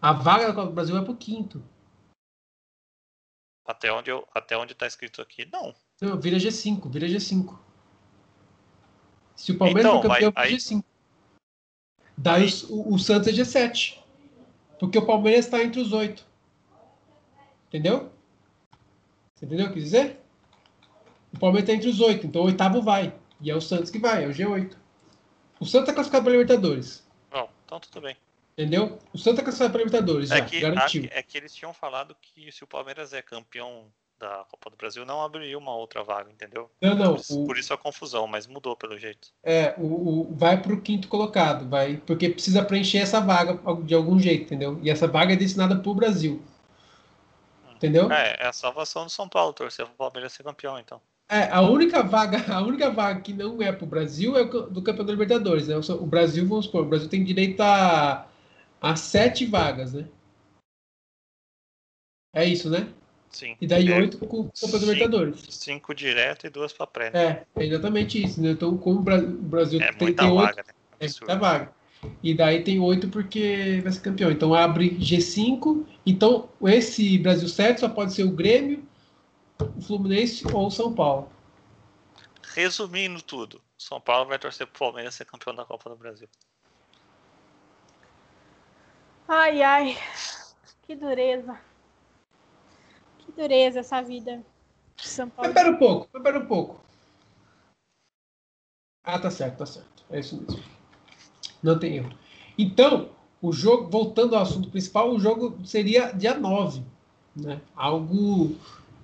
A 0.00 0.12
vaga 0.12 0.48
da 0.48 0.54
Copa 0.54 0.68
do 0.68 0.74
Brasil 0.74 0.94
vai 0.94 1.04
pro 1.04 1.16
quinto. 1.16 1.62
Até 3.66 3.92
onde, 3.92 4.10
eu, 4.10 4.26
até 4.32 4.56
onde 4.56 4.74
tá 4.74 4.86
escrito 4.86 5.20
aqui, 5.20 5.48
não. 5.52 5.74
Não, 6.00 6.20
vira 6.20 6.36
G5, 6.36 6.90
vira 6.90 7.06
G5. 7.06 7.58
Se 9.34 9.52
o 9.52 9.58
Palmeiras 9.58 9.84
então, 9.84 10.02
for 10.02 10.08
campeão, 10.08 10.32
aí, 10.34 10.48
vira 10.48 10.60
G5. 10.60 10.84
Daí 12.16 12.42
aí, 12.44 12.50
o, 12.68 12.94
o 12.94 12.98
Santos 12.98 13.28
é 13.28 13.32
G7. 13.32 13.98
Porque 14.78 14.98
o 14.98 15.06
Palmeiras 15.06 15.46
está 15.46 15.62
entre 15.62 15.80
os 15.80 15.92
oito. 15.92 16.26
Entendeu? 17.68 18.10
Você 19.34 19.46
entendeu 19.46 19.66
o 19.66 19.72
que 19.72 19.80
dizer? 19.80 20.20
O 21.34 21.38
Palmeiras 21.38 21.68
está 21.68 21.76
entre 21.76 21.90
os 21.90 22.00
oito, 22.00 22.26
então 22.26 22.42
o 22.42 22.46
oitavo 22.46 22.80
vai. 22.80 23.14
E 23.40 23.50
é 23.50 23.54
o 23.54 23.60
Santos 23.60 23.90
que 23.90 23.98
vai, 23.98 24.24
é 24.24 24.26
o 24.26 24.30
G8. 24.30 24.74
O 25.60 25.64
Santos 25.64 25.88
está 25.88 25.92
classificado 25.92 26.24
para 26.24 26.32
Libertadores. 26.32 27.06
Então 27.66 27.80
tudo 27.80 28.00
bem. 28.00 28.16
Entendeu? 28.52 28.98
O 29.12 29.18
Santos 29.18 29.40
está 29.40 29.42
classificado 29.42 29.72
para 29.72 29.84
Libertadores, 29.84 30.30
é 30.30 30.38
já, 30.38 30.44
que, 30.44 30.60
garantiu. 30.60 31.08
é 31.10 31.22
que 31.22 31.36
eles 31.36 31.54
tinham 31.54 31.74
falado 31.74 32.16
que 32.22 32.50
se 32.50 32.64
o 32.64 32.66
Palmeiras 32.66 33.12
é 33.12 33.20
campeão 33.20 33.92
da 34.18 34.44
Copa 34.50 34.70
do 34.70 34.76
Brasil 34.76 35.04
não 35.04 35.22
abriria 35.22 35.58
uma 35.58 35.74
outra 35.74 36.02
vaga, 36.02 36.30
entendeu? 36.30 36.70
Não, 36.80 36.94
não. 36.94 37.14
Por 37.14 37.20
isso, 37.20 37.42
o... 37.42 37.46
por 37.46 37.58
isso 37.58 37.74
a 37.74 37.78
confusão, 37.78 38.26
mas 38.26 38.46
mudou 38.46 38.76
pelo 38.76 38.98
jeito. 38.98 39.28
É, 39.42 39.74
o, 39.78 39.84
o 40.30 40.34
vai 40.34 40.60
para 40.60 40.72
o 40.72 40.80
quinto 40.80 41.08
colocado, 41.08 41.68
vai, 41.68 41.96
porque 41.98 42.30
precisa 42.30 42.64
preencher 42.64 42.98
essa 42.98 43.20
vaga 43.20 43.58
de 43.82 43.94
algum 43.94 44.18
jeito, 44.18 44.44
entendeu? 44.44 44.78
E 44.82 44.90
essa 44.90 45.06
vaga 45.06 45.32
é 45.32 45.36
destinada 45.36 45.76
para 45.76 45.90
o 45.90 45.94
Brasil. 45.94 46.42
Entendeu? 47.74 48.10
É, 48.10 48.36
é 48.40 48.46
a 48.46 48.52
salvação 48.52 49.04
do 49.04 49.10
São 49.10 49.28
Paulo, 49.28 49.52
torcer 49.52 49.84
para 49.84 49.94
o 49.94 49.96
Palmeiras 49.96 50.32
ser 50.32 50.42
campeão, 50.42 50.78
então. 50.78 51.00
É, 51.28 51.50
a 51.50 51.60
única 51.60 52.02
vaga, 52.02 52.38
a 52.52 52.62
única 52.62 52.90
vaga 52.90 53.20
que 53.20 53.32
não 53.32 53.60
é 53.60 53.72
para 53.72 53.84
o 53.84 53.88
Brasil 53.88 54.36
é 54.36 54.42
o 54.42 54.62
do 54.70 54.82
Campeão 54.82 55.04
da 55.04 55.12
Libertadores, 55.12 55.68
né? 55.68 55.76
O 55.76 56.06
Brasil, 56.06 56.46
vamos 56.46 56.66
supor, 56.66 56.82
o 56.82 56.88
Brasil 56.88 57.08
tem 57.08 57.22
direito 57.22 57.60
a, 57.60 58.26
a 58.80 58.96
sete 58.96 59.44
vagas, 59.44 59.92
né? 59.92 60.08
É 62.32 62.44
isso, 62.44 62.70
né? 62.70 62.92
Sim. 63.36 63.54
E 63.60 63.66
daí 63.66 63.92
é, 63.92 63.98
oito 63.98 64.16
com 64.16 64.40
o 64.40 64.44
Copa 64.44 64.78
Libertadores. 64.78 65.44
Cinco 65.50 65.94
direto 65.94 66.46
e 66.46 66.50
duas 66.50 66.72
para 66.72 66.86
pré. 66.86 67.10
Né? 67.10 67.22
É, 67.22 67.62
é 67.62 67.66
exatamente 67.66 68.24
isso, 68.24 68.40
né? 68.40 68.52
Então, 68.52 68.78
como 68.78 69.00
o 69.00 69.02
Brasil 69.02 69.78
é 69.78 69.92
tem, 69.92 70.14
tem 70.14 70.30
oito, 70.30 70.34
vaga, 70.34 70.64
né? 70.66 70.72
é 70.98 71.06
muita 71.06 71.36
vaga. 71.36 71.72
E 72.22 72.32
daí 72.32 72.64
tem 72.64 72.80
oito 72.80 73.10
porque 73.10 73.80
vai 73.82 73.92
ser 73.92 74.00
campeão. 74.00 74.30
Então 74.30 74.54
abre 74.54 74.96
G5. 74.98 75.84
Então 76.06 76.48
esse 76.62 77.18
Brasil 77.18 77.46
7 77.46 77.80
só 77.80 77.90
pode 77.90 78.14
ser 78.14 78.22
o 78.22 78.30
Grêmio, 78.30 78.82
o 79.60 79.82
Fluminense 79.82 80.42
ou 80.50 80.68
o 80.68 80.70
São 80.70 80.94
Paulo. 80.94 81.30
Resumindo 82.54 83.20
tudo, 83.20 83.60
São 83.76 84.00
Paulo 84.00 84.30
vai 84.30 84.38
torcer 84.38 84.66
pro 84.66 84.78
Palmeiras 84.78 85.14
ser 85.14 85.26
campeão 85.26 85.54
da 85.54 85.64
Copa 85.66 85.90
do 85.90 85.96
Brasil. 85.96 86.28
Ai, 89.28 89.62
ai. 89.62 89.98
Que 90.86 90.94
dureza. 90.94 91.65
Que 93.36 93.42
dureza 93.42 93.80
essa 93.80 94.00
vida 94.02 94.42
de 94.96 95.06
São 95.06 95.28
Paulo. 95.28 95.52
Mas 95.52 95.54
pera 95.62 95.70
um 95.70 95.78
pouco, 95.78 96.08
mas 96.10 96.22
pera 96.22 96.38
um 96.38 96.46
pouco. 96.46 96.80
Ah, 99.04 99.18
tá 99.18 99.30
certo, 99.30 99.58
tá 99.58 99.66
certo. 99.66 100.04
É 100.10 100.18
isso 100.20 100.40
mesmo. 100.40 100.62
Não 101.62 101.78
tem 101.78 101.96
erro. 101.98 102.10
Então, 102.58 103.10
o 103.42 103.52
jogo, 103.52 103.90
voltando 103.90 104.34
ao 104.34 104.42
assunto 104.42 104.70
principal, 104.70 105.10
o 105.10 105.20
jogo 105.20 105.64
seria 105.66 106.12
dia 106.12 106.34
9. 106.34 106.82
Né? 107.36 107.60
Algo 107.76 108.56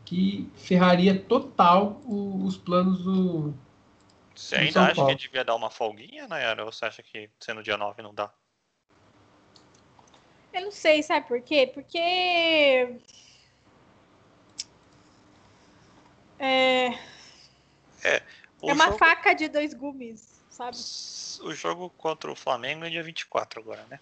que 0.07 0.51
ferraria 0.57 1.21
total 1.23 2.01
o- 2.07 2.43
os 2.47 2.57
planos 2.57 3.03
do. 3.05 3.53
Você 4.35 4.57
ainda 4.57 4.73
São 4.73 4.83
acha 4.85 4.95
Paulo. 4.95 5.11
que 5.11 5.27
devia 5.27 5.45
dar 5.45 5.55
uma 5.55 5.69
folguinha, 5.71 6.27
Nayara? 6.27 6.65
Ou 6.65 6.73
você 6.73 6.87
acha 6.87 7.03
que 7.03 7.29
sendo 7.39 7.63
dia 7.63 7.77
9 7.77 8.01
não 8.03 8.15
dá? 8.15 8.33
Eu 10.55 10.63
não 10.63 10.71
sei, 10.71 11.03
sabe 11.03 11.29
por 11.29 11.41
quê? 11.43 11.71
Porque. 11.73 12.99
É, 16.45 18.23
O 18.61 18.71
é 18.71 18.73
uma 18.73 18.87
jogo- 18.87 18.99
faca 18.99 19.33
de 19.33 19.49
dois 19.49 19.73
gumes, 19.75 20.43
sabe? 20.51 20.77
O 21.45 21.53
jogo 21.55 21.91
contra 21.91 22.31
o 22.31 22.37
Flamengo 22.37 22.85
é 22.85 22.91
dia 22.91 23.03
24 23.03 23.61
agora, 23.61 23.85
né? 23.91 24.01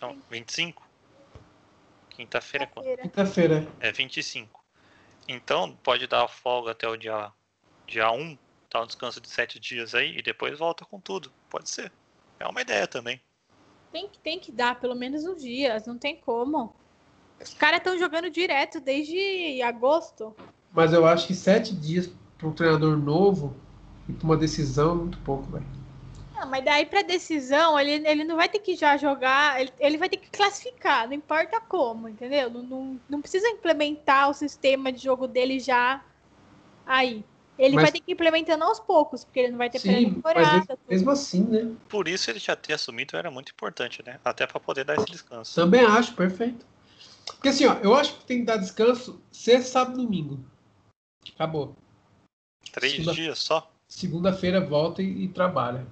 Não, 0.00 0.20
25? 0.30 0.82
Quinta-feira 2.10 2.64
é 2.64 2.66
quando? 2.66 2.86
Quinta-feira. 2.86 3.02
Quinta-feira. 3.02 3.66
É 3.80 3.92
25. 3.92 4.62
Então, 5.28 5.76
pode 5.82 6.06
dar 6.06 6.26
folga 6.28 6.72
até 6.72 6.88
o 6.88 6.96
dia, 6.96 7.32
dia 7.86 8.10
1, 8.10 8.36
tá 8.68 8.82
um 8.82 8.86
descanso 8.86 9.20
de 9.20 9.28
7 9.28 9.58
dias 9.58 9.94
aí, 9.94 10.16
e 10.18 10.22
depois 10.22 10.58
volta 10.58 10.84
com 10.84 11.00
tudo. 11.00 11.32
Pode 11.48 11.70
ser. 11.70 11.92
É 12.38 12.46
uma 12.46 12.60
ideia 12.62 12.86
também. 12.86 13.20
Tem 13.92 14.08
que, 14.08 14.18
tem 14.20 14.38
que 14.38 14.52
dar 14.52 14.78
pelo 14.80 14.94
menos 14.94 15.24
uns 15.24 15.42
dias, 15.42 15.86
não 15.86 15.98
tem 15.98 16.16
como. 16.16 16.74
Os 17.40 17.54
caras 17.54 17.78
estão 17.78 17.98
jogando 17.98 18.30
direto 18.30 18.80
desde 18.80 19.60
agosto. 19.62 20.34
Mas 20.72 20.92
eu 20.92 21.06
acho 21.06 21.26
que 21.26 21.34
sete 21.34 21.74
dias 21.74 22.08
para 22.38 22.48
um 22.48 22.52
treinador 22.52 22.96
novo 22.96 23.54
e 24.08 24.12
para 24.12 24.24
uma 24.24 24.36
decisão 24.36 24.92
é 24.92 24.94
muito 24.94 25.18
pouco, 25.18 25.50
velho. 25.50 25.66
Ah, 26.36 26.46
mas 26.46 26.64
daí 26.64 26.86
pra 26.86 27.02
decisão, 27.02 27.78
ele, 27.78 28.06
ele 28.08 28.24
não 28.24 28.36
vai 28.36 28.48
ter 28.48 28.60
que 28.60 28.74
já 28.74 28.96
jogar, 28.96 29.60
ele, 29.60 29.70
ele 29.78 29.98
vai 29.98 30.08
ter 30.08 30.16
que 30.16 30.30
classificar, 30.30 31.06
não 31.06 31.12
importa 31.12 31.60
como, 31.68 32.08
entendeu? 32.08 32.48
Não, 32.48 32.62
não, 32.62 33.00
não 33.08 33.20
precisa 33.20 33.46
implementar 33.48 34.30
o 34.30 34.34
sistema 34.34 34.90
de 34.90 35.02
jogo 35.02 35.26
dele 35.26 35.60
já 35.60 36.02
aí. 36.86 37.22
Ele 37.58 37.74
Mas- 37.76 37.82
vai 37.82 37.92
ter 37.92 38.00
que 38.00 38.12
ir 38.12 38.14
implementando 38.14 38.64
aos 38.64 38.80
poucos, 38.80 39.22
porque 39.22 39.40
ele 39.40 39.50
não 39.50 39.58
vai 39.58 39.68
ter 39.68 39.80
Sim, 39.80 39.88
mas 39.90 40.00
pré-temporada. 40.00 40.56
mesmo, 40.56 40.78
mesmo 40.88 41.10
assim, 41.10 41.44
né? 41.44 41.70
Por 41.90 42.08
isso 42.08 42.30
ele 42.30 42.38
já 42.38 42.56
ter 42.56 42.72
assumido 42.72 43.18
era 43.18 43.30
muito 43.30 43.52
importante, 43.52 44.02
né? 44.06 44.18
Até 44.24 44.46
pra 44.46 44.58
poder 44.58 44.84
dar 44.84 44.96
esse 44.96 45.04
descanso. 45.06 45.54
Também 45.54 45.84
acho, 45.84 46.14
perfeito. 46.14 46.64
Porque 47.26 47.48
assim, 47.50 47.66
ó, 47.66 47.74
eu 47.82 47.94
acho 47.94 48.16
que 48.16 48.24
tem 48.24 48.38
que 48.40 48.44
dar 48.46 48.56
descanso 48.56 49.20
sexta, 49.30 49.72
sábado 49.72 50.00
e 50.00 50.04
domingo. 50.04 50.38
Acabou. 51.34 51.76
Três 52.72 52.92
segunda- 52.94 53.12
dias 53.14 53.38
só. 53.38 53.70
Segunda-feira 53.88 54.60
volta 54.60 55.02
e, 55.02 55.24
e 55.24 55.28
trabalha. 55.28 55.86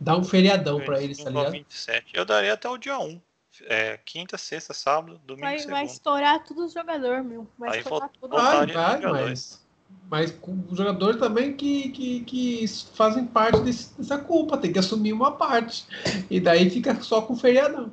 Dá 0.00 0.16
um 0.16 0.24
feriadão 0.24 0.80
pra 0.80 1.02
eles, 1.02 1.18
tá 1.18 1.24
25 1.24 1.38
ao 1.38 1.44
ligado? 1.44 1.52
27. 1.52 2.16
Eu 2.16 2.24
daria 2.24 2.54
até 2.54 2.68
o 2.68 2.78
dia 2.78 2.98
1. 2.98 3.20
É, 3.64 3.98
quinta, 3.98 4.38
sexta, 4.38 4.72
sábado, 4.72 5.20
domingo 5.24 5.46
Vai, 5.46 5.58
vai 5.66 5.84
estourar 5.84 6.42
tudo 6.42 6.64
os 6.64 6.72
jogadores, 6.72 7.24
meu. 7.24 7.46
Vai 7.58 7.70
Aí 7.74 7.78
estourar 7.80 8.08
tudo. 8.08 8.34
Vai, 8.34 8.66
vai, 8.66 9.00
mas. 9.00 9.62
Mas 10.10 10.32
com 10.32 10.58
os 10.70 10.76
jogadores 10.78 11.20
também 11.20 11.54
que, 11.54 11.90
que, 11.90 12.24
que 12.24 12.66
fazem 12.94 13.26
parte 13.26 13.60
desse- 13.60 13.94
dessa 13.98 14.16
culpa, 14.18 14.56
tem 14.56 14.72
que 14.72 14.78
assumir 14.78 15.12
uma 15.12 15.36
parte. 15.36 15.84
E 16.30 16.40
daí 16.40 16.70
fica 16.70 16.98
só 17.02 17.20
com 17.20 17.34
o 17.34 17.36
feriadão. 17.36 17.92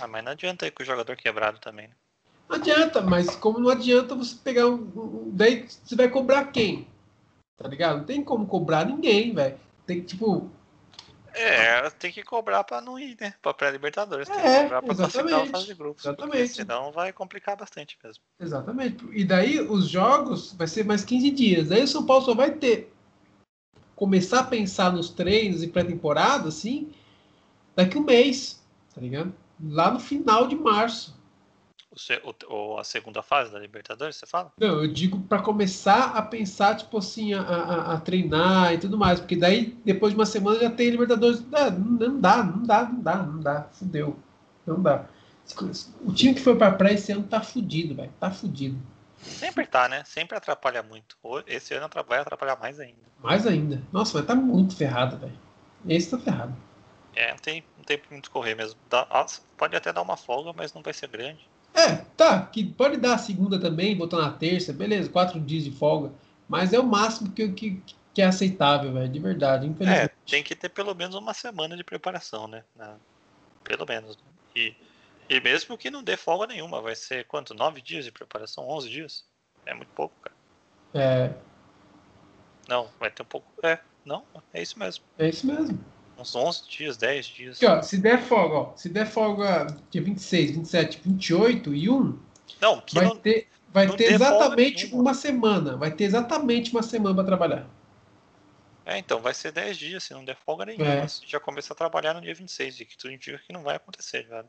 Ah, 0.00 0.06
mas 0.06 0.24
não 0.24 0.30
adianta 0.32 0.66
ir 0.66 0.70
com 0.70 0.84
o 0.84 0.86
jogador 0.86 1.16
quebrado 1.16 1.58
também, 1.58 1.88
né? 1.88 1.94
Não 2.50 2.56
adianta, 2.56 3.00
mas 3.00 3.36
como 3.36 3.60
não 3.60 3.70
adianta 3.70 4.12
você 4.16 4.34
pegar 4.42 4.66
um. 4.66 4.74
um- 4.74 5.30
Daí 5.32 5.68
você 5.68 5.94
vai 5.94 6.08
cobrar 6.08 6.46
quem? 6.46 6.88
Tá 7.56 7.68
ligado? 7.68 7.98
Não 7.98 8.04
tem 8.04 8.24
como 8.24 8.44
cobrar 8.44 8.84
ninguém, 8.84 9.32
velho. 9.32 9.56
Tem 9.86 10.00
que, 10.00 10.06
tipo. 10.08 10.50
É, 11.32 11.88
tem 11.90 12.10
que 12.10 12.24
cobrar 12.24 12.64
pra 12.64 12.80
não 12.80 12.98
ir, 12.98 13.16
né? 13.20 13.34
Pra 13.40 13.54
pré-Libertadores. 13.54 14.28
Tem 14.28 14.36
que 14.36 14.44
É, 14.48 14.62
cobrar 14.64 14.82
pra 14.82 14.94
classificar 14.96 15.40
a 15.42 15.46
fase 15.46 15.66
de 15.66 15.74
grupos. 15.74 16.04
Exatamente. 16.04 16.54
Senão 16.54 16.90
vai 16.90 17.12
complicar 17.12 17.56
bastante 17.56 17.96
mesmo. 18.02 18.24
Exatamente. 18.40 19.04
E 19.12 19.24
daí 19.24 19.60
os 19.60 19.88
jogos 19.88 20.52
vai 20.54 20.66
ser 20.66 20.84
mais 20.84 21.04
15 21.04 21.30
dias. 21.30 21.68
Daí 21.68 21.84
o 21.84 21.86
São 21.86 22.04
Paulo 22.04 22.24
só 22.24 22.34
vai 22.34 22.50
ter. 22.50 22.92
Começar 23.94 24.40
a 24.40 24.44
pensar 24.44 24.92
nos 24.92 25.08
treinos 25.10 25.62
e 25.62 25.68
pré-temporada, 25.68 26.48
assim, 26.48 26.92
daqui 27.76 27.96
um 27.96 28.02
mês, 28.02 28.60
tá 28.92 29.00
ligado? 29.00 29.32
Lá 29.62 29.92
no 29.92 30.00
final 30.00 30.48
de 30.48 30.56
março. 30.56 31.19
O, 31.92 32.54
o- 32.54 32.78
a 32.78 32.84
segunda 32.84 33.20
fase 33.22 33.50
da 33.50 33.58
Libertadores, 33.58 34.16
você 34.16 34.26
fala? 34.26 34.52
Não, 34.58 34.82
eu 34.84 34.92
digo 34.92 35.20
para 35.22 35.42
começar 35.42 36.16
a 36.16 36.22
pensar, 36.22 36.76
tipo 36.76 36.98
assim, 36.98 37.34
a, 37.34 37.40
a- 37.42 37.94
a 37.94 38.00
treinar 38.00 38.72
e 38.72 38.78
tudo 38.78 38.96
mais. 38.96 39.18
Porque 39.18 39.34
daí, 39.36 39.76
depois 39.84 40.12
de 40.12 40.18
uma 40.18 40.26
semana, 40.26 40.60
já 40.60 40.70
tem 40.70 40.90
Libertadores. 40.90 41.42
Não, 41.46 41.70
não 41.70 42.20
dá, 42.20 42.42
não 42.44 42.62
dá, 42.62 42.82
não 42.84 43.00
dá, 43.00 43.16
não 43.16 43.40
dá. 43.40 43.62
Fudeu. 43.72 44.16
Não 44.66 44.80
dá. 44.80 45.04
O 46.04 46.12
time 46.12 46.34
que 46.34 46.40
foi 46.40 46.54
pra 46.56 46.70
praia 46.70 46.94
esse 46.94 47.10
ano 47.10 47.24
tá 47.24 47.40
fudido, 47.40 47.94
velho. 47.94 48.12
Tá 48.20 48.30
fudido. 48.30 48.78
Sempre 49.18 49.66
tá, 49.66 49.88
né? 49.88 50.04
Sempre 50.04 50.36
atrapalha 50.36 50.82
muito. 50.82 51.16
Esse 51.46 51.74
ano 51.74 51.88
vai 52.06 52.20
atrapalhar 52.20 52.56
mais 52.58 52.78
ainda. 52.78 53.00
Mais 53.18 53.46
ainda. 53.46 53.82
Nossa, 53.92 54.16
mas 54.16 54.26
tá 54.26 54.34
muito 54.34 54.76
ferrado, 54.76 55.16
velho. 55.18 55.36
Esse 55.88 56.10
tá 56.10 56.18
ferrado. 56.18 56.54
É, 57.14 57.30
não 57.30 57.38
tem, 57.38 57.64
não 57.76 57.84
tem 57.84 58.00
muito 58.10 58.30
correr 58.30 58.54
mesmo. 58.54 58.78
Dá- 58.88 59.26
pode 59.56 59.74
até 59.76 59.92
dar 59.92 60.02
uma 60.02 60.16
folga, 60.16 60.52
mas 60.56 60.72
não 60.72 60.82
vai 60.82 60.94
ser 60.94 61.08
grande. 61.08 61.48
É, 61.74 61.96
tá, 62.16 62.46
que 62.46 62.64
pode 62.64 62.96
dar 62.96 63.14
a 63.14 63.18
segunda 63.18 63.58
também, 63.58 63.96
botar 63.96 64.18
na 64.18 64.32
terça, 64.32 64.72
beleza, 64.72 65.08
quatro 65.08 65.40
dias 65.40 65.64
de 65.64 65.70
folga. 65.70 66.12
Mas 66.48 66.72
é 66.72 66.78
o 66.80 66.86
máximo 66.86 67.32
que, 67.32 67.48
que, 67.52 67.82
que 68.12 68.20
é 68.20 68.26
aceitável, 68.26 68.92
velho, 68.92 69.08
de 69.08 69.18
verdade. 69.18 69.66
É, 69.66 69.68
Infelizmente. 69.68 70.12
tem 70.26 70.42
que 70.42 70.54
ter 70.56 70.68
pelo 70.68 70.94
menos 70.94 71.14
uma 71.14 71.32
semana 71.32 71.76
de 71.76 71.84
preparação, 71.84 72.48
né? 72.48 72.64
Pelo 73.62 73.86
menos. 73.86 74.18
E, 74.54 74.74
e 75.28 75.40
mesmo 75.40 75.78
que 75.78 75.90
não 75.90 76.02
dê 76.02 76.16
folga 76.16 76.48
nenhuma, 76.48 76.82
vai 76.82 76.96
ser 76.96 77.24
quanto? 77.26 77.54
Nove 77.54 77.80
dias 77.80 78.04
de 78.04 78.10
preparação? 78.10 78.68
Onze 78.68 78.90
dias? 78.90 79.24
É 79.64 79.72
muito 79.72 79.90
pouco, 79.94 80.14
cara. 80.20 80.36
É, 80.92 81.32
Não, 82.68 82.90
vai 82.98 83.10
ter 83.10 83.22
um 83.22 83.26
pouco. 83.26 83.46
É, 83.62 83.78
não, 84.04 84.24
é 84.52 84.60
isso 84.60 84.76
mesmo. 84.78 85.04
é 85.18 85.28
isso 85.28 85.46
mesmo. 85.46 85.78
Uns 86.20 86.34
11 86.36 86.68
dias, 86.68 86.96
10 86.98 87.26
dias. 87.26 87.56
Aqui, 87.56 87.66
ó, 87.66 87.80
se 87.82 87.96
der 87.96 88.20
folga, 88.20 88.54
ó, 88.54 88.76
se 88.76 88.88
der 88.90 89.06
folga 89.06 89.66
dia 89.90 90.02
26, 90.02 90.50
27, 90.52 91.00
28 91.02 91.74
e 91.74 91.88
1, 91.88 92.18
Não, 92.60 92.82
vai 92.92 93.04
não. 93.06 93.16
ter, 93.16 93.48
vai 93.72 93.86
não 93.86 93.96
ter 93.96 94.12
exatamente 94.12 94.84
nenhuma. 94.84 95.02
uma 95.02 95.14
semana. 95.14 95.76
Vai 95.76 95.90
ter 95.90 96.04
exatamente 96.04 96.72
uma 96.72 96.82
semana 96.82 97.14
para 97.14 97.24
trabalhar. 97.24 97.66
É, 98.84 98.98
então, 98.98 99.20
vai 99.20 99.32
ser 99.32 99.52
10 99.52 99.78
dias, 99.78 100.04
se 100.04 100.12
não 100.12 100.24
der 100.24 100.36
folga 100.36 100.66
nenhuma. 100.66 100.86
É. 100.86 101.00
Mas 101.02 101.22
Já 101.26 101.40
começa 101.40 101.72
a 101.72 101.76
trabalhar 101.76 102.12
no 102.12 102.20
dia 102.20 102.34
26, 102.34 102.80
e 102.80 102.84
que 102.84 102.98
tudo 102.98 103.12
indica 103.14 103.38
que 103.38 103.52
não 103.52 103.62
vai 103.62 103.76
acontecer, 103.76 104.26
velho. 104.26 104.48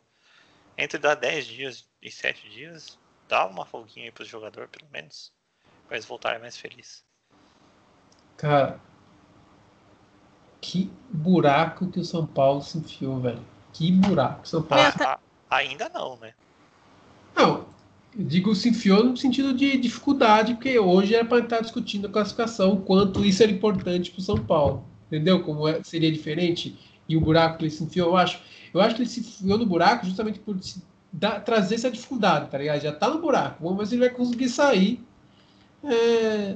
Entre 0.78 0.98
dar 0.98 1.16
10 1.16 1.46
dias 1.46 1.86
e 2.02 2.12
7 2.12 2.50
dias, 2.50 2.98
dá 3.30 3.46
uma 3.46 3.66
folguinha 3.66 4.08
aí 4.08 4.12
pro 4.12 4.26
jogador, 4.26 4.68
pelo 4.68 4.90
menos. 4.92 5.32
Pra 5.88 5.96
eles 5.96 6.06
voltarem 6.06 6.40
mais 6.40 6.58
felizes. 6.58 7.04
Cara, 8.36 8.80
que 10.62 10.90
buraco 11.12 11.88
que 11.88 12.00
o 12.00 12.06
São 12.06 12.26
Paulo 12.26 12.62
se 12.62 12.78
enfiou, 12.78 13.20
velho. 13.20 13.40
Que 13.74 13.92
buraco. 13.92 14.48
São 14.48 14.62
Paulo. 14.62 14.86
Ah, 15.00 15.20
ainda 15.50 15.90
não, 15.94 16.16
né? 16.18 16.34
Não, 17.36 17.66
eu 18.18 18.24
digo 18.26 18.54
se 18.56 18.70
enfiou 18.70 19.04
no 19.04 19.18
sentido 19.18 19.54
de 19.54 19.78
dificuldade, 19.78 20.54
porque 20.54 20.78
hoje 20.78 21.16
era 21.16 21.26
para 21.26 21.40
estar 21.40 21.62
discutindo 21.62 22.08
a 22.08 22.12
classificação, 22.12 22.74
o 22.74 22.82
quanto 22.82 23.26
isso 23.26 23.42
era 23.42 23.52
importante 23.52 24.12
para 24.12 24.20
o 24.20 24.24
São 24.24 24.38
Paulo. 24.38 24.86
Entendeu? 25.08 25.44
Como 25.44 25.68
é- 25.68 25.82
seria 25.84 26.12
diferente? 26.12 26.78
E 27.10 27.18
o 27.18 27.22
buraco 27.22 27.58
que 27.58 27.66
ele 27.66 27.72
se 27.72 27.84
enfiou, 27.84 28.10
eu 28.10 28.18
acho. 28.18 28.40
Eu 28.74 28.80
acho 28.80 28.96
que 28.96 29.02
ele 29.02 29.10
se 29.10 29.20
enfiou 29.20 29.58
no 29.58 29.66
buraco 29.66 30.06
justamente 30.06 30.40
por 30.40 30.62
se 30.62 30.82
dar- 31.12 31.42
trazer 31.44 31.76
essa 31.76 31.92
dificuldade, 31.92 32.50
tá 32.50 32.58
ligado? 32.58 32.80
Já 32.82 32.94
tá 32.94 33.10
no 33.10 33.20
buraco. 33.20 33.62
Vamos 33.64 33.78
ver 33.80 33.86
se 33.88 33.96
ele 33.96 34.06
vai 34.08 34.16
conseguir 34.16 34.48
sair. 34.50 35.04
é, 35.84 36.56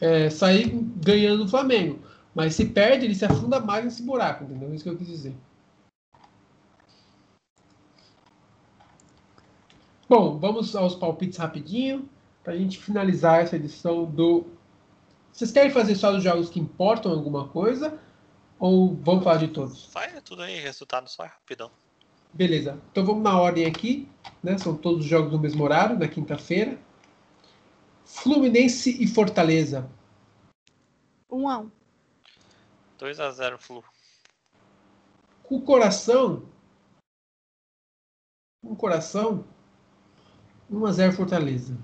é, 0.00 0.30
sair 0.30 0.70
ganhando 1.04 1.44
o 1.44 1.48
Flamengo. 1.48 1.98
Mas 2.38 2.54
se 2.54 2.66
perde, 2.66 3.04
ele 3.04 3.16
se 3.16 3.24
afunda 3.24 3.58
mais 3.58 3.84
nesse 3.84 4.00
buraco, 4.00 4.44
entendeu? 4.44 4.72
Isso 4.72 4.84
que 4.84 4.90
eu 4.90 4.96
quis 4.96 5.08
dizer. 5.08 5.34
Bom, 10.08 10.38
vamos 10.38 10.76
aos 10.76 10.94
palpites 10.94 11.36
rapidinho, 11.36 12.08
para 12.44 12.52
a 12.52 12.56
gente 12.56 12.78
finalizar 12.78 13.40
essa 13.40 13.56
edição 13.56 14.04
do. 14.04 14.46
Vocês 15.32 15.50
querem 15.50 15.72
fazer 15.72 15.96
só 15.96 16.16
os 16.16 16.22
jogos 16.22 16.48
que 16.48 16.60
importam 16.60 17.10
alguma 17.10 17.48
coisa? 17.48 17.98
Ou 18.56 18.94
vamos 18.94 19.24
falar 19.24 19.38
de 19.38 19.48
todos? 19.48 19.86
Faz 19.86 20.22
tudo 20.22 20.42
aí, 20.42 20.60
resultado 20.60 21.10
só 21.10 21.24
é 21.24 21.26
rapidão. 21.26 21.72
Beleza. 22.32 22.80
Então 22.92 23.04
vamos 23.04 23.24
na 23.24 23.36
ordem 23.36 23.66
aqui, 23.66 24.08
né? 24.44 24.56
São 24.58 24.76
todos 24.76 25.00
os 25.00 25.10
jogos 25.10 25.32
no 25.32 25.40
mesmo 25.40 25.64
horário, 25.64 25.98
na 25.98 26.06
quinta-feira. 26.06 26.78
Fluminense 28.04 28.96
e 29.02 29.08
Fortaleza. 29.08 29.90
Um 31.28 31.48
a 31.48 31.58
um. 31.58 31.77
2x0 32.98 33.58
Flu. 33.58 33.84
Com 35.42 35.56
o 35.56 35.62
coração, 35.62 36.42
com 38.62 38.74
coração, 38.74 39.44
1x0 40.70 41.12
Fortaleza. 41.12 41.76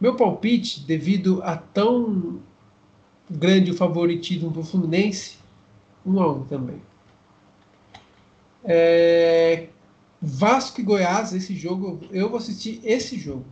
Meu 0.00 0.16
palpite, 0.16 0.80
devido 0.80 1.42
a 1.42 1.56
tão 1.56 2.42
grande 3.28 3.70
o 3.70 3.76
favoritismo 3.76 4.50
do 4.50 4.62
Fluminense, 4.62 5.38
1x1 6.06 6.48
também. 6.48 6.82
É, 8.64 9.68
Vasco 10.20 10.80
e 10.80 10.84
Goiás, 10.84 11.32
esse 11.32 11.54
jogo, 11.54 12.00
eu 12.10 12.28
vou 12.28 12.38
assistir 12.38 12.80
esse 12.84 13.18
jogo. 13.18 13.44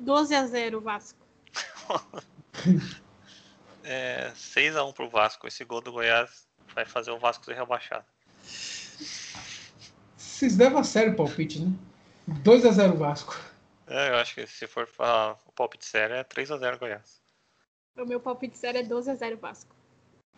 12 0.00 0.34
a 0.34 0.46
0 0.46 0.80
Vasco. 0.80 1.18
É, 3.90 4.30
6x1 4.34 4.92
pro 4.92 5.08
Vasco. 5.08 5.48
Esse 5.48 5.64
gol 5.64 5.80
do 5.80 5.90
Goiás 5.90 6.46
vai 6.74 6.84
fazer 6.84 7.10
o 7.10 7.18
Vasco 7.18 7.46
ser 7.46 7.54
rebaixado. 7.54 8.04
Vocês 10.14 10.58
levam 10.58 10.80
a 10.80 10.84
sério 10.84 11.14
o 11.14 11.16
palpite, 11.16 11.60
né? 11.60 11.72
2x0 12.44 12.98
Vasco. 12.98 13.40
É, 13.86 14.10
eu 14.10 14.16
acho 14.16 14.34
que 14.34 14.46
se 14.46 14.66
for 14.66 14.86
falar 14.86 15.38
o 15.46 15.52
palpite 15.52 15.86
sério 15.86 16.16
é 16.16 16.22
3x0 16.22 16.78
Goiás. 16.78 17.22
O 17.96 18.04
meu 18.04 18.20
palpite 18.20 18.58
sério 18.58 18.80
é 18.80 18.82
12 18.82 19.10
a 19.10 19.14
0 19.14 19.38
Vasco. 19.38 19.74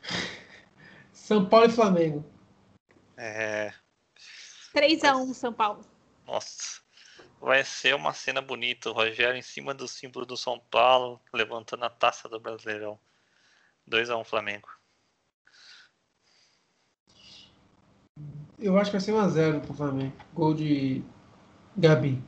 São 1.13 1.45
Paulo 1.45 1.67
e 1.67 1.71
Flamengo. 1.71 2.25
É, 3.17 3.75
3 4.73 5.03
a 5.03 5.17
1 5.17 5.35
São 5.35 5.53
Paulo. 5.53 5.85
nossa. 6.25 6.81
Vai 7.41 7.65
ser 7.65 7.97
uma 7.97 8.13
cena 8.13 8.41
bonita. 8.41 8.91
O 8.91 8.93
Rogério 8.93 9.37
em 9.37 9.43
cima 9.43 9.75
do 9.75 9.89
símbolo 9.89 10.25
do 10.25 10.37
São 10.37 10.61
Paulo, 10.71 11.21
levantando 11.33 11.85
a 11.85 11.91
taça 11.91 12.29
do 12.29 12.39
Brasileirão. 12.39 12.99
2x1 13.91 14.25
Flamengo. 14.25 14.69
Eu 18.59 18.79
acho 18.79 18.91
que 18.91 18.99
vai 18.99 19.01
ser 19.01 19.13
1x0 19.13 19.61
pro 19.61 19.75
Flamengo. 19.75 20.13
Gol 20.35 20.55
de 20.55 21.03
Gabi. 21.77 22.23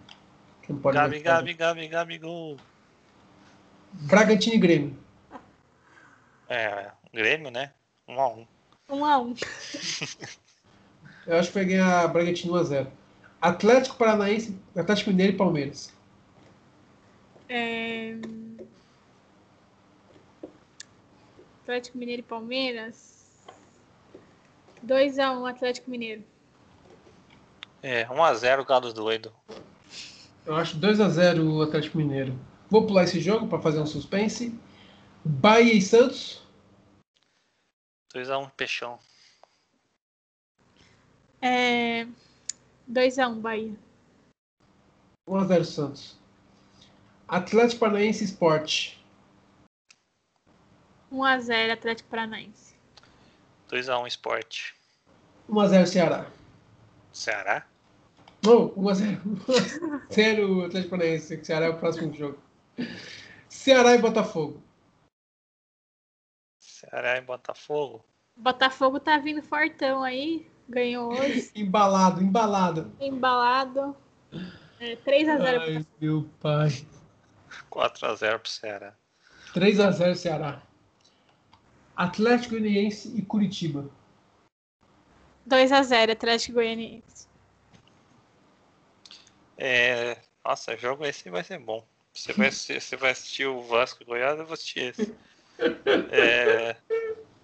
Que 0.62 0.72
não 0.72 0.80
pode 0.80 0.96
Gabi. 0.96 1.20
Gabi, 1.20 1.54
Gabi, 1.54 1.88
Gabi, 1.88 2.18
gol. 2.18 2.56
Bragantino 3.92 4.56
e 4.56 4.58
Grêmio. 4.58 4.98
É, 6.48 6.90
Grêmio, 7.12 7.50
né? 7.50 7.72
1x1. 8.08 8.46
1 8.88 9.04
a 9.04 9.18
1 9.18 9.34
Eu 11.26 11.38
acho 11.38 11.48
que 11.48 11.54
vai 11.54 11.64
ganhar 11.64 12.08
Bragantino 12.08 12.54
1x0. 12.54 12.88
Atlético 13.40 13.96
Paranaense, 13.96 14.58
Atlético 14.74 15.10
Mineiro 15.10 15.34
e 15.34 15.36
Palmeiras. 15.36 15.92
É... 17.48 18.16
Atlético 21.62 21.96
Mineiro 21.96 22.20
e 22.20 22.24
Palmeiras. 22.24 23.40
2 24.82 25.18
a 25.20 25.32
1 25.32 25.46
Atlético 25.46 25.90
Mineiro. 25.90 26.24
É, 27.80 28.04
1x0 28.06 28.66
Galo 28.66 28.92
doido. 28.92 29.32
Eu 30.44 30.56
acho 30.56 30.76
2x0 30.78 31.40
o 31.40 31.62
Atlético 31.62 31.98
Mineiro. 31.98 32.36
Vou 32.68 32.84
pular 32.84 33.04
esse 33.04 33.20
jogo 33.20 33.46
para 33.46 33.62
fazer 33.62 33.78
um 33.78 33.86
suspense. 33.86 34.58
Bahia 35.24 35.72
e 35.72 35.80
Santos. 35.80 36.42
2x1 38.12 38.50
Peixão. 38.56 38.98
É... 41.40 42.08
2 42.88 43.18
a 43.20 43.28
1 43.28 43.40
Bahia. 43.40 43.76
1x0 45.28 45.64
Santos. 45.64 46.18
Atlético 47.28 47.80
Paranaense 47.80 48.24
Sport. 48.24 49.01
1 51.12 51.24
a 51.24 51.38
0 51.38 51.72
Atlético 51.74 52.08
Paranaense. 52.08 52.74
2x1 53.70 54.06
Sport. 54.08 54.72
1x0 55.48 55.86
Ceará. 55.86 56.26
Ceará? 57.12 57.66
Não, 58.42 58.70
1x0. 58.70 59.20
0 60.10 60.64
Atlético 60.66 60.90
Paranaense. 60.90 61.44
Ceará 61.44 61.66
é 61.66 61.68
o 61.68 61.78
próximo 61.78 62.14
jogo. 62.14 62.38
Ceará 63.48 63.94
e 63.94 63.98
Botafogo. 63.98 64.62
Ceará 66.58 67.18
e 67.18 67.20
Botafogo. 67.20 68.02
Botafogo 68.34 68.98
tá 68.98 69.18
vindo 69.18 69.42
fortão 69.42 70.02
aí. 70.02 70.50
Ganhou 70.66 71.12
hoje. 71.12 71.50
Embalado, 71.54 72.22
embalado. 72.22 72.92
embalado. 72.98 73.94
É, 74.80 74.96
3 74.96 75.28
a 75.28 75.36
0 75.36 75.60
Ai, 75.60 75.86
meu 76.00 76.28
pai. 76.40 76.86
4x0 77.70 78.38
pro 78.38 78.50
Ceará. 78.50 78.96
3x0 79.54 80.14
Ceará. 80.14 80.62
Atlético 81.96 82.58
Goianiense 82.58 83.12
e 83.16 83.22
Curitiba. 83.22 83.90
2 85.46 85.72
a 85.72 85.82
0 85.82 86.12
Atlético 86.12 86.54
Goianiense. 86.54 87.26
É, 89.58 90.16
nossa, 90.44 90.76
jogo 90.76 91.04
esse 91.04 91.28
vai 91.30 91.44
ser 91.44 91.58
bom. 91.58 91.86
Você 92.12 92.32
vai, 92.32 92.48
assistir, 92.48 92.80
você 92.80 92.96
vai 92.96 93.10
assistir 93.10 93.46
o 93.46 93.62
Vasco 93.62 94.02
e 94.02 94.06
Goiás, 94.06 94.38
eu 94.38 94.44
vou 94.44 94.54
assistir 94.54 94.80
esse. 94.80 95.14
É, 96.10 96.76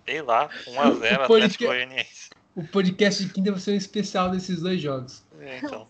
sei 0.04 0.22
lá, 0.22 0.48
1x0 0.66 1.18
O 1.18 1.22
Atlético 1.22 1.64
Goianiense. 1.64 2.30
O 2.54 2.66
podcast 2.66 3.24
de 3.24 3.32
quinta 3.32 3.52
vai 3.52 3.60
ser 3.60 3.72
um 3.72 3.76
especial 3.76 4.30
desses 4.30 4.60
dois 4.60 4.80
jogos. 4.80 5.24
É, 5.38 5.58
então. 5.58 5.88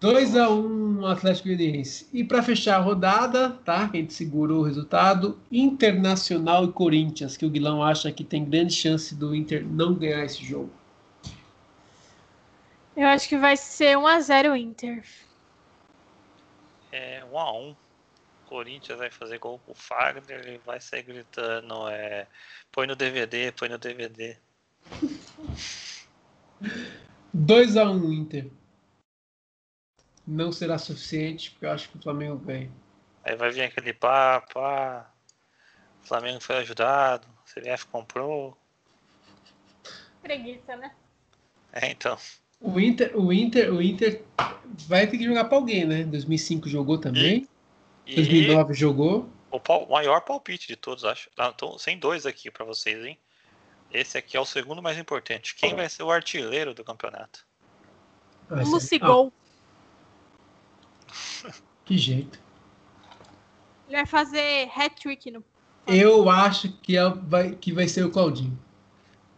2x1 0.00 1.12
Atlético 1.12 1.48
Goianiense. 1.48 2.08
E 2.12 2.24
para 2.24 2.42
fechar 2.42 2.76
a 2.76 2.80
rodada, 2.80 3.50
tá? 3.64 3.86
Que 3.88 3.98
a 3.98 4.00
gente 4.00 4.14
segurou 4.14 4.60
o 4.60 4.64
resultado. 4.64 5.38
Internacional 5.52 6.64
e 6.64 6.72
Corinthians, 6.72 7.36
que 7.36 7.44
o 7.44 7.50
Guilão 7.50 7.82
acha 7.82 8.10
que 8.10 8.24
tem 8.24 8.44
grande 8.44 8.74
chance 8.74 9.14
do 9.14 9.34
Inter 9.34 9.64
não 9.64 9.94
ganhar 9.94 10.24
esse 10.24 10.42
jogo. 10.42 10.70
Eu 12.96 13.06
acho 13.08 13.28
que 13.28 13.36
vai 13.36 13.56
ser 13.56 13.98
1 13.98 14.06
a 14.06 14.20
0 14.20 14.56
Inter. 14.56 15.04
É 16.90 17.22
1x1. 17.30 17.76
Corinthians 18.46 18.98
vai 18.98 19.10
fazer 19.10 19.38
gol 19.38 19.60
com 19.64 19.70
o 19.70 19.74
Fagner, 19.76 20.40
ele 20.44 20.60
vai 20.66 20.80
sair 20.80 21.04
gritando, 21.04 21.88
é, 21.88 22.26
põe 22.72 22.84
no 22.84 22.96
DVD, 22.96 23.52
põe 23.52 23.68
no 23.68 23.78
DVD. 23.78 24.36
2x1 27.32 28.12
Inter. 28.12 28.50
Não 30.30 30.52
será 30.52 30.78
suficiente, 30.78 31.50
porque 31.50 31.66
eu 31.66 31.72
acho 31.72 31.88
que 31.88 31.98
o 31.98 32.02
Flamengo 32.02 32.36
ganha. 32.36 32.70
Aí 33.24 33.34
vai 33.34 33.50
vir 33.50 33.62
aquele 33.62 33.92
papo, 33.92 34.60
ah, 34.60 35.10
o 36.02 36.06
Flamengo 36.06 36.40
foi 36.40 36.58
ajudado, 36.58 37.26
o 37.26 37.50
CBF 37.60 37.86
comprou. 37.86 38.56
Preguiça, 40.22 40.76
né? 40.76 40.94
É, 41.72 41.90
então. 41.90 42.16
O 42.60 42.78
Inter, 42.78 43.16
o 43.16 43.32
Inter, 43.32 43.72
o 43.74 43.82
Inter 43.82 44.22
vai 44.86 45.06
ter 45.08 45.18
que 45.18 45.24
jogar 45.24 45.46
para 45.46 45.56
alguém, 45.56 45.84
né? 45.84 46.04
2005 46.04 46.68
jogou 46.68 46.98
também. 46.98 47.48
E 48.06 48.14
2009 48.14 48.74
jogou. 48.74 49.28
o 49.50 49.58
pal- 49.58 49.88
maior 49.88 50.20
palpite 50.20 50.68
de 50.68 50.76
todos, 50.76 51.04
acho. 51.04 51.28
Ah, 51.36 51.50
tô 51.52 51.76
sem 51.76 51.98
dois 51.98 52.24
aqui 52.24 52.50
pra 52.52 52.64
vocês, 52.64 53.04
hein? 53.04 53.18
Esse 53.90 54.16
aqui 54.16 54.36
é 54.36 54.40
o 54.40 54.44
segundo 54.44 54.80
mais 54.80 54.96
importante. 54.96 55.56
Quem 55.56 55.74
vai 55.74 55.88
ser 55.88 56.04
o 56.04 56.10
artilheiro 56.10 56.72
do 56.72 56.84
campeonato? 56.84 57.44
Lucigol. 58.48 59.32
Ah, 59.36 59.49
que 61.84 61.98
jeito. 61.98 62.38
Ele 63.88 63.96
vai 63.96 64.06
fazer 64.06 64.70
hat-trick 64.74 65.30
no. 65.30 65.44
Eu 65.86 66.30
acho 66.30 66.70
que, 66.78 66.96
é- 66.96 67.08
vai, 67.08 67.54
que 67.54 67.72
vai 67.72 67.88
ser 67.88 68.04
o 68.04 68.10
Claudinho. 68.10 68.56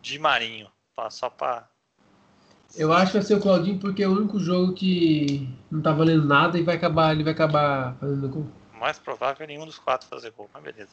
De 0.03 0.19
Marinho. 0.19 0.71
Só 1.11 1.31
pra. 1.31 1.69
Eu 2.77 2.93
acho 2.93 3.13
que 3.13 3.19
vai 3.19 3.27
ser 3.27 3.35
o 3.35 3.41
Claudinho 3.41 3.79
porque 3.79 4.03
é 4.03 4.09
o 4.09 4.13
único 4.13 4.39
jogo 4.39 4.73
que 4.75 5.49
não 5.71 5.81
tá 5.83 5.93
valendo 5.93 6.27
nada 6.27 6.59
e 6.59 6.63
vai 6.63 6.77
acabar, 6.77 7.13
ele 7.13 7.25
vai 7.25 7.33
acabar 7.33 7.97
fazendo 7.97 8.29
gol. 8.29 8.47
Mais 8.79 8.99
provável 8.99 9.45
é 9.45 9.47
nenhum 9.47 9.67
dos 9.67 9.79
quatro 9.79 10.09
fazer 10.09 10.31
gol, 10.33 10.51
mas 10.53 10.63
beleza. 10.63 10.91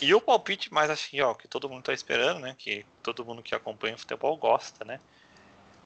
E 0.00 0.14
o 0.14 0.20
palpite 0.20 0.72
mais 0.72 0.90
assim, 0.90 1.20
ó, 1.20 1.34
que 1.34 1.48
todo 1.48 1.68
mundo 1.68 1.82
tá 1.82 1.92
esperando, 1.92 2.40
né? 2.40 2.54
Que 2.56 2.84
todo 3.02 3.24
mundo 3.24 3.42
que 3.42 3.54
acompanha 3.54 3.94
o 3.94 3.98
futebol 3.98 4.36
gosta, 4.36 4.84
né? 4.84 5.00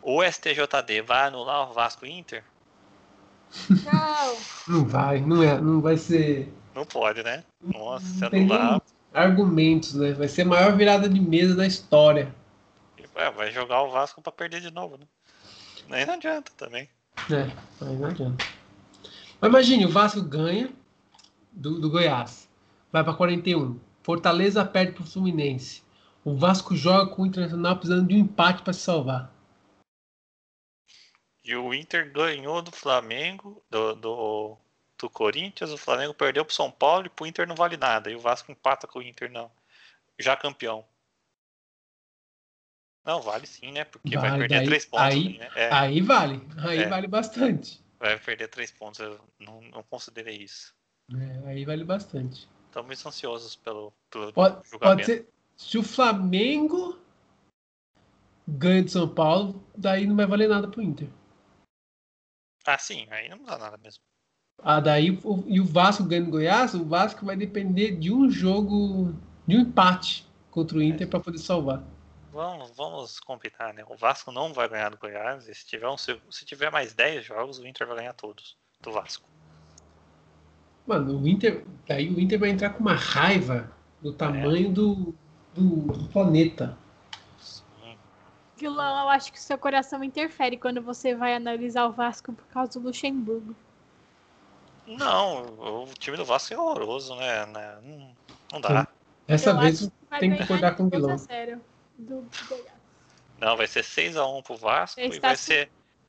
O 0.02 0.22
STJD 0.22 1.02
vai 1.02 1.28
anular 1.28 1.70
o 1.70 1.72
Vasco 1.72 2.04
Inter? 2.04 2.44
Não. 3.84 4.36
Não 4.66 4.84
vai, 4.84 5.20
não 5.20 5.42
é, 5.42 5.60
não 5.60 5.80
vai 5.80 5.96
ser 5.96 6.52
Não 6.74 6.84
pode, 6.84 7.22
né? 7.22 7.44
Nossa, 7.60 8.30
Não 8.30 8.30
nem 8.30 8.48
argumentos, 9.12 9.94
né? 9.94 10.12
Vai 10.12 10.28
ser 10.28 10.42
a 10.42 10.46
maior 10.46 10.76
virada 10.76 11.08
de 11.08 11.20
mesa 11.20 11.54
da 11.54 11.66
história. 11.66 12.34
é, 13.14 13.30
vai 13.30 13.52
jogar 13.52 13.82
o 13.82 13.90
Vasco 13.90 14.20
pra 14.20 14.32
perder 14.32 14.60
de 14.60 14.70
novo, 14.70 14.96
né? 14.98 15.06
Nem 15.88 16.06
não 16.06 16.14
adianta 16.14 16.50
também. 16.56 16.88
É, 17.30 17.50
mas 17.80 17.98
não 18.00 18.06
adianta. 18.06 18.44
Mas 19.40 19.50
imagine, 19.50 19.86
o 19.86 19.90
Vasco 19.90 20.22
ganha 20.22 20.70
do, 21.52 21.80
do 21.80 21.90
Goiás. 21.90 22.48
Vai 22.92 23.04
para 23.04 23.14
41. 23.14 23.78
Fortaleza 24.02 24.64
perde 24.64 24.92
pro 24.92 25.04
Fluminense. 25.04 25.82
O 26.24 26.36
Vasco 26.36 26.74
joga 26.74 27.10
com 27.10 27.22
o 27.22 27.26
Internacional 27.26 27.76
precisando 27.76 28.08
de 28.08 28.14
um 28.14 28.18
empate 28.18 28.62
para 28.62 28.72
se 28.72 28.80
salvar. 28.80 29.33
E 31.44 31.54
o 31.54 31.74
Inter 31.74 32.10
ganhou 32.10 32.62
do 32.62 32.72
Flamengo, 32.72 33.62
do, 33.68 33.94
do, 33.94 34.56
do 34.98 35.10
Corinthians, 35.10 35.70
o 35.70 35.76
Flamengo 35.76 36.14
perdeu 36.14 36.44
pro 36.44 36.54
São 36.54 36.70
Paulo 36.70 37.06
e 37.06 37.10
pro 37.10 37.26
Inter 37.26 37.46
não 37.46 37.54
vale 37.54 37.76
nada. 37.76 38.10
E 38.10 38.16
o 38.16 38.20
Vasco 38.20 38.50
empata 38.50 38.86
com 38.86 38.98
o 38.98 39.02
Inter, 39.02 39.30
não. 39.30 39.50
Já 40.18 40.36
campeão. 40.36 40.84
Não, 43.04 43.20
vale 43.20 43.46
sim, 43.46 43.70
né? 43.72 43.84
Porque 43.84 44.16
vale, 44.16 44.28
vai 44.30 44.38
perder 44.38 44.56
daí, 44.56 44.66
três 44.66 44.86
pontos. 44.86 45.06
Aí, 45.06 45.38
né? 45.38 45.50
é. 45.54 45.68
aí 45.70 46.00
vale. 46.00 46.40
Aí 46.56 46.78
é. 46.78 46.88
vale 46.88 47.06
bastante. 47.06 47.84
Vai 48.00 48.18
perder 48.18 48.48
três 48.48 48.70
pontos. 48.70 49.00
Eu 49.00 49.20
não, 49.38 49.60
não 49.60 49.82
considerei 49.82 50.36
isso. 50.36 50.74
É, 51.12 51.48
aí 51.50 51.66
vale 51.66 51.84
bastante. 51.84 52.48
Estamos 52.66 53.04
ansiosos 53.04 53.54
pelo, 53.56 53.92
pelo 54.10 54.32
pode, 54.32 54.66
julgamento. 54.66 54.80
Pode 54.80 55.04
ser, 55.04 55.28
se 55.56 55.76
o 55.76 55.82
Flamengo 55.82 56.98
ganha 58.48 58.82
de 58.82 58.90
São 58.90 59.06
Paulo, 59.06 59.62
daí 59.76 60.06
não 60.06 60.16
vai 60.16 60.26
valer 60.26 60.48
nada 60.48 60.66
pro 60.66 60.82
Inter. 60.82 61.08
Ah, 62.66 62.78
sim, 62.78 63.06
aí 63.10 63.28
não 63.28 63.42
dá 63.42 63.58
nada 63.58 63.76
mesmo. 63.76 64.02
Ah, 64.62 64.80
daí 64.80 65.18
o, 65.22 65.44
e 65.46 65.60
o 65.60 65.64
Vasco 65.64 66.04
ganhando 66.04 66.30
Goiás, 66.30 66.74
o 66.74 66.84
Vasco 66.84 67.26
vai 67.26 67.36
depender 67.36 67.92
de 67.92 68.12
um 68.12 68.30
jogo, 68.30 69.14
de 69.46 69.56
um 69.56 69.60
empate 69.60 70.26
contra 70.50 70.78
o 70.78 70.82
é. 70.82 70.84
Inter 70.84 71.06
é. 71.06 71.10
para 71.10 71.20
poder 71.20 71.38
salvar. 71.38 71.82
Vamos, 72.32 72.72
vamos 72.76 73.20
compitar, 73.20 73.72
né? 73.72 73.84
O 73.88 73.96
Vasco 73.96 74.32
não 74.32 74.52
vai 74.52 74.68
ganhar 74.68 74.88
do 74.88 74.98
Goiás. 74.98 75.44
Se 75.44 75.66
tiver, 75.66 75.88
um, 75.88 75.96
se, 75.96 76.20
se 76.30 76.44
tiver 76.44 76.70
mais 76.70 76.92
10 76.92 77.24
jogos, 77.24 77.58
o 77.58 77.66
Inter 77.66 77.86
vai 77.86 77.96
ganhar 77.96 78.12
todos 78.12 78.56
do 78.80 78.90
Vasco. 78.90 79.28
Mano, 80.86 81.20
o 81.20 81.28
Inter. 81.28 81.64
Daí 81.86 82.10
o 82.10 82.20
Inter 82.20 82.38
vai 82.38 82.50
entrar 82.50 82.70
com 82.70 82.80
uma 82.80 82.94
raiva 82.94 83.72
do 84.02 84.12
tamanho 84.12 84.68
é. 84.68 84.72
do, 84.72 85.14
do, 85.54 85.92
do, 85.92 86.08
planeta. 86.08 86.76
Vilão, 88.64 89.02
eu 89.02 89.10
acho 89.10 89.30
que 89.30 89.38
o 89.38 89.42
seu 89.42 89.58
coração 89.58 90.02
interfere 90.02 90.56
quando 90.56 90.80
você 90.80 91.14
vai 91.14 91.34
analisar 91.34 91.84
o 91.84 91.92
Vasco 91.92 92.32
por 92.32 92.46
causa 92.46 92.72
do 92.72 92.86
Luxemburgo. 92.86 93.54
Não, 94.86 95.84
o 95.84 95.86
time 95.98 96.16
do 96.16 96.24
Vasco 96.24 96.54
é 96.54 96.58
horroroso, 96.58 97.14
né? 97.16 97.44
né? 97.44 97.78
Não, 97.82 98.16
não 98.54 98.60
dá. 98.62 98.88
Essa 99.28 99.50
eu 99.50 99.58
vez 99.58 99.90
tem 100.18 100.32
que 100.32 100.38
concordar 100.38 100.76
com 100.76 100.84
o 100.84 100.88
vilão. 100.88 101.14
Do 101.98 102.26
Não, 103.38 103.54
vai 103.54 103.66
ser 103.66 103.84
6x1 103.84 104.42
pro 104.42 104.56
Vasco 104.56 104.98
e 104.98 105.20
vai 105.20 105.36
ser 105.36 105.68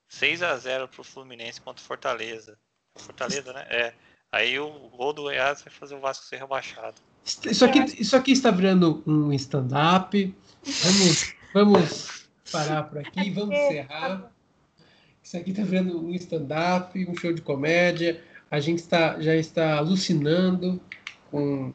6x0 0.10 0.88
pro 0.88 1.03
Fluminense 1.03 1.60
contra 1.60 1.84
o 1.84 1.86
Fortaleza. 1.86 2.57
Fortaleza, 2.95 3.52
né? 3.52 3.65
É. 3.69 3.94
Aí 4.32 4.57
o 4.57 4.69
gol 4.95 5.11
do 5.11 5.23
Goiás 5.23 5.61
vai 5.61 5.73
fazer 5.73 5.95
o 5.95 5.99
Vasco 5.99 6.23
ser 6.23 6.38
rebaixado. 6.38 6.95
Isso 7.26 7.65
aqui, 7.65 7.80
isso 8.02 8.15
aqui 8.15 8.32
está 8.32 8.49
virando 8.49 9.03
um 9.06 9.34
stand-up. 9.34 10.36
Vamos, 10.64 11.36
vamos 11.53 12.24
parar 12.51 12.84
por 12.84 12.99
aqui, 12.99 13.30
vamos 13.30 13.55
encerrar. 13.55 14.31
Isso 15.23 15.38
aqui 15.38 15.51
está 15.51 15.63
virando 15.63 16.05
um 16.05 16.13
stand-up, 16.13 17.05
um 17.07 17.15
show 17.15 17.34
de 17.34 17.41
comédia. 17.41 18.22
A 18.49 18.59
gente 18.59 18.80
está, 18.80 19.19
já 19.19 19.35
está 19.35 19.77
alucinando 19.77 20.80
com, 21.31 21.73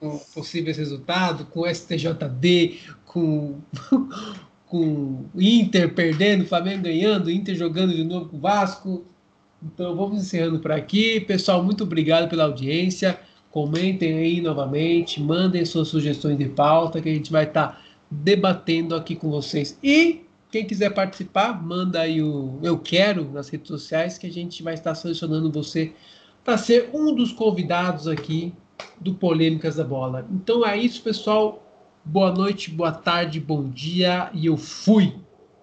com 0.00 0.18
possíveis 0.34 0.76
resultados, 0.76 1.46
com 1.50 1.64
STJD, 1.66 2.80
com, 3.04 3.60
com 4.66 5.24
Inter 5.36 5.94
perdendo, 5.94 6.44
Flamengo 6.44 6.82
ganhando, 6.82 7.30
Inter 7.30 7.54
jogando 7.54 7.94
de 7.94 8.02
novo 8.02 8.30
com 8.30 8.36
o 8.36 8.40
Vasco. 8.40 9.06
Então 9.62 9.94
vamos 9.94 10.22
encerrando 10.22 10.58
por 10.58 10.72
aqui. 10.72 11.20
Pessoal, 11.20 11.62
muito 11.62 11.84
obrigado 11.84 12.28
pela 12.28 12.44
audiência. 12.44 13.18
Comentem 13.50 14.18
aí 14.18 14.40
novamente, 14.40 15.22
mandem 15.22 15.64
suas 15.64 15.88
sugestões 15.88 16.36
de 16.36 16.48
pauta 16.48 17.00
que 17.00 17.08
a 17.08 17.14
gente 17.14 17.30
vai 17.30 17.44
estar 17.44 17.68
tá 17.68 17.82
debatendo 18.10 18.94
aqui 18.94 19.14
com 19.14 19.30
vocês. 19.30 19.78
E 19.82 20.24
quem 20.50 20.66
quiser 20.66 20.90
participar, 20.94 21.62
manda 21.62 22.00
aí 22.00 22.22
o 22.22 22.58
eu 22.62 22.78
quero 22.78 23.30
nas 23.30 23.48
redes 23.48 23.68
sociais 23.68 24.16
que 24.16 24.26
a 24.26 24.32
gente 24.32 24.62
vai 24.62 24.74
estar 24.74 24.94
selecionando 24.94 25.50
você 25.50 25.92
para 26.42 26.56
ser 26.56 26.90
um 26.94 27.14
dos 27.14 27.32
convidados 27.32 28.08
aqui 28.08 28.54
do 28.98 29.14
Polêmicas 29.14 29.76
da 29.76 29.84
Bola. 29.84 30.26
Então 30.32 30.66
é 30.66 30.76
isso, 30.76 31.02
pessoal. 31.02 31.62
Boa 32.04 32.32
noite, 32.32 32.70
boa 32.70 32.92
tarde, 32.92 33.38
bom 33.38 33.68
dia 33.68 34.30
e 34.32 34.46
eu 34.46 34.56
fui. 34.56 35.14